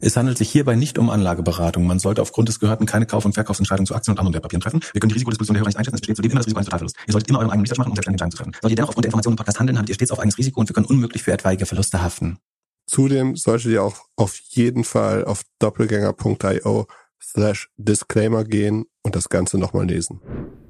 Es 0.00 0.16
handelt 0.16 0.38
sich 0.38 0.50
hierbei 0.50 0.76
nicht 0.76 0.96
um 0.98 1.10
Anlageberatung. 1.10 1.84
Man 1.84 1.98
sollte 1.98 2.22
aufgrund 2.22 2.48
des 2.48 2.60
Gehörten 2.60 2.86
keine 2.86 3.04
Kauf- 3.04 3.24
und 3.24 3.32
Verkaufsentscheidungen 3.32 3.86
zu 3.86 3.96
Aktien 3.96 4.12
und 4.12 4.20
anderen 4.20 4.34
Wertpapieren 4.34 4.60
treffen. 4.60 4.80
Wir 4.92 5.00
können 5.00 5.08
die 5.08 5.14
Risikodisposition 5.14 5.54
der 5.54 5.60
Hörer 5.60 5.68
nicht 5.68 5.78
einschätzen. 5.78 5.96
Es 5.96 6.00
besteht 6.00 6.16
zudem 6.16 6.30
immer 6.30 6.38
das 6.38 6.46
Risiko 6.46 6.58
eines 6.58 6.66
Totalverlusts. 6.66 7.00
Ihr 7.06 7.12
solltet 7.12 7.30
immer 7.30 7.38
euren 7.40 7.50
eigenen 7.50 7.64
Research 7.64 7.78
machen, 7.78 7.90
um 7.90 7.96
selbstständige 7.96 8.24
Entscheidungen 8.24 8.30
zu 8.30 8.36
treffen. 8.36 8.52
Solltet 8.62 8.70
ihr 8.70 8.76
dennoch 8.76 8.88
aufgrund 8.90 9.04
der 9.04 9.08
Informationen 9.08 9.34
im 9.34 9.38
Podcast 9.38 9.58
handeln, 9.58 9.78
habt 9.78 9.88
ihr 9.88 9.94
stets 9.96 10.12
auf 10.12 10.20
eigenes 10.20 10.38
Risiko 10.38 10.60
und 10.60 10.68
wir 10.68 10.74
können 10.74 10.86
unmöglich 10.86 11.22
für 11.24 11.32
etwaige 11.32 11.66
Verluste 11.66 12.00
haften. 12.00 12.38
Zudem 12.86 13.34
solltet 13.36 13.72
ihr 13.72 13.82
auch 13.82 13.96
auf 14.16 14.36
jeden 14.36 14.84
Fall 14.84 15.24
auf 15.24 15.42
doppelgänger.io 15.58 16.86
slash 17.20 17.70
Disclaimer 17.76 18.44
gehen 18.44 18.84
und 19.02 19.16
das 19.16 19.28
Ganze 19.28 19.58
nochmal 19.58 19.86
lesen. 19.86 20.20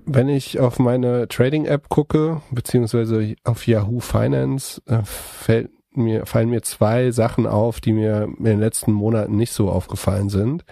Wenn 0.07 0.31
ich 0.31 0.59
auf 0.59 0.79
meine 0.79 1.29
Trading-App 1.29 1.91
gucke, 1.91 2.41
beziehungsweise 2.51 3.37
auf 3.45 3.67
Yahoo 3.67 4.01
Finance, 4.01 4.81
äh, 4.87 5.03
fällt 5.05 5.71
mir, 5.93 6.27
fallen 6.27 6.51
mir 6.51 6.63
zwei 6.63 7.11
Sachen 7.11 7.47
auf, 7.47 7.81
die 7.81 7.93
mir 7.93 8.29
in 8.39 8.45
den 8.45 8.61
letzten 8.61 8.93
Monaten 8.93 9.37
nicht 9.37 9.53
so 9.53 9.71
aufgefallen 9.71 10.29
sind. 10.29 10.65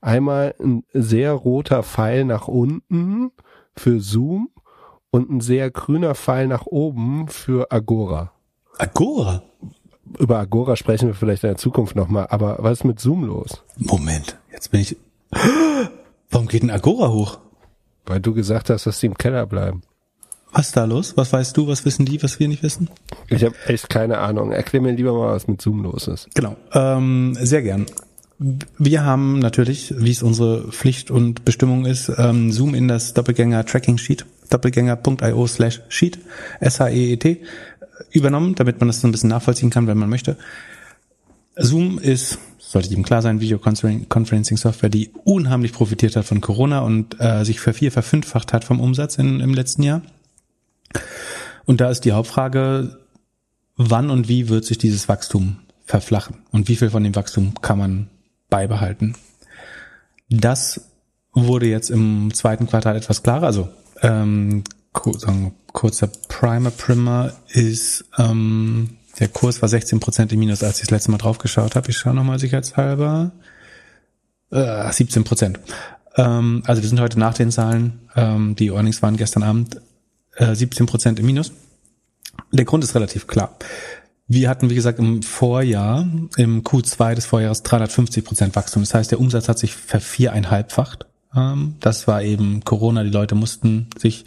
Einmal 0.00 0.54
ein 0.60 0.84
sehr 0.92 1.32
roter 1.32 1.82
Pfeil 1.82 2.24
nach 2.24 2.48
unten 2.48 3.32
für 3.76 4.00
Zoom 4.00 4.50
und 5.10 5.30
ein 5.30 5.40
sehr 5.40 5.70
grüner 5.70 6.14
Pfeil 6.14 6.46
nach 6.46 6.66
oben 6.66 7.28
für 7.28 7.70
Agora. 7.70 8.32
Agora? 8.78 9.42
Über 10.18 10.38
Agora 10.38 10.76
sprechen 10.76 11.08
wir 11.08 11.14
vielleicht 11.14 11.44
in 11.44 11.50
der 11.50 11.56
Zukunft 11.56 11.96
nochmal, 11.96 12.26
aber 12.30 12.58
was 12.60 12.80
ist 12.80 12.84
mit 12.84 13.00
Zoom 13.00 13.24
los? 13.24 13.64
Moment, 13.76 14.38
jetzt 14.52 14.70
bin 14.70 14.80
ich. 14.80 14.96
Warum 16.30 16.48
geht 16.48 16.62
ein 16.62 16.70
Agora 16.70 17.10
hoch? 17.10 17.38
Weil 18.06 18.20
du 18.20 18.34
gesagt 18.34 18.70
hast, 18.70 18.86
dass 18.86 19.00
die 19.00 19.06
im 19.06 19.16
Keller 19.16 19.46
bleiben. 19.46 19.82
Was 20.54 20.68
ist 20.68 20.76
da 20.76 20.84
los? 20.84 21.16
Was 21.16 21.32
weißt 21.32 21.56
du? 21.56 21.66
Was 21.66 21.84
wissen 21.84 22.06
die, 22.06 22.22
was 22.22 22.38
wir 22.38 22.46
nicht 22.46 22.62
wissen? 22.62 22.88
Ich 23.28 23.42
habe 23.42 23.56
echt 23.66 23.90
keine 23.90 24.18
Ahnung. 24.18 24.52
Erklär 24.52 24.80
mir 24.80 24.92
lieber 24.92 25.12
mal, 25.12 25.34
was 25.34 25.48
mit 25.48 25.60
Zoom 25.60 25.82
los 25.82 26.06
ist. 26.06 26.28
Genau, 26.34 26.56
ähm, 26.72 27.36
sehr 27.40 27.62
gern. 27.62 27.86
Wir 28.78 29.04
haben 29.04 29.40
natürlich, 29.40 29.94
wie 29.98 30.12
es 30.12 30.22
unsere 30.22 30.70
Pflicht 30.70 31.10
und 31.10 31.44
Bestimmung 31.44 31.86
ist, 31.86 32.10
ähm, 32.18 32.52
Zoom 32.52 32.74
in 32.74 32.86
das 32.86 33.14
Doppelgänger 33.14 33.64
Tracking 33.66 33.98
Sheet, 33.98 34.26
doppelgänger.io 34.50 35.46
slash 35.48 35.80
Sheet, 35.88 36.18
S-H-E-E-T, 36.60 37.40
übernommen, 38.12 38.54
damit 38.54 38.78
man 38.80 38.88
das 38.88 39.00
so 39.00 39.08
ein 39.08 39.12
bisschen 39.12 39.30
nachvollziehen 39.30 39.70
kann, 39.70 39.88
wenn 39.88 39.98
man 39.98 40.08
möchte. 40.08 40.36
Zoom 41.56 41.98
ist, 41.98 42.38
sollte 42.58 42.88
jedem 42.88 43.04
klar 43.04 43.22
sein, 43.22 43.40
Videoconferencing-Software, 43.40 44.88
die 44.88 45.10
unheimlich 45.24 45.72
profitiert 45.72 46.14
hat 46.14 46.24
von 46.24 46.40
Corona 46.40 46.80
und 46.80 47.16
äh, 47.20 47.44
sich 47.44 47.60
vervier, 47.60 47.90
verfünffacht 47.90 48.52
hat 48.52 48.64
vom 48.64 48.80
Umsatz 48.80 49.16
in, 49.16 49.40
im 49.40 49.54
letzten 49.54 49.82
Jahr. 49.82 50.02
Und 51.64 51.80
da 51.80 51.90
ist 51.90 52.02
die 52.02 52.12
Hauptfrage, 52.12 52.98
wann 53.76 54.10
und 54.10 54.28
wie 54.28 54.48
wird 54.48 54.64
sich 54.64 54.78
dieses 54.78 55.08
Wachstum 55.08 55.58
verflachen 55.86 56.36
und 56.50 56.68
wie 56.68 56.76
viel 56.76 56.90
von 56.90 57.04
dem 57.04 57.14
Wachstum 57.14 57.60
kann 57.60 57.78
man 57.78 58.10
beibehalten. 58.48 59.14
Das 60.30 60.80
wurde 61.32 61.66
jetzt 61.66 61.90
im 61.90 62.32
zweiten 62.32 62.66
Quartal 62.66 62.96
etwas 62.96 63.22
klarer. 63.22 63.46
Also 63.46 63.68
ähm, 64.02 64.64
kurzer 64.92 66.08
Primer 66.28 66.70
Primer 66.70 67.32
ist 67.48 68.04
ähm, 68.16 68.96
der 69.18 69.28
Kurs 69.28 69.62
war 69.62 69.68
16 69.68 70.00
Prozent 70.00 70.32
im 70.32 70.40
Minus, 70.40 70.62
als 70.62 70.76
ich 70.76 70.82
das 70.82 70.90
letzte 70.90 71.10
Mal 71.10 71.18
drauf 71.18 71.38
geschaut 71.38 71.76
habe. 71.76 71.90
Ich 71.90 71.96
schaue 71.96 72.14
nochmal 72.14 72.38
sicherheitshalber. 72.38 73.32
Äh, 74.50 74.92
17 74.92 75.24
Prozent. 75.24 75.60
Ähm, 76.16 76.62
also 76.66 76.82
wir 76.82 76.88
sind 76.88 77.00
heute 77.00 77.18
nach 77.18 77.34
den 77.34 77.50
Zahlen. 77.50 78.00
Ähm, 78.16 78.56
die 78.56 78.68
Earnings 78.68 79.02
waren 79.02 79.16
gestern 79.16 79.42
Abend 79.42 79.80
äh, 80.36 80.54
17 80.54 80.86
Prozent 80.86 81.18
im 81.18 81.26
Minus. 81.26 81.52
Der 82.52 82.64
Grund 82.64 82.84
ist 82.84 82.94
relativ 82.94 83.26
klar. 83.26 83.56
Wir 84.26 84.48
hatten, 84.48 84.70
wie 84.70 84.74
gesagt, 84.74 84.98
im 84.98 85.22
Vorjahr, 85.22 86.08
im 86.36 86.62
Q2 86.62 87.14
des 87.14 87.26
Vorjahres 87.26 87.62
350 87.62 88.24
Prozent 88.24 88.56
Wachstum. 88.56 88.82
Das 88.82 88.94
heißt, 88.94 89.10
der 89.10 89.20
Umsatz 89.20 89.48
hat 89.48 89.58
sich 89.58 89.74
verviereinhalbfacht. 89.74 91.06
Ähm, 91.36 91.74
das 91.80 92.06
war 92.06 92.22
eben 92.22 92.64
Corona. 92.64 93.04
Die 93.04 93.10
Leute 93.10 93.34
mussten 93.34 93.88
sich 93.98 94.24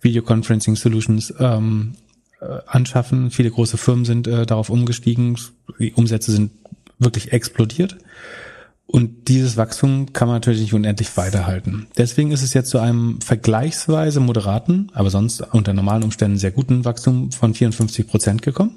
Videoconferencing 0.00 0.76
Solutions 0.76 1.34
ähm, 1.40 1.94
äh, 2.40 2.58
anschaffen. 2.66 3.30
Viele 3.30 3.50
große 3.50 3.78
Firmen 3.78 4.04
sind 4.04 4.26
äh, 4.28 4.46
darauf 4.46 4.70
umgestiegen. 4.70 5.36
Die 5.78 5.92
Umsätze 5.92 6.30
sind 6.30 6.52
wirklich 6.98 7.32
explodiert. 7.32 7.96
Und 8.92 9.28
dieses 9.28 9.56
Wachstum 9.56 10.12
kann 10.12 10.28
man 10.28 10.36
natürlich 10.36 10.60
nicht 10.60 10.74
unendlich 10.74 11.16
weiterhalten. 11.16 11.86
Deswegen 11.96 12.30
ist 12.30 12.42
es 12.42 12.52
jetzt 12.52 12.68
zu 12.68 12.78
einem 12.78 13.22
vergleichsweise 13.22 14.20
moderaten, 14.20 14.92
aber 14.92 15.08
sonst 15.08 15.40
unter 15.40 15.72
normalen 15.72 16.02
Umständen 16.02 16.36
sehr 16.36 16.50
guten 16.50 16.84
Wachstum 16.84 17.32
von 17.32 17.54
54 17.54 18.06
Prozent 18.06 18.42
gekommen. 18.42 18.76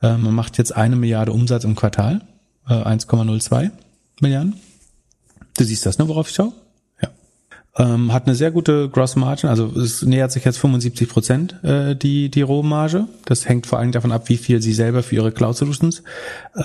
Äh, 0.00 0.16
man 0.16 0.32
macht 0.32 0.56
jetzt 0.56 0.74
eine 0.74 0.96
Milliarde 0.96 1.32
Umsatz 1.32 1.64
im 1.64 1.76
Quartal, 1.76 2.22
äh, 2.66 2.72
1,02 2.72 3.70
Milliarden. 4.22 4.54
Du 5.58 5.64
siehst 5.64 5.84
das, 5.84 5.98
ne, 5.98 6.08
worauf 6.08 6.30
ich 6.30 6.34
schaue? 6.34 6.54
Ähm, 7.76 8.12
hat 8.12 8.26
eine 8.26 8.36
sehr 8.36 8.52
gute 8.52 8.88
Gross 8.88 9.16
Margin, 9.16 9.50
also 9.50 9.66
es 9.76 10.02
nähert 10.02 10.30
sich 10.30 10.44
jetzt 10.44 10.58
75 10.58 11.08
Prozent 11.08 11.64
äh, 11.64 11.96
die, 11.96 12.30
die 12.30 12.42
Rohmarge. 12.42 13.08
Das 13.24 13.48
hängt 13.48 13.66
vor 13.66 13.80
allem 13.80 13.90
davon 13.90 14.12
ab, 14.12 14.28
wie 14.28 14.36
viel 14.36 14.62
sie 14.62 14.72
selber 14.72 15.02
für 15.02 15.16
ihre 15.16 15.32
Cloud 15.32 15.56
Solutions 15.56 16.04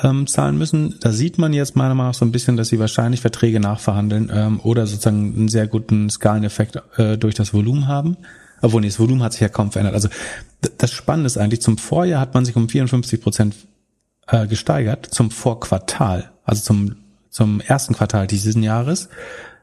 ähm, 0.04 0.28
zahlen 0.28 0.60
müssen. 0.60 1.00
Da 1.00 1.12
sieht 1.12 1.40
man 1.40 1.52
jetzt 1.52 1.76
meiner 1.76 1.96
Meinung 1.96 2.12
nach 2.12 2.20
so 2.20 2.26
ein 2.26 2.32
bisschen, 2.32 2.58
dass 2.58 2.68
sie 2.68 2.78
wahrscheinlich 2.78 3.22
Verträge 3.22 3.60
nachverhandeln 3.60 4.32
ähm, 4.32 4.60
oder 4.60 4.86
sozusagen 4.86 5.34
einen 5.36 5.48
sehr 5.48 5.66
guten 5.66 6.12
Skaleneffekt 6.12 6.80
äh, 6.98 7.18
durch 7.18 7.34
das 7.34 7.56
Volumen 7.56 7.88
haben. 7.88 8.18
Obwohl, 8.62 8.82
nee, 8.82 8.88
das 8.88 9.00
Volumen 9.00 9.24
hat 9.24 9.32
sich 9.34 9.42
ja 9.42 9.50
kaum 9.50 9.72
verändert. 9.72 9.96
Also 9.96 10.10
das 10.78 10.92
Spannende 10.92 11.26
ist 11.26 11.40
eigentlich, 11.40 11.62
zum 11.62 11.80
Vorjahr 11.80 12.22
hat 12.22 12.36
man 12.36 12.46
sich 12.46 12.56
um 12.56 12.70
54 12.70 13.20
Prozent 13.20 13.56
äh, 14.28 14.46
gesteigert, 14.46 15.08
zum 15.08 15.32
Vorquartal, 15.32 16.30
also 16.44 16.62
zum, 16.62 16.98
zum 17.30 17.62
ersten 17.62 17.96
Quartal 17.96 18.28
dieses 18.28 18.56
Jahres, 18.56 19.10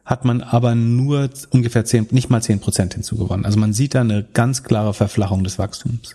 hat 0.06 0.24
man 0.24 0.40
aber 0.40 0.76
nur 0.76 1.28
ungefähr 1.50 1.84
zehn, 1.84 2.06
nicht 2.12 2.30
mal 2.30 2.40
zehn 2.40 2.60
Prozent 2.60 2.94
hinzugewonnen. 2.94 3.44
Also 3.44 3.58
man 3.58 3.72
sieht 3.72 3.96
da 3.96 4.02
eine 4.02 4.24
ganz 4.32 4.62
klare 4.62 4.94
Verflachung 4.94 5.42
des 5.42 5.58
Wachstums. 5.58 6.14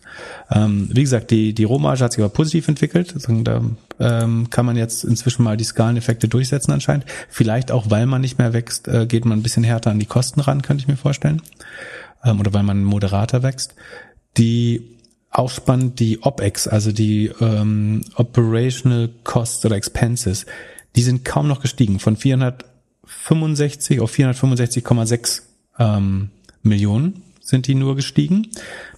Ähm, 0.49 0.89
wie 0.93 1.01
gesagt, 1.01 1.29
die, 1.29 1.53
die 1.53 1.65
Rohmarge 1.65 2.05
hat 2.05 2.13
sich 2.13 2.23
aber 2.23 2.33
positiv 2.33 2.69
entwickelt. 2.69 3.13
Also 3.13 3.41
da 3.41 3.61
ähm, 3.99 4.49
kann 4.49 4.65
man 4.65 4.77
jetzt 4.77 5.03
inzwischen 5.03 5.43
mal 5.43 5.57
die 5.57 5.65
Skaleneffekte 5.65 6.29
durchsetzen 6.29 6.71
anscheinend. 6.71 7.05
Vielleicht 7.27 7.69
auch, 7.69 7.89
weil 7.89 8.05
man 8.05 8.21
nicht 8.21 8.37
mehr 8.37 8.53
wächst, 8.53 8.87
äh, 8.87 9.05
geht 9.05 9.25
man 9.25 9.39
ein 9.39 9.43
bisschen 9.43 9.65
härter 9.65 9.91
an 9.91 9.99
die 9.99 10.05
Kosten 10.05 10.39
ran, 10.39 10.61
könnte 10.61 10.83
ich 10.83 10.87
mir 10.87 10.95
vorstellen. 10.95 11.41
Ähm, 12.23 12.39
oder 12.39 12.53
weil 12.53 12.63
man 12.63 12.85
moderater 12.85 13.43
wächst. 13.43 13.75
Die 14.37 14.97
auch 15.31 15.49
spannend, 15.49 15.99
die 15.99 16.23
OPEX, 16.23 16.69
also 16.69 16.93
die 16.93 17.29
ähm, 17.41 18.05
Operational 18.15 19.09
Costs 19.25 19.65
oder 19.65 19.75
Expenses, 19.75 20.45
die 20.95 21.01
sind 21.01 21.25
kaum 21.25 21.49
noch 21.49 21.61
gestiegen 21.61 21.99
von 21.99 22.15
465 23.05 23.99
auf 23.99 24.13
465,6 24.13 25.41
ähm, 25.79 26.29
Millionen 26.63 27.23
sind 27.51 27.67
die 27.67 27.75
nur 27.75 27.95
gestiegen. 27.95 28.47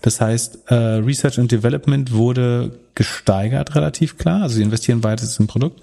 Das 0.02 0.22
heißt, 0.22 0.68
äh, 0.68 0.76
Research 0.76 1.40
and 1.40 1.52
Development 1.52 2.12
wurde 2.14 2.80
gesteigert 2.94 3.76
relativ 3.76 4.18
klar. 4.18 4.44
Also 4.44 4.56
sie 4.56 4.62
investieren 4.62 5.04
weiter 5.04 5.26
im 5.40 5.48
Produkt. 5.48 5.82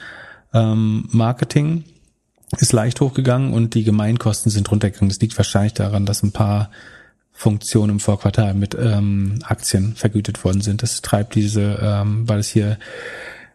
Ähm, 0.53 1.09
Marketing 1.11 1.85
ist 2.59 2.73
leicht 2.73 3.01
hochgegangen 3.01 3.53
und 3.53 3.75
die 3.75 3.85
Gemeinkosten 3.85 4.51
sind 4.51 4.71
runtergegangen. 4.71 5.09
Das 5.09 5.21
liegt 5.21 5.37
wahrscheinlich 5.37 5.75
daran, 5.75 6.07
dass 6.07 6.23
ein 6.23 6.33
paar 6.33 6.71
Funktionen 7.33 7.93
im 7.93 8.01
Vorquartal 8.01 8.55
mit 8.55 8.77
ähm, 8.79 9.39
Aktien 9.45 9.95
vergütet 9.95 10.45
worden 10.45 10.61
sind. 10.61 10.83
Das 10.83 11.01
treibt 11.01 11.35
diese, 11.35 11.79
ähm, 11.83 12.29
weil 12.29 12.41
es 12.41 12.49
hier 12.49 12.79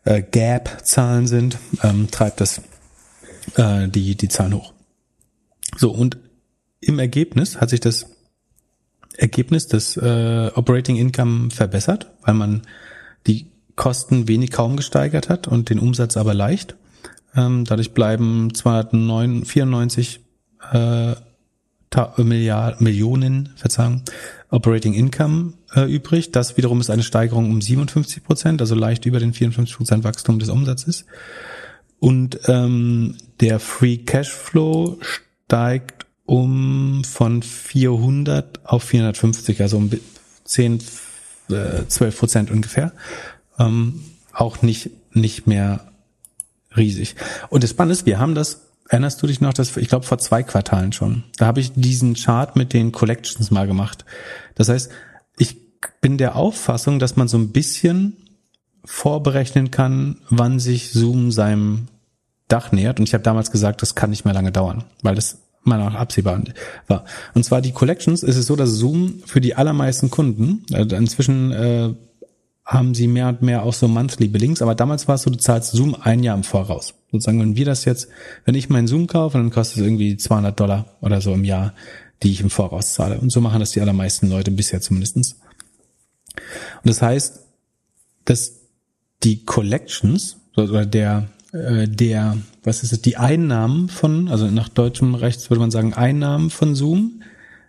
äh, 0.05 0.23
Gap-Zahlen 0.23 1.27
sind, 1.27 1.57
ähm, 1.83 2.09
treibt 2.09 2.41
das 2.41 2.61
äh, 3.55 3.87
die, 3.87 4.15
die 4.15 4.29
Zahlen 4.29 4.53
hoch. 4.53 4.73
So, 5.77 5.91
und 5.91 6.17
im 6.79 6.99
Ergebnis 6.99 7.59
hat 7.59 7.69
sich 7.69 7.79
das 7.79 8.07
Ergebnis 9.17 9.67
des 9.67 9.97
äh, 9.97 10.51
Operating 10.55 10.97
Income 10.97 11.51
verbessert, 11.51 12.11
weil 12.21 12.33
man 12.33 12.61
die 13.27 13.47
Kosten 13.75 14.27
wenig 14.27 14.51
kaum 14.51 14.77
gesteigert 14.77 15.29
hat 15.29 15.47
und 15.47 15.69
den 15.69 15.79
Umsatz 15.79 16.17
aber 16.17 16.33
leicht. 16.33 16.75
Ähm, 17.35 17.65
dadurch 17.65 17.93
bleiben 17.93 18.53
294 18.53 20.21
äh, 20.71 21.15
Milliard, 22.17 22.81
Millionen, 22.81 23.53
Verzeihung, 23.55 24.01
Operating 24.49 24.93
Income 24.93 25.53
äh, 25.75 25.83
übrig. 25.83 26.31
Das 26.31 26.57
wiederum 26.57 26.81
ist 26.81 26.89
eine 26.89 27.03
Steigerung 27.03 27.49
um 27.49 27.61
57 27.61 28.23
Prozent, 28.23 28.61
also 28.61 28.75
leicht 28.75 29.05
über 29.05 29.19
den 29.19 29.33
54 29.33 29.77
Prozent 29.77 30.03
Wachstum 30.03 30.39
des 30.39 30.49
Umsatzes. 30.49 31.05
Und 31.99 32.39
ähm, 32.47 33.17
der 33.39 33.59
Free 33.59 33.97
Cashflow 33.97 34.97
steigt 35.01 36.05
um 36.25 37.03
von 37.03 37.43
400 37.43 38.65
auf 38.65 38.83
450, 38.83 39.61
also 39.61 39.77
um 39.77 39.91
10, 40.43 40.79
äh, 41.49 41.87
12 41.87 42.19
Prozent 42.19 42.51
ungefähr. 42.51 42.93
Ähm, 43.59 44.01
auch 44.33 44.61
nicht, 44.61 44.89
nicht 45.13 45.47
mehr 45.47 45.91
riesig. 46.75 47.15
Und 47.49 47.63
das 47.63 47.69
Spannende 47.69 47.93
ist, 47.93 48.05
wir 48.05 48.19
haben 48.19 48.35
das 48.35 48.65
Erinnerst 48.87 49.21
du 49.21 49.27
dich 49.27 49.41
noch, 49.41 49.53
dass 49.53 49.77
ich 49.77 49.87
glaube 49.87 50.05
vor 50.05 50.19
zwei 50.19 50.43
Quartalen 50.43 50.93
schon. 50.93 51.23
Da 51.37 51.47
habe 51.47 51.59
ich 51.59 51.71
diesen 51.73 52.13
Chart 52.13 52.55
mit 52.55 52.71
den 52.71 52.91
Collections 52.91 53.49
mal 53.49 53.65
gemacht. 53.65 54.05
Das 54.53 54.69
heißt, 54.69 54.91
ich 55.37 55.57
bin 56.01 56.19
der 56.19 56.35
Auffassung, 56.35 56.99
dass 56.99 57.15
man 57.15 57.27
so 57.27 57.37
ein 57.37 57.51
bisschen 57.51 58.17
vorberechnen 58.85 59.71
kann, 59.71 60.17
wann 60.29 60.59
sich 60.59 60.91
Zoom 60.91 61.31
seinem 61.31 61.87
Dach 62.47 62.71
nähert. 62.71 62.99
Und 62.99 63.07
ich 63.07 63.13
habe 63.13 63.23
damals 63.23 63.51
gesagt, 63.51 63.81
das 63.81 63.95
kann 63.95 64.11
nicht 64.11 64.25
mehr 64.25 64.33
lange 64.33 64.51
dauern, 64.51 64.83
weil 65.01 65.15
das 65.15 65.39
meiner 65.63 65.85
Meinung 65.85 65.99
absehbar 65.99 66.41
war. 66.87 67.05
Und 67.33 67.43
zwar 67.43 67.61
die 67.61 67.71
Collections 67.71 68.23
ist 68.23 68.35
es 68.35 68.45
so, 68.45 68.55
dass 68.55 68.69
Zoom 68.69 69.23
für 69.25 69.41
die 69.41 69.55
allermeisten 69.55 70.11
Kunden, 70.11 70.63
also 70.71 70.95
inzwischen 70.95 71.51
äh, 71.51 71.93
haben 72.65 72.95
sie 72.95 73.07
mehr 73.07 73.27
und 73.27 73.41
mehr 73.41 73.63
auch 73.63 73.73
so 73.73 73.87
Monthly 73.87 74.27
Billings, 74.27 74.61
aber 74.61 74.73
damals 74.73 75.07
war 75.07 75.15
es 75.15 75.23
so, 75.23 75.29
du 75.29 75.37
zahlst 75.37 75.71
Zoom 75.71 75.95
ein 75.99 76.23
Jahr 76.23 76.35
im 76.35 76.43
Voraus. 76.43 76.95
Sozusagen, 77.11 77.39
wenn 77.39 77.55
wir 77.55 77.65
das 77.65 77.85
jetzt, 77.85 78.07
wenn 78.43 78.55
ich 78.55 78.69
meinen 78.69 78.87
Zoom 78.87 79.07
kaufe, 79.07 79.37
dann 79.37 79.51
kostet 79.51 79.77
es 79.77 79.83
irgendwie 79.83 80.17
200 80.17 80.59
Dollar 80.59 80.85
oder 81.01 81.21
so 81.21 81.33
im 81.33 81.43
Jahr, 81.43 81.73
die 82.23 82.31
ich 82.31 82.41
im 82.41 82.49
Voraus 82.49 82.93
zahle. 82.93 83.19
Und 83.19 83.31
so 83.31 83.39
machen 83.41 83.59
das 83.59 83.71
die 83.71 83.81
allermeisten 83.81 84.29
Leute 84.29 84.51
bisher 84.51 84.81
zumindestens. 84.81 85.39
Und 86.83 86.89
das 86.89 87.01
heißt, 87.01 87.41
dass 88.25 88.54
die 89.25 89.43
Collections 89.43 90.37
oder 90.55 90.85
der 90.85 91.27
äh, 91.55 91.87
der, 91.87 92.37
was 92.63 92.83
ist 92.83 92.91
es, 92.91 93.01
die 93.01 93.17
Einnahmen 93.17 93.87
von, 93.87 94.27
also 94.27 94.47
nach 94.47 94.69
deutschem 94.69 95.15
Recht 95.15 95.49
würde 95.49 95.61
man 95.61 95.71
sagen, 95.71 95.93
Einnahmen 95.93 96.49
von 96.49 96.75
Zoom 96.75 97.21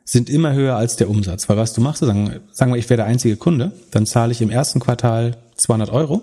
sind 0.04 0.28
immer 0.28 0.54
höher 0.54 0.76
als 0.76 0.96
der 0.96 1.08
Umsatz. 1.08 1.48
Weil 1.48 1.56
was 1.56 1.72
du 1.72 1.80
machst, 1.80 2.00
sagen, 2.00 2.40
sagen 2.50 2.72
wir, 2.72 2.78
ich 2.78 2.88
wäre 2.90 2.98
der 2.98 3.06
einzige 3.06 3.36
Kunde, 3.36 3.72
dann 3.90 4.06
zahle 4.06 4.32
ich 4.32 4.42
im 4.42 4.50
ersten 4.50 4.80
Quartal 4.80 5.36
200 5.56 5.90
Euro. 5.90 6.22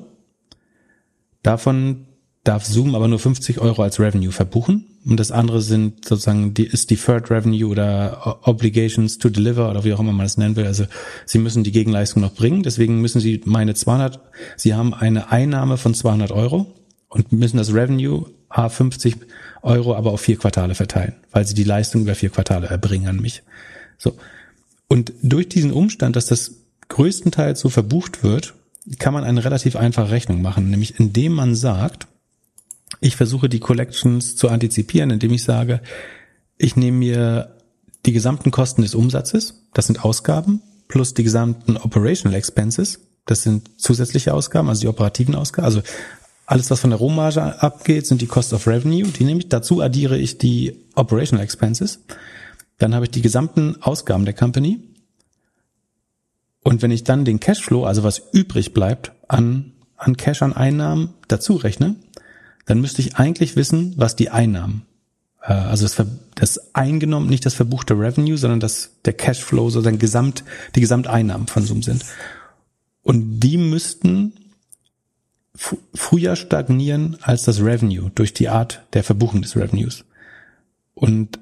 Davon 1.41 2.05
darf 2.43 2.65
Zoom 2.65 2.93
aber 2.95 3.07
nur 3.07 3.19
50 3.19 3.59
Euro 3.59 3.83
als 3.83 3.99
Revenue 3.99 4.31
verbuchen. 4.31 4.85
Und 5.05 5.19
das 5.19 5.31
andere 5.31 5.61
sind 5.61 6.05
sozusagen, 6.05 6.53
die, 6.53 6.65
ist 6.65 6.91
Deferred 6.91 7.29
Revenue 7.29 7.69
oder 7.69 8.39
Obligations 8.47 9.17
to 9.17 9.29
Deliver 9.29 9.69
oder 9.69 9.83
wie 9.83 9.93
auch 9.93 9.99
immer 9.99 10.11
man 10.11 10.25
das 10.25 10.37
nennen 10.37 10.55
will. 10.55 10.65
Also 10.65 10.85
sie 11.25 11.39
müssen 11.39 11.63
die 11.63 11.71
Gegenleistung 11.71 12.21
noch 12.21 12.33
bringen. 12.33 12.63
Deswegen 12.63 13.01
müssen 13.01 13.21
sie 13.21 13.41
meine 13.45 13.75
200, 13.75 14.19
sie 14.57 14.73
haben 14.73 14.93
eine 14.93 15.31
Einnahme 15.31 15.77
von 15.77 15.93
200 15.93 16.31
Euro 16.31 16.67
und 17.07 17.31
müssen 17.31 17.57
das 17.57 17.73
Revenue 17.73 18.25
A50 18.49 19.15
Euro 19.61 19.95
aber 19.95 20.11
auf 20.11 20.21
vier 20.21 20.37
Quartale 20.37 20.75
verteilen, 20.75 21.13
weil 21.31 21.47
sie 21.47 21.53
die 21.53 21.63
Leistung 21.63 22.01
über 22.01 22.15
vier 22.15 22.29
Quartale 22.29 22.67
erbringen 22.67 23.07
an 23.07 23.17
mich. 23.17 23.41
So. 23.97 24.17
Und 24.89 25.13
durch 25.21 25.47
diesen 25.47 25.71
Umstand, 25.71 26.15
dass 26.17 26.25
das 26.25 26.55
größtenteils 26.89 27.59
so 27.59 27.69
verbucht 27.69 28.23
wird, 28.23 28.53
kann 28.99 29.13
man 29.13 29.23
eine 29.23 29.45
relativ 29.45 29.77
einfache 29.77 30.11
Rechnung 30.11 30.41
machen, 30.41 30.69
nämlich 30.69 30.99
indem 30.99 31.33
man 31.33 31.55
sagt, 31.55 32.07
ich 33.03 33.17
versuche 33.17 33.49
die 33.49 33.59
Collections 33.59 34.35
zu 34.35 34.49
antizipieren, 34.49 35.09
indem 35.09 35.33
ich 35.33 35.43
sage, 35.43 35.81
ich 36.57 36.75
nehme 36.75 36.97
mir 36.97 37.57
die 38.05 38.13
gesamten 38.13 38.49
Kosten 38.49 38.81
des 38.81 38.95
Umsatzes, 38.95 39.65
das 39.73 39.87
sind 39.87 40.05
Ausgaben, 40.05 40.61
plus 40.87 41.13
die 41.13 41.23
gesamten 41.23 41.75
Operational 41.75 42.37
Expenses, 42.37 43.01
das 43.25 43.43
sind 43.43 43.69
zusätzliche 43.77 44.33
Ausgaben, 44.33 44.69
also 44.69 44.81
die 44.81 44.87
operativen 44.87 45.35
Ausgaben, 45.35 45.65
also 45.65 45.81
alles, 46.45 46.71
was 46.71 46.79
von 46.79 46.89
der 46.91 46.99
Rohmarge 46.99 47.61
abgeht, 47.61 48.05
sind 48.05 48.21
die 48.21 48.27
Cost 48.27 48.53
of 48.53 48.67
Revenue. 48.67 49.07
Die 49.07 49.23
nehme 49.23 49.39
ich, 49.39 49.47
dazu 49.47 49.81
addiere 49.81 50.17
ich 50.17 50.37
die 50.37 50.75
Operational 50.93 51.43
Expenses. 51.43 52.01
Dann 52.77 52.93
habe 52.93 53.05
ich 53.05 53.11
die 53.11 53.21
gesamten 53.21 53.81
Ausgaben 53.81 54.25
der 54.25 54.33
Company. 54.33 54.81
Und 56.61 56.81
wenn 56.81 56.91
ich 56.91 57.05
dann 57.05 57.23
den 57.23 57.39
Cashflow, 57.39 57.85
also 57.85 58.03
was 58.03 58.21
übrig 58.33 58.73
bleibt 58.73 59.13
an, 59.29 59.71
an 59.95 60.17
Cash 60.17 60.41
an 60.41 60.53
Einnahmen 60.53 61.13
dazu 61.29 61.55
rechne, 61.55 61.95
dann 62.65 62.81
müsste 62.81 63.01
ich 63.01 63.15
eigentlich 63.17 63.55
wissen, 63.55 63.93
was 63.97 64.15
die 64.15 64.29
Einnahmen, 64.29 64.83
äh, 65.41 65.53
also 65.53 65.83
das, 65.85 66.05
das 66.35 66.75
eingenommen, 66.75 67.29
nicht 67.29 67.45
das 67.45 67.53
verbuchte 67.53 67.93
Revenue, 67.93 68.37
sondern 68.37 68.59
das, 68.59 68.91
der 69.05 69.13
Cashflow, 69.13 69.69
so 69.69 69.81
dann 69.81 69.99
Gesamt, 69.99 70.43
die 70.75 70.81
Gesamteinnahmen 70.81 71.47
von 71.47 71.63
Zoom 71.63 71.83
sind. 71.83 72.05
Und 73.01 73.41
die 73.41 73.57
müssten 73.57 74.33
früher 75.93 76.35
stagnieren 76.35 77.17
als 77.21 77.43
das 77.43 77.61
Revenue 77.61 78.11
durch 78.15 78.33
die 78.33 78.49
Art 78.49 78.83
der 78.93 79.03
Verbuchung 79.03 79.41
des 79.41 79.55
Revenues. 79.55 80.03
Und 80.95 81.39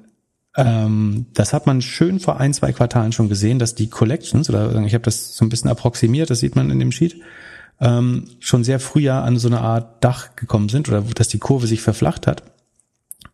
ähm, 0.56 1.26
das 1.32 1.52
hat 1.54 1.66
man 1.66 1.80
schön 1.80 2.20
vor 2.20 2.38
ein, 2.38 2.52
zwei 2.52 2.72
Quartalen 2.72 3.12
schon 3.12 3.28
gesehen, 3.28 3.58
dass 3.58 3.74
die 3.74 3.88
Collections, 3.88 4.50
oder 4.50 4.76
ich 4.82 4.92
habe 4.92 5.04
das 5.04 5.34
so 5.36 5.44
ein 5.44 5.48
bisschen 5.48 5.70
approximiert, 5.70 6.28
das 6.28 6.40
sieht 6.40 6.56
man 6.56 6.70
in 6.70 6.78
dem 6.78 6.92
Sheet, 6.92 7.16
ähm, 7.82 8.28
schon 8.38 8.62
sehr 8.62 8.78
früher 8.78 9.14
an 9.14 9.38
so 9.38 9.48
eine 9.48 9.60
Art 9.60 10.02
Dach 10.04 10.36
gekommen 10.36 10.68
sind 10.68 10.88
oder 10.88 11.02
dass 11.02 11.28
die 11.28 11.40
Kurve 11.40 11.66
sich 11.66 11.82
verflacht 11.82 12.28
hat. 12.28 12.44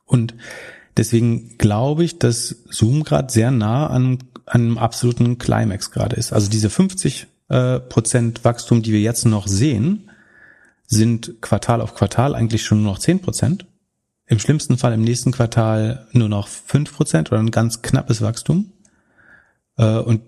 Und 0.06 0.34
deswegen 0.96 1.58
glaube 1.58 2.02
ich, 2.02 2.18
dass 2.18 2.56
Zoom 2.70 3.04
gerade 3.04 3.30
sehr 3.30 3.50
nah 3.50 3.86
an, 3.86 4.18
an 4.46 4.62
einem 4.62 4.78
absoluten 4.78 5.36
Climax 5.36 5.90
gerade 5.90 6.16
ist. 6.16 6.32
Also 6.32 6.48
diese 6.48 6.70
50 6.70 7.26
äh, 7.50 7.78
Prozent 7.78 8.42
Wachstum, 8.42 8.82
die 8.82 8.92
wir 8.92 9.00
jetzt 9.00 9.26
noch 9.26 9.46
sehen, 9.46 10.10
sind 10.86 11.42
Quartal 11.42 11.82
auf 11.82 11.94
Quartal 11.94 12.34
eigentlich 12.34 12.64
schon 12.64 12.82
nur 12.82 12.92
noch 12.92 12.98
zehn 12.98 13.20
Prozent. 13.20 13.66
Im 14.24 14.38
schlimmsten 14.38 14.78
Fall 14.78 14.94
im 14.94 15.02
nächsten 15.02 15.30
Quartal 15.30 16.06
nur 16.12 16.30
noch 16.30 16.48
fünf 16.48 16.94
Prozent 16.94 17.30
oder 17.30 17.40
ein 17.40 17.50
ganz 17.50 17.82
knappes 17.82 18.22
Wachstum. 18.22 18.72
Äh, 19.76 19.98
und 19.98 20.22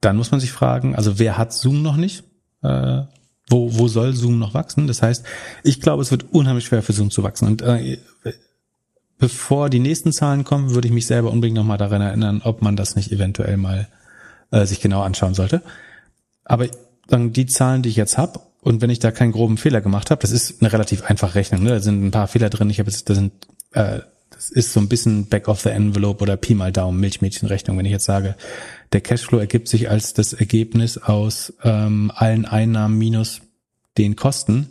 dann 0.00 0.16
muss 0.16 0.30
man 0.30 0.40
sich 0.40 0.52
fragen, 0.52 0.96
also 0.96 1.18
wer 1.18 1.36
hat 1.36 1.52
Zoom 1.52 1.82
noch 1.82 1.96
nicht? 1.96 2.24
Wo, 3.48 3.78
wo 3.78 3.86
soll 3.88 4.14
Zoom 4.14 4.38
noch 4.38 4.54
wachsen? 4.54 4.86
Das 4.86 5.02
heißt, 5.02 5.24
ich 5.62 5.80
glaube, 5.80 6.02
es 6.02 6.10
wird 6.10 6.32
unheimlich 6.32 6.64
schwer 6.64 6.82
für 6.82 6.92
Zoom 6.92 7.10
zu 7.10 7.22
wachsen. 7.22 7.46
Und 7.46 7.62
äh, 7.62 7.98
bevor 9.18 9.70
die 9.70 9.78
nächsten 9.78 10.12
Zahlen 10.12 10.44
kommen, 10.44 10.74
würde 10.74 10.88
ich 10.88 10.94
mich 10.94 11.06
selber 11.06 11.30
unbedingt 11.30 11.56
nochmal 11.56 11.78
daran 11.78 12.02
erinnern, 12.02 12.40
ob 12.44 12.62
man 12.62 12.76
das 12.76 12.96
nicht 12.96 13.12
eventuell 13.12 13.56
mal 13.56 13.88
äh, 14.50 14.66
sich 14.66 14.80
genau 14.80 15.02
anschauen 15.02 15.34
sollte. 15.34 15.62
Aber 16.44 16.66
dann 17.06 17.32
die 17.32 17.46
Zahlen, 17.46 17.82
die 17.82 17.88
ich 17.88 17.96
jetzt 17.96 18.18
habe, 18.18 18.40
und 18.60 18.80
wenn 18.80 18.90
ich 18.90 18.98
da 18.98 19.12
keinen 19.12 19.30
groben 19.30 19.58
Fehler 19.58 19.80
gemacht 19.80 20.10
habe, 20.10 20.20
das 20.20 20.32
ist 20.32 20.60
eine 20.60 20.72
relativ 20.72 21.04
einfache 21.04 21.36
Rechnung, 21.36 21.62
ne? 21.62 21.70
da 21.70 21.80
sind 21.80 22.04
ein 22.04 22.10
paar 22.10 22.26
Fehler 22.26 22.50
drin. 22.50 22.68
Ich 22.68 22.80
habe 22.80 22.90
jetzt, 22.90 23.08
da 23.08 23.14
sind, 23.14 23.32
äh, 23.72 24.00
das 24.30 24.50
ist 24.50 24.72
so 24.72 24.80
ein 24.80 24.88
bisschen 24.88 25.26
Back 25.26 25.46
of 25.46 25.60
the 25.60 25.68
Envelope 25.68 26.20
oder 26.20 26.36
Pi 26.36 26.54
mal 26.54 26.72
Daumen, 26.72 26.98
Milchmädchenrechnung. 26.98 27.78
Wenn 27.78 27.86
ich 27.86 27.92
jetzt 27.92 28.06
sage, 28.06 28.34
der 28.92 29.00
Cashflow 29.00 29.38
ergibt 29.38 29.68
sich 29.68 29.90
als 29.90 30.14
das 30.14 30.32
Ergebnis 30.32 30.98
aus 30.98 31.52
ähm, 31.62 32.12
allen 32.14 32.44
Einnahmen 32.44 32.98
minus 32.98 33.40
den 33.98 34.16
Kosten. 34.16 34.70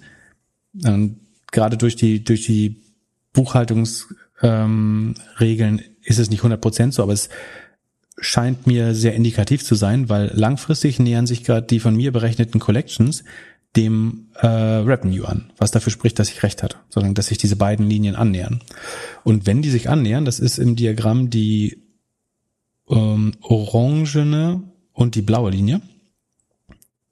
Und 0.84 1.20
gerade 1.51 1.78
durch 1.78 1.95
die 1.95 2.24
durch 2.24 2.45
die 2.45 2.82
Buchhaltungsregeln 3.34 5.80
ähm, 5.80 5.82
ist 6.03 6.20
es 6.20 6.30
nicht 6.30 6.39
100 6.39 6.61
Prozent 6.61 6.93
so, 6.93 7.03
aber 7.03 7.13
es 7.13 7.30
scheint 8.18 8.66
mir 8.66 8.95
sehr 8.95 9.13
indikativ 9.13 9.63
zu 9.63 9.76
sein, 9.76 10.09
weil 10.09 10.32
langfristig 10.34 10.99
nähern 10.99 11.28
sich 11.28 11.43
gerade 11.43 11.68
die 11.68 11.80
von 11.80 11.95
mir 11.95 12.11
berechneten 12.11 12.59
Collections 12.59 13.24
dem 13.76 14.28
äh, 14.36 14.47
Revenue 14.47 15.28
an, 15.28 15.51
was 15.57 15.72
dafür 15.72 15.91
spricht, 15.91 16.18
dass 16.18 16.30
ich 16.30 16.43
recht 16.43 16.63
hatte, 16.63 16.78
sondern 16.89 17.13
dass 17.13 17.28
sich 17.28 17.38
diese 17.38 17.57
beiden 17.57 17.89
Linien 17.89 18.16
annähern. 18.16 18.61
Und 19.24 19.47
wenn 19.47 19.61
die 19.61 19.70
sich 19.70 19.89
annähern, 19.89 20.24
das 20.24 20.39
ist 20.39 20.59
im 20.59 20.78
Diagramm 20.78 21.30
die 21.30 21.84
ähm, 22.89 23.33
orangene 23.41 24.63
und 24.93 25.15
die 25.15 25.21
blaue 25.21 25.51
Linie, 25.51 25.81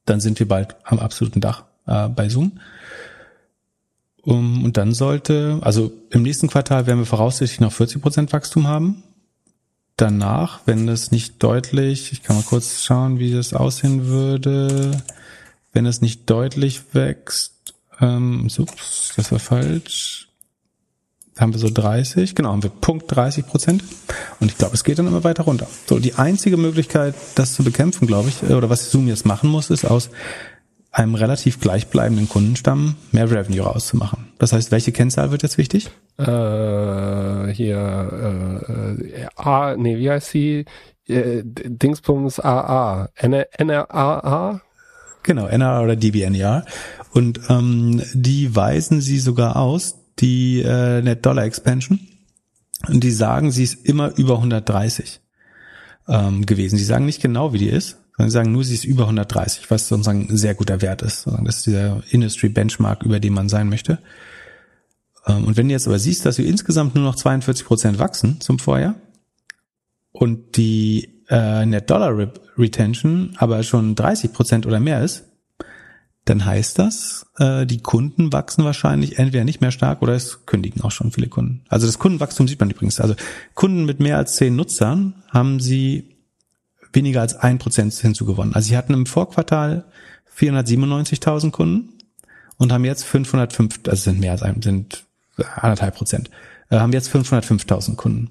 dann 0.05 0.19
sind 0.19 0.39
wir 0.39 0.47
bald 0.47 0.76
am 0.84 0.99
absoluten 0.99 1.41
Dach 1.41 1.65
äh, 1.88 2.09
bei 2.09 2.30
Zoom. 2.30 2.59
Um, 4.26 4.63
und 4.63 4.78
dann 4.78 4.93
sollte, 4.93 5.59
also 5.63 5.91
im 6.09 6.24
nächsten 6.24 6.47
Quartal 6.47 6.88
werden 6.88 6.99
wir 6.99 7.05
voraussichtlich 7.05 7.59
noch 7.59 7.74
40 7.74 8.01
Prozent 8.01 8.32
Wachstum 8.32 8.67
haben. 8.67 9.03
Danach, 9.97 10.61
wenn 10.65 10.88
das 10.88 11.11
nicht 11.11 11.43
deutlich, 11.43 12.13
ich 12.13 12.24
kann 12.24 12.38
mal 12.38 12.43
kurz 12.43 12.84
schauen, 12.84 13.19
wie 13.19 13.34
das 13.34 13.53
aussehen 13.53 14.05
würde 14.05 15.03
wenn 15.74 15.88
es 15.88 16.01
nicht 16.01 16.30
deutlich 16.30 16.93
wächst, 16.93 17.74
ähm, 17.99 18.47
ups, 18.57 19.13
das 19.15 19.32
war 19.32 19.39
falsch, 19.39 20.22
haben 21.40 21.54
wir 21.54 21.60
so 21.60 21.70
30, 21.70 22.36
genau, 22.36 22.52
haben 22.52 22.64
wir 22.64 22.70
Punkt 22.70 23.06
30 23.08 23.48
Prozent. 23.48 23.84
Und 24.40 24.52
ich 24.52 24.58
glaube, 24.58 24.76
es 24.76 24.84
geht 24.84 25.00
dann 25.00 25.08
immer 25.08 25.24
weiter 25.24 25.44
runter. 25.44 25.68
So, 25.88 26.00
die 26.00 26.16
einzige 26.16 26.58
Möglichkeit, 26.58 27.16
das 27.36 27.54
zu 27.54 27.64
bekämpfen, 27.64 28.08
glaube 28.08 28.30
ich, 28.30 28.43
oder 28.43 28.70
was 28.70 28.92
Zoom 28.92 29.08
jetzt 29.08 29.26
machen 29.26 29.50
muss, 29.50 29.70
ist 29.70 29.86
aus 29.86 30.10
einem 30.92 31.16
relativ 31.16 31.60
gleichbleibenden 31.60 32.30
Kundenstamm 32.30 32.96
mehr 33.12 33.30
Revenue 33.30 33.66
rauszumachen. 33.66 34.28
Das 34.38 34.54
heißt, 34.54 34.72
welche 34.72 34.92
Kennzahl 34.92 35.32
wird 35.32 35.42
jetzt 35.42 35.58
wichtig? 35.58 35.89
Äh, 36.20 37.51
hier, 37.51 39.00
äh, 39.01 39.26
A, 39.36 39.76
nee, 39.76 39.97
wie 39.97 40.12
heißt 40.12 40.30
sie? 40.30 40.66
Äh, 41.08 41.42
Dingsbums 41.43 42.39
AA. 42.39 43.10
NRAA? 43.20 44.62
Genau, 45.24 45.47
NR 45.47 45.82
oder 45.82 45.96
DBNER. 45.96 46.66
Und 47.12 47.39
ähm, 47.50 48.01
die 48.14 48.55
weisen 48.55 49.01
sie 49.01 49.20
sogar 49.20 49.55
aus, 49.55 49.96
die 50.20 50.62
äh, 50.62 51.02
Net 51.02 51.26
Dollar 51.26 51.46
Expansion. 51.46 52.00
Und 52.88 53.04
die 53.04 53.12
sagen, 53.12 53.52
sie 53.52 53.64
ist 53.64 53.86
immer 53.86 54.18
über 54.18 54.36
130 54.36 55.22
ähm, 56.08 56.46
gewesen. 56.46 56.78
Sie 56.78 56.84
sagen 56.84 57.06
nicht 57.06 57.22
genau, 57.22 57.54
wie 57.54 57.60
die 57.60 57.70
ist, 57.70 57.98
sondern 58.18 58.30
sie 58.30 58.34
sagen 58.34 58.52
nur, 58.52 58.64
sie 58.64 58.74
ist 58.74 58.84
über 58.84 59.04
130, 59.04 59.72
was 59.72 59.88
sozusagen 59.88 60.28
ein 60.30 60.38
sehr 60.38 60.56
guter 60.56 60.82
Wert 60.82 61.02
ist. 61.02 61.26
Das 61.26 61.58
ist 61.58 61.66
dieser 61.66 62.04
Industry 62.10 62.50
Benchmark, 62.50 63.04
über 63.04 63.20
den 63.20 63.34
man 63.34 63.50
sein 63.50 63.70
möchte. 63.70 64.00
Ähm, 65.26 65.46
und 65.46 65.58
wenn 65.58 65.68
du 65.68 65.74
jetzt 65.74 65.88
aber 65.88 66.00
siehst, 66.00 66.26
dass 66.26 66.38
wir 66.38 66.46
insgesamt 66.46 66.96
nur 66.96 67.04
noch 67.04 67.16
42 67.16 67.66
Prozent 67.66 68.00
wachsen 68.00 68.42
zum 68.42 68.60
Vorjahr 68.60 68.96
und 70.12 70.58
die 70.58 71.24
äh, 71.30 71.66
Net 71.66 71.90
Dollar 71.90 72.32
Retention 72.58 73.36
aber 73.38 73.64
schon 73.64 73.96
30 73.96 74.34
Prozent 74.34 74.66
oder 74.66 74.80
mehr 74.80 75.04
ist, 75.04 75.26
dann 76.25 76.45
heißt 76.45 76.79
das, 76.79 77.25
äh, 77.37 77.66
die 77.66 77.82
Kunden 77.82 78.32
wachsen 78.32 78.63
wahrscheinlich 78.63 79.20
entweder 79.20 79.43
nicht 79.43 79.59
mehr 79.59 79.71
stark 79.71 80.01
oder 80.01 80.13
es 80.13 80.45
kündigen 80.45 80.82
auch 80.82 80.91
schon 80.91 81.12
viele 81.12 81.28
Kunden. 81.28 81.63
Also 81.67 81.86
das 81.86 82.00
Kundenwachstum 82.00 82.47
sieht 82.47 82.59
man 82.59 82.70
übrigens. 82.70 83.01
Also 83.01 83.16
Kunden 83.55 83.86
mit 83.86 84.00
mehr 84.00 84.17
als 84.17 84.36
zehn 84.36 84.55
Nutzern 84.55 85.24
haben 85.29 85.59
sie 85.59 86.16
weniger 86.93 87.21
als 87.21 87.36
ein 87.36 87.58
Prozent 87.58 87.93
hinzugewonnen. 87.93 88.55
Also 88.55 88.70
sie 88.70 88.78
hatten 88.78 88.93
im 88.93 89.05
Vorquartal 89.05 89.86
497.000 90.37 91.51
Kunden 91.51 91.89
und 92.58 92.71
haben 92.71 92.86
jetzt 92.86 93.04
505, 93.04 93.82
also 93.87 94.04
sind 94.04 94.20
mehr 94.20 94.32
als 94.32 94.43
ein, 94.43 94.62
sind 94.62 95.04
anderthalb 95.55 95.95
Prozent, 95.95 96.29
äh, 96.70 96.78
haben 96.78 96.93
jetzt 96.93 97.13
505.000 97.13 97.95
Kunden. 97.95 98.29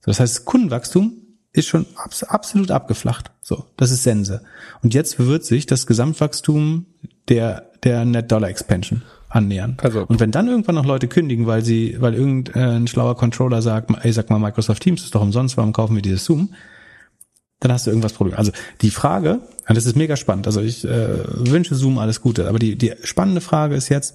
So, 0.00 0.10
das 0.10 0.18
heißt, 0.18 0.44
Kundenwachstum 0.46 1.12
ist 1.52 1.68
schon 1.68 1.86
abs 1.96 2.22
absolut 2.22 2.70
abgeflacht. 2.70 3.30
So, 3.40 3.66
das 3.76 3.90
ist 3.90 4.02
Sense. 4.02 4.42
Und 4.82 4.94
jetzt 4.94 5.18
wird 5.18 5.44
sich 5.44 5.66
das 5.66 5.86
Gesamtwachstum 5.86 6.86
der, 7.28 7.70
der 7.84 8.04
Net 8.04 8.30
Dollar 8.30 8.48
Expansion 8.48 9.02
annähern. 9.28 9.76
Also- 9.80 10.04
und 10.06 10.20
wenn 10.20 10.32
dann 10.32 10.48
irgendwann 10.48 10.74
noch 10.74 10.84
Leute 10.84 11.08
kündigen, 11.08 11.46
weil 11.46 11.64
sie, 11.64 11.96
weil 12.00 12.14
irgendein 12.14 12.86
schlauer 12.88 13.16
Controller 13.16 13.62
sagt, 13.62 13.90
ey, 14.02 14.12
sag 14.12 14.28
mal, 14.30 14.38
Microsoft 14.38 14.82
Teams 14.82 15.02
ist 15.02 15.14
doch 15.14 15.22
umsonst, 15.22 15.56
warum 15.56 15.72
kaufen 15.72 15.94
wir 15.94 16.02
dieses 16.02 16.24
Zoom? 16.24 16.52
Dann 17.60 17.72
hast 17.72 17.86
du 17.86 17.90
irgendwas 17.90 18.14
Problem. 18.14 18.36
Also 18.36 18.52
die 18.80 18.90
Frage, 18.90 19.40
und 19.68 19.76
das 19.76 19.86
ist 19.86 19.96
mega 19.96 20.16
spannend. 20.16 20.46
Also 20.46 20.60
ich 20.60 20.84
äh, 20.84 21.18
wünsche 21.28 21.74
Zoom 21.74 21.98
alles 21.98 22.22
Gute, 22.22 22.48
aber 22.48 22.58
die, 22.58 22.76
die 22.76 22.94
spannende 23.04 23.40
Frage 23.40 23.76
ist 23.76 23.88
jetzt, 23.88 24.14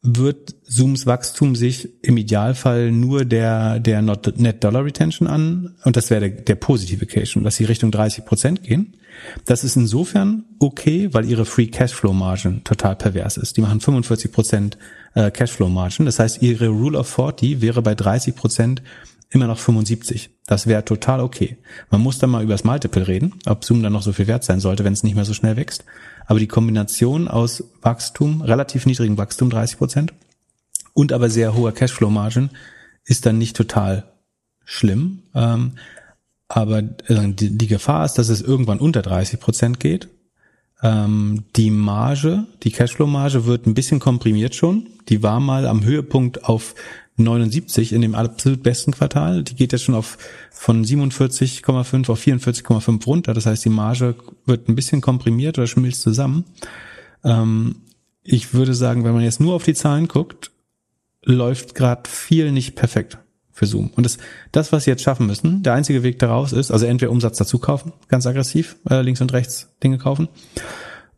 wird 0.00 0.54
Zooms 0.64 1.06
Wachstum 1.06 1.56
sich 1.56 2.02
im 2.02 2.16
Idealfall 2.16 2.92
nur 2.92 3.24
der, 3.24 3.80
der 3.80 4.00
Net 4.02 4.62
Dollar 4.62 4.84
Retention 4.84 5.28
an, 5.28 5.76
und 5.84 5.96
das 5.96 6.10
wäre 6.10 6.30
der, 6.30 6.40
der 6.42 6.54
positive 6.54 7.06
Case 7.06 7.26
schon, 7.26 7.44
dass 7.44 7.56
sie 7.56 7.64
Richtung 7.64 7.90
30 7.90 8.24
Prozent 8.24 8.62
gehen. 8.62 8.96
Das 9.44 9.64
ist 9.64 9.76
insofern 9.76 10.44
okay, 10.58 11.08
weil 11.12 11.24
ihre 11.24 11.44
Free 11.44 11.66
Cashflow 11.66 12.12
Margin 12.12 12.62
total 12.64 12.96
pervers 12.96 13.36
ist. 13.36 13.56
Die 13.56 13.60
machen 13.60 13.80
45 13.80 14.32
Prozent 14.32 14.78
äh, 15.14 15.30
Cashflow 15.30 15.68
Margin. 15.68 16.06
Das 16.06 16.18
heißt, 16.18 16.42
ihre 16.42 16.68
Rule 16.68 16.98
of 16.98 17.08
40 17.08 17.60
wäre 17.60 17.82
bei 17.82 17.94
30 17.94 18.34
Prozent 18.34 18.82
immer 19.30 19.46
noch 19.46 19.58
75. 19.58 20.30
Das 20.46 20.66
wäre 20.66 20.84
total 20.84 21.20
okay. 21.20 21.58
Man 21.90 22.00
muss 22.00 22.18
dann 22.18 22.30
mal 22.30 22.42
über 22.42 22.54
das 22.54 22.64
Multiple 22.64 23.06
reden, 23.06 23.34
ob 23.46 23.64
Zoom 23.64 23.82
dann 23.82 23.92
noch 23.92 24.02
so 24.02 24.12
viel 24.12 24.26
wert 24.26 24.44
sein 24.44 24.60
sollte, 24.60 24.84
wenn 24.84 24.94
es 24.94 25.02
nicht 25.02 25.14
mehr 25.14 25.24
so 25.24 25.34
schnell 25.34 25.56
wächst. 25.56 25.84
Aber 26.26 26.38
die 26.38 26.46
Kombination 26.46 27.28
aus 27.28 27.64
Wachstum, 27.82 28.42
relativ 28.42 28.86
niedrigem 28.86 29.18
Wachstum, 29.18 29.50
30 29.50 29.78
Prozent, 29.78 30.14
und 30.94 31.12
aber 31.12 31.30
sehr 31.30 31.54
hoher 31.54 31.72
Cashflow-Margin, 31.72 32.50
ist 33.04 33.26
dann 33.26 33.38
nicht 33.38 33.56
total 33.56 34.04
schlimm. 34.64 35.22
Ähm, 35.34 35.72
aber 36.48 36.78
äh, 36.78 37.28
die, 37.28 37.56
die 37.56 37.66
Gefahr 37.66 38.04
ist, 38.04 38.14
dass 38.14 38.30
es 38.30 38.40
irgendwann 38.40 38.80
unter 38.80 39.02
30 39.02 39.38
Prozent 39.38 39.80
geht. 39.80 40.08
Ähm, 40.82 41.44
die 41.56 41.70
Marge, 41.70 42.46
die 42.62 42.70
Cashflow-Marge 42.70 43.46
wird 43.46 43.66
ein 43.66 43.74
bisschen 43.74 44.00
komprimiert 44.00 44.54
schon. 44.54 44.88
Die 45.08 45.22
war 45.22 45.40
mal 45.40 45.66
am 45.66 45.84
Höhepunkt 45.84 46.44
auf 46.44 46.74
79 47.16 47.92
in 47.92 48.00
dem 48.00 48.14
absolut 48.14 48.62
besten 48.62 48.92
Quartal. 48.92 49.42
Die 49.42 49.56
geht 49.56 49.72
jetzt 49.72 49.82
schon 49.82 49.96
auf 49.96 50.18
von 50.50 50.84
47,5 50.84 52.10
auf 52.10 52.22
44,5 52.22 53.04
runter. 53.04 53.34
Das 53.34 53.46
heißt, 53.46 53.64
die 53.64 53.70
Marge 53.70 54.14
wird 54.46 54.68
ein 54.68 54.76
bisschen 54.76 55.00
komprimiert 55.00 55.58
oder 55.58 55.66
schmilzt 55.66 56.02
zusammen. 56.02 56.44
Ähm, 57.24 57.82
ich 58.22 58.54
würde 58.54 58.74
sagen, 58.74 59.04
wenn 59.04 59.14
man 59.14 59.24
jetzt 59.24 59.40
nur 59.40 59.54
auf 59.54 59.64
die 59.64 59.74
Zahlen 59.74 60.06
guckt, 60.06 60.52
läuft 61.24 61.74
gerade 61.74 62.08
viel 62.08 62.52
nicht 62.52 62.76
perfekt 62.76 63.18
für 63.58 63.66
Zoom. 63.66 63.90
Und 63.96 64.04
das, 64.04 64.18
das, 64.52 64.70
was 64.70 64.84
sie 64.84 64.90
jetzt 64.90 65.02
schaffen 65.02 65.26
müssen, 65.26 65.64
der 65.64 65.74
einzige 65.74 66.04
Weg 66.04 66.20
daraus 66.20 66.52
ist, 66.52 66.70
also 66.70 66.86
entweder 66.86 67.10
Umsatz 67.10 67.38
dazu 67.38 67.58
kaufen, 67.58 67.92
ganz 68.06 68.24
aggressiv, 68.24 68.76
äh, 68.88 69.02
links 69.02 69.20
und 69.20 69.32
rechts 69.32 69.74
Dinge 69.82 69.98
kaufen, 69.98 70.28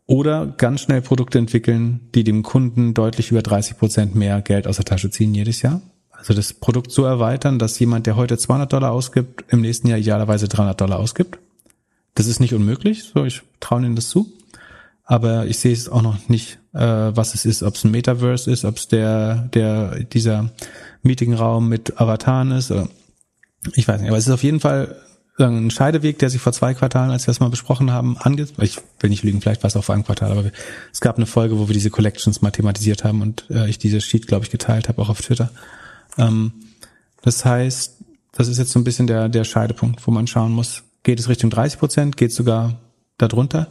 oder 0.07 0.47
ganz 0.47 0.81
schnell 0.81 1.01
Produkte 1.01 1.37
entwickeln, 1.37 2.09
die 2.15 2.23
dem 2.23 2.41
Kunden 2.41 2.95
deutlich 2.95 3.29
über 3.29 3.43
30 3.43 3.77
Prozent 3.77 4.15
mehr 4.15 4.41
Geld 4.41 4.67
aus 4.67 4.77
der 4.77 4.85
Tasche 4.85 5.11
ziehen 5.11 5.35
jedes 5.35 5.61
Jahr. 5.61 5.81
Also 6.09 6.33
das 6.33 6.53
Produkt 6.53 6.91
so 6.91 7.05
erweitern, 7.05 7.59
dass 7.59 7.79
jemand, 7.79 8.07
der 8.07 8.15
heute 8.15 8.37
200 8.37 8.73
Dollar 8.73 8.91
ausgibt, 8.91 9.45
im 9.49 9.61
nächsten 9.61 9.87
Jahr 9.87 9.99
idealerweise 9.99 10.47
300 10.47 10.81
Dollar 10.81 10.99
ausgibt. 10.99 11.37
Das 12.15 12.25
ist 12.25 12.39
nicht 12.39 12.53
unmöglich, 12.53 13.03
so 13.03 13.23
ich 13.23 13.41
traue 13.59 13.81
ihnen 13.81 13.95
das 13.95 14.09
zu. 14.09 14.33
Aber 15.03 15.45
ich 15.45 15.59
sehe 15.59 15.73
es 15.73 15.89
auch 15.89 16.01
noch 16.01 16.27
nicht, 16.27 16.59
äh, 16.73 16.79
was 16.79 17.35
es 17.35 17.45
ist, 17.45 17.63
ob 17.63 17.75
es 17.75 17.83
ein 17.83 17.91
Metaverse 17.91 18.49
ist, 18.49 18.65
ob 18.65 18.77
es 18.77 18.87
der, 18.87 19.49
der, 19.53 20.03
dieser 20.03 20.51
Meetingraum 21.03 21.67
mit 21.69 21.99
Avataren 21.99 22.51
ist. 22.51 22.71
Oder 22.71 22.87
ich 23.73 23.87
weiß 23.87 24.01
nicht, 24.01 24.09
aber 24.09 24.17
es 24.17 24.27
ist 24.27 24.33
auf 24.33 24.43
jeden 24.43 24.59
Fall 24.59 24.95
ein 25.37 25.71
Scheideweg, 25.71 26.19
der 26.19 26.29
sich 26.29 26.41
vor 26.41 26.53
zwei 26.53 26.73
Quartalen, 26.73 27.11
als 27.11 27.23
wir 27.23 27.31
das 27.31 27.39
mal 27.39 27.49
besprochen 27.49 27.91
haben, 27.91 28.17
angeht. 28.17 28.53
Ich 28.59 28.77
will 28.99 29.09
nicht 29.09 29.23
lügen, 29.23 29.41
vielleicht 29.41 29.63
war 29.63 29.69
es 29.69 29.75
auch 29.75 29.83
vor 29.83 29.95
einem 29.95 30.03
Quartal, 30.03 30.31
aber 30.31 30.51
es 30.91 31.01
gab 31.01 31.17
eine 31.17 31.25
Folge, 31.25 31.57
wo 31.57 31.67
wir 31.67 31.73
diese 31.73 31.89
Collections 31.89 32.41
mal 32.41 32.51
thematisiert 32.51 33.03
haben 33.03 33.21
und 33.21 33.45
äh, 33.49 33.69
ich 33.69 33.79
diese 33.79 34.01
Sheet, 34.01 34.27
glaube 34.27 34.45
ich, 34.45 34.51
geteilt 34.51 34.89
habe, 34.89 35.01
auch 35.01 35.09
auf 35.09 35.21
Twitter. 35.21 35.51
Ähm, 36.17 36.51
das 37.21 37.45
heißt, 37.45 37.97
das 38.33 38.47
ist 38.47 38.57
jetzt 38.57 38.71
so 38.71 38.79
ein 38.79 38.83
bisschen 38.83 39.07
der, 39.07 39.29
der 39.29 39.43
Scheidepunkt, 39.43 40.05
wo 40.05 40.11
man 40.11 40.27
schauen 40.27 40.51
muss, 40.51 40.83
geht 41.03 41.19
es 41.19 41.29
Richtung 41.29 41.49
30 41.49 41.79
Prozent, 41.79 42.17
geht 42.17 42.31
es 42.31 42.35
sogar 42.35 42.79
darunter. 43.17 43.67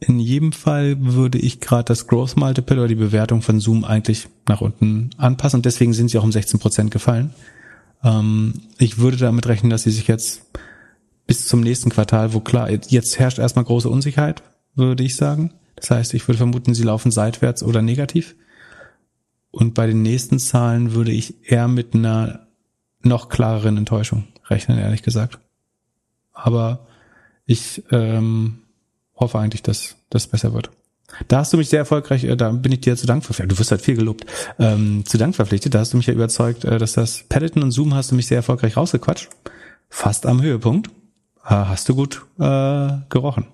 In 0.00 0.18
jedem 0.18 0.52
Fall 0.52 0.96
würde 1.00 1.38
ich 1.38 1.60
gerade 1.60 1.84
das 1.84 2.06
Growth 2.06 2.36
Multiple 2.36 2.76
oder 2.76 2.88
die 2.88 2.94
Bewertung 2.94 3.42
von 3.42 3.60
Zoom 3.60 3.84
eigentlich 3.84 4.28
nach 4.48 4.60
unten 4.60 5.10
anpassen 5.16 5.58
und 5.58 5.66
deswegen 5.66 5.92
sind 5.92 6.10
sie 6.10 6.18
auch 6.18 6.24
um 6.24 6.32
16 6.32 6.60
Prozent 6.60 6.90
gefallen. 6.90 7.30
Ähm, 8.02 8.54
ich 8.78 8.98
würde 8.98 9.16
damit 9.16 9.46
rechnen, 9.46 9.70
dass 9.70 9.84
sie 9.84 9.90
sich 9.90 10.08
jetzt 10.08 10.42
bis 11.26 11.46
zum 11.46 11.60
nächsten 11.60 11.90
Quartal, 11.90 12.34
wo 12.34 12.40
klar, 12.40 12.70
jetzt 12.70 13.18
herrscht 13.18 13.38
erstmal 13.38 13.64
große 13.64 13.88
Unsicherheit, 13.88 14.42
würde 14.74 15.04
ich 15.04 15.16
sagen. 15.16 15.54
Das 15.76 15.90
heißt, 15.90 16.14
ich 16.14 16.28
würde 16.28 16.38
vermuten, 16.38 16.74
sie 16.74 16.82
laufen 16.82 17.10
seitwärts 17.10 17.62
oder 17.62 17.82
negativ. 17.82 18.36
Und 19.50 19.74
bei 19.74 19.86
den 19.86 20.02
nächsten 20.02 20.38
Zahlen 20.38 20.94
würde 20.94 21.12
ich 21.12 21.50
eher 21.50 21.68
mit 21.68 21.94
einer 21.94 22.46
noch 23.02 23.28
klareren 23.28 23.76
Enttäuschung 23.76 24.24
rechnen, 24.46 24.78
ehrlich 24.78 25.02
gesagt. 25.02 25.38
Aber 26.32 26.86
ich 27.46 27.82
ähm, 27.90 28.63
hoffe 29.16 29.38
eigentlich, 29.38 29.62
dass 29.62 29.96
das 30.10 30.26
besser 30.26 30.52
wird. 30.54 30.70
Da 31.28 31.38
hast 31.38 31.52
du 31.52 31.56
mich 31.56 31.68
sehr 31.68 31.80
erfolgreich, 31.80 32.24
äh, 32.24 32.36
da 32.36 32.50
bin 32.50 32.72
ich 32.72 32.80
dir 32.80 32.96
zu 32.96 33.06
Dank 33.06 33.24
verpflichtet. 33.24 33.52
Du 33.52 33.58
wirst 33.58 33.70
halt 33.70 33.82
viel 33.82 33.96
gelobt. 33.96 34.26
Ähm, 34.58 35.04
zu 35.06 35.18
Dank 35.18 35.36
verpflichtet. 35.36 35.74
Da 35.74 35.80
hast 35.80 35.92
du 35.92 35.96
mich 35.96 36.06
ja 36.06 36.14
überzeugt, 36.14 36.64
äh, 36.64 36.78
dass 36.78 36.94
das 36.94 37.24
Peloton 37.28 37.62
und 37.62 37.70
Zoom 37.70 37.94
hast 37.94 38.10
du 38.10 38.14
mich 38.14 38.26
sehr 38.26 38.38
erfolgreich 38.38 38.76
rausgequatscht. 38.76 39.28
Fast 39.88 40.26
am 40.26 40.42
Höhepunkt. 40.42 40.88
Äh, 41.44 41.50
hast 41.50 41.88
du 41.88 41.94
gut 41.94 42.26
äh, 42.38 42.88
gerochen. 43.08 43.46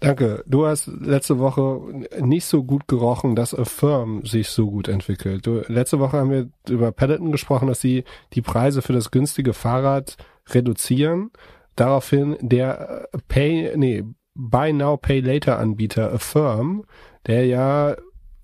Danke. 0.00 0.42
Du 0.46 0.66
hast 0.66 0.86
letzte 0.86 1.38
Woche 1.38 1.80
nicht 2.20 2.46
so 2.46 2.64
gut 2.64 2.88
gerochen, 2.88 3.36
dass 3.36 3.54
Affirm 3.54 4.24
sich 4.24 4.48
so 4.48 4.70
gut 4.70 4.88
entwickelt. 4.88 5.46
Du, 5.46 5.62
letzte 5.68 5.98
Woche 5.98 6.16
haben 6.16 6.30
wir 6.30 6.48
über 6.68 6.90
Peloton 6.90 7.32
gesprochen, 7.32 7.68
dass 7.68 7.80
sie 7.80 8.04
die 8.32 8.40
Preise 8.40 8.80
für 8.80 8.94
das 8.94 9.10
günstige 9.10 9.52
Fahrrad 9.52 10.16
reduzieren. 10.48 11.30
Daraufhin 11.76 12.36
der 12.40 13.08
Pay, 13.28 13.74
nee, 13.76 14.04
Buy 14.34 14.72
Now 14.72 14.96
Pay 14.96 15.20
Later 15.20 15.58
Anbieter 15.58 16.12
Affirm, 16.12 16.84
der 17.26 17.46
ja 17.46 17.96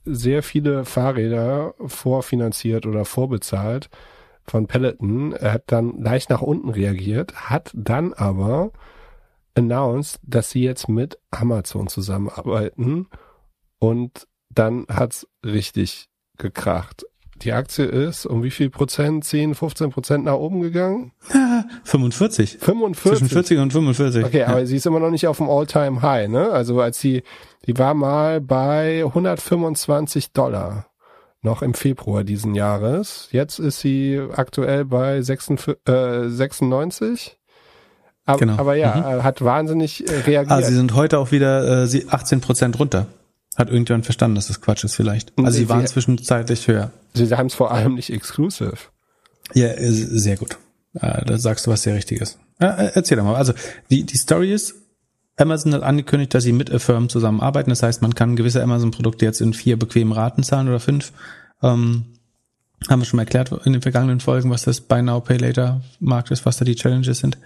sehr 0.04 0.42
viele 0.42 0.84
Fahrräder 0.84 1.74
vorfinanziert 1.86 2.86
oder 2.86 3.04
vorbezahlt 3.04 3.90
von 4.44 4.66
Peloton, 4.66 5.32
er 5.32 5.52
hat 5.54 5.64
dann 5.66 6.00
leicht 6.00 6.30
nach 6.30 6.42
unten 6.42 6.68
reagiert, 6.68 7.50
hat 7.50 7.72
dann 7.74 8.12
aber 8.12 8.70
announced, 9.54 10.20
dass 10.22 10.50
sie 10.50 10.62
jetzt 10.62 10.88
mit 10.88 11.18
Amazon 11.30 11.88
zusammenarbeiten 11.88 13.08
und 13.78 14.28
dann 14.50 14.86
hat's 14.88 15.26
richtig 15.44 16.08
gekracht. 16.38 17.06
Die 17.42 17.52
Aktie 17.52 17.84
ist 17.84 18.26
um 18.26 18.42
wie 18.42 18.50
viel 18.50 18.70
Prozent? 18.70 19.24
10, 19.24 19.54
15 19.54 19.90
Prozent 19.90 20.24
nach 20.24 20.34
oben 20.34 20.62
gegangen? 20.62 21.12
45. 21.84 22.58
45. 22.60 23.10
Zwischen 23.18 23.28
40 23.28 23.58
und 23.58 23.72
45. 23.72 24.24
Okay, 24.24 24.44
aber 24.44 24.64
sie 24.66 24.76
ist 24.76 24.86
immer 24.86 25.00
noch 25.00 25.10
nicht 25.10 25.26
auf 25.26 25.36
dem 25.36 25.48
All-Time 25.48 26.02
High, 26.02 26.28
ne? 26.28 26.50
Also 26.50 26.80
als 26.80 26.98
sie, 27.00 27.22
die 27.66 27.76
war 27.78 27.94
mal 27.94 28.40
bei 28.40 29.04
125 29.04 30.32
Dollar 30.32 30.86
noch 31.42 31.62
im 31.62 31.74
Februar 31.74 32.24
diesen 32.24 32.54
Jahres. 32.54 33.28
Jetzt 33.30 33.58
ist 33.60 33.80
sie 33.80 34.20
aktuell 34.34 34.84
bei 34.84 35.20
46, 35.22 35.76
äh, 35.86 36.28
96. 36.28 37.38
Aber, 38.24 38.38
Genau. 38.38 38.54
aber 38.54 38.74
ja, 38.74 39.22
hat 39.22 39.44
wahnsinnig 39.44 40.08
äh, 40.08 40.12
reagiert. 40.26 40.50
Ah, 40.50 40.62
sie 40.62 40.74
sind 40.74 40.94
heute 40.94 41.18
auch 41.20 41.30
wieder 41.30 41.82
äh, 41.82 41.86
sie 41.86 42.08
18 42.08 42.40
Prozent 42.40 42.78
runter. 42.80 43.06
Hat 43.56 43.68
irgendjemand 43.70 44.04
verstanden, 44.04 44.34
dass 44.36 44.48
das 44.48 44.60
Quatsch 44.60 44.84
ist 44.84 44.94
vielleicht. 44.94 45.32
Also 45.38 45.50
sie 45.50 45.58
sie- 45.60 45.68
waren 45.68 45.86
zwischenzeitlich 45.86 46.68
höher. 46.68 46.90
sie 47.14 47.34
haben 47.34 47.46
es 47.46 47.54
vor 47.54 47.70
allem 47.72 47.94
nicht 47.94 48.10
exclusive. 48.10 48.76
Ja, 49.54 49.68
äh, 49.68 49.90
sehr 49.90 50.36
gut. 50.36 50.58
Äh, 50.94 51.24
Da 51.24 51.38
sagst 51.38 51.66
du 51.66 51.70
was 51.70 51.82
sehr 51.82 51.94
Richtiges. 51.94 52.38
Äh, 52.58 52.90
Erzähl 52.94 53.16
doch 53.16 53.24
mal. 53.24 53.36
Also 53.36 53.52
die, 53.90 54.04
die 54.04 54.16
Story 54.18 54.52
ist, 54.52 54.74
Amazon 55.38 55.74
hat 55.74 55.82
angekündigt, 55.82 56.32
dass 56.34 56.44
sie 56.44 56.52
mit 56.52 56.70
Affirm 56.72 57.08
zusammenarbeiten. 57.08 57.68
Das 57.70 57.82
heißt, 57.82 58.00
man 58.02 58.14
kann 58.14 58.36
gewisse 58.36 58.62
Amazon-Produkte 58.62 59.24
jetzt 59.26 59.40
in 59.40 59.52
vier 59.54 59.78
bequemen 59.78 60.12
Raten 60.12 60.42
zahlen 60.42 60.68
oder 60.68 60.80
fünf. 60.80 61.12
Ähm, 61.62 62.06
haben 62.88 63.00
wir 63.00 63.04
schon 63.06 63.16
mal 63.18 63.22
erklärt 63.22 63.52
in 63.64 63.72
den 63.72 63.82
vergangenen 63.82 64.20
Folgen, 64.20 64.50
was 64.50 64.62
das 64.62 64.80
Buy 64.82 65.02
Now 65.02 65.20
Pay 65.20 65.38
Later 65.38 65.80
Markt 66.00 66.30
ist, 66.30 66.44
was 66.46 66.56
da 66.58 66.64
die 66.64 66.74
Challenges 66.74 67.18
sind. 67.18 67.38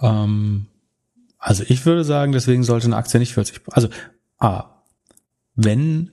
Ähm, 0.00 0.66
also 1.38 1.64
ich 1.68 1.84
würde 1.86 2.04
sagen, 2.04 2.32
deswegen 2.32 2.64
sollte 2.64 2.86
eine 2.86 2.96
Aktie 2.96 3.20
nicht 3.20 3.34
40. 3.34 3.60
Also 3.70 3.88
A, 4.38 4.64
wenn 5.54 6.10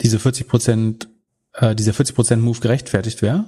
diese 0.00 0.18
40 0.18 0.48
Prozent, 0.48 1.08
äh, 1.54 1.74
dieser 1.74 1.92
40 1.92 2.14
Prozent 2.14 2.42
Move 2.42 2.60
gerechtfertigt 2.60 3.22
wäre, 3.22 3.46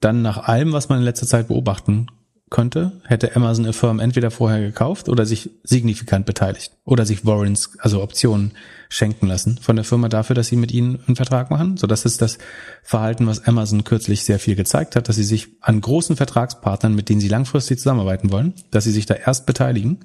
dann 0.00 0.22
nach 0.22 0.38
allem, 0.38 0.72
was 0.72 0.88
man 0.88 0.98
in 0.98 1.04
letzter 1.04 1.26
Zeit 1.26 1.48
beobachten 1.48 2.06
könnte, 2.50 3.00
hätte 3.04 3.36
Amazon 3.36 3.64
eine 3.64 3.72
Firma 3.72 4.02
entweder 4.02 4.30
vorher 4.30 4.60
gekauft 4.60 5.08
oder 5.08 5.26
sich 5.26 5.50
signifikant 5.64 6.24
beteiligt 6.24 6.72
oder 6.84 7.04
sich 7.04 7.26
Warrants, 7.26 7.78
also 7.78 8.02
Optionen 8.02 8.52
schenken 8.88 9.26
lassen 9.26 9.58
von 9.60 9.76
der 9.76 9.84
Firma 9.84 10.08
dafür, 10.08 10.34
dass 10.34 10.48
sie 10.48 10.56
mit 10.56 10.72
ihnen 10.72 11.00
einen 11.06 11.16
Vertrag 11.16 11.50
machen. 11.50 11.76
So, 11.76 11.86
das 11.86 12.04
ist 12.04 12.22
das 12.22 12.38
Verhalten, 12.82 13.26
was 13.26 13.46
Amazon 13.46 13.84
kürzlich 13.84 14.24
sehr 14.24 14.38
viel 14.38 14.56
gezeigt 14.56 14.96
hat, 14.96 15.08
dass 15.08 15.16
sie 15.16 15.24
sich 15.24 15.48
an 15.60 15.80
großen 15.80 16.16
Vertragspartnern, 16.16 16.94
mit 16.94 17.08
denen 17.08 17.20
sie 17.20 17.28
langfristig 17.28 17.78
zusammenarbeiten 17.78 18.32
wollen, 18.32 18.54
dass 18.70 18.84
sie 18.84 18.92
sich 18.92 19.06
da 19.06 19.14
erst 19.14 19.44
beteiligen 19.44 20.00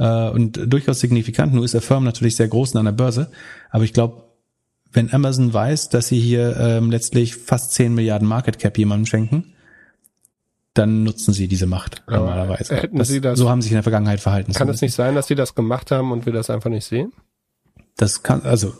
äh, 0.00 0.30
und 0.30 0.58
durchaus 0.66 0.98
signifikant. 0.98 1.54
Nur 1.54 1.64
ist 1.64 1.74
der 1.74 1.82
Firma 1.82 2.06
natürlich 2.06 2.34
sehr 2.34 2.48
groß 2.48 2.74
an 2.74 2.86
der 2.86 2.92
Börse, 2.92 3.30
aber 3.70 3.84
ich 3.84 3.92
glaube, 3.92 4.24
wenn 4.92 5.12
Amazon 5.14 5.54
weiß, 5.54 5.88
dass 5.90 6.08
sie 6.08 6.18
hier 6.18 6.56
ähm, 6.58 6.90
letztlich 6.90 7.36
fast 7.36 7.72
10 7.74 7.94
Milliarden 7.94 8.26
Market 8.26 8.58
Cap 8.58 8.76
jemandem 8.76 9.06
schenken, 9.06 9.52
dann 10.74 11.02
nutzen 11.04 11.32
sie 11.34 11.46
diese 11.48 11.66
Macht 11.66 12.02
normalerweise. 12.08 12.76
hätten 12.76 12.98
Das, 12.98 13.08
sie 13.08 13.20
das- 13.20 13.38
so 13.38 13.48
haben 13.50 13.60
sie 13.60 13.66
sich 13.66 13.72
in 13.72 13.76
der 13.76 13.82
Vergangenheit 13.84 14.20
verhalten. 14.20 14.52
Kann 14.52 14.68
es 14.68 14.80
nicht 14.80 14.94
sein, 14.94 15.14
dass 15.14 15.26
sie 15.28 15.34
das 15.36 15.54
gemacht 15.54 15.90
haben 15.90 16.10
und 16.12 16.26
wir 16.26 16.32
das 16.32 16.50
einfach 16.50 16.70
nicht 16.70 16.84
sehen? 16.86 17.12
Das 17.96 18.22
kann, 18.22 18.42
also 18.42 18.72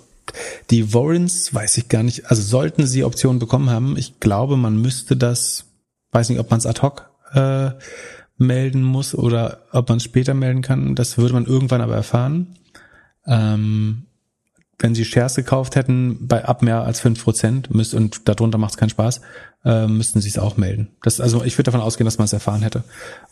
die 0.70 0.94
Warrants 0.94 1.52
weiß 1.52 1.78
ich 1.78 1.88
gar 1.88 2.02
nicht. 2.04 2.30
Also 2.30 2.42
sollten 2.42 2.86
sie 2.86 3.02
Optionen 3.04 3.38
bekommen 3.40 3.70
haben, 3.70 3.96
ich 3.96 4.20
glaube, 4.20 4.56
man 4.56 4.80
müsste 4.80 5.16
das, 5.16 5.64
weiß 6.12 6.28
nicht, 6.30 6.38
ob 6.38 6.50
man 6.50 6.58
es 6.58 6.66
ad 6.66 6.80
hoc 6.82 7.10
äh, 7.34 7.70
melden 8.40 8.82
muss 8.82 9.14
oder 9.14 9.66
ob 9.70 9.88
man 9.88 9.98
es 9.98 10.04
später 10.04 10.34
melden 10.34 10.62
kann. 10.62 10.94
Das 10.94 11.18
würde 11.18 11.34
man 11.34 11.46
irgendwann 11.46 11.80
aber 11.80 11.94
erfahren. 11.94 12.58
Ähm, 13.26 14.06
wenn 14.78 14.94
sie 14.94 15.04
Shares 15.04 15.34
gekauft 15.34 15.76
hätten 15.76 16.26
bei 16.26 16.44
ab 16.44 16.62
mehr 16.62 16.82
als 16.82 17.00
fünf 17.00 17.22
Prozent 17.22 17.72
müsst, 17.72 17.92
und 17.92 18.28
darunter 18.28 18.56
macht 18.56 18.72
es 18.72 18.76
keinen 18.78 18.88
Spaß, 18.90 19.20
äh, 19.64 19.86
müssten 19.86 20.22
sie 20.22 20.30
es 20.30 20.38
auch 20.38 20.56
melden. 20.56 20.88
Das, 21.02 21.20
also 21.20 21.44
ich 21.44 21.56
würde 21.58 21.70
davon 21.70 21.82
ausgehen, 21.82 22.06
dass 22.06 22.16
man 22.16 22.24
es 22.24 22.32
erfahren 22.32 22.62
hätte. 22.62 22.82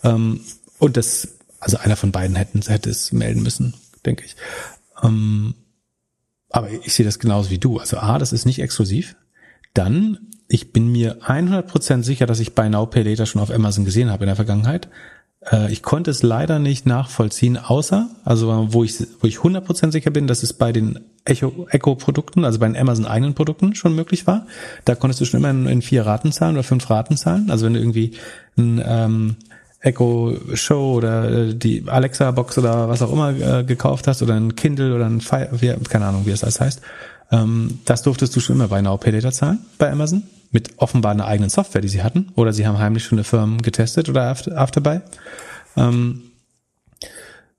Ähm, 0.05 0.41
und 0.79 0.99
das, 0.99 1.39
also 1.59 1.79
einer 1.79 1.97
von 1.97 2.13
beiden 2.13 2.37
hätten, 2.37 2.61
hätte 2.61 2.91
es 2.91 3.13
melden 3.13 3.43
müssen, 3.43 3.75
denke 4.05 4.25
ich. 4.27 4.37
Ähm, 5.03 5.55
aber 6.51 6.71
ich 6.71 6.93
sehe 6.93 7.07
das 7.07 7.19
genauso 7.19 7.51
wie 7.51 7.59
du. 7.59 7.79
Also 7.79 7.97
A, 7.97 8.19
das 8.19 8.33
ist 8.33 8.45
nicht 8.45 8.61
exklusiv. 8.61 9.17
Dann, 9.73 10.19
ich 10.49 10.73
bin 10.73 10.91
mir 10.91 11.19
100% 11.23 12.03
sicher, 12.03 12.27
dass 12.27 12.41
ich 12.41 12.55
Buy 12.55 12.71
Now 12.71 12.87
Pay 12.87 13.03
Later 13.03 13.27
schon 13.27 13.43
auf 13.43 13.51
Amazon 13.51 13.85
gesehen 13.85 14.11
habe 14.11 14.25
in 14.25 14.29
der 14.29 14.37
Vergangenheit. 14.37 14.89
Äh, 15.51 15.71
ich 15.71 15.83
konnte 15.83 16.11
es 16.11 16.23
leider 16.23 16.59
nicht 16.59 16.87
nachvollziehen, 16.87 17.59
außer, 17.59 18.09
also 18.25 18.69
wo 18.73 18.83
ich, 18.83 18.99
wo 19.21 19.27
ich 19.27 19.37
100% 19.37 19.93
sicher 19.93 20.11
bin, 20.11 20.27
dass 20.27 20.43
es 20.43 20.55
bei 20.55 20.73
den 20.73 21.01
Echo, 21.25 21.67
Echo-Produkten, 21.69 22.47
also 22.47 22.59
bei 22.59 22.67
den 22.67 22.77
Amazon 22.77 23.05
eigenen 23.05 23.35
Produkten 23.35 23.75
schon 23.75 23.95
möglich 23.95 24.27
war. 24.27 24.47
Da 24.87 24.95
konntest 24.95 25.21
du 25.21 25.27
schon 25.27 25.41
immer 25.41 25.51
in, 25.51 25.67
in 25.67 25.83
vier 25.83 26.07
Raten 26.07 26.33
zahlen 26.33 26.57
oder 26.57 26.65
fünf 26.65 26.89
Raten 26.89 27.19
zahlen. 27.19 27.51
Also 27.51 27.67
wenn 27.67 27.75
du 27.75 27.81
irgendwie 27.81 28.13
ein 28.57 28.83
ähm, 28.85 29.37
Echo 29.81 30.35
Show 30.55 30.95
oder 30.95 31.31
äh, 31.31 31.55
die 31.55 31.85
Alexa 31.87 32.31
Box 32.31 32.57
oder 32.57 32.89
was 32.89 33.03
auch 33.03 33.13
immer 33.13 33.31
äh, 33.39 33.65
gekauft 33.65 34.07
hast 34.07 34.23
oder 34.23 34.35
ein 34.35 34.57
Kindle 34.57 34.95
oder 34.95 35.07
ein 35.07 35.21
Fire, 35.21 35.51
keine 35.91 36.07
Ahnung, 36.07 36.25
wie 36.25 36.31
es 36.31 36.41
das 36.41 36.59
heißt, 36.59 36.81
ähm, 37.31 37.81
das 37.85 38.03
durftest 38.03 38.35
du 38.35 38.41
schon 38.41 38.57
immer 38.57 38.69
bei 38.69 38.81
Now 38.81 38.97
Pay 38.97 39.13
Later 39.13 39.33
zahlen 39.33 39.59
bei 39.77 39.93
Amazon 39.93 40.23
mit 40.51 40.79
offenbar 40.79 41.13
einer 41.13 41.27
eigenen 41.27 41.51
Software, 41.51 41.81
die 41.81 41.89
sie 41.89 42.03
hatten 42.03 42.33
oder 42.35 42.53
sie 42.53 42.67
haben 42.67 42.79
heimlich 42.79 43.05
schon 43.05 43.19
eine 43.19 43.25
Firma 43.25 43.59
getestet 43.59 44.09
oder 44.09 44.25
After, 44.25 44.57
Afterbuy. 44.57 45.01
Ähm, 45.77 46.23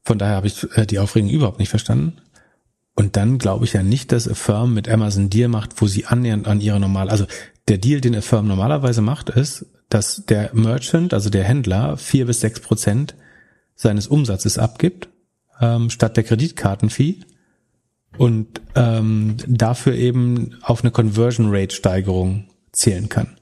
von 0.03 0.17
daher 0.17 0.35
habe 0.35 0.47
ich 0.47 0.65
äh, 0.75 0.85
die 0.85 0.99
Aufregung 0.99 1.29
überhaupt 1.29 1.59
nicht 1.59 1.69
verstanden. 1.69 2.17
Und 2.95 3.15
dann 3.15 3.37
glaube 3.37 3.65
ich 3.65 3.73
ja 3.73 3.83
nicht, 3.83 4.11
dass 4.11 4.27
Affirm 4.27 4.73
mit 4.73 4.89
Amazon 4.89 5.29
Deal 5.29 5.47
macht, 5.47 5.81
wo 5.81 5.87
sie 5.87 6.05
annähernd 6.05 6.47
an 6.47 6.59
ihre 6.59 6.79
normal, 6.79 7.09
also 7.09 7.25
der 7.67 7.77
Deal, 7.77 8.01
den 8.01 8.15
Affirm 8.15 8.47
normalerweise 8.47 9.01
macht, 9.01 9.29
ist, 9.29 9.67
dass 9.89 10.25
der 10.25 10.49
Merchant, 10.53 11.13
also 11.13 11.29
der 11.29 11.43
Händler, 11.43 11.97
vier 11.97 12.25
bis 12.25 12.41
sechs 12.41 12.59
Prozent 12.59 13.15
seines 13.75 14.07
Umsatzes 14.07 14.57
abgibt, 14.57 15.09
ähm, 15.61 15.89
statt 15.89 16.17
der 16.17 16.23
Kreditkartenfee 16.23 17.21
und 18.17 18.61
ähm, 18.75 19.37
dafür 19.47 19.93
eben 19.93 20.57
auf 20.61 20.83
eine 20.83 20.91
Conversion 20.91 21.47
Rate 21.49 21.75
Steigerung 21.75 22.49
zählen 22.71 23.09
kann. 23.09 23.37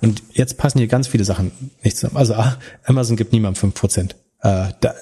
Und 0.00 0.22
jetzt 0.32 0.58
passen 0.58 0.78
hier 0.78 0.88
ganz 0.88 1.06
viele 1.06 1.24
Sachen 1.24 1.52
nicht 1.82 1.96
zusammen. 1.96 2.16
Also 2.16 2.34
ah, 2.34 2.58
Amazon 2.84 3.16
gibt 3.16 3.32
niemandem 3.32 3.60
fünf 3.60 3.74
Prozent. 3.74 4.16
Äh, 4.40 4.70
da 4.80 4.94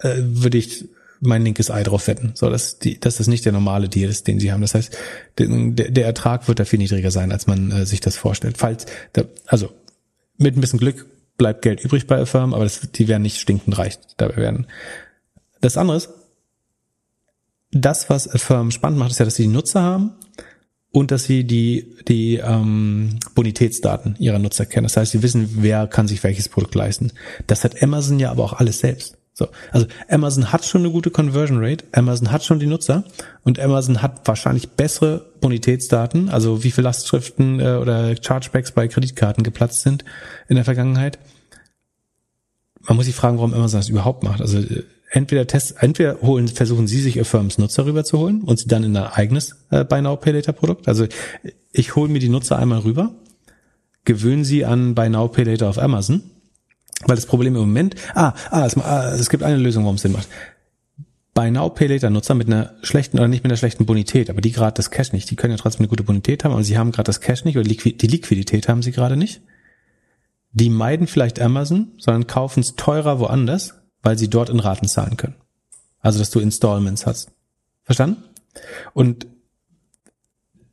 äh, 0.00 0.16
würde 0.18 0.58
ich 0.58 0.88
mein 1.20 1.42
linkes 1.42 1.70
Ei 1.70 1.82
drauf 1.82 2.06
wetten. 2.08 2.32
So, 2.34 2.50
dass 2.50 2.78
die, 2.78 2.98
das 2.98 3.24
nicht 3.26 3.44
der 3.44 3.52
normale 3.52 3.88
Deal 3.88 4.10
ist, 4.10 4.26
den 4.26 4.40
sie 4.40 4.52
haben. 4.52 4.60
Das 4.60 4.74
heißt, 4.74 4.96
der, 5.38 5.48
der 5.72 6.04
Ertrag 6.04 6.48
wird 6.48 6.58
da 6.60 6.64
viel 6.64 6.78
niedriger 6.78 7.10
sein, 7.10 7.32
als 7.32 7.46
man 7.46 7.70
äh, 7.70 7.86
sich 7.86 8.00
das 8.00 8.16
vorstellt. 8.16 8.58
Falls, 8.58 8.86
da, 9.12 9.22
also 9.46 9.70
mit 10.36 10.56
ein 10.56 10.60
bisschen 10.60 10.78
Glück 10.78 11.06
bleibt 11.36 11.62
Geld 11.62 11.80
übrig 11.80 12.06
bei 12.06 12.18
Affirm, 12.20 12.54
aber 12.54 12.64
das, 12.64 12.80
die 12.92 13.08
werden 13.08 13.22
nicht 13.22 13.40
stinkend 13.40 13.78
reich 13.78 13.98
dabei 14.16 14.36
werden. 14.36 14.66
Das 15.60 15.76
andere 15.76 15.96
ist, 15.96 16.10
das, 17.70 18.08
was 18.10 18.28
Affirm 18.28 18.70
spannend 18.70 18.98
macht, 18.98 19.12
ist 19.12 19.18
ja, 19.18 19.24
dass 19.24 19.36
sie 19.36 19.44
die 19.44 19.48
Nutzer 19.48 19.82
haben 19.82 20.12
und 20.98 21.12
dass 21.12 21.22
sie 21.22 21.44
die, 21.44 21.94
die 22.08 22.38
ähm, 22.38 23.20
Bonitätsdaten 23.36 24.16
ihrer 24.18 24.40
Nutzer 24.40 24.66
kennen. 24.66 24.82
Das 24.82 24.96
heißt, 24.96 25.12
sie 25.12 25.22
wissen, 25.22 25.48
wer 25.58 25.86
kann 25.86 26.08
sich 26.08 26.24
welches 26.24 26.48
Produkt 26.48 26.74
leisten. 26.74 27.12
Das 27.46 27.62
hat 27.62 27.80
Amazon 27.80 28.18
ja 28.18 28.32
aber 28.32 28.42
auch 28.42 28.54
alles 28.54 28.80
selbst. 28.80 29.16
So, 29.32 29.46
also 29.70 29.86
Amazon 30.08 30.50
hat 30.50 30.64
schon 30.64 30.80
eine 30.80 30.90
gute 30.90 31.12
Conversion 31.12 31.64
Rate, 31.64 31.84
Amazon 31.92 32.32
hat 32.32 32.42
schon 32.42 32.58
die 32.58 32.66
Nutzer 32.66 33.04
und 33.44 33.60
Amazon 33.60 34.02
hat 34.02 34.26
wahrscheinlich 34.26 34.70
bessere 34.70 35.24
Bonitätsdaten, 35.40 36.30
also 36.30 36.64
wie 36.64 36.72
viele 36.72 36.86
Lastschriften 36.86 37.60
äh, 37.60 37.76
oder 37.76 38.16
Chargebacks 38.20 38.72
bei 38.72 38.88
Kreditkarten 38.88 39.44
geplatzt 39.44 39.82
sind 39.82 40.04
in 40.48 40.56
der 40.56 40.64
Vergangenheit. 40.64 41.20
Man 42.80 42.96
muss 42.96 43.06
sich 43.06 43.14
fragen, 43.14 43.36
warum 43.36 43.54
Amazon 43.54 43.78
das 43.78 43.88
überhaupt 43.88 44.24
macht. 44.24 44.40
Also 44.40 44.58
äh, 44.58 44.82
entweder 45.10 45.46
test, 45.46 45.76
entweder 45.80 46.20
holen, 46.20 46.48
versuchen 46.48 46.86
sie 46.86 47.00
sich 47.00 47.20
Affirms 47.20 47.58
Nutzer 47.58 47.86
rüberzuholen 47.86 48.42
und 48.42 48.58
sie 48.58 48.68
dann 48.68 48.84
in 48.84 48.96
ein 48.96 49.04
eigenes 49.04 49.56
äh, 49.70 49.84
Buy 49.84 50.02
Now 50.02 50.16
Pay 50.16 50.32
Later 50.32 50.52
Produkt. 50.52 50.88
Also 50.88 51.06
ich 51.72 51.96
hole 51.96 52.10
mir 52.10 52.18
die 52.18 52.28
Nutzer 52.28 52.58
einmal 52.58 52.80
rüber, 52.80 53.14
gewöhne 54.04 54.44
sie 54.44 54.64
an 54.64 54.94
Buy 54.94 55.08
Now 55.08 55.28
Pay 55.28 55.44
Later 55.44 55.68
auf 55.68 55.78
Amazon 55.78 56.22
weil 57.06 57.16
das 57.16 57.26
Problem 57.26 57.54
im 57.54 57.60
Moment, 57.60 57.94
ah, 58.14 58.34
ah, 58.50 58.66
es, 58.66 58.76
ah, 58.76 59.14
es 59.14 59.30
gibt 59.30 59.42
eine 59.42 59.56
Lösung, 59.56 59.84
warum 59.84 59.96
es 59.96 60.02
Sinn 60.02 60.12
macht. 60.12 60.28
Buy 61.32 61.50
Now 61.50 61.68
Pay 61.68 61.86
Later 61.86 62.10
Nutzer 62.10 62.34
mit 62.34 62.48
einer 62.48 62.74
schlechten 62.82 63.18
oder 63.18 63.28
nicht 63.28 63.44
mit 63.44 63.52
einer 63.52 63.56
schlechten 63.56 63.86
Bonität, 63.86 64.30
aber 64.30 64.40
die 64.40 64.50
gerade 64.50 64.74
das 64.74 64.90
Cash 64.90 65.12
nicht, 65.12 65.30
die 65.30 65.36
können 65.36 65.52
ja 65.52 65.58
trotzdem 65.58 65.82
eine 65.82 65.88
gute 65.88 66.02
Bonität 66.02 66.42
haben, 66.42 66.52
aber 66.52 66.64
sie 66.64 66.76
haben 66.76 66.90
gerade 66.90 67.06
das 67.06 67.20
Cash 67.20 67.44
nicht 67.44 67.56
oder 67.56 67.68
die 67.68 68.06
Liquidität 68.06 68.68
haben 68.68 68.82
sie 68.82 68.90
gerade 68.90 69.16
nicht. 69.16 69.42
Die 70.50 70.70
meiden 70.70 71.06
vielleicht 71.06 71.40
Amazon, 71.40 71.92
sondern 71.98 72.26
kaufen 72.26 72.60
es 72.60 72.74
teurer 72.74 73.20
woanders, 73.20 73.77
weil 74.02 74.18
sie 74.18 74.28
dort 74.28 74.50
in 74.50 74.60
Raten 74.60 74.88
zahlen 74.88 75.16
können. 75.16 75.36
Also 76.00 76.18
dass 76.18 76.30
du 76.30 76.40
Installments 76.40 77.06
hast. 77.06 77.30
Verstanden? 77.84 78.22
Und 78.92 79.26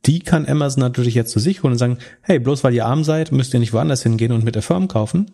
die 0.06 0.20
kann 0.20 0.46
Amazon 0.46 0.80
natürlich 0.80 1.14
jetzt 1.14 1.32
zu 1.32 1.40
sich 1.40 1.62
holen 1.62 1.72
und 1.72 1.78
sagen, 1.78 1.98
hey, 2.22 2.38
bloß 2.38 2.62
weil 2.62 2.74
ihr 2.74 2.86
arm 2.86 3.04
seid, 3.04 3.32
müsst 3.32 3.52
ihr 3.54 3.60
nicht 3.60 3.72
woanders 3.72 4.02
hingehen 4.02 4.32
und 4.32 4.44
mit 4.44 4.54
der 4.54 4.62
Firma 4.62 4.86
kaufen. 4.86 5.32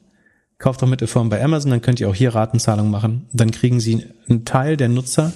Kauft 0.59 0.81
doch 0.81 0.89
mit 0.89 1.01
der 1.01 1.09
Firma 1.09 1.29
bei 1.29 1.45
Amazon, 1.45 1.71
dann 1.71 1.83
könnt 1.83 2.01
ihr 2.01 2.09
auch 2.09 2.15
hier 2.15 2.35
Ratenzahlung 2.35 2.91
machen. 2.91 3.27
Dann 3.33 3.51
kriegen 3.51 3.81
sie 3.81 4.07
einen 4.29 4.45
Teil 4.45 4.77
der 4.77 4.89
Nutzer, 4.89 5.33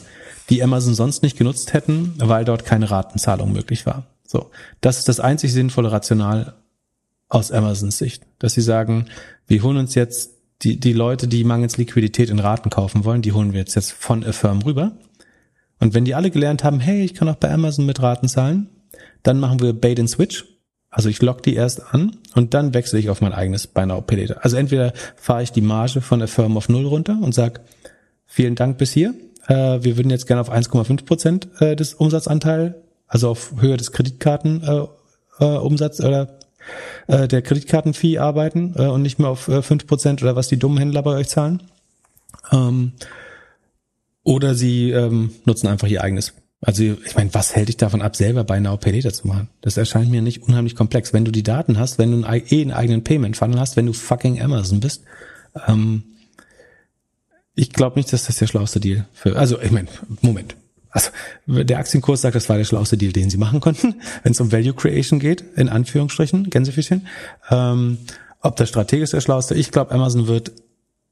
die 0.48 0.62
Amazon 0.62 0.94
sonst 0.94 1.22
nicht 1.22 1.36
genutzt 1.36 1.72
hätten, 1.72 2.14
weil 2.18 2.44
dort 2.44 2.64
keine 2.64 2.90
Ratenzahlung 2.90 3.52
möglich 3.52 3.84
war. 3.84 4.06
So. 4.24 4.50
Das 4.80 4.98
ist 4.98 5.08
das 5.08 5.20
einzig 5.20 5.52
sinnvolle 5.52 5.92
Rational 5.92 6.54
aus 7.28 7.50
Amazons 7.50 7.98
Sicht. 7.98 8.22
Dass 8.38 8.54
sie 8.54 8.60
sagen, 8.60 9.06
wir 9.46 9.62
holen 9.62 9.76
uns 9.76 9.94
jetzt 9.94 10.35
die, 10.62 10.80
die 10.80 10.92
Leute, 10.92 11.28
die 11.28 11.44
mangels 11.44 11.76
Liquidität 11.76 12.30
in 12.30 12.38
Raten 12.38 12.70
kaufen 12.70 13.04
wollen, 13.04 13.22
die 13.22 13.32
holen 13.32 13.52
wir 13.52 13.60
jetzt, 13.60 13.74
jetzt 13.74 13.92
von 13.92 14.24
Affirm 14.24 14.62
rüber. 14.62 14.92
Und 15.78 15.94
wenn 15.94 16.04
die 16.04 16.14
alle 16.14 16.30
gelernt 16.30 16.64
haben, 16.64 16.80
hey, 16.80 17.04
ich 17.04 17.14
kann 17.14 17.28
auch 17.28 17.36
bei 17.36 17.52
Amazon 17.52 17.84
mit 17.84 18.00
Raten 18.00 18.28
zahlen, 18.28 18.70
dann 19.22 19.38
machen 19.38 19.60
wir 19.60 19.72
Bait 19.72 20.00
and 20.00 20.08
Switch. 20.08 20.44
Also 20.88 21.10
ich 21.10 21.20
lock 21.20 21.42
die 21.42 21.54
erst 21.54 21.92
an 21.92 22.16
und 22.34 22.54
dann 22.54 22.72
wechsle 22.72 22.98
ich 22.98 23.10
auf 23.10 23.20
mein 23.20 23.34
eigenes 23.34 23.66
Buy 23.66 23.84
Now. 23.84 24.02
Also 24.40 24.56
entweder 24.56 24.94
fahre 25.16 25.42
ich 25.42 25.52
die 25.52 25.60
Marge 25.60 26.00
von 26.00 26.20
der 26.20 26.28
Firma 26.28 26.56
auf 26.56 26.70
null 26.70 26.86
runter 26.86 27.18
und 27.20 27.34
sag 27.34 27.60
vielen 28.24 28.54
Dank 28.54 28.78
bis 28.78 28.92
hier. 28.92 29.14
Äh, 29.46 29.82
wir 29.82 29.98
würden 29.98 30.10
jetzt 30.10 30.26
gerne 30.26 30.40
auf 30.40 30.50
1,5 30.50 31.04
Prozent 31.04 31.48
äh, 31.60 31.76
des 31.76 31.92
Umsatzanteil, 31.92 32.82
also 33.06 33.28
auf 33.28 33.52
Höhe 33.60 33.76
des 33.76 33.92
Kreditkarten 33.92 34.62
äh, 34.62 34.86
oder 35.44 36.38
äh, 37.06 37.28
der 37.28 37.42
Kreditkartenfee 37.42 38.18
arbeiten 38.18 38.74
äh, 38.76 38.86
und 38.86 39.02
nicht 39.02 39.18
mehr 39.18 39.28
auf 39.28 39.48
äh, 39.48 39.62
5 39.62 39.86
Prozent 39.86 40.22
oder 40.22 40.36
was 40.36 40.48
die 40.48 40.58
dummen 40.58 40.78
Händler 40.78 41.02
bei 41.02 41.12
euch 41.12 41.28
zahlen. 41.28 41.62
Ähm, 42.52 42.92
oder 44.22 44.54
sie 44.54 44.90
ähm, 44.90 45.30
nutzen 45.44 45.68
einfach 45.68 45.88
ihr 45.88 46.02
eigenes 46.02 46.34
also 46.60 46.82
ich 46.82 47.14
meine, 47.14 47.32
was 47.34 47.54
hält 47.54 47.68
dich 47.68 47.76
davon 47.76 48.02
ab, 48.02 48.16
selber 48.16 48.42
bei 48.42 48.58
Now 48.60 48.76
Pay 48.76 49.00
zu 49.12 49.28
machen? 49.28 49.48
Das 49.60 49.76
erscheint 49.76 50.10
mir 50.10 50.22
nicht 50.22 50.42
unheimlich 50.42 50.74
komplex. 50.74 51.12
Wenn 51.12 51.24
du 51.24 51.30
die 51.30 51.42
Daten 51.42 51.78
hast, 51.78 51.98
wenn 51.98 52.10
du 52.10 52.26
eh 52.26 52.62
einen 52.62 52.72
eigenen 52.72 53.04
Payment 53.04 53.36
Funnel 53.36 53.60
hast, 53.60 53.76
wenn 53.76 53.86
du 53.86 53.92
fucking 53.92 54.40
Amazon 54.40 54.80
bist, 54.80 55.04
ähm, 55.68 56.02
ich 57.54 57.72
glaube 57.72 57.98
nicht, 57.98 58.12
dass 58.12 58.26
das 58.26 58.36
der 58.36 58.46
schlauste 58.46 58.80
Deal 58.80 59.06
für. 59.12 59.36
Also 59.36 59.60
ich 59.60 59.70
meine, 59.70 59.88
Moment. 60.22 60.56
Also 60.96 61.10
der 61.46 61.78
Aktienkurs 61.78 62.22
sagt, 62.22 62.34
das 62.34 62.48
war 62.48 62.56
der 62.56 62.64
schlauste 62.64 62.96
Deal, 62.96 63.12
den 63.12 63.28
sie 63.28 63.36
machen 63.36 63.60
konnten, 63.60 63.96
wenn 64.22 64.32
es 64.32 64.40
um 64.40 64.50
Value 64.50 64.72
Creation 64.72 65.20
geht, 65.20 65.44
in 65.54 65.68
Anführungsstrichen, 65.68 66.48
Gänsefüßchen. 66.48 67.06
Ähm, 67.50 67.98
ob 68.40 68.56
das 68.56 68.70
strategisch 68.70 69.10
der 69.10 69.20
schlauste, 69.20 69.54
ich 69.54 69.70
glaube, 69.70 69.92
Amazon 69.92 70.26
wird 70.26 70.52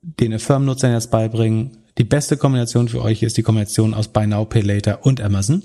den 0.01 0.39
Firmennutzern 0.39 0.93
jetzt 0.93 1.11
beibringen, 1.11 1.77
die 1.99 2.05
beste 2.05 2.37
Kombination 2.37 2.89
für 2.89 3.03
euch 3.03 3.23
ist 3.23 3.37
die 3.37 3.43
Kombination 3.43 3.95
aus 3.95 4.09
Buy 4.09 4.27
Now, 4.27 4.47
Pay 4.47 4.63
Later 4.63 5.05
und 5.05 5.21
Amazon. 5.21 5.63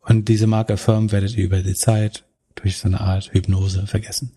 Und 0.00 0.28
diese 0.28 0.46
Marke 0.46 0.76
Firm 0.76 1.10
werdet 1.12 1.36
ihr 1.36 1.44
über 1.44 1.62
die 1.62 1.74
Zeit 1.74 2.24
durch 2.56 2.78
so 2.78 2.88
eine 2.88 3.00
Art 3.00 3.32
Hypnose 3.32 3.86
vergessen. 3.86 4.32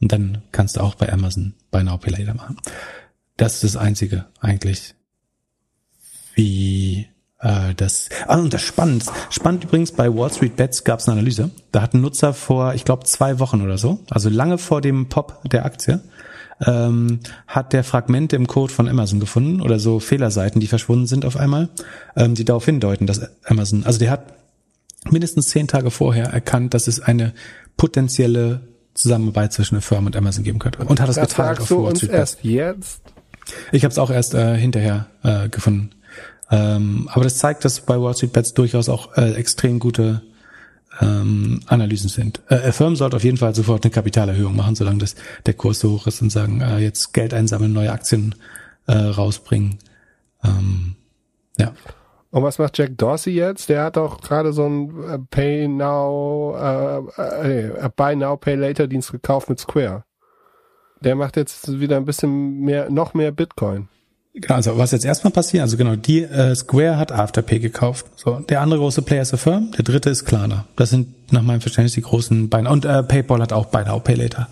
Und 0.00 0.12
dann 0.12 0.42
kannst 0.52 0.76
du 0.76 0.80
auch 0.80 0.94
bei 0.94 1.12
Amazon 1.12 1.54
Buy 1.70 1.84
Now, 1.84 1.96
Pay 1.96 2.12
Later 2.12 2.34
machen. 2.34 2.58
Das 3.36 3.54
ist 3.54 3.64
das 3.64 3.76
Einzige 3.76 4.26
eigentlich, 4.40 4.94
wie 6.34 7.08
äh, 7.42 7.74
das. 7.74 8.08
Ah, 8.26 8.38
und 8.38 8.54
das 8.54 8.62
spannend. 8.62 9.04
Spannend 9.30 9.64
übrigens 9.64 9.92
bei 9.92 10.12
Wall 10.14 10.32
Street 10.32 10.56
Bets 10.56 10.84
gab 10.84 11.00
es 11.00 11.08
eine 11.08 11.18
Analyse. 11.18 11.50
Da 11.72 11.82
hat 11.82 11.94
ein 11.94 12.00
Nutzer 12.00 12.32
vor, 12.32 12.74
ich 12.74 12.84
glaube, 12.84 13.04
zwei 13.04 13.38
Wochen 13.38 13.60
oder 13.60 13.78
so, 13.78 14.00
also 14.10 14.28
lange 14.28 14.58
vor 14.58 14.80
dem 14.80 15.08
Pop 15.08 15.40
der 15.50 15.64
Aktie, 15.64 16.00
ähm, 16.64 17.20
hat 17.46 17.72
der 17.72 17.84
Fragmente 17.84 18.36
im 18.36 18.46
Code 18.46 18.72
von 18.72 18.88
Amazon 18.88 19.20
gefunden 19.20 19.60
oder 19.60 19.78
so 19.78 19.98
Fehlerseiten, 19.98 20.60
die 20.60 20.68
verschwunden 20.68 21.06
sind 21.06 21.24
auf 21.24 21.36
einmal, 21.36 21.68
ähm, 22.16 22.34
die 22.34 22.44
darauf 22.44 22.64
hindeuten, 22.64 23.06
dass 23.06 23.20
Amazon, 23.44 23.84
also 23.84 23.98
der 23.98 24.10
hat 24.10 24.34
mindestens 25.10 25.48
zehn 25.48 25.66
Tage 25.66 25.90
vorher 25.90 26.26
erkannt, 26.26 26.74
dass 26.74 26.86
es 26.86 27.00
eine 27.00 27.32
potenzielle 27.76 28.60
Zusammenarbeit 28.94 29.52
zwischen 29.52 29.74
der 29.74 29.82
Firma 29.82 30.06
und 30.06 30.16
Amazon 30.16 30.44
geben 30.44 30.60
könnte 30.60 30.84
und 30.84 31.00
hat 31.00 31.08
es 31.08 31.16
geteilt 31.16 31.60
auf 31.60 31.70
Wall 31.70 31.96
Street 31.96 32.12
Bets. 32.12 32.34
Erst 32.34 32.44
jetzt? 32.44 33.02
Ich 33.72 33.82
habe 33.82 33.90
es 33.90 33.98
auch 33.98 34.10
erst 34.10 34.34
äh, 34.34 34.56
hinterher 34.56 35.06
äh, 35.24 35.48
gefunden. 35.48 35.90
Ähm, 36.52 37.08
aber 37.10 37.24
das 37.24 37.38
zeigt, 37.38 37.64
dass 37.64 37.80
bei 37.80 37.98
Wall 37.98 38.14
Street 38.14 38.34
Bets 38.34 38.52
durchaus 38.52 38.90
auch 38.90 39.16
äh, 39.16 39.32
extrem 39.32 39.78
gute 39.78 40.20
ähm, 41.00 41.60
Analysen 41.66 42.10
sind. 42.10 42.42
Äh, 42.48 42.72
Firmen 42.72 42.94
sollte 42.94 43.16
auf 43.16 43.24
jeden 43.24 43.38
Fall 43.38 43.54
sofort 43.54 43.84
eine 43.84 43.90
Kapitalerhöhung 43.90 44.54
machen, 44.54 44.74
solange 44.74 44.98
das 44.98 45.14
der 45.46 45.54
Kurs 45.54 45.80
so 45.80 45.92
hoch 45.92 46.06
ist 46.06 46.20
und 46.20 46.30
sagen, 46.30 46.60
äh, 46.60 46.78
jetzt 46.78 47.14
Geld 47.14 47.32
einsammeln, 47.32 47.72
neue 47.72 47.90
Aktien 47.90 48.34
äh, 48.86 48.92
rausbringen. 48.92 49.78
Ähm, 50.44 50.96
ja. 51.58 51.72
Und 52.30 52.42
was 52.42 52.58
macht 52.58 52.76
Jack 52.76 52.98
Dorsey 52.98 53.32
jetzt? 53.32 53.70
Der 53.70 53.84
hat 53.84 53.96
doch 53.96 54.20
gerade 54.20 54.52
so 54.52 54.66
ein 54.66 55.04
äh, 55.04 55.18
Pay 55.30 55.68
Now, 55.68 56.54
äh, 57.18 57.68
äh, 57.68 57.90
Buy 57.96 58.14
Now, 58.14 58.36
Pay 58.36 58.56
Later 58.56 58.86
Dienst 58.86 59.10
gekauft 59.10 59.48
mit 59.48 59.58
Square. 59.58 60.04
Der 61.00 61.14
macht 61.14 61.36
jetzt 61.36 61.80
wieder 61.80 61.96
ein 61.96 62.04
bisschen 62.04 62.60
mehr, 62.60 62.90
noch 62.90 63.14
mehr 63.14 63.32
Bitcoin. 63.32 63.88
Genau, 64.34 64.54
also 64.54 64.78
was 64.78 64.92
jetzt 64.92 65.04
erstmal 65.04 65.32
passiert, 65.32 65.62
also 65.62 65.76
genau, 65.76 65.94
die 65.94 66.22
äh, 66.22 66.54
Square 66.54 66.96
hat 66.96 67.12
Afterpay 67.12 67.58
gekauft. 67.58 68.06
So, 68.16 68.40
der 68.40 68.62
andere 68.62 68.80
große 68.80 69.02
Player 69.02 69.22
ist 69.22 69.34
Affirm, 69.34 69.72
der 69.72 69.84
dritte 69.84 70.08
ist 70.08 70.24
Klarna. 70.24 70.66
Das 70.74 70.88
sind 70.88 71.32
nach 71.32 71.42
meinem 71.42 71.60
Verständnis 71.60 71.92
die 71.92 72.00
großen 72.00 72.48
beiden. 72.48 72.66
Und 72.66 72.86
äh, 72.86 73.02
PayPal 73.02 73.42
hat 73.42 73.52
auch 73.52 73.66
Buy 73.66 73.84
Now, 73.84 74.00
Pay 74.00 74.14
Later. 74.14 74.48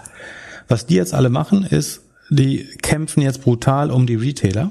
Was 0.69 0.87
die 0.87 0.97
jetzt 0.97 1.15
alle 1.15 1.31
machen, 1.31 1.65
ist, 1.65 2.03
die 2.29 2.67
kämpfen 2.83 3.23
jetzt 3.23 3.43
brutal 3.43 3.91
um 3.91 4.07
die 4.07 4.17
Retailer, 4.17 4.71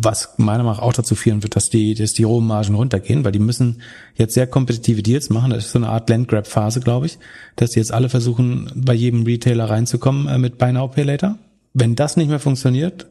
was 0.00 0.34
meiner 0.36 0.62
Meinung 0.62 0.76
nach 0.76 0.82
auch 0.82 0.92
dazu 0.92 1.14
führen 1.14 1.42
wird, 1.42 1.56
dass 1.56 1.70
die, 1.70 1.94
dass 1.94 2.12
die 2.12 2.24
Rohmargen 2.24 2.74
runtergehen, 2.74 3.24
weil 3.24 3.32
die 3.32 3.38
müssen 3.38 3.80
jetzt 4.14 4.34
sehr 4.34 4.46
kompetitive 4.46 5.02
Deals 5.02 5.30
machen. 5.30 5.50
Das 5.50 5.64
ist 5.64 5.72
so 5.72 5.78
eine 5.78 5.88
Art 5.88 6.10
Landgrab-Phase, 6.10 6.80
glaube 6.80 7.06
ich, 7.06 7.18
dass 7.56 7.70
die 7.70 7.78
jetzt 7.78 7.92
alle 7.92 8.10
versuchen, 8.10 8.70
bei 8.74 8.92
jedem 8.92 9.24
Retailer 9.24 9.70
reinzukommen 9.70 10.28
äh, 10.28 10.38
mit 10.38 10.58
Buy 10.58 10.72
Now, 10.74 10.88
Pay 10.88 11.04
Later. 11.04 11.38
Wenn 11.72 11.96
das 11.96 12.18
nicht 12.18 12.28
mehr 12.28 12.38
funktioniert, 12.38 13.06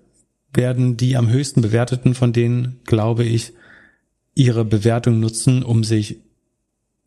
werden 0.54 0.98
die 0.98 1.18
am 1.18 1.30
höchsten 1.30 1.62
bewerteten 1.62 2.14
von 2.16 2.34
denen, 2.34 2.80
glaube 2.86 3.24
ich, 3.24 3.54
ihre 4.36 4.66
Bewertung 4.66 5.20
nutzen, 5.20 5.64
um 5.64 5.84
sich 5.84 6.22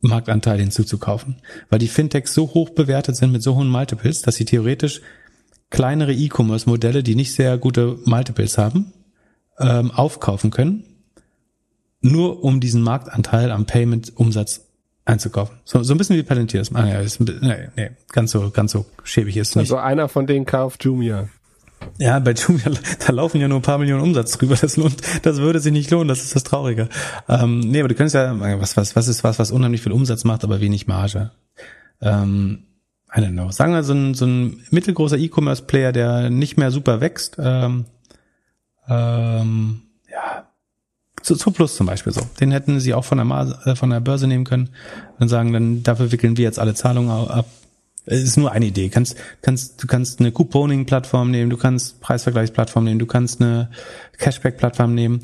Marktanteil 0.00 0.60
hinzuzukaufen. 0.60 1.36
Weil 1.70 1.78
die 1.78 1.88
Fintechs 1.88 2.34
so 2.34 2.54
hoch 2.54 2.70
bewertet 2.70 3.16
sind 3.16 3.32
mit 3.32 3.42
so 3.42 3.56
hohen 3.56 3.68
Multiples, 3.68 4.22
dass 4.22 4.36
sie 4.36 4.44
theoretisch 4.44 5.00
kleinere 5.70 6.12
E-Commerce-Modelle, 6.12 7.02
die 7.02 7.14
nicht 7.14 7.34
sehr 7.34 7.58
gute 7.58 7.98
Multiples 8.04 8.58
haben, 8.58 8.92
ähm, 9.58 9.90
aufkaufen 9.90 10.50
können, 10.50 10.84
nur 12.00 12.44
um 12.44 12.60
diesen 12.60 12.82
Marktanteil 12.82 13.50
am 13.50 13.66
Payment-Umsatz 13.66 14.66
einzukaufen. 15.04 15.56
So, 15.64 15.82
so 15.82 15.94
ein 15.94 15.98
bisschen 15.98 16.16
wie 16.16 16.22
Palantir. 16.22 16.62
Ah, 16.74 16.86
ja, 16.86 17.00
ist, 17.00 17.20
nee, 17.20 17.68
nee, 17.76 17.90
ganz 18.12 18.32
so, 18.32 18.50
ganz 18.50 18.72
so 18.72 18.86
schäbig 19.04 19.36
ist 19.36 19.50
es 19.50 19.56
nicht. 19.56 19.72
Also 19.72 19.76
einer 19.76 20.08
von 20.08 20.26
denen 20.26 20.46
kauft 20.46 20.84
Jumia. 20.84 21.28
Ja, 21.98 22.18
bei 22.18 22.32
Jumia, 22.32 22.70
da 23.06 23.12
laufen 23.12 23.40
ja 23.40 23.48
nur 23.48 23.58
ein 23.58 23.62
paar 23.62 23.78
Millionen 23.78 24.02
Umsatz 24.02 24.36
drüber. 24.38 24.56
Das 24.60 24.76
lohnt, 24.76 25.00
das 25.22 25.38
würde 25.38 25.60
sich 25.60 25.72
nicht 25.72 25.90
lohnen. 25.90 26.08
Das 26.08 26.22
ist 26.22 26.34
das 26.34 26.44
Traurige. 26.44 26.88
Ähm, 27.28 27.60
nee, 27.60 27.80
aber 27.80 27.88
du 27.88 27.94
könntest 27.94 28.14
ja, 28.14 28.38
was, 28.60 28.76
was, 28.76 28.96
was 28.96 29.08
ist 29.08 29.24
was, 29.24 29.38
was 29.38 29.50
unheimlich 29.50 29.82
viel 29.82 29.92
Umsatz 29.92 30.24
macht, 30.24 30.44
aber 30.44 30.60
wenig 30.60 30.86
Marge. 30.86 31.30
Ähm, 32.00 32.64
I 33.14 33.20
don't 33.20 33.32
know. 33.32 33.50
Sagen 33.50 33.72
wir 33.72 33.82
so 33.82 33.94
ein, 33.94 34.14
so 34.14 34.26
ein 34.26 34.62
mittelgroßer 34.70 35.16
E-Commerce-Player, 35.16 35.92
der 35.92 36.30
nicht 36.30 36.58
mehr 36.58 36.70
super 36.70 37.00
wächst. 37.00 37.36
Ähm, 37.38 37.86
ähm, 38.88 39.82
ja, 40.10 40.46
zu, 41.22 41.34
zu 41.34 41.50
Plus 41.50 41.76
zum 41.76 41.86
Beispiel 41.86 42.12
so. 42.12 42.22
Den 42.40 42.50
hätten 42.52 42.78
sie 42.80 42.94
auch 42.94 43.04
von 43.04 43.18
der, 43.18 43.56
äh, 43.64 43.76
von 43.76 43.90
der 43.90 44.00
Börse 44.00 44.26
nehmen 44.26 44.44
können 44.44 44.70
und 45.18 45.28
sagen, 45.28 45.52
dann 45.52 45.82
dafür 45.82 46.12
wickeln 46.12 46.36
wir 46.36 46.44
jetzt 46.44 46.58
alle 46.58 46.74
Zahlungen 46.74 47.10
ab 47.10 47.46
es 48.06 48.22
ist 48.22 48.36
nur 48.36 48.52
eine 48.52 48.66
Idee. 48.66 48.88
Kannst, 48.88 49.16
kannst, 49.42 49.82
du 49.82 49.86
kannst 49.86 50.20
eine 50.20 50.32
Couponing-Plattform 50.32 51.30
nehmen, 51.30 51.50
du 51.50 51.56
kannst 51.56 52.00
Preisvergleichsplattform 52.00 52.84
nehmen, 52.84 53.00
du 53.00 53.06
kannst 53.06 53.40
eine 53.40 53.70
Cashback-Plattform 54.18 54.94
nehmen. 54.94 55.20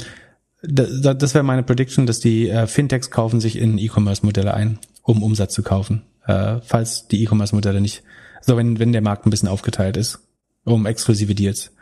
Das, 0.62 1.16
das 1.16 1.34
wäre 1.34 1.44
meine 1.44 1.62
Prediction, 1.62 2.06
dass 2.06 2.20
die 2.20 2.48
äh, 2.48 2.66
Fintechs 2.66 3.10
kaufen 3.10 3.40
sich 3.40 3.56
in 3.56 3.78
E-Commerce-Modelle 3.78 4.52
ein, 4.54 4.78
um 5.02 5.22
Umsatz 5.22 5.54
zu 5.54 5.62
kaufen. 5.62 6.02
Äh, 6.26 6.58
falls 6.62 7.08
die 7.08 7.22
E-Commerce-Modelle 7.22 7.80
nicht, 7.80 8.02
so 8.40 8.56
wenn, 8.56 8.78
wenn 8.78 8.92
der 8.92 9.00
Markt 9.00 9.26
ein 9.26 9.30
bisschen 9.30 9.48
aufgeteilt 9.48 9.96
ist, 9.96 10.20
um 10.64 10.86
exklusive 10.86 11.34
Deals 11.34 11.72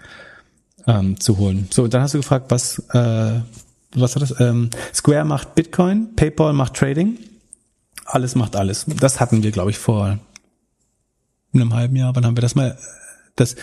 ähm, 0.87 1.19
zu 1.19 1.39
holen. 1.39 1.69
So, 1.71 1.89
dann 1.89 2.03
hast 2.03 2.15
du 2.15 2.19
gefragt, 2.19 2.47
was, 2.51 2.79
äh, 2.93 3.41
was 3.95 4.17
war 4.17 4.21
das? 4.21 4.39
Ähm, 4.39 4.71
Square 4.95 5.25
macht 5.25 5.55
Bitcoin, 5.55 6.15
PayPal 6.15 6.53
macht 6.53 6.75
Trading, 6.75 7.19
alles 8.05 8.35
macht 8.35 8.57
alles. 8.57 8.87
Das 8.87 9.21
hatten 9.21 9.43
wir, 9.43 9.51
glaube 9.51 9.71
ich, 9.71 9.79
vor 9.79 10.19
in 11.53 11.61
einem 11.61 11.75
halben 11.75 11.97
Jahr, 11.97 12.15
wann 12.15 12.25
haben 12.25 12.37
wir 12.37 12.43
das 12.43 12.55
mal, 12.55 12.79
dass 13.37 13.57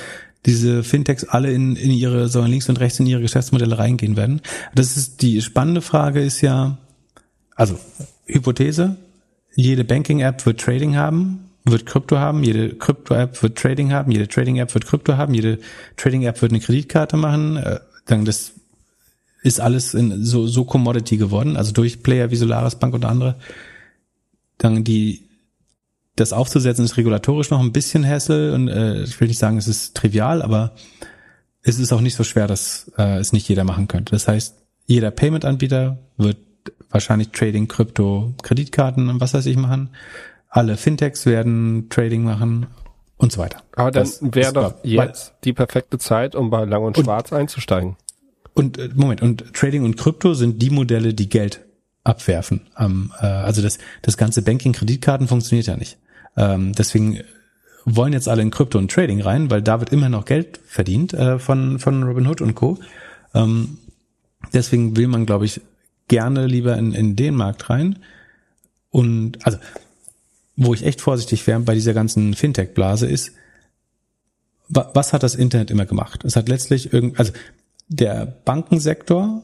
diese 0.46 0.84
Fintechs 0.84 1.24
alle 1.24 1.52
in, 1.52 1.76
in 1.76 1.92
ihre, 1.92 2.30
sollen 2.30 2.52
links 2.52 2.70
und 2.70 2.80
rechts 2.80 3.00
in 3.00 3.08
ihre 3.08 3.22
Geschäftsmodelle 3.22 3.78
reingehen 3.78 4.16
werden. 4.16 4.42
Das 4.74 4.96
ist 4.98 5.22
die 5.22 5.42
spannende 5.42 5.82
Frage 5.82 6.22
ist 6.22 6.42
ja, 6.42 6.78
also 7.56 7.78
Hypothese, 8.26 8.96
jede 9.56 9.84
Banking-App 9.84 10.46
wird 10.46 10.62
Trading 10.62 10.96
haben, 10.96 11.50
wird 11.66 11.86
Krypto 11.86 12.18
haben, 12.18 12.44
jede 12.44 12.76
Krypto-App 12.76 13.42
wird 13.42 13.58
Trading 13.58 13.92
haben, 13.92 14.12
jede 14.12 14.28
Trading-App 14.28 14.74
wird 14.74 14.86
Krypto 14.86 15.18
haben, 15.18 15.34
jede 15.34 15.60
Trading-App 15.98 16.42
wird 16.42 16.52
eine 16.52 16.62
Kreditkarte 16.62 17.18
machen. 17.18 17.58
Äh, 17.58 17.80
dann 18.06 18.24
das 18.24 18.54
ist 19.44 19.60
alles 19.60 19.94
in 19.94 20.24
so, 20.24 20.48
so 20.48 20.64
Commodity 20.66 21.18
geworden, 21.18 21.58
also 21.58 21.72
durch 21.72 22.04
Player 22.04 22.32
wie 22.32 22.36
Solaris 22.36 22.76
Bank 22.76 22.94
und 22.94 23.06
andere. 23.06 23.36
Dann 24.58 24.84
die 24.84 25.27
das 26.18 26.34
aufzusetzen 26.34 26.84
ist 26.84 26.98
regulatorisch 26.98 27.49
noch 27.49 27.61
ein 27.61 27.72
bisschen 27.72 28.06
Hassel 28.07 28.53
und 28.53 28.68
äh, 28.68 29.03
ich 29.03 29.19
will 29.22 29.27
nicht 29.27 29.39
sagen, 29.39 29.57
es 29.57 29.68
ist 29.68 29.95
trivial, 29.95 30.41
aber 30.41 30.73
es 31.61 31.80
ist 31.80 31.94
auch 31.94 32.02
nicht 32.02 32.15
so 32.15 32.23
schwer, 32.23 32.48
dass 32.48 32.91
äh, 32.98 33.19
es 33.19 33.34
nicht 33.34 33.48
jeder 33.48 33.64
machen 33.64 33.88
könnte. 33.88 34.11
Das 34.11 34.27
heißt, 34.27 34.56
jeder 34.85 35.11
Payment-Anbieter 35.11 35.99
wird 36.18 36.38
wahrscheinlich 36.89 37.30
Trading, 37.30 37.68
Krypto, 37.68 38.34
Kreditkarten 38.41 39.10
und 39.10 39.22
was 39.22 39.34
weiß 39.34 39.45
ich 39.45 39.57
machen. 39.57 39.91
Alle 40.49 40.76
Fintechs 40.76 41.26
werden 41.26 41.88
Trading 41.89 42.23
machen 42.23 42.68
und 43.18 43.31
so 43.31 43.39
weiter. 43.39 43.61
Aber 43.76 43.91
dann 43.91 44.10
wäre 44.22 44.53
doch 44.53 44.76
jetzt 44.84 45.34
die 45.44 45.53
perfekte 45.53 45.99
Zeit, 45.99 46.35
um 46.35 46.49
bei 46.49 46.65
Lang 46.65 46.84
und 46.84 46.98
Schwarz 46.98 47.31
und, 47.31 47.38
einzusteigen. 47.38 47.95
Und 48.53 48.80
äh, 48.80 48.89
Moment, 48.95 49.22
und 49.22 49.53
Trading 49.53 49.84
und 49.84 49.98
Krypto 49.98 50.34
sind 50.34 50.61
die 50.61 50.72
Modelle, 50.72 51.14
die 51.14 51.30
Geld 51.30 51.64
abwerfen. 52.03 52.68
Äh, 52.76 53.26
also 53.26 53.61
das, 53.61 53.77
das 54.02 54.18
ganze 54.18 54.41
Banking, 54.41 54.73
Kreditkarten 54.73 55.27
funktioniert 55.27 55.68
ja 55.68 55.77
nicht. 55.77 55.98
Ähm, 56.38 56.74
deswegen 56.74 57.20
wollen 57.86 58.14
jetzt 58.14 58.28
alle 58.28 58.42
in 58.42 58.52
Krypto 58.52 58.78
und 58.78 58.92
Trading 58.92 59.22
rein, 59.22 59.50
weil 59.50 59.62
da 59.62 59.80
wird 59.80 59.92
immer 59.92 60.10
noch 60.10 60.26
Geld 60.26 60.60
verdient 60.66 61.14
äh, 61.14 61.40
von, 61.40 61.80
von 61.80 62.04
Robinhood 62.04 62.42
und 62.42 62.56
Co. 62.56 62.78
Ähm, 63.34 63.78
deswegen 64.54 64.96
will 64.96 65.08
man, 65.08 65.26
glaube 65.26 65.46
ich, 65.46 65.62
gerne 66.08 66.48
lieber 66.48 66.78
in, 66.78 66.94
in 66.94 67.16
den 67.16 67.36
Markt 67.36 67.70
rein. 67.70 68.00
Und 68.90 69.46
also, 69.46 69.58
wo 70.56 70.74
ich 70.74 70.86
echt 70.86 71.02
vorsichtig 71.02 71.46
wäre 71.48 71.60
bei 71.62 71.76
dieser 71.76 71.94
ganzen 71.94 72.34
Fintech-Blase 72.34 73.08
ist, 73.08 73.32
wa 74.70 74.92
was 74.94 75.14
hat 75.14 75.24
das 75.24 75.36
Internet 75.36 75.72
immer 75.72 75.86
gemacht? 75.86 76.26
Es 76.26 76.36
hat 76.36 76.50
letztlich 76.50 76.92
irgend, 76.94 77.20
also 77.20 77.32
der 77.88 78.26
Bankensektor 78.26 79.44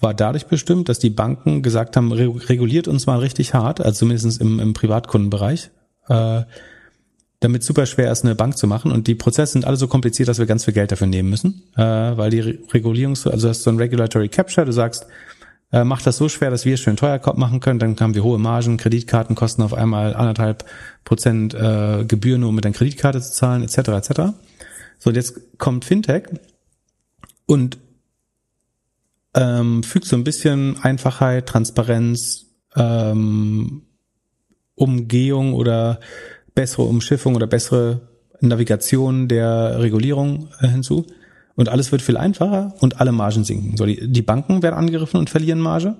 war 0.00 0.14
dadurch 0.14 0.46
bestimmt, 0.46 0.88
dass 0.88 0.98
die 0.98 1.10
Banken 1.10 1.62
gesagt 1.62 1.96
haben, 1.96 2.12
reguliert 2.12 2.88
uns 2.88 3.06
mal 3.06 3.18
richtig 3.18 3.54
hart, 3.54 3.80
also 3.80 4.00
zumindest 4.00 4.40
im, 4.40 4.60
im 4.60 4.72
Privatkundenbereich, 4.72 5.70
äh, 6.08 6.42
damit 7.40 7.62
super 7.62 7.86
schwer 7.86 8.10
ist, 8.10 8.24
eine 8.24 8.34
Bank 8.34 8.56
zu 8.56 8.66
machen. 8.66 8.90
Und 8.90 9.06
die 9.06 9.14
Prozesse 9.14 9.52
sind 9.52 9.64
alle 9.64 9.76
so 9.76 9.88
kompliziert, 9.88 10.28
dass 10.28 10.38
wir 10.38 10.46
ganz 10.46 10.64
viel 10.64 10.74
Geld 10.74 10.92
dafür 10.92 11.06
nehmen 11.06 11.30
müssen, 11.30 11.62
äh, 11.76 11.82
weil 11.82 12.30
die 12.30 12.42
Regulierungs-, 12.42 13.28
also 13.28 13.48
hast 13.48 13.62
so 13.62 13.70
ein 13.70 13.76
Regulatory 13.76 14.28
Capture, 14.28 14.66
du 14.66 14.72
sagst, 14.72 15.06
äh, 15.72 15.84
macht 15.84 16.06
das 16.06 16.16
so 16.16 16.28
schwer, 16.28 16.50
dass 16.50 16.64
wir 16.64 16.74
es 16.74 16.80
schön 16.80 16.96
teuer 16.96 17.20
machen 17.36 17.60
können. 17.60 17.78
Dann 17.78 17.98
haben 17.98 18.14
wir 18.14 18.22
hohe 18.22 18.38
Margen, 18.38 18.76
Kreditkarten 18.76 19.34
kosten 19.36 19.62
auf 19.62 19.74
einmal 19.74 20.14
anderthalb 20.14 20.64
Prozent 21.04 21.54
äh, 21.54 22.04
Gebühr 22.06 22.38
nur 22.38 22.50
um 22.50 22.54
mit 22.54 22.64
der 22.64 22.72
Kreditkarte 22.72 23.20
zu 23.20 23.32
zahlen, 23.32 23.62
etc. 23.62 23.78
etc. 23.88 24.10
So, 24.98 25.10
und 25.10 25.16
jetzt 25.16 25.58
kommt 25.58 25.84
Fintech 25.84 26.24
und 27.46 27.78
ähm, 29.34 29.82
fügt 29.82 30.06
so 30.06 30.16
ein 30.16 30.24
bisschen 30.24 30.78
Einfachheit, 30.82 31.46
Transparenz, 31.46 32.46
ähm, 32.74 33.82
Umgehung 34.76 35.54
oder 35.54 35.98
bessere 36.54 36.82
Umschiffung 36.84 37.34
oder 37.34 37.46
bessere 37.48 38.02
Navigation 38.40 39.28
der 39.28 39.80
Regulierung 39.80 40.48
äh, 40.60 40.68
hinzu. 40.68 41.06
Und 41.56 41.70
alles 41.70 41.90
wird 41.90 42.02
viel 42.02 42.18
einfacher 42.18 42.74
und 42.80 43.00
alle 43.00 43.12
Margen 43.12 43.42
sinken. 43.42 43.76
So, 43.76 43.86
die, 43.86 44.12
die 44.12 44.22
Banken 44.22 44.62
werden 44.62 44.74
angegriffen 44.74 45.18
und 45.18 45.30
verlieren 45.30 45.58
Marge. 45.58 45.96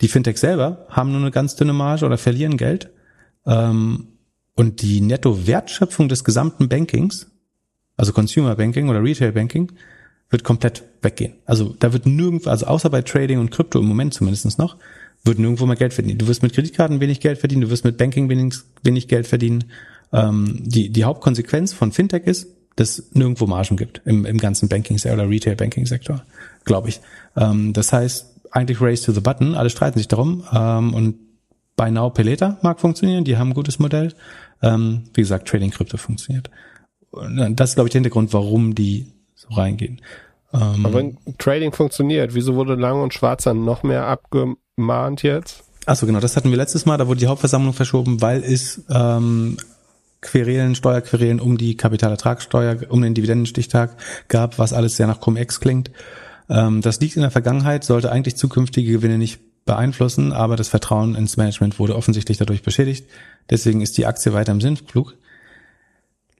Die 0.00 0.08
Fintechs 0.08 0.40
selber 0.40 0.86
haben 0.88 1.10
nur 1.10 1.20
eine 1.20 1.32
ganz 1.32 1.56
dünne 1.56 1.72
Marge 1.72 2.06
oder 2.06 2.16
verlieren 2.16 2.56
Geld. 2.56 2.90
Ähm, 3.44 4.08
und 4.54 4.82
die 4.82 5.00
Netto-Wertschöpfung 5.00 6.08
des 6.08 6.22
gesamten 6.22 6.68
Bankings, 6.68 7.26
also 7.96 8.12
Consumer 8.12 8.54
Banking 8.54 8.88
oder 8.88 9.02
Retail 9.02 9.32
Banking, 9.32 9.72
wird 10.30 10.44
komplett 10.44 10.84
weggehen. 11.02 11.34
Also 11.44 11.74
da 11.78 11.92
wird 11.92 12.06
nirgendwo, 12.06 12.50
also 12.50 12.66
außer 12.66 12.88
bei 12.90 13.02
Trading 13.02 13.38
und 13.38 13.50
Krypto 13.50 13.80
im 13.80 13.86
Moment 13.86 14.14
zumindest 14.14 14.58
noch, 14.58 14.76
wird 15.24 15.38
nirgendwo 15.38 15.66
mehr 15.66 15.76
Geld 15.76 15.94
verdienen. 15.94 16.18
Du 16.18 16.26
wirst 16.26 16.42
mit 16.42 16.52
Kreditkarten 16.52 17.00
wenig 17.00 17.20
Geld 17.20 17.38
verdienen, 17.38 17.62
du 17.62 17.70
wirst 17.70 17.84
mit 17.84 17.96
Banking 17.96 18.28
wenig, 18.28 18.54
wenig 18.82 19.08
Geld 19.08 19.26
verdienen. 19.26 19.64
Ähm, 20.12 20.62
die, 20.64 20.90
die 20.90 21.04
Hauptkonsequenz 21.04 21.72
von 21.72 21.92
Fintech 21.92 22.24
ist, 22.24 22.48
dass 22.76 23.10
nirgendwo 23.12 23.46
Margen 23.46 23.76
gibt 23.76 24.02
im, 24.04 24.26
im 24.26 24.38
ganzen 24.38 24.68
Banking-Sektor 24.68 25.18
oder 25.18 25.30
Retail-Banking-Sektor, 25.30 26.24
glaube 26.64 26.88
ich. 26.88 27.00
Ähm, 27.36 27.72
das 27.72 27.92
heißt, 27.92 28.34
eigentlich 28.50 28.80
race 28.80 29.02
to 29.02 29.12
the 29.12 29.20
button, 29.20 29.54
alle 29.54 29.70
streiten 29.70 29.98
sich 29.98 30.08
darum 30.08 30.44
ähm, 30.52 30.94
und 30.94 31.16
Buy 31.76 31.90
Now 31.90 32.12
Later 32.16 32.58
mag 32.62 32.80
funktionieren, 32.80 33.24
die 33.24 33.36
haben 33.36 33.50
ein 33.50 33.54
gutes 33.54 33.78
Modell. 33.78 34.12
Ähm, 34.62 35.04
wie 35.14 35.22
gesagt, 35.22 35.48
Trading 35.48 35.70
Krypto 35.70 35.96
funktioniert. 35.96 36.50
Und 37.10 37.56
das 37.56 37.70
ist, 37.70 37.74
glaube 37.74 37.88
ich, 37.88 37.92
der 37.92 38.00
Hintergrund, 38.00 38.32
warum 38.32 38.74
die 38.74 39.12
so 39.34 39.48
reingehen. 39.54 40.00
Ähm, 40.52 40.86
Aber 40.86 40.94
wenn 40.94 41.18
Trading 41.38 41.72
funktioniert, 41.72 42.34
wieso 42.34 42.54
wurde 42.54 42.74
Lang 42.76 43.02
und 43.02 43.12
Schwarz 43.12 43.44
dann 43.44 43.64
noch 43.64 43.82
mehr 43.82 44.06
abgemahnt 44.74 45.22
jetzt? 45.22 45.64
Achso, 45.86 46.06
genau, 46.06 46.20
das 46.20 46.36
hatten 46.36 46.50
wir 46.50 46.56
letztes 46.56 46.86
Mal, 46.86 46.96
da 46.96 47.06
wurde 47.06 47.20
die 47.20 47.26
Hauptversammlung 47.26 47.74
verschoben, 47.74 48.20
weil 48.22 48.42
es 48.42 48.82
ähm, 48.90 49.56
Querelen, 50.20 50.74
Steuerquerelen 50.74 51.40
um 51.40 51.58
die 51.58 51.76
Kapitalertragssteuer, 51.76 52.90
um 52.90 53.02
den 53.02 53.14
Dividendenstichtag 53.14 53.96
gab, 54.28 54.58
was 54.58 54.72
alles 54.72 54.96
sehr 54.96 55.06
nach 55.06 55.20
Cum-Ex 55.20 55.60
klingt. 55.60 55.90
Ähm, 56.48 56.80
das 56.80 57.00
liegt 57.00 57.16
in 57.16 57.22
der 57.22 57.30
Vergangenheit, 57.30 57.84
sollte 57.84 58.10
eigentlich 58.10 58.36
zukünftige 58.36 58.92
Gewinne 58.92 59.18
nicht 59.18 59.40
beeinflussen, 59.66 60.32
aber 60.32 60.56
das 60.56 60.68
Vertrauen 60.68 61.14
ins 61.14 61.36
Management 61.36 61.78
wurde 61.78 61.96
offensichtlich 61.96 62.38
dadurch 62.38 62.62
beschädigt. 62.62 63.06
Deswegen 63.50 63.82
ist 63.82 63.98
die 63.98 64.06
Aktie 64.06 64.32
weiter 64.32 64.52
im 64.52 64.60
Sinnflug. 64.60 65.14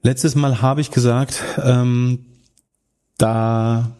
Letztes 0.01 0.35
Mal 0.35 0.61
habe 0.61 0.81
ich 0.81 0.91
gesagt, 0.91 1.43
ähm, 1.63 2.25
da 3.17 3.95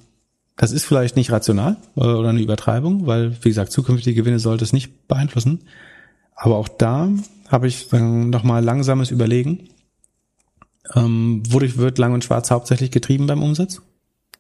das 0.56 0.72
ist 0.72 0.86
vielleicht 0.86 1.16
nicht 1.16 1.32
rational 1.32 1.78
äh, 1.96 2.02
oder 2.02 2.30
eine 2.30 2.42
Übertreibung, 2.42 3.08
weil 3.08 3.36
wie 3.44 3.50
gesagt 3.50 3.72
zukünftige 3.72 4.22
Gewinne 4.22 4.40
sollte 4.40 4.64
es 4.64 4.74
nicht 4.74 5.08
beeinflussen. 5.08 5.62
Aber 6.36 6.58
auch 6.58 6.68
da 6.68 7.10
habe 7.48 7.68
ich 7.68 7.90
dann 7.90 8.30
nochmal 8.30 8.64
langsames 8.64 9.12
Überlegen. 9.12 9.70
Ähm, 10.94 11.44
wodurch 11.50 11.78
wird 11.78 11.98
Lang 11.98 12.14
und 12.14 12.24
Schwarz 12.24 12.52
hauptsächlich 12.52 12.92
getrieben 12.92 13.28
beim 13.28 13.42
Umsatz? 13.42 13.82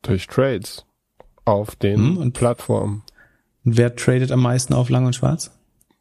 Durch 0.01 0.27
Trades 0.27 0.85
auf 1.45 1.75
den 1.75 1.97
hm, 1.97 2.17
und 2.17 2.33
Plattformen. 2.33 3.03
Wer 3.63 3.95
tradet 3.95 4.31
am 4.31 4.41
meisten 4.41 4.73
auf 4.73 4.89
Lang 4.89 5.05
und 5.05 5.15
Schwarz? 5.15 5.51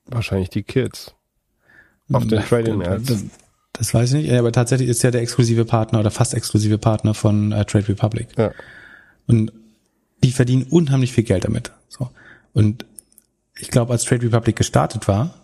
Wahrscheinlich 0.06 0.50
die 0.50 0.62
Kids. 0.62 1.14
Auf 2.12 2.26
den 2.26 2.42
Trading 2.42 2.82
Ads. 2.82 3.06
Das, 3.06 3.24
das, 3.72 3.94
weiß 3.94 4.12
ich 4.12 4.24
nicht, 4.24 4.32
aber 4.32 4.52
tatsächlich 4.52 4.88
ist 4.88 5.02
ja 5.02 5.10
der 5.10 5.22
exklusive 5.22 5.64
Partner 5.64 6.00
oder 6.00 6.10
fast 6.10 6.34
exklusive 6.34 6.76
Partner 6.76 7.14
von 7.14 7.52
äh, 7.52 7.64
Trade 7.64 7.88
Republic. 7.88 8.28
Ja. 8.36 8.52
Und 9.26 9.52
die 10.22 10.32
verdienen 10.32 10.64
unheimlich 10.64 11.12
viel 11.12 11.24
Geld 11.24 11.44
damit. 11.44 11.72
So. 11.88 12.10
Und 12.52 12.86
ich 13.58 13.68
glaube, 13.70 13.92
als 13.92 14.04
Trade 14.04 14.22
Republic 14.22 14.56
gestartet 14.56 15.08
war, 15.08 15.34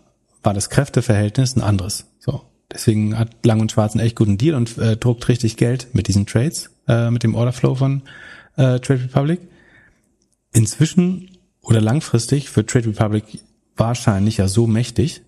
war 0.42 0.54
das 0.54 0.70
Kräfteverhältnis 0.70 1.56
ein 1.56 1.62
anderes. 1.62 2.06
So. 2.18 2.42
Deswegen 2.72 3.18
hat 3.18 3.44
Lang 3.44 3.60
und 3.60 3.72
Schwarz 3.72 3.94
einen 3.94 4.04
echt 4.04 4.16
guten 4.16 4.38
Deal 4.38 4.54
und 4.54 4.78
äh, 4.78 4.96
druckt 4.96 5.28
richtig 5.28 5.56
Geld 5.56 5.88
mit 5.92 6.06
diesen 6.08 6.26
Trades, 6.26 6.70
äh, 6.86 7.10
mit 7.10 7.22
dem 7.22 7.34
Orderflow 7.34 7.74
von 7.74 8.02
äh, 8.56 8.78
Trade 8.78 9.04
Republic. 9.04 9.40
Inzwischen 10.52 11.38
oder 11.62 11.80
langfristig 11.80 12.54
wird 12.56 12.70
Trade 12.70 12.88
Republic 12.88 13.40
wahrscheinlich 13.76 14.36
ja 14.36 14.48
so 14.48 14.66
mächtig, 14.66 15.22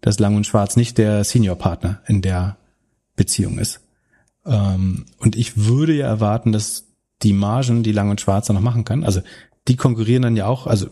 dass 0.00 0.18
Lang 0.18 0.36
und 0.36 0.46
Schwarz 0.46 0.76
nicht 0.76 0.98
der 0.98 1.24
Senior-Partner 1.24 2.02
in 2.06 2.22
der 2.22 2.56
Beziehung 3.16 3.58
ist. 3.58 3.80
Ähm, 4.44 5.06
und 5.18 5.34
ich 5.36 5.56
würde 5.66 5.94
ja 5.94 6.06
erwarten, 6.06 6.52
dass 6.52 6.85
die 7.22 7.32
Margen, 7.32 7.82
die 7.82 7.92
Lang 7.92 8.10
und 8.10 8.20
Schwarz 8.20 8.48
noch 8.48 8.60
machen 8.60 8.84
kann, 8.84 9.04
also 9.04 9.20
die 9.68 9.76
konkurrieren 9.76 10.22
dann 10.22 10.36
ja 10.36 10.46
auch, 10.46 10.66
also 10.66 10.88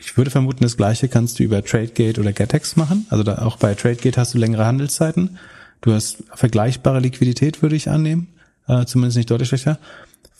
ich 0.00 0.16
würde 0.16 0.30
vermuten, 0.30 0.62
das 0.62 0.76
gleiche 0.76 1.08
kannst 1.08 1.38
du 1.38 1.42
über 1.42 1.64
TradeGate 1.64 2.20
oder 2.20 2.32
GetEx 2.32 2.76
machen. 2.76 3.06
Also 3.10 3.24
da, 3.24 3.38
auch 3.38 3.56
bei 3.56 3.74
TradeGate 3.74 4.16
hast 4.16 4.34
du 4.34 4.38
längere 4.38 4.64
Handelszeiten. 4.64 5.38
Du 5.80 5.92
hast 5.92 6.22
vergleichbare 6.34 7.00
Liquidität, 7.00 7.62
würde 7.62 7.76
ich 7.76 7.90
annehmen. 7.90 8.28
Äh, 8.66 8.84
zumindest 8.86 9.16
nicht 9.16 9.30
deutlich 9.30 9.48
schlechter. 9.48 9.78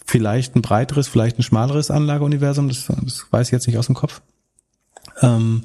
Vielleicht 0.06 0.54
ein 0.54 0.62
breiteres, 0.62 1.08
vielleicht 1.08 1.38
ein 1.38 1.42
schmaleres 1.42 1.90
Anlageuniversum. 1.90 2.68
Das, 2.68 2.86
das 2.86 3.26
weiß 3.30 3.48
ich 3.48 3.52
jetzt 3.52 3.66
nicht 3.66 3.78
aus 3.78 3.86
dem 3.86 3.94
Kopf. 3.94 4.22
Ähm, 5.20 5.64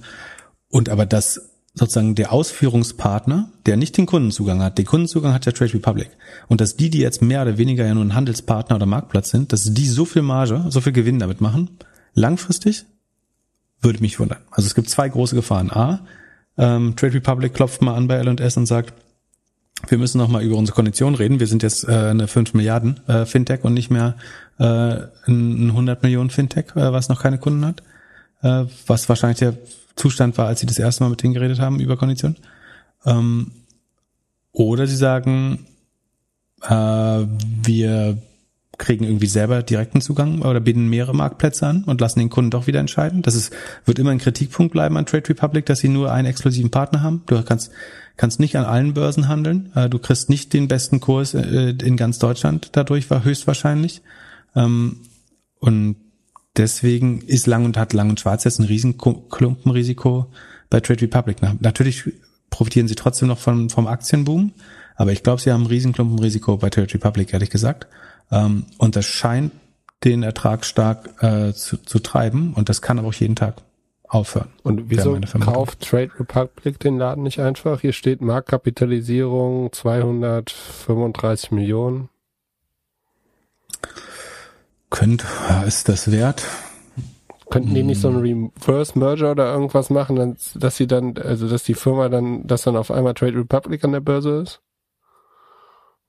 und 0.70 0.90
aber 0.90 1.06
das 1.06 1.50
sozusagen 1.74 2.16
der 2.16 2.32
Ausführungspartner, 2.32 3.50
der 3.66 3.78
nicht 3.78 3.98
den 3.98 4.06
Kundenzugang 4.06 4.62
hat, 4.62 4.78
den 4.78 4.86
Kundenzugang 4.86 5.34
hat 5.34 5.46
ja 5.46 5.52
Trade 5.52 5.74
Republic. 5.74 6.10
Und 6.48 6.62
dass 6.62 6.76
die, 6.76 6.90
die 6.90 7.00
jetzt 7.00 7.22
mehr 7.22 7.42
oder 7.42 7.58
weniger 7.58 7.86
ja 7.86 7.94
nur 7.94 8.04
ein 8.04 8.14
Handelspartner 8.14 8.76
oder 8.76 8.86
Marktplatz 8.86 9.32
sind, 9.32 9.52
dass 9.52 9.74
die 9.74 9.88
so 9.88 10.06
viel 10.06 10.22
Marge, 10.22 10.66
so 10.70 10.82
viel 10.82 10.94
Gewinn 10.94 11.20
damit 11.20 11.42
machen, 11.42 11.72
langfristig 12.14 12.86
würde 13.82 14.02
mich 14.02 14.20
wundern. 14.20 14.40
Also 14.52 14.68
es 14.68 14.76
gibt 14.76 14.90
zwei 14.90 15.10
große 15.10 15.36
Gefahren. 15.36 15.72
A, 15.72 16.06
ähm, 16.58 16.96
Trade 16.96 17.16
Republic 17.16 17.54
klopft 17.54 17.82
mal 17.82 17.96
an 17.96 18.08
bei 18.08 18.16
L&S 18.16 18.58
und 18.58 18.68
sagt, 18.68 18.94
wir 19.88 19.98
müssen 19.98 20.20
noch 20.20 20.30
mal 20.30 20.44
über 20.44 20.56
unsere 20.56 20.76
Konditionen 20.76 21.16
reden. 21.16 21.40
Wir 21.40 21.48
sind 21.48 21.64
jetzt 21.64 21.88
äh, 21.88 21.92
eine 21.92 22.28
5 22.28 22.54
Milliarden 22.54 23.06
äh, 23.08 23.26
Fintech 23.26 23.64
und 23.64 23.74
nicht 23.74 23.90
mehr 23.90 24.16
äh, 24.60 24.64
ein 25.26 25.70
100 25.70 26.04
Millionen 26.04 26.30
Fintech, 26.30 26.76
äh, 26.76 26.94
was 26.94 27.10
noch 27.10 27.22
keine 27.22 27.40
Kunden 27.40 27.66
hat. 27.66 27.84
Äh, 28.44 28.66
was 28.86 29.10
wahrscheinlich 29.10 29.40
der 29.40 29.58
Zustand 29.96 30.38
war, 30.38 30.48
als 30.48 30.60
sie 30.60 30.66
das 30.66 30.80
erste 30.80 31.04
Mal 31.04 31.10
mit 31.10 31.24
denen 31.24 31.34
geredet 31.34 31.60
haben 31.60 31.80
über 31.80 31.98
Konditionen. 31.98 32.38
Ähm, 33.06 33.52
oder 34.52 34.86
sie 34.86 34.96
sagen, 34.96 35.66
äh, 36.62 37.26
wir 37.26 38.18
kriegen 38.78 39.06
irgendwie 39.06 39.28
selber 39.28 39.62
direkten 39.62 40.02
Zugang 40.02 40.42
oder 40.42 40.60
bieten 40.60 40.90
mehrere 40.90 41.16
Marktplätze 41.16 41.68
an 41.68 41.84
und 41.84 42.02
lassen 42.02 42.20
den 42.20 42.30
Kunden 42.30 42.52
doch 42.52 42.68
wieder 42.68 42.80
entscheiden. 42.80 43.22
Das 43.22 43.36
ist, 43.36 43.54
wird 43.86 44.00
immer 44.00 44.10
ein 44.10 44.18
Kritikpunkt 44.18 44.74
bleiben 44.74 44.98
an 44.98 45.06
Trade 45.06 45.30
Republic, 45.30 45.66
dass 45.66 45.80
sie 45.80 45.90
nur 45.90 46.12
einen 46.12 46.28
exklusiven 46.28 46.72
Partner 46.72 47.02
haben. 47.02 47.24
Du 47.28 47.42
kannst, 47.44 47.72
kannst 48.18 48.40
nicht 48.40 48.58
an 48.58 48.66
allen 48.66 48.94
Börsen 48.94 49.28
handeln. 49.28 49.72
Äh, 49.76 49.90
du 49.90 50.00
kriegst 50.00 50.30
nicht 50.30 50.54
den 50.54 50.68
besten 50.68 51.00
Kurs 51.00 51.34
äh, 51.34 51.76
in 51.82 51.98
ganz 51.98 52.20
Deutschland 52.20 52.70
dadurch, 52.74 53.10
war 53.10 53.24
höchstwahrscheinlich. 53.24 54.02
Ähm, 54.56 54.98
und 55.60 55.96
deswegen 56.58 57.22
ist 57.22 57.48
Lang 57.48 57.66
und 57.66 57.78
hat 57.78 57.94
Lang 57.94 58.10
und 58.10 58.20
Schwarz 58.20 58.44
jetzt 58.44 58.60
ein 58.60 58.66
riesen 58.66 58.98
Klumpenrisiko 58.98 60.28
bei 60.70 60.80
Trade 60.80 61.02
Republic. 61.02 61.38
Natürlich 61.62 62.12
profitieren 62.50 62.88
sie 62.88 62.96
trotzdem 62.96 63.28
noch 63.28 63.40
vom, 63.40 63.70
vom 63.70 63.88
Aktienboom, 63.88 64.54
aber 64.96 65.12
ich 65.12 65.24
glaube, 65.24 65.42
sie 65.42 65.52
haben 65.52 65.64
ein 65.64 65.68
riesen 65.68 65.94
Klumpenrisiko 65.94 66.58
bei 66.58 66.70
Trade 66.70 66.94
Republic, 66.94 67.34
ehrlich 67.34 67.50
gesagt. 67.50 67.88
Ähm, 68.32 68.66
und 68.78 68.96
das 68.96 69.06
scheint 69.06 69.52
den 70.04 70.24
Ertrag 70.24 70.66
stark 70.66 71.24
äh, 71.24 71.54
zu, 71.54 71.78
zu 71.78 72.00
treiben 72.00 72.54
und 72.54 72.70
das 72.70 72.82
kann 72.82 73.00
aber 73.00 73.08
auch 73.08 73.14
jeden 73.14 73.36
Tag 73.36 73.62
aufhören. 74.08 74.50
Und 74.62 74.90
wieso 74.90 75.20
kauft 75.40 75.82
Trade 75.82 76.12
Republic 76.20 76.80
den 76.80 76.98
Laden 76.98 77.24
nicht 77.24 77.40
einfach? 77.40 77.82
Hier 77.82 77.94
steht 77.94 78.22
Marktkapitalisierung 78.22 79.72
235 79.72 81.52
Millionen. 81.52 82.10
Könnt, 84.94 85.26
ist 85.66 85.90
das 85.90 86.12
wert? 86.12 86.44
Könnten 87.50 87.74
die 87.74 87.82
nicht 87.82 88.00
so 88.00 88.10
einen 88.10 88.24
hm. 88.24 88.52
Reverse 88.56 88.98
Merger 88.98 89.32
oder 89.32 89.52
irgendwas 89.52 89.90
machen, 89.90 90.38
dass 90.54 90.78
sie 90.78 90.86
dann, 90.88 91.18
also 91.18 91.50
dass 91.50 91.64
die 91.64 91.74
Firma 91.74 92.10
dann, 92.10 92.46
dass 92.46 92.62
dann 92.62 92.78
auf 92.78 92.92
einmal 92.92 93.16
Trade 93.16 93.38
Republic 93.38 93.84
an 93.84 93.92
der 93.92 94.02
Börse 94.02 94.42
ist? 94.42 94.62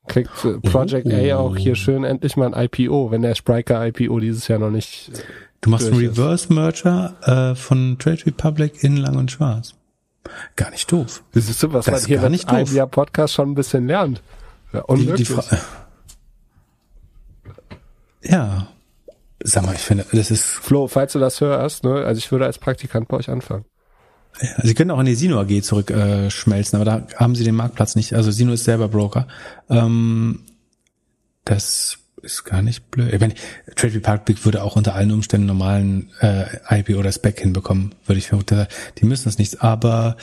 kriegt 0.06 0.30
Project 0.62 1.06
oh. 1.06 1.14
A 1.14 1.36
auch 1.36 1.56
hier 1.56 1.74
schön 1.76 2.04
endlich 2.04 2.36
mal 2.36 2.52
ein 2.52 2.68
IPO, 2.70 3.10
wenn 3.10 3.22
der 3.22 3.34
Spriker 3.34 3.86
IPO 3.86 4.20
dieses 4.20 4.48
Jahr 4.48 4.58
noch 4.58 4.70
nicht. 4.70 5.10
Du 5.62 5.70
machst 5.70 5.86
einen 5.86 5.96
Reverse 5.96 6.52
Merger 6.52 7.14
äh, 7.22 7.54
von 7.54 7.96
Trade 7.98 8.26
Republic 8.26 8.84
in 8.84 8.98
Lang 8.98 9.16
und 9.16 9.30
Schwarz. 9.30 9.74
Gar 10.56 10.70
nicht 10.70 10.92
doof. 10.92 11.22
Das 11.32 11.48
ist 11.48 11.58
so 11.58 11.72
was 11.72 11.86
man 11.86 12.04
hier 12.04 12.20
mit 12.28 12.48
einem 12.48 12.74
Jahr 12.74 12.86
Podcast 12.86 13.32
schon 13.34 13.52
ein 13.52 13.54
bisschen 13.54 13.86
lernt. 13.86 14.22
Ja, 14.72 14.82
unmöglich. 14.82 15.28
Die, 15.28 15.34
die 18.24 18.32
ja. 18.32 18.68
Sag 19.44 19.64
mal, 19.64 19.74
ich 19.74 19.82
finde, 19.82 20.06
das 20.12 20.30
ist, 20.30 20.44
Flo, 20.44 20.88
falls 20.88 21.12
du 21.12 21.18
das 21.18 21.40
hörst, 21.40 21.84
ne, 21.84 22.04
also 22.04 22.18
ich 22.18 22.32
würde 22.32 22.46
als 22.46 22.58
Praktikant 22.58 23.08
bei 23.08 23.18
euch 23.18 23.28
anfangen. 23.28 23.64
also 24.40 24.66
Sie 24.66 24.74
können 24.74 24.90
auch 24.90 24.98
in 24.98 25.06
die 25.06 25.14
Sino 25.14 25.38
AG 25.38 25.62
zurückschmelzen, 25.62 26.78
äh, 26.78 26.82
aber 26.82 26.84
da 26.84 27.06
haben 27.16 27.34
Sie 27.34 27.44
den 27.44 27.54
Marktplatz 27.54 27.94
nicht. 27.94 28.14
Also 28.14 28.30
Sino 28.30 28.52
ist 28.52 28.64
selber 28.64 28.88
Broker. 28.88 29.28
Ähm, 29.68 30.40
das 31.44 31.98
ist 32.22 32.44
gar 32.44 32.62
nicht 32.62 32.90
blöd. 32.90 33.12
Ich 33.12 33.20
meine, 33.20 33.34
Trade 33.76 33.94
Republic 33.94 34.46
würde 34.46 34.62
auch 34.62 34.76
unter 34.76 34.94
allen 34.94 35.12
Umständen 35.12 35.46
normalen 35.46 36.10
äh, 36.20 36.80
IP 36.80 36.96
oder 36.96 37.12
Spec 37.12 37.38
hinbekommen, 37.38 37.94
würde 38.06 38.18
ich 38.18 38.28
vermuten. 38.28 38.66
Die 38.98 39.04
müssen 39.04 39.26
das 39.26 39.36
nicht, 39.36 39.62
aber 39.62 40.16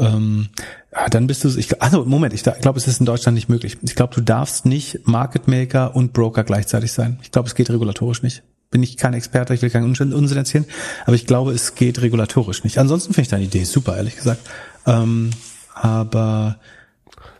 ähm, 0.00 0.48
ja, 0.92 1.08
dann 1.08 1.28
bist 1.28 1.44
du, 1.44 1.56
ich, 1.56 1.80
also 1.80 2.04
Moment, 2.04 2.34
ich 2.34 2.42
glaube, 2.42 2.78
es 2.78 2.88
ist 2.88 2.98
in 2.98 3.06
Deutschland 3.06 3.36
nicht 3.36 3.48
möglich. 3.48 3.78
Ich 3.82 3.94
glaube, 3.94 4.12
du 4.16 4.20
darfst 4.20 4.66
nicht 4.66 5.06
Market 5.06 5.46
Maker 5.46 5.94
und 5.94 6.12
Broker 6.12 6.42
gleichzeitig 6.42 6.90
sein. 6.90 7.20
Ich 7.22 7.30
glaube, 7.30 7.46
es 7.46 7.54
geht 7.54 7.70
regulatorisch 7.70 8.24
nicht. 8.24 8.42
Bin 8.74 8.82
ich 8.82 8.96
kein 8.96 9.14
Experte, 9.14 9.54
ich 9.54 9.62
will 9.62 9.70
keinen 9.70 9.84
Unsinn 9.94 10.36
erzählen, 10.36 10.64
aber 11.06 11.14
ich 11.14 11.26
glaube, 11.28 11.52
es 11.52 11.76
geht 11.76 12.02
regulatorisch 12.02 12.64
nicht. 12.64 12.78
Ansonsten 12.78 13.14
finde 13.14 13.22
ich 13.22 13.28
deine 13.28 13.44
Idee 13.44 13.62
super, 13.62 13.96
ehrlich 13.96 14.16
gesagt. 14.16 14.40
Ähm, 14.84 15.30
aber 15.74 16.56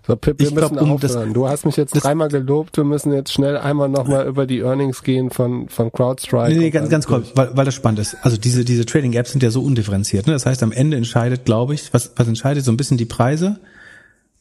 So, 0.07 0.15
Pip, 0.15 0.39
wir 0.39 0.47
Ich 0.47 0.55
glaub, 0.55 0.71
müssen 0.71 1.01
das- 1.01 1.17
aufhören. 1.17 1.33
du 1.35 1.49
hast 1.49 1.67
mich 1.67 1.77
jetzt 1.77 1.97
das- 1.97 2.05
dreimal 2.05 2.29
gelobt, 2.29 2.77
wir 2.77 2.85
müssen 2.85 3.13
jetzt 3.13 3.33
schnell 3.33 3.57
einmal 3.57 3.89
nochmal 3.89 4.29
über 4.29 4.47
die 4.47 4.61
Earnings 4.61 5.03
gehen 5.03 5.31
von, 5.31 5.69
von 5.71 5.91
CrowdStrike. 5.91 6.53
Nee, 6.53 6.59
nee, 6.59 6.71
ganz, 6.71 6.89
ganz 6.89 7.07
kurz, 7.09 7.33
weil, 7.35 7.57
weil 7.57 7.65
das 7.65 7.75
spannend 7.75 7.99
ist. 7.99 8.17
Also 8.23 8.37
diese, 8.37 8.65
diese 8.65 8.87
Trading-Apps 8.87 9.33
sind 9.33 9.43
ja 9.43 9.51
so 9.51 9.61
undifferenziert. 9.63 10.29
Ne? 10.29 10.35
Das 10.35 10.47
heißt, 10.47 10.63
am 10.63 10.71
Ende 10.71 10.97
entscheidet, 10.99 11.45
glaube 11.47 11.75
ich, 11.75 11.93
was, 11.93 12.13
was 12.15 12.29
entscheidet 12.29 12.65
so 12.65 12.71
ein 12.71 12.77
bisschen 12.77 12.97
die 12.97 13.07
Preise. 13.07 13.59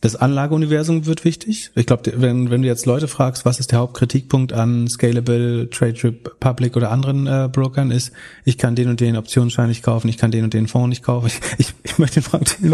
Das 0.03 0.17
Anlageuniversum 0.17 1.05
wird 1.05 1.23
wichtig. 1.23 1.71
Ich 1.75 1.85
glaube, 1.85 2.11
wenn, 2.17 2.49
wenn 2.51 2.61
du 2.61 2.67
jetzt 2.67 2.85
Leute 2.85 3.07
fragst, 3.07 3.45
was 3.45 3.61
ist 3.61 3.71
der 3.71 3.80
Hauptkritikpunkt 3.80 4.51
an 4.51 4.89
Scalable, 4.89 5.69
Trade 5.69 5.95
Republic 6.03 6.75
oder 6.75 6.91
anderen 6.91 7.25
äh, 7.25 7.47
Brokern, 7.49 7.89
ist, 7.89 8.11
ich 8.43 8.57
kann 8.57 8.75
den 8.75 8.89
und 8.89 8.99
den 8.99 9.15
Optionsschein 9.15 9.69
nicht 9.69 9.81
kaufen, 9.81 10.09
ich 10.09 10.17
kann 10.17 10.30
den 10.30 10.43
und 10.43 10.53
den 10.53 10.67
Fonds 10.67 10.89
nicht 10.89 11.03
kaufen. 11.03 11.27
Ich, 11.27 11.39
ich, 11.57 11.73
ich 11.84 11.97
möchte 11.99 12.15
den 12.19 12.23
Frank 12.23 12.47
den, 12.61 12.73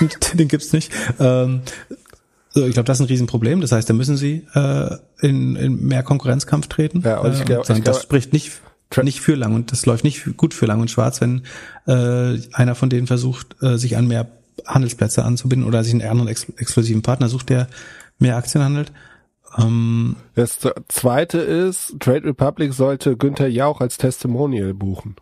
und 0.00 0.38
den 0.38 0.46
gibt's 0.48 0.74
nicht. 0.74 0.92
Ähm, 1.18 1.62
so, 2.50 2.66
ich 2.66 2.74
glaube, 2.74 2.86
das 2.86 2.98
ist 2.98 3.06
ein 3.06 3.08
Riesenproblem. 3.08 3.62
Das 3.62 3.72
heißt, 3.72 3.88
da 3.88 3.94
müssen 3.94 4.18
sie 4.18 4.46
äh, 4.54 4.90
in, 5.22 5.56
in 5.56 5.82
mehr 5.86 6.02
Konkurrenzkampf 6.02 6.66
treten. 6.66 7.00
Ja, 7.02 7.20
und 7.20 7.32
ich 7.32 7.40
Äh, 7.40 7.44
glaub- 7.44 7.64
sagen, 7.64 7.78
ich 7.78 7.84
das 7.84 7.96
glaub- 7.96 8.02
spricht 8.02 8.32
nicht 8.34 8.52
nicht 9.02 9.20
für 9.20 9.34
lang 9.34 9.54
und 9.54 9.70
das 9.70 9.84
läuft 9.84 10.02
nicht 10.02 10.36
gut 10.38 10.54
für 10.54 10.64
lang 10.64 10.80
und 10.80 10.90
schwarz, 10.90 11.20
wenn 11.20 11.42
äh, 11.86 12.38
einer 12.54 12.74
von 12.74 12.88
denen 12.88 13.06
versucht, 13.06 13.56
äh, 13.62 13.76
sich 13.76 13.98
an 13.98 14.06
mehr 14.06 14.26
Handelsplätze 14.66 15.24
anzubinden 15.24 15.66
oder 15.66 15.84
sich 15.84 15.92
einen 15.92 16.08
anderen 16.08 16.28
ex 16.28 16.46
exklusiven 16.56 17.02
Partner 17.02 17.28
sucht, 17.28 17.48
der 17.48 17.68
mehr 18.18 18.36
Aktien 18.36 18.62
handelt. 18.64 18.92
Ähm, 19.56 20.16
Das 20.34 20.58
zweite 20.88 21.38
ist, 21.38 21.96
Trade 22.00 22.24
Republic 22.24 22.72
sollte 22.72 23.16
Günther 23.16 23.48
Jauch 23.48 23.80
als 23.80 23.96
Testimonial 23.96 24.74
buchen. 24.74 25.16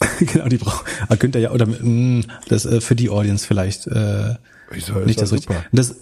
genau, 0.20 0.46
die 0.46 0.58
braucht 0.58 0.84
ah, 1.08 1.16
Günther 1.16 1.40
ja 1.40 1.50
oder 1.50 1.66
mh, 1.66 2.24
das 2.48 2.64
äh, 2.66 2.80
für 2.80 2.94
die 2.94 3.10
Audience 3.10 3.46
vielleicht 3.46 3.86
äh, 3.88 4.36
Wieso? 4.70 4.94
nicht 5.00 5.20
das 5.20 5.32
richtig. 5.32 5.56
Das 5.72 5.96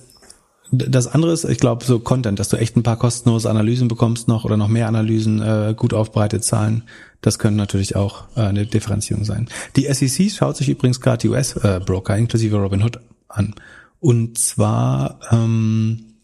das 0.73 1.07
andere 1.07 1.33
ist, 1.33 1.45
ich 1.45 1.59
glaube, 1.59 1.85
so 1.85 2.01
Content, 2.01 2.39
dass 2.39 2.49
du 2.49 2.57
echt 2.57 2.77
ein 2.77 2.83
paar 2.83 2.99
kostenlose 2.99 3.49
Analysen 3.49 3.89
bekommst 3.89 4.27
noch 4.27 4.45
oder 4.45 4.57
noch 4.57 4.69
mehr 4.69 4.89
Analysen, 4.89 5.41
äh, 5.41 5.75
gut 5.77 5.95
aufbereitet 5.95 6.45
Zahlen, 6.45 6.83
das 7.21 7.39
können 7.39 7.57
natürlich 7.57 7.97
auch 7.97 8.25
äh, 8.37 8.43
eine 8.43 8.67
Differenzierung 8.67 9.25
sein. 9.25 9.49
Die 9.77 9.93
SEC 9.93 10.31
schaut 10.31 10.57
sich 10.57 10.69
übrigens 10.69 11.01
gerade 11.01 11.19
die 11.19 11.29
US-Broker 11.29 12.17
inklusive 12.17 12.57
Robinhood 12.57 13.01
an. 13.29 13.55
Und 14.01 14.39
zwar 14.39 15.21
ähm, 15.31 16.15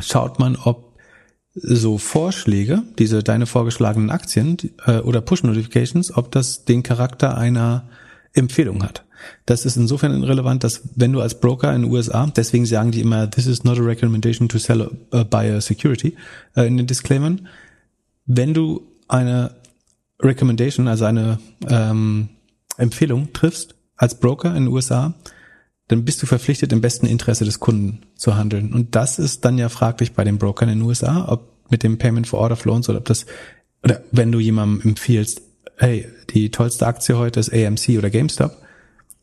schaut 0.00 0.38
man, 0.38 0.56
ob 0.56 0.86
so 1.54 1.96
Vorschläge, 1.96 2.82
diese 2.98 3.22
deine 3.22 3.46
vorgeschlagenen 3.46 4.10
Aktien 4.10 4.58
äh, 4.84 4.98
oder 4.98 5.22
Push-Notifications, 5.22 6.16
ob 6.16 6.30
das 6.30 6.66
den 6.66 6.82
Charakter 6.82 7.38
einer 7.38 7.88
Empfehlung 8.34 8.82
hat. 8.82 9.04
Das 9.46 9.64
ist 9.64 9.76
insofern 9.76 10.22
relevant, 10.22 10.62
dass 10.64 10.82
wenn 10.94 11.12
du 11.12 11.20
als 11.20 11.40
Broker 11.40 11.74
in 11.74 11.82
den 11.82 11.90
USA, 11.90 12.26
deswegen 12.26 12.66
sagen 12.66 12.90
die 12.90 13.00
immer, 13.00 13.30
this 13.30 13.46
is 13.46 13.64
not 13.64 13.78
a 13.78 13.82
recommendation 13.82 14.48
to 14.48 14.58
sell 14.58 14.90
a, 15.10 15.22
buy 15.22 15.50
a 15.50 15.60
security 15.60 16.14
äh, 16.54 16.66
in 16.66 16.76
den 16.76 16.86
Disclaimern, 16.86 17.48
wenn 18.26 18.52
du 18.52 18.82
eine 19.08 19.54
Recommendation, 20.20 20.88
also 20.88 21.04
eine 21.04 21.38
ähm, 21.68 22.28
Empfehlung 22.76 23.32
triffst 23.32 23.74
als 23.96 24.18
Broker 24.18 24.54
in 24.54 24.64
den 24.64 24.72
USA, 24.72 25.14
dann 25.88 26.04
bist 26.04 26.22
du 26.22 26.26
verpflichtet, 26.26 26.72
im 26.72 26.80
besten 26.80 27.06
Interesse 27.06 27.44
des 27.44 27.60
Kunden 27.60 28.02
zu 28.16 28.36
handeln. 28.36 28.72
Und 28.72 28.94
das 28.96 29.18
ist 29.18 29.44
dann 29.44 29.56
ja 29.58 29.68
fraglich 29.68 30.12
bei 30.12 30.24
den 30.24 30.38
Brokern 30.38 30.68
in 30.68 30.80
den 30.80 30.86
USA, 30.86 31.26
ob 31.28 31.52
mit 31.70 31.82
dem 31.82 31.98
Payment 31.98 32.26
for 32.26 32.40
Order 32.40 32.56
Flows 32.56 32.88
oder 32.88 32.98
ob 32.98 33.04
das, 33.04 33.26
oder 33.82 34.02
wenn 34.12 34.32
du 34.32 34.40
jemandem 34.40 34.90
empfiehlst, 34.90 35.42
hey, 35.76 36.08
die 36.30 36.50
tollste 36.50 36.86
Aktie 36.86 37.16
heute 37.16 37.40
ist 37.40 37.52
AMC 37.52 37.98
oder 37.98 38.10
GameStop, 38.10 38.56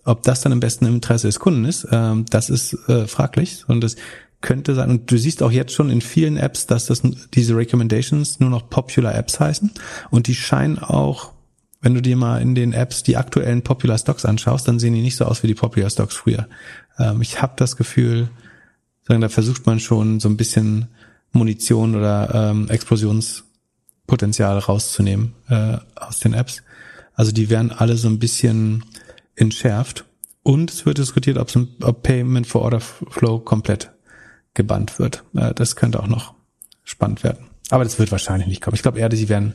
ob 0.06 0.24
das 0.24 0.42
dann 0.42 0.52
im 0.52 0.60
besten 0.60 0.86
Interesse 0.86 1.28
des 1.28 1.40
Kunden 1.40 1.66
ist, 1.66 1.88
ähm, 1.92 2.26
das 2.30 2.50
ist 2.50 2.74
äh, 2.88 3.08
fraglich. 3.08 3.64
Und 3.68 3.82
das 3.82 3.96
könnte 4.44 4.76
sein, 4.76 4.92
und 4.92 5.10
du 5.10 5.18
siehst 5.18 5.42
auch 5.42 5.52
jetzt 5.52 5.74
schon 5.74 5.90
in 5.90 6.02
vielen 6.02 6.38
Apps, 6.38 6.68
dass 6.68 6.86
das 6.86 7.02
diese 7.34 7.56
Recommendations 7.56 8.40
nur 8.40 8.52
noch 8.52 8.70
Popular 8.70 9.16
Apps 9.16 9.40
heißen. 9.40 9.72
Und 10.12 10.28
die 10.28 10.36
scheinen 10.36 10.78
auch, 10.78 11.32
wenn 11.82 11.96
du 11.96 12.02
dir 12.02 12.16
mal 12.16 12.40
in 12.42 12.54
den 12.54 12.74
Apps 12.74 13.02
die 13.02 13.18
aktuellen 13.18 13.64
Popular 13.64 13.98
Stocks 13.98 14.26
anschaust, 14.26 14.68
dann 14.68 14.78
sehen 14.78 14.94
die 14.94 15.02
nicht 15.02 15.16
so 15.16 15.26
aus 15.26 15.42
wie 15.42 15.48
die 15.48 15.56
Popular 15.56 15.90
Stocks 15.90 16.16
früher. 16.16 16.48
Ähm, 17.00 17.22
ich 17.22 17.42
habe 17.42 17.54
das 17.56 17.76
Gefühl, 17.76 18.30
sagen, 19.08 19.22
da 19.22 19.30
versucht 19.30 19.66
man 19.66 19.80
schon 19.80 20.20
so 20.20 20.30
ein 20.30 20.38
bisschen 20.38 20.90
Munition 21.32 21.96
oder 21.96 22.52
ähm, 22.52 22.70
Explosionspotenzial 22.70 24.60
rauszunehmen 24.60 25.34
äh, 25.50 25.78
aus 25.96 26.20
den 26.20 26.34
Apps. 26.34 26.62
Also 27.16 27.32
die 27.32 27.50
werden 27.50 27.72
alle 27.72 27.98
so 27.98 28.08
ein 28.08 28.20
bisschen 28.20 28.84
entschärft. 29.36 30.06
Und 30.44 30.72
es 30.72 30.86
wird 30.86 30.98
diskutiert, 30.98 31.38
ob, 31.38 31.50
ob 31.82 32.04
Payment 32.04 32.46
for 32.46 32.62
Order 32.62 32.82
Flow 32.82 33.40
komplett 33.40 33.93
gebannt 34.54 35.00
wird. 35.00 35.24
Äh, 35.36 35.54
das 35.54 35.76
könnte 35.76 36.02
auch 36.02 36.08
noch 36.08 36.34
spannend 36.84 37.24
werden. 37.24 37.46
Aber 37.70 37.84
das 37.84 38.00
wird 38.00 38.12
wahrscheinlich 38.12 38.48
nicht 38.48 38.62
kommen. 38.62 38.76
Ich 38.76 38.82
glaube 38.82 39.00
eher, 39.00 39.10
sie 39.12 39.30
werden 39.30 39.54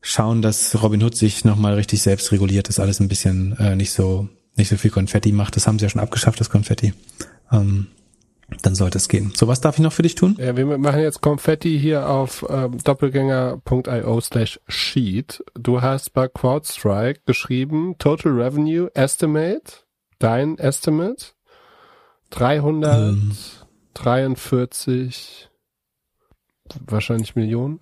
schauen, 0.00 0.42
dass 0.42 0.82
Robinhood 0.82 1.16
sich 1.16 1.44
nochmal 1.44 1.74
richtig 1.74 2.02
selbst 2.02 2.32
reguliert, 2.32 2.68
dass 2.68 2.78
alles 2.78 3.00
ein 3.00 3.08
bisschen 3.08 3.56
äh, 3.58 3.76
nicht 3.76 3.92
so 3.92 4.28
nicht 4.56 4.68
so 4.68 4.76
viel 4.76 4.90
Konfetti 4.90 5.32
macht. 5.32 5.56
Das 5.56 5.66
haben 5.66 5.78
sie 5.78 5.84
ja 5.84 5.88
schon 5.88 6.00
abgeschafft, 6.00 6.38
das 6.38 6.50
Konfetti. 6.50 6.92
Ähm, 7.50 7.88
dann 8.62 8.74
sollte 8.74 8.98
es 8.98 9.08
gehen. 9.08 9.32
So, 9.34 9.48
was 9.48 9.60
darf 9.60 9.76
ich 9.76 9.82
noch 9.82 9.92
für 9.92 10.02
dich 10.02 10.14
tun? 10.14 10.36
Ja, 10.38 10.56
wir 10.56 10.66
machen 10.78 11.00
jetzt 11.00 11.20
Konfetti 11.22 11.78
hier 11.78 12.08
auf 12.08 12.44
ähm, 12.48 12.78
doppelgänger.io 12.82 14.20
slash 14.20 14.60
sheet. 14.68 15.42
Du 15.54 15.82
hast 15.82 16.12
bei 16.12 16.28
CrowdStrike 16.28 17.22
geschrieben, 17.26 17.96
Total 17.98 18.32
Revenue 18.32 18.90
Estimate, 18.94 19.84
dein 20.18 20.58
Estimate, 20.58 21.32
343 23.94 25.48
wahrscheinlich 26.86 27.36
Millionen. 27.36 27.80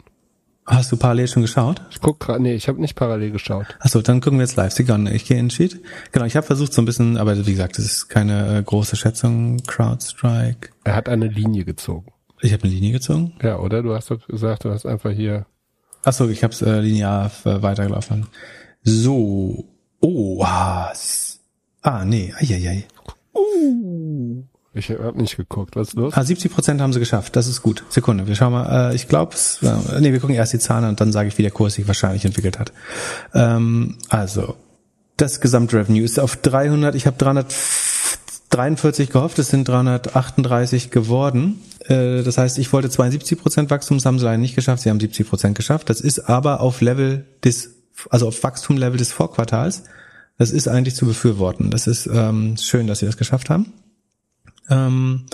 Hast 0.64 0.92
du 0.92 0.96
parallel 0.96 1.26
schon 1.26 1.42
geschaut? 1.42 1.82
Ich 1.90 2.00
guck 2.00 2.20
gerade, 2.20 2.40
nee, 2.40 2.54
ich 2.54 2.68
habe 2.68 2.80
nicht 2.80 2.94
parallel 2.94 3.32
geschaut. 3.32 3.66
Achso, 3.80 4.00
dann 4.00 4.20
gucken 4.20 4.38
wir 4.38 4.44
jetzt 4.44 4.54
live. 4.54 4.72
Sigon, 4.72 5.08
ich 5.08 5.24
gehe 5.24 5.36
in 5.36 5.46
den 5.46 5.50
Sheet. 5.50 5.82
Genau, 6.12 6.24
ich 6.24 6.36
habe 6.36 6.46
versucht 6.46 6.72
so 6.72 6.80
ein 6.80 6.84
bisschen, 6.84 7.16
aber 7.16 7.46
wie 7.46 7.50
gesagt, 7.50 7.78
das 7.78 7.84
ist 7.86 8.08
keine 8.08 8.58
äh, 8.58 8.62
große 8.62 8.94
Schätzung. 8.94 9.58
CrowdStrike. 9.66 10.70
Er 10.84 10.94
hat 10.94 11.08
eine 11.08 11.26
Linie 11.26 11.64
gezogen. 11.64 12.12
Ich 12.40 12.52
habe 12.52 12.62
eine 12.62 12.72
Linie 12.72 12.92
gezogen. 12.92 13.34
Ja, 13.42 13.58
oder? 13.58 13.82
Du 13.82 13.92
hast 13.92 14.10
doch 14.10 14.24
gesagt, 14.26 14.64
du 14.64 14.70
hast 14.70 14.86
einfach 14.86 15.10
hier. 15.10 15.46
Achso, 16.04 16.28
ich 16.28 16.44
habe 16.44 16.52
es 16.52 16.62
äh, 16.62 16.80
linear 16.80 17.30
äh, 17.44 17.60
weitergelaufen. 17.62 18.28
So. 18.82 19.64
Oh, 20.00 20.42
ah, 20.44 20.92
ah 21.82 22.04
nee, 22.04 22.32
eieiei. 22.38 22.86
Ich 24.74 24.90
habe 24.90 25.20
nicht 25.20 25.36
geguckt. 25.36 25.76
Was 25.76 25.88
ist 25.88 25.94
los? 25.94 26.14
Ah, 26.16 26.24
70 26.24 26.52
Prozent 26.52 26.80
haben 26.80 26.94
sie 26.94 26.98
geschafft. 26.98 27.36
Das 27.36 27.46
ist 27.46 27.62
gut. 27.62 27.84
Sekunde, 27.90 28.26
wir 28.26 28.34
schauen 28.34 28.52
mal. 28.52 28.90
Äh, 28.90 28.94
ich 28.94 29.06
glaube, 29.06 29.36
äh, 29.62 30.00
nee, 30.00 30.12
wir 30.12 30.20
gucken 30.20 30.34
erst 30.34 30.54
die 30.54 30.58
Zahlen 30.58 30.88
und 30.88 31.00
dann 31.00 31.12
sage 31.12 31.28
ich, 31.28 31.36
wie 31.36 31.42
der 31.42 31.50
Kurs 31.50 31.74
sich 31.74 31.86
wahrscheinlich 31.86 32.24
entwickelt 32.24 32.58
hat. 32.58 32.72
Ähm, 33.34 33.98
also, 34.08 34.56
das 35.18 35.42
Gesamtrevenue 35.42 36.02
ist 36.02 36.18
auf 36.18 36.36
300. 36.36 36.94
Ich 36.94 37.06
habe 37.06 37.18
343 37.18 39.10
gehofft, 39.10 39.38
es 39.38 39.48
sind 39.48 39.68
338 39.68 40.90
geworden. 40.90 41.60
Äh, 41.88 42.22
das 42.22 42.38
heißt, 42.38 42.58
ich 42.58 42.72
wollte 42.72 42.88
72 42.88 43.38
Prozent 43.38 43.70
Wachstum, 43.70 43.98
das 43.98 44.06
haben 44.06 44.18
sie 44.18 44.24
leider 44.24 44.38
nicht 44.38 44.54
geschafft. 44.54 44.82
Sie 44.82 44.88
haben 44.88 45.00
70 45.00 45.28
Prozent 45.28 45.54
geschafft. 45.54 45.90
Das 45.90 46.00
ist 46.00 46.30
aber 46.30 46.62
auf 46.62 46.80
Level 46.80 47.26
des, 47.44 47.74
also 48.08 48.28
auf 48.28 48.42
Wachstumlevel 48.42 48.96
des 48.96 49.12
Vorquartals. 49.12 49.82
Das 50.38 50.50
ist 50.50 50.66
eigentlich 50.66 50.94
zu 50.94 51.04
befürworten. 51.04 51.70
Das 51.70 51.86
ist 51.86 52.06
ähm, 52.06 52.56
schön, 52.56 52.86
dass 52.86 53.00
sie 53.00 53.06
das 53.06 53.18
geschafft 53.18 53.50
haben. 53.50 53.74
Ähm, 54.70 55.26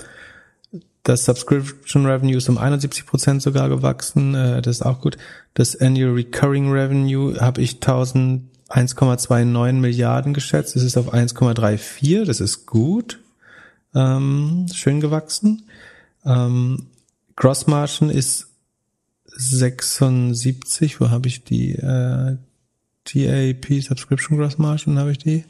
das 1.03 1.25
Subscription 1.25 2.05
Revenue 2.05 2.37
ist 2.37 2.49
um 2.49 2.57
71 2.57 3.05
Prozent 3.05 3.41
sogar 3.41 3.69
gewachsen. 3.69 4.35
Äh, 4.35 4.61
das 4.61 4.77
ist 4.77 4.85
auch 4.85 5.01
gut. 5.01 5.17
Das 5.53 5.75
Annual 5.75 6.13
Recurring 6.13 6.71
Revenue 6.71 7.39
habe 7.39 7.61
ich 7.61 7.75
1000 7.75 8.49
1,29 8.69 9.73
Milliarden 9.73 10.33
geschätzt. 10.33 10.75
Es 10.75 10.83
ist 10.83 10.97
auf 10.97 11.13
1,34. 11.13 12.25
Das 12.25 12.39
ist 12.39 12.65
gut. 12.67 13.19
Ähm, 13.95 14.67
schön 14.73 15.01
gewachsen. 15.01 15.63
Ähm, 16.25 16.87
Gross 17.35 17.67
Margin 17.67 18.09
ist 18.09 18.47
76, 19.25 20.99
wo 20.99 21.09
habe 21.09 21.27
ich 21.27 21.43
die 21.43 21.71
äh, 21.71 22.37
GAP 23.05 23.81
Subscription 23.81 24.37
Gross 24.37 24.57
Margin 24.57 24.99
habe 24.99 25.11
ich 25.11 25.17
die? 25.17 25.45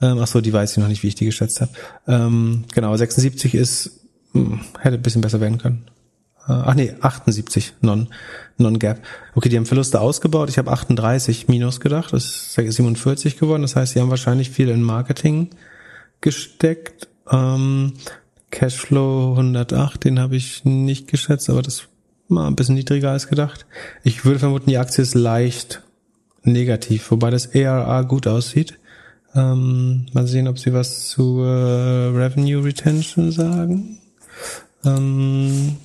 Ähm, 0.00 0.18
ach 0.20 0.26
so, 0.26 0.40
die 0.40 0.52
weiß 0.52 0.72
ich 0.72 0.78
noch 0.78 0.88
nicht, 0.88 1.02
wie 1.02 1.08
ich 1.08 1.14
die 1.14 1.24
geschätzt 1.24 1.60
habe. 1.60 1.72
Ähm, 2.06 2.64
genau, 2.72 2.96
76 2.96 3.54
ist 3.54 4.00
hm, 4.32 4.60
hätte 4.80 4.96
ein 4.96 5.02
bisschen 5.02 5.22
besser 5.22 5.40
werden 5.40 5.58
können. 5.58 5.84
Äh, 6.48 6.52
ach 6.52 6.74
nee, 6.74 6.94
78 7.00 7.74
non 7.80 8.08
non 8.56 8.78
gap. 8.78 9.00
Okay, 9.34 9.48
die 9.48 9.56
haben 9.56 9.66
Verluste 9.66 10.00
ausgebaut. 10.00 10.48
Ich 10.48 10.58
habe 10.58 10.70
38 10.70 11.48
minus 11.48 11.80
gedacht, 11.80 12.12
das 12.12 12.24
ist 12.24 12.54
47 12.54 13.38
geworden. 13.38 13.62
Das 13.62 13.76
heißt, 13.76 13.94
sie 13.94 14.00
haben 14.00 14.10
wahrscheinlich 14.10 14.50
viel 14.50 14.68
in 14.68 14.82
Marketing 14.82 15.50
gesteckt. 16.20 17.08
Ähm, 17.30 17.94
Cashflow 18.50 19.32
108, 19.32 20.04
den 20.04 20.18
habe 20.18 20.36
ich 20.36 20.64
nicht 20.64 21.08
geschätzt, 21.08 21.50
aber 21.50 21.62
das 21.62 21.84
war 22.28 22.46
ein 22.46 22.56
bisschen 22.56 22.74
niedriger 22.76 23.10
als 23.10 23.28
gedacht. 23.28 23.66
Ich 24.04 24.24
würde 24.24 24.38
vermuten, 24.38 24.70
die 24.70 24.78
Aktie 24.78 25.02
ist 25.02 25.14
leicht 25.14 25.82
negativ, 26.42 27.10
wobei 27.10 27.30
das 27.30 27.54
ARR 27.54 28.04
gut 28.04 28.26
aussieht. 28.26 28.78
Ähm, 29.34 30.06
mal 30.12 30.26
sehen, 30.26 30.48
ob 30.48 30.58
sie 30.58 30.72
was 30.72 31.08
zu 31.08 31.40
äh, 31.40 32.08
Revenue 32.16 32.64
Retention 32.64 33.30
sagen. 33.30 33.98
Ähm, 34.84 35.76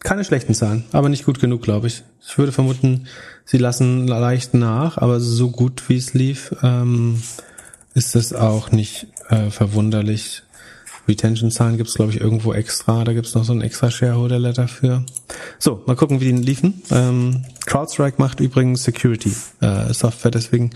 keine 0.00 0.24
schlechten 0.24 0.54
Zahlen, 0.54 0.84
aber 0.92 1.08
nicht 1.08 1.24
gut 1.24 1.40
genug, 1.40 1.62
glaube 1.62 1.86
ich. 1.86 2.02
Ich 2.26 2.38
würde 2.38 2.52
vermuten, 2.52 3.06
sie 3.44 3.58
lassen 3.58 4.06
leicht 4.06 4.54
nach, 4.54 4.98
aber 4.98 5.20
so 5.20 5.50
gut 5.50 5.88
wie 5.88 5.96
es 5.96 6.14
lief, 6.14 6.54
ähm, 6.62 7.22
ist 7.94 8.16
es 8.16 8.32
auch 8.32 8.70
nicht 8.70 9.08
äh, 9.28 9.50
verwunderlich. 9.50 10.42
Retention-Zahlen 11.08 11.76
gibt 11.76 11.88
es, 11.88 11.96
glaube 11.96 12.12
ich, 12.12 12.20
irgendwo 12.20 12.52
extra. 12.52 13.04
Da 13.04 13.12
gibt 13.12 13.26
es 13.26 13.34
noch 13.34 13.44
so 13.44 13.52
ein 13.52 13.62
extra 13.62 13.90
Shareholder-Letter 13.90 14.68
für. 14.68 15.04
So, 15.58 15.82
mal 15.86 15.96
gucken, 15.96 16.20
wie 16.20 16.32
die 16.32 16.38
liefen. 16.38 16.82
Ähm, 16.90 17.44
CrowdStrike 17.66 18.16
macht 18.18 18.40
übrigens 18.40 18.84
Security-Software, 18.84 20.28
äh, 20.28 20.30
deswegen 20.30 20.70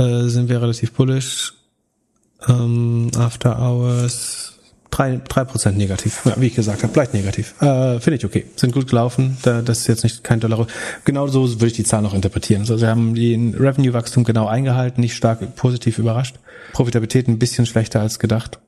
äh, 0.00 0.28
sind 0.28 0.48
wir 0.48 0.60
relativ 0.62 0.92
bullish. 0.92 1.54
Ähm, 2.48 3.10
After 3.16 3.58
Hours 3.60 4.50
drei 4.90 5.20
drei 5.28 5.44
Prozent 5.44 5.78
negativ. 5.78 6.22
Ja, 6.24 6.34
wie 6.38 6.46
ich 6.46 6.54
gesagt 6.54 6.82
habe, 6.82 6.92
bleibt 6.92 7.14
negativ. 7.14 7.54
Äh, 7.60 8.00
Finde 8.00 8.16
ich 8.16 8.24
okay. 8.24 8.46
Sind 8.56 8.72
gut 8.72 8.88
gelaufen. 8.88 9.36
Da, 9.42 9.62
das 9.62 9.80
ist 9.80 9.86
jetzt 9.86 10.02
nicht 10.04 10.24
kein 10.24 10.40
Dollar. 10.40 10.66
Genau 11.04 11.26
so 11.28 11.48
würde 11.48 11.66
ich 11.66 11.72
die 11.74 11.84
Zahl 11.84 12.02
noch 12.02 12.14
interpretieren. 12.14 12.62
Also 12.62 12.76
sie 12.76 12.86
haben 12.86 13.14
den 13.14 13.54
Revenue-Wachstum 13.54 14.24
genau 14.24 14.46
eingehalten, 14.46 15.00
nicht 15.00 15.14
stark 15.14 15.54
positiv 15.56 15.98
überrascht. 15.98 16.36
Profitabilität 16.72 17.28
ein 17.28 17.38
bisschen 17.38 17.66
schlechter 17.66 18.00
als 18.00 18.18
gedacht. 18.18 18.58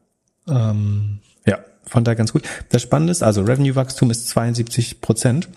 Ähm, 0.49 1.21
ja, 1.47 1.59
von 1.87 2.05
daher 2.05 2.17
ganz 2.17 2.33
gut. 2.33 2.43
Das 2.71 2.83
Spannende 2.83 3.11
ist, 3.11 3.23
also 3.23 3.43
Revenue-Wachstum 3.43 4.11
ist 4.11 4.29
72 4.29 5.01
Prozent 5.01 5.49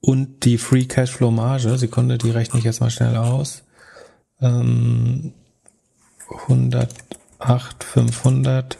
und 0.00 0.44
die 0.44 0.58
Free 0.58 0.84
Cashflow-Marge, 0.84 1.76
Sekunde, 1.78 2.18
die 2.18 2.30
rechne 2.30 2.58
ich 2.58 2.64
jetzt 2.64 2.80
mal 2.80 2.90
schnell 2.90 3.16
aus. 3.16 3.62
Ähm, 4.40 5.32
108, 6.28 7.84
500 7.84 8.78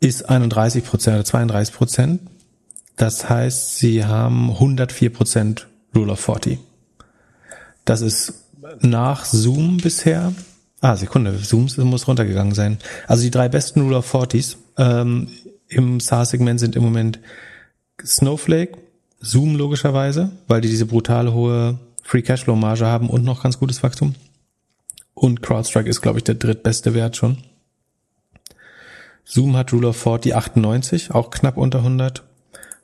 ist 0.00 0.28
31 0.28 0.84
Prozent 0.84 1.16
oder 1.16 1.24
32 1.24 1.74
Prozent. 1.74 2.20
Das 2.96 3.28
heißt, 3.28 3.78
sie 3.78 4.04
haben 4.04 4.50
104 4.50 5.12
Prozent 5.12 5.66
Rule 5.94 6.12
of 6.12 6.20
40. 6.20 6.58
Das 7.84 8.00
ist 8.00 8.44
nach 8.80 9.24
Zoom 9.24 9.78
bisher. 9.78 10.32
Ah, 10.80 10.96
Sekunde, 10.96 11.36
Zoom 11.38 11.68
muss 11.78 12.06
runtergegangen 12.06 12.54
sein. 12.54 12.78
Also 13.06 13.22
die 13.22 13.30
drei 13.30 13.48
besten 13.48 13.80
Rule 13.80 13.98
of 13.98 14.14
40s 14.14 14.56
ähm, 14.76 15.28
im 15.68 16.00
SaaS-Segment 16.00 16.60
sind 16.60 16.76
im 16.76 16.82
Moment 16.82 17.18
Snowflake, 18.04 18.76
Zoom 19.20 19.56
logischerweise, 19.56 20.30
weil 20.46 20.60
die 20.60 20.68
diese 20.68 20.86
brutale 20.86 21.32
hohe 21.32 21.78
Free 22.04 22.22
Cashflow 22.22 22.54
Marge 22.54 22.86
haben 22.86 23.08
und 23.08 23.24
noch 23.24 23.42
ganz 23.42 23.58
gutes 23.58 23.82
Wachstum. 23.82 24.14
Und 25.14 25.42
CrowdStrike 25.42 25.88
ist, 25.88 26.02
glaube 26.02 26.18
ich, 26.18 26.24
der 26.24 26.34
drittbeste 26.34 26.94
Wert 26.94 27.16
schon. 27.16 27.38
Zoom 29.24 29.56
hat 29.56 29.72
Rule 29.72 29.88
of 29.88 29.96
40 29.96 30.36
98, 30.36 31.10
auch 31.12 31.30
knapp 31.30 31.56
unter 31.56 31.78
100. 31.78 32.22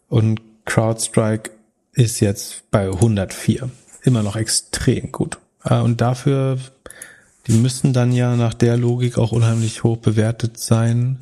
Und 0.08 0.40
CrowdStrike 0.64 1.50
ist 1.92 2.20
jetzt 2.20 2.70
bei 2.70 2.86
104. 2.86 3.70
Immer 4.02 4.22
noch 4.22 4.36
extrem 4.36 5.12
gut. 5.12 5.38
Äh, 5.64 5.80
und 5.80 6.00
dafür, 6.00 6.58
die 7.46 7.52
müssen 7.52 7.92
dann 7.92 8.12
ja 8.12 8.36
nach 8.36 8.54
der 8.54 8.78
Logik 8.78 9.18
auch 9.18 9.32
unheimlich 9.32 9.84
hoch 9.84 9.98
bewertet 9.98 10.58
sein. 10.58 11.18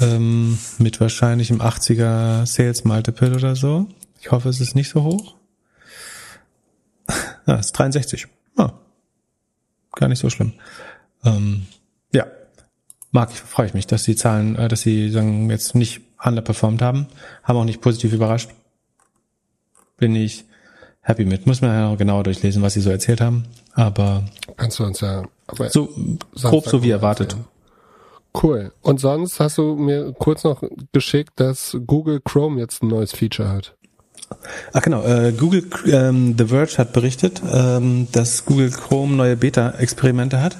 Ähm, 0.00 0.56
mit 0.78 1.00
wahrscheinlich 1.00 1.50
im 1.50 1.60
80er 1.60 2.46
Sales 2.46 2.84
Multiple 2.84 3.34
oder 3.34 3.56
so. 3.56 3.88
Ich 4.20 4.30
hoffe, 4.30 4.48
es 4.48 4.60
ist 4.60 4.76
nicht 4.76 4.88
so 4.88 5.02
hoch. 5.02 5.34
Ja, 7.46 7.56
ist 7.56 7.72
63. 7.72 8.26
Ah, 8.56 8.72
gar 9.92 10.08
nicht 10.08 10.18
so 10.18 10.30
schlimm. 10.30 10.52
Ähm, 11.24 11.66
ja, 12.12 12.26
mag 13.10 13.30
ich, 13.32 13.40
freue 13.40 13.66
ich 13.66 13.74
mich, 13.74 13.86
dass 13.86 14.04
die 14.04 14.16
Zahlen, 14.16 14.56
äh, 14.56 14.68
dass 14.68 14.82
sie 14.82 15.10
sagen, 15.10 15.50
jetzt 15.50 15.74
nicht 15.74 16.00
underperformed 16.22 16.82
haben, 16.82 17.06
haben 17.42 17.58
auch 17.58 17.64
nicht 17.64 17.80
positiv 17.80 18.12
überrascht. 18.12 18.50
Bin 19.96 20.14
ich 20.14 20.44
happy 21.00 21.24
mit. 21.24 21.46
Muss 21.46 21.60
man 21.60 21.70
ja 21.70 21.90
noch 21.90 21.98
genauer 21.98 22.22
durchlesen, 22.22 22.62
was 22.62 22.74
sie 22.74 22.80
so 22.80 22.90
erzählt 22.90 23.20
haben. 23.20 23.44
Aber 23.74 24.24
kannst 24.56 24.78
du 24.78 24.84
uns 24.84 25.00
ja 25.00 25.24
so 25.66 25.88
grob 26.34 26.66
so 26.66 26.82
wie 26.82 26.90
erwartet. 26.90 27.32
Erzählen. 27.32 27.48
Cool. 28.40 28.72
Und 28.80 28.98
sonst 28.98 29.40
hast 29.40 29.58
du 29.58 29.76
mir 29.76 30.12
kurz 30.14 30.44
noch 30.44 30.62
geschickt, 30.92 31.32
dass 31.36 31.76
Google 31.86 32.20
Chrome 32.20 32.60
jetzt 32.60 32.82
ein 32.82 32.88
neues 32.88 33.12
Feature 33.12 33.50
hat. 33.50 33.76
Ach 34.72 34.82
genau, 34.82 35.04
äh, 35.04 35.32
Google 35.32 35.64
ähm, 35.86 36.34
The 36.38 36.46
Verge 36.46 36.78
hat 36.78 36.92
berichtet, 36.92 37.42
ähm, 37.52 38.08
dass 38.12 38.44
Google 38.44 38.70
Chrome 38.70 39.16
neue 39.16 39.36
Beta-Experimente 39.36 40.40
hat. 40.40 40.58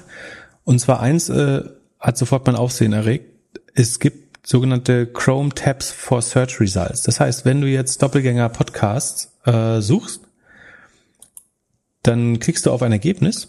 Und 0.64 0.78
zwar 0.78 1.00
eins 1.00 1.28
äh, 1.28 1.62
hat 1.98 2.18
sofort 2.18 2.46
mein 2.46 2.56
Aufsehen 2.56 2.92
erregt. 2.92 3.26
Es 3.74 3.98
gibt 3.98 4.46
sogenannte 4.46 5.06
Chrome 5.06 5.50
Tabs 5.54 5.90
for 5.90 6.20
Search 6.20 6.60
Results. 6.60 7.02
Das 7.02 7.20
heißt, 7.20 7.44
wenn 7.44 7.60
du 7.60 7.68
jetzt 7.68 8.02
Doppelgänger 8.02 8.48
Podcasts 8.48 9.32
äh, 9.46 9.80
suchst, 9.80 10.20
dann 12.02 12.40
klickst 12.40 12.66
du 12.66 12.72
auf 12.72 12.82
ein 12.82 12.92
Ergebnis 12.92 13.48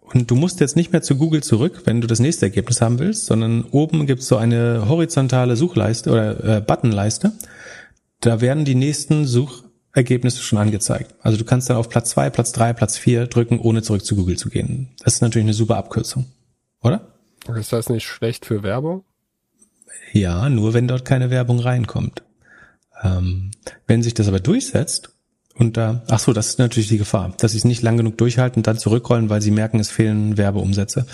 und 0.00 0.30
du 0.30 0.34
musst 0.34 0.60
jetzt 0.60 0.76
nicht 0.76 0.92
mehr 0.92 1.02
zu 1.02 1.16
Google 1.16 1.42
zurück, 1.42 1.82
wenn 1.84 2.00
du 2.00 2.06
das 2.06 2.18
nächste 2.18 2.46
Ergebnis 2.46 2.80
haben 2.80 2.98
willst, 2.98 3.26
sondern 3.26 3.64
oben 3.70 4.06
gibt's 4.06 4.26
so 4.26 4.36
eine 4.36 4.88
horizontale 4.88 5.56
Suchleiste 5.56 6.10
oder 6.10 6.56
äh, 6.56 6.60
Buttonleiste. 6.60 7.32
Da 8.22 8.40
werden 8.40 8.64
die 8.64 8.76
nächsten 8.76 9.26
Suchergebnisse 9.26 10.42
schon 10.42 10.58
angezeigt. 10.58 11.14
Also 11.20 11.36
du 11.36 11.44
kannst 11.44 11.68
dann 11.68 11.76
auf 11.76 11.88
Platz 11.88 12.10
zwei, 12.10 12.30
Platz 12.30 12.52
drei, 12.52 12.72
Platz 12.72 12.96
vier 12.96 13.26
drücken, 13.26 13.58
ohne 13.58 13.82
zurück 13.82 14.04
zu 14.04 14.14
Google 14.16 14.38
zu 14.38 14.48
gehen. 14.48 14.90
Das 15.04 15.14
ist 15.14 15.22
natürlich 15.22 15.44
eine 15.44 15.54
super 15.54 15.76
Abkürzung, 15.76 16.26
oder? 16.80 17.08
Ist 17.58 17.72
das 17.72 17.88
nicht 17.88 18.06
schlecht 18.06 18.46
für 18.46 18.62
Werbung? 18.62 19.02
Ja, 20.12 20.48
nur 20.48 20.72
wenn 20.72 20.86
dort 20.86 21.04
keine 21.04 21.30
Werbung 21.30 21.58
reinkommt. 21.58 22.22
Ähm, 23.02 23.50
wenn 23.88 24.04
sich 24.04 24.14
das 24.14 24.28
aber 24.28 24.38
durchsetzt 24.38 25.10
und 25.56 25.76
da, 25.76 26.04
ach 26.08 26.20
so, 26.20 26.32
das 26.32 26.46
ist 26.46 26.58
natürlich 26.60 26.88
die 26.88 26.98
Gefahr, 26.98 27.34
dass 27.38 27.52
sie 27.52 27.58
es 27.58 27.64
nicht 27.64 27.82
lang 27.82 27.96
genug 27.96 28.18
durchhalten 28.18 28.60
und 28.60 28.68
dann 28.68 28.78
zurückrollen, 28.78 29.30
weil 29.30 29.42
sie 29.42 29.50
merken, 29.50 29.80
es 29.80 29.90
fehlen 29.90 30.38
Werbeumsätze. 30.38 31.06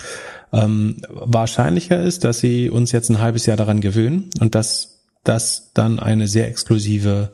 Ähm, 0.53 0.97
wahrscheinlicher 1.09 1.99
ist, 2.03 2.23
dass 2.23 2.37
sie 2.37 2.69
uns 2.69 2.91
jetzt 2.91 3.09
ein 3.09 3.19
halbes 3.19 3.47
Jahr 3.47 3.57
daran 3.57 3.81
gewöhnen 3.81 4.29
und 4.39 4.53
dass 4.53 4.98
das 5.23 5.71
dann 5.73 5.99
eine 5.99 6.27
sehr 6.27 6.47
exklusive 6.47 7.31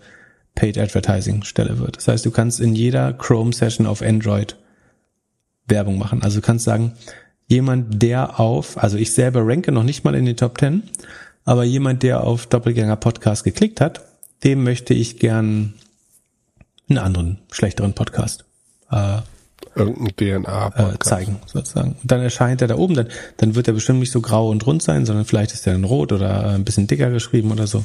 Paid 0.56 0.78
Advertising 0.78 1.44
Stelle 1.44 1.80
wird. 1.80 1.98
Das 1.98 2.08
heißt, 2.08 2.26
du 2.26 2.32
kannst 2.32 2.60
in 2.60 2.76
jeder 2.76 3.14
Chrome 3.14 3.54
Session 3.54 3.86
auf 3.86 4.02
Android 4.02 4.56
Werbung 5.68 5.98
machen. 5.98 6.24
Also 6.24 6.40
du 6.40 6.46
kannst 6.46 6.66
sagen, 6.66 6.94
jemand, 7.48 8.02
der 8.02 8.40
auf, 8.40 8.82
also 8.82 8.98
ich 8.98 9.14
selber 9.14 9.46
ranke 9.46 9.72
noch 9.72 9.84
nicht 9.84 10.04
mal 10.04 10.16
in 10.16 10.26
den 10.26 10.38
Top 10.38 10.58
10, 10.60 10.84
aber 11.44 11.64
jemand, 11.64 12.04
der 12.04 12.24
auf 12.24 12.48
Doppelgänger 12.48 12.96
Podcast 12.96 13.44
geklickt 13.44 13.82
hat, 13.82 14.02
dem 14.44 14.64
möchte 14.64 14.94
ich 14.94 15.20
gern 15.20 15.74
einen 16.90 16.98
anderen, 17.00 17.40
schlechteren 17.52 17.94
Podcast 17.94 18.46
äh, 18.92 19.20
irgendein 19.76 20.16
DNA 20.16 20.94
äh, 20.94 21.00
zeigen, 21.00 21.38
sozusagen. 21.46 21.96
Und 22.02 22.12
dann 22.12 22.22
erscheint 22.22 22.62
er 22.62 22.68
da 22.68 22.76
oben, 22.76 22.96
dann, 22.96 23.08
dann 23.38 23.56
wird 23.56 23.68
er 23.68 23.74
bestimmt 23.74 24.00
nicht 24.00 24.12
so 24.12 24.22
grau 24.22 24.50
und 24.50 24.66
rund 24.66 24.82
sein, 24.82 25.06
sondern 25.06 25.26
vielleicht 25.26 25.54
ist 25.54 25.68
er 25.68 25.74
dann 25.74 25.84
rot 25.84 26.12
oder 26.12 26.50
ein 26.50 26.64
bisschen 26.64 26.88
dicker 26.88 27.10
geschrieben 27.10 27.52
oder 27.52 27.68
so. 27.68 27.84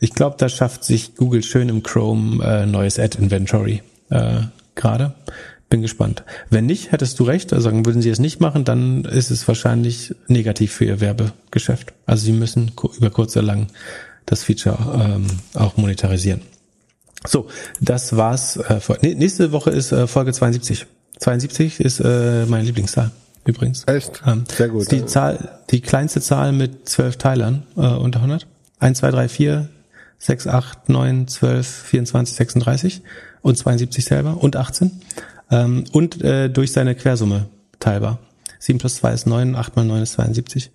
Ich 0.00 0.12
glaube, 0.12 0.36
da 0.38 0.48
schafft 0.48 0.84
sich 0.84 1.16
Google 1.16 1.42
schön 1.42 1.68
im 1.68 1.82
Chrome 1.82 2.44
äh, 2.44 2.66
neues 2.66 2.98
Ad 2.98 3.18
Inventory 3.18 3.82
äh, 4.10 4.40
gerade 4.74 5.14
bin 5.74 5.82
gespannt. 5.82 6.22
Wenn 6.50 6.66
nicht, 6.66 6.92
hättest 6.92 7.18
du 7.18 7.24
recht, 7.24 7.52
also 7.52 7.72
würden 7.72 8.00
sie 8.00 8.10
es 8.10 8.20
nicht 8.20 8.40
machen, 8.40 8.64
dann 8.64 9.04
ist 9.04 9.32
es 9.32 9.48
wahrscheinlich 9.48 10.14
negativ 10.28 10.72
für 10.72 10.84
ihr 10.84 11.00
Werbegeschäft. 11.00 11.92
Also 12.06 12.26
sie 12.26 12.32
müssen 12.32 12.70
über 12.96 13.10
kurz 13.10 13.36
oder 13.36 13.46
lang 13.46 13.66
das 14.24 14.44
Feature 14.44 14.78
ähm, 14.94 15.26
auch 15.54 15.76
monetarisieren. 15.76 16.42
So, 17.26 17.48
das 17.80 18.16
war's. 18.16 18.56
Äh, 18.56 19.14
nächste 19.14 19.50
Woche 19.50 19.70
ist 19.70 19.90
äh, 19.90 20.06
Folge 20.06 20.32
72. 20.32 20.86
72 21.18 21.80
ist 21.80 22.00
äh, 22.00 22.46
meine 22.46 22.64
Lieblingszahl 22.64 23.10
übrigens. 23.44 23.84
Echt? 23.86 24.22
Ähm, 24.26 24.44
Sehr 24.48 24.68
gut. 24.68 24.90
Die 24.90 25.06
Zahl, 25.06 25.60
die 25.70 25.80
kleinste 25.80 26.20
Zahl 26.20 26.52
mit 26.52 26.88
zwölf 26.88 27.16
Teilern 27.16 27.64
äh, 27.76 27.80
unter 27.80 28.20
100. 28.20 28.46
1, 28.80 28.98
2, 28.98 29.10
3, 29.10 29.28
4, 29.28 29.68
6, 30.18 30.46
8, 30.46 30.88
9, 30.88 31.28
12, 31.28 31.66
24, 31.66 32.36
36 32.36 33.02
und 33.42 33.56
72 33.56 34.04
selber 34.04 34.42
und 34.42 34.56
18. 34.56 34.90
Ähm, 35.50 35.84
und 35.92 36.22
äh, 36.22 36.48
durch 36.48 36.72
seine 36.72 36.94
Quersumme 36.94 37.46
teilbar. 37.78 38.18
7 38.58 38.78
plus 38.78 38.96
2 38.96 39.12
ist 39.12 39.26
9, 39.26 39.56
8 39.56 39.76
mal 39.76 39.84
9 39.84 40.02
ist 40.02 40.12
72. 40.12 40.70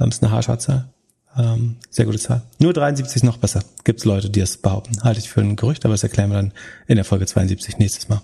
Ähm, 0.00 0.08
ist 0.08 0.22
eine 0.22 0.32
Haarschartzahl. 0.32 0.88
Ähm, 1.36 1.76
sehr 1.90 2.04
gute 2.04 2.18
Zahl. 2.18 2.42
Nur 2.58 2.72
73 2.72 3.16
ist 3.16 3.22
noch 3.22 3.38
besser. 3.38 3.62
Gibt 3.84 4.00
es 4.00 4.04
Leute, 4.04 4.28
die 4.28 4.40
es 4.40 4.56
behaupten. 4.56 5.02
Halte 5.02 5.18
ich 5.18 5.30
für 5.30 5.40
ein 5.40 5.56
Gerücht, 5.56 5.84
aber 5.84 5.94
das 5.94 6.02
erklären 6.02 6.30
wir 6.30 6.36
dann 6.36 6.52
in 6.86 6.96
der 6.96 7.04
Folge 7.04 7.26
72 7.26 7.78
nächstes 7.78 8.08
Mal. 8.08 8.20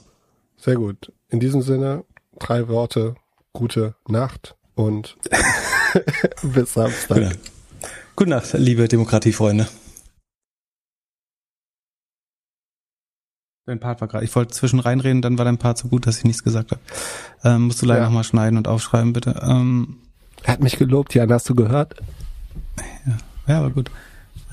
Sehr 0.59 0.75
gut. 0.75 1.11
In 1.31 1.41
diesem 1.41 1.63
Sinne, 1.63 2.05
drei 2.39 2.69
Worte, 2.69 3.15
gute 3.53 3.95
Nacht 4.09 4.57
und 4.75 5.17
bis 6.43 6.73
Samstag. 6.75 7.17
Genau. 7.19 7.31
Gute 8.17 8.31
Nacht, 8.31 8.53
liebe 8.55 8.89
Demokratiefreunde. 8.89 9.69
Dein 13.67 13.81
Part 13.81 14.01
war 14.01 14.09
gerade. 14.09 14.25
Ich 14.25 14.35
wollte 14.35 14.55
zwischen 14.55 14.81
reinreden, 14.81 15.21
dann 15.21 15.37
war 15.37 15.45
dein 15.45 15.59
Part 15.59 15.77
so 15.77 15.89
gut, 15.89 16.07
dass 16.07 16.17
ich 16.19 16.25
nichts 16.25 16.43
gesagt 16.43 16.71
habe. 16.71 16.81
Ähm, 17.45 17.63
musst 17.63 17.83
du 17.83 17.87
leider 17.87 18.01
Ja. 18.01 18.07
nochmal 18.07 18.25
schneiden 18.25 18.57
und 18.57 18.67
aufschreiben, 18.67 19.13
bitte. 19.13 19.39
Ähm, 19.43 19.99
Er 20.45 20.55
hat 20.55 20.61
mich 20.63 20.79
gelobt, 20.79 21.15
Jan, 21.15 21.31
hast 21.31 21.49
du 21.51 21.55
gehört? 21.55 21.95
ja, 23.47 23.59
aber 23.59 23.71
gut. 23.71 23.91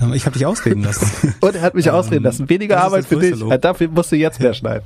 Ähm, 0.02 0.12
ich 0.14 0.26
habe 0.26 0.34
dich 0.34 0.46
ausreden 0.46 0.84
lassen. 0.84 1.34
Und 1.40 1.56
er 1.56 1.62
hat 1.62 1.74
mich 1.76 1.90
ausreden 1.90 2.26
lassen. 2.26 2.50
Weniger 2.50 2.84
Arbeit 2.84 3.06
für 3.06 3.16
dich. 3.18 3.40
Lob. 3.40 3.52
Ja, 3.52 3.58
Dafür 3.58 3.88
musst 3.88 4.12
du 4.12 4.18
jetzt 4.18 4.42
mehr 4.42 4.54
schneiden. 4.54 4.86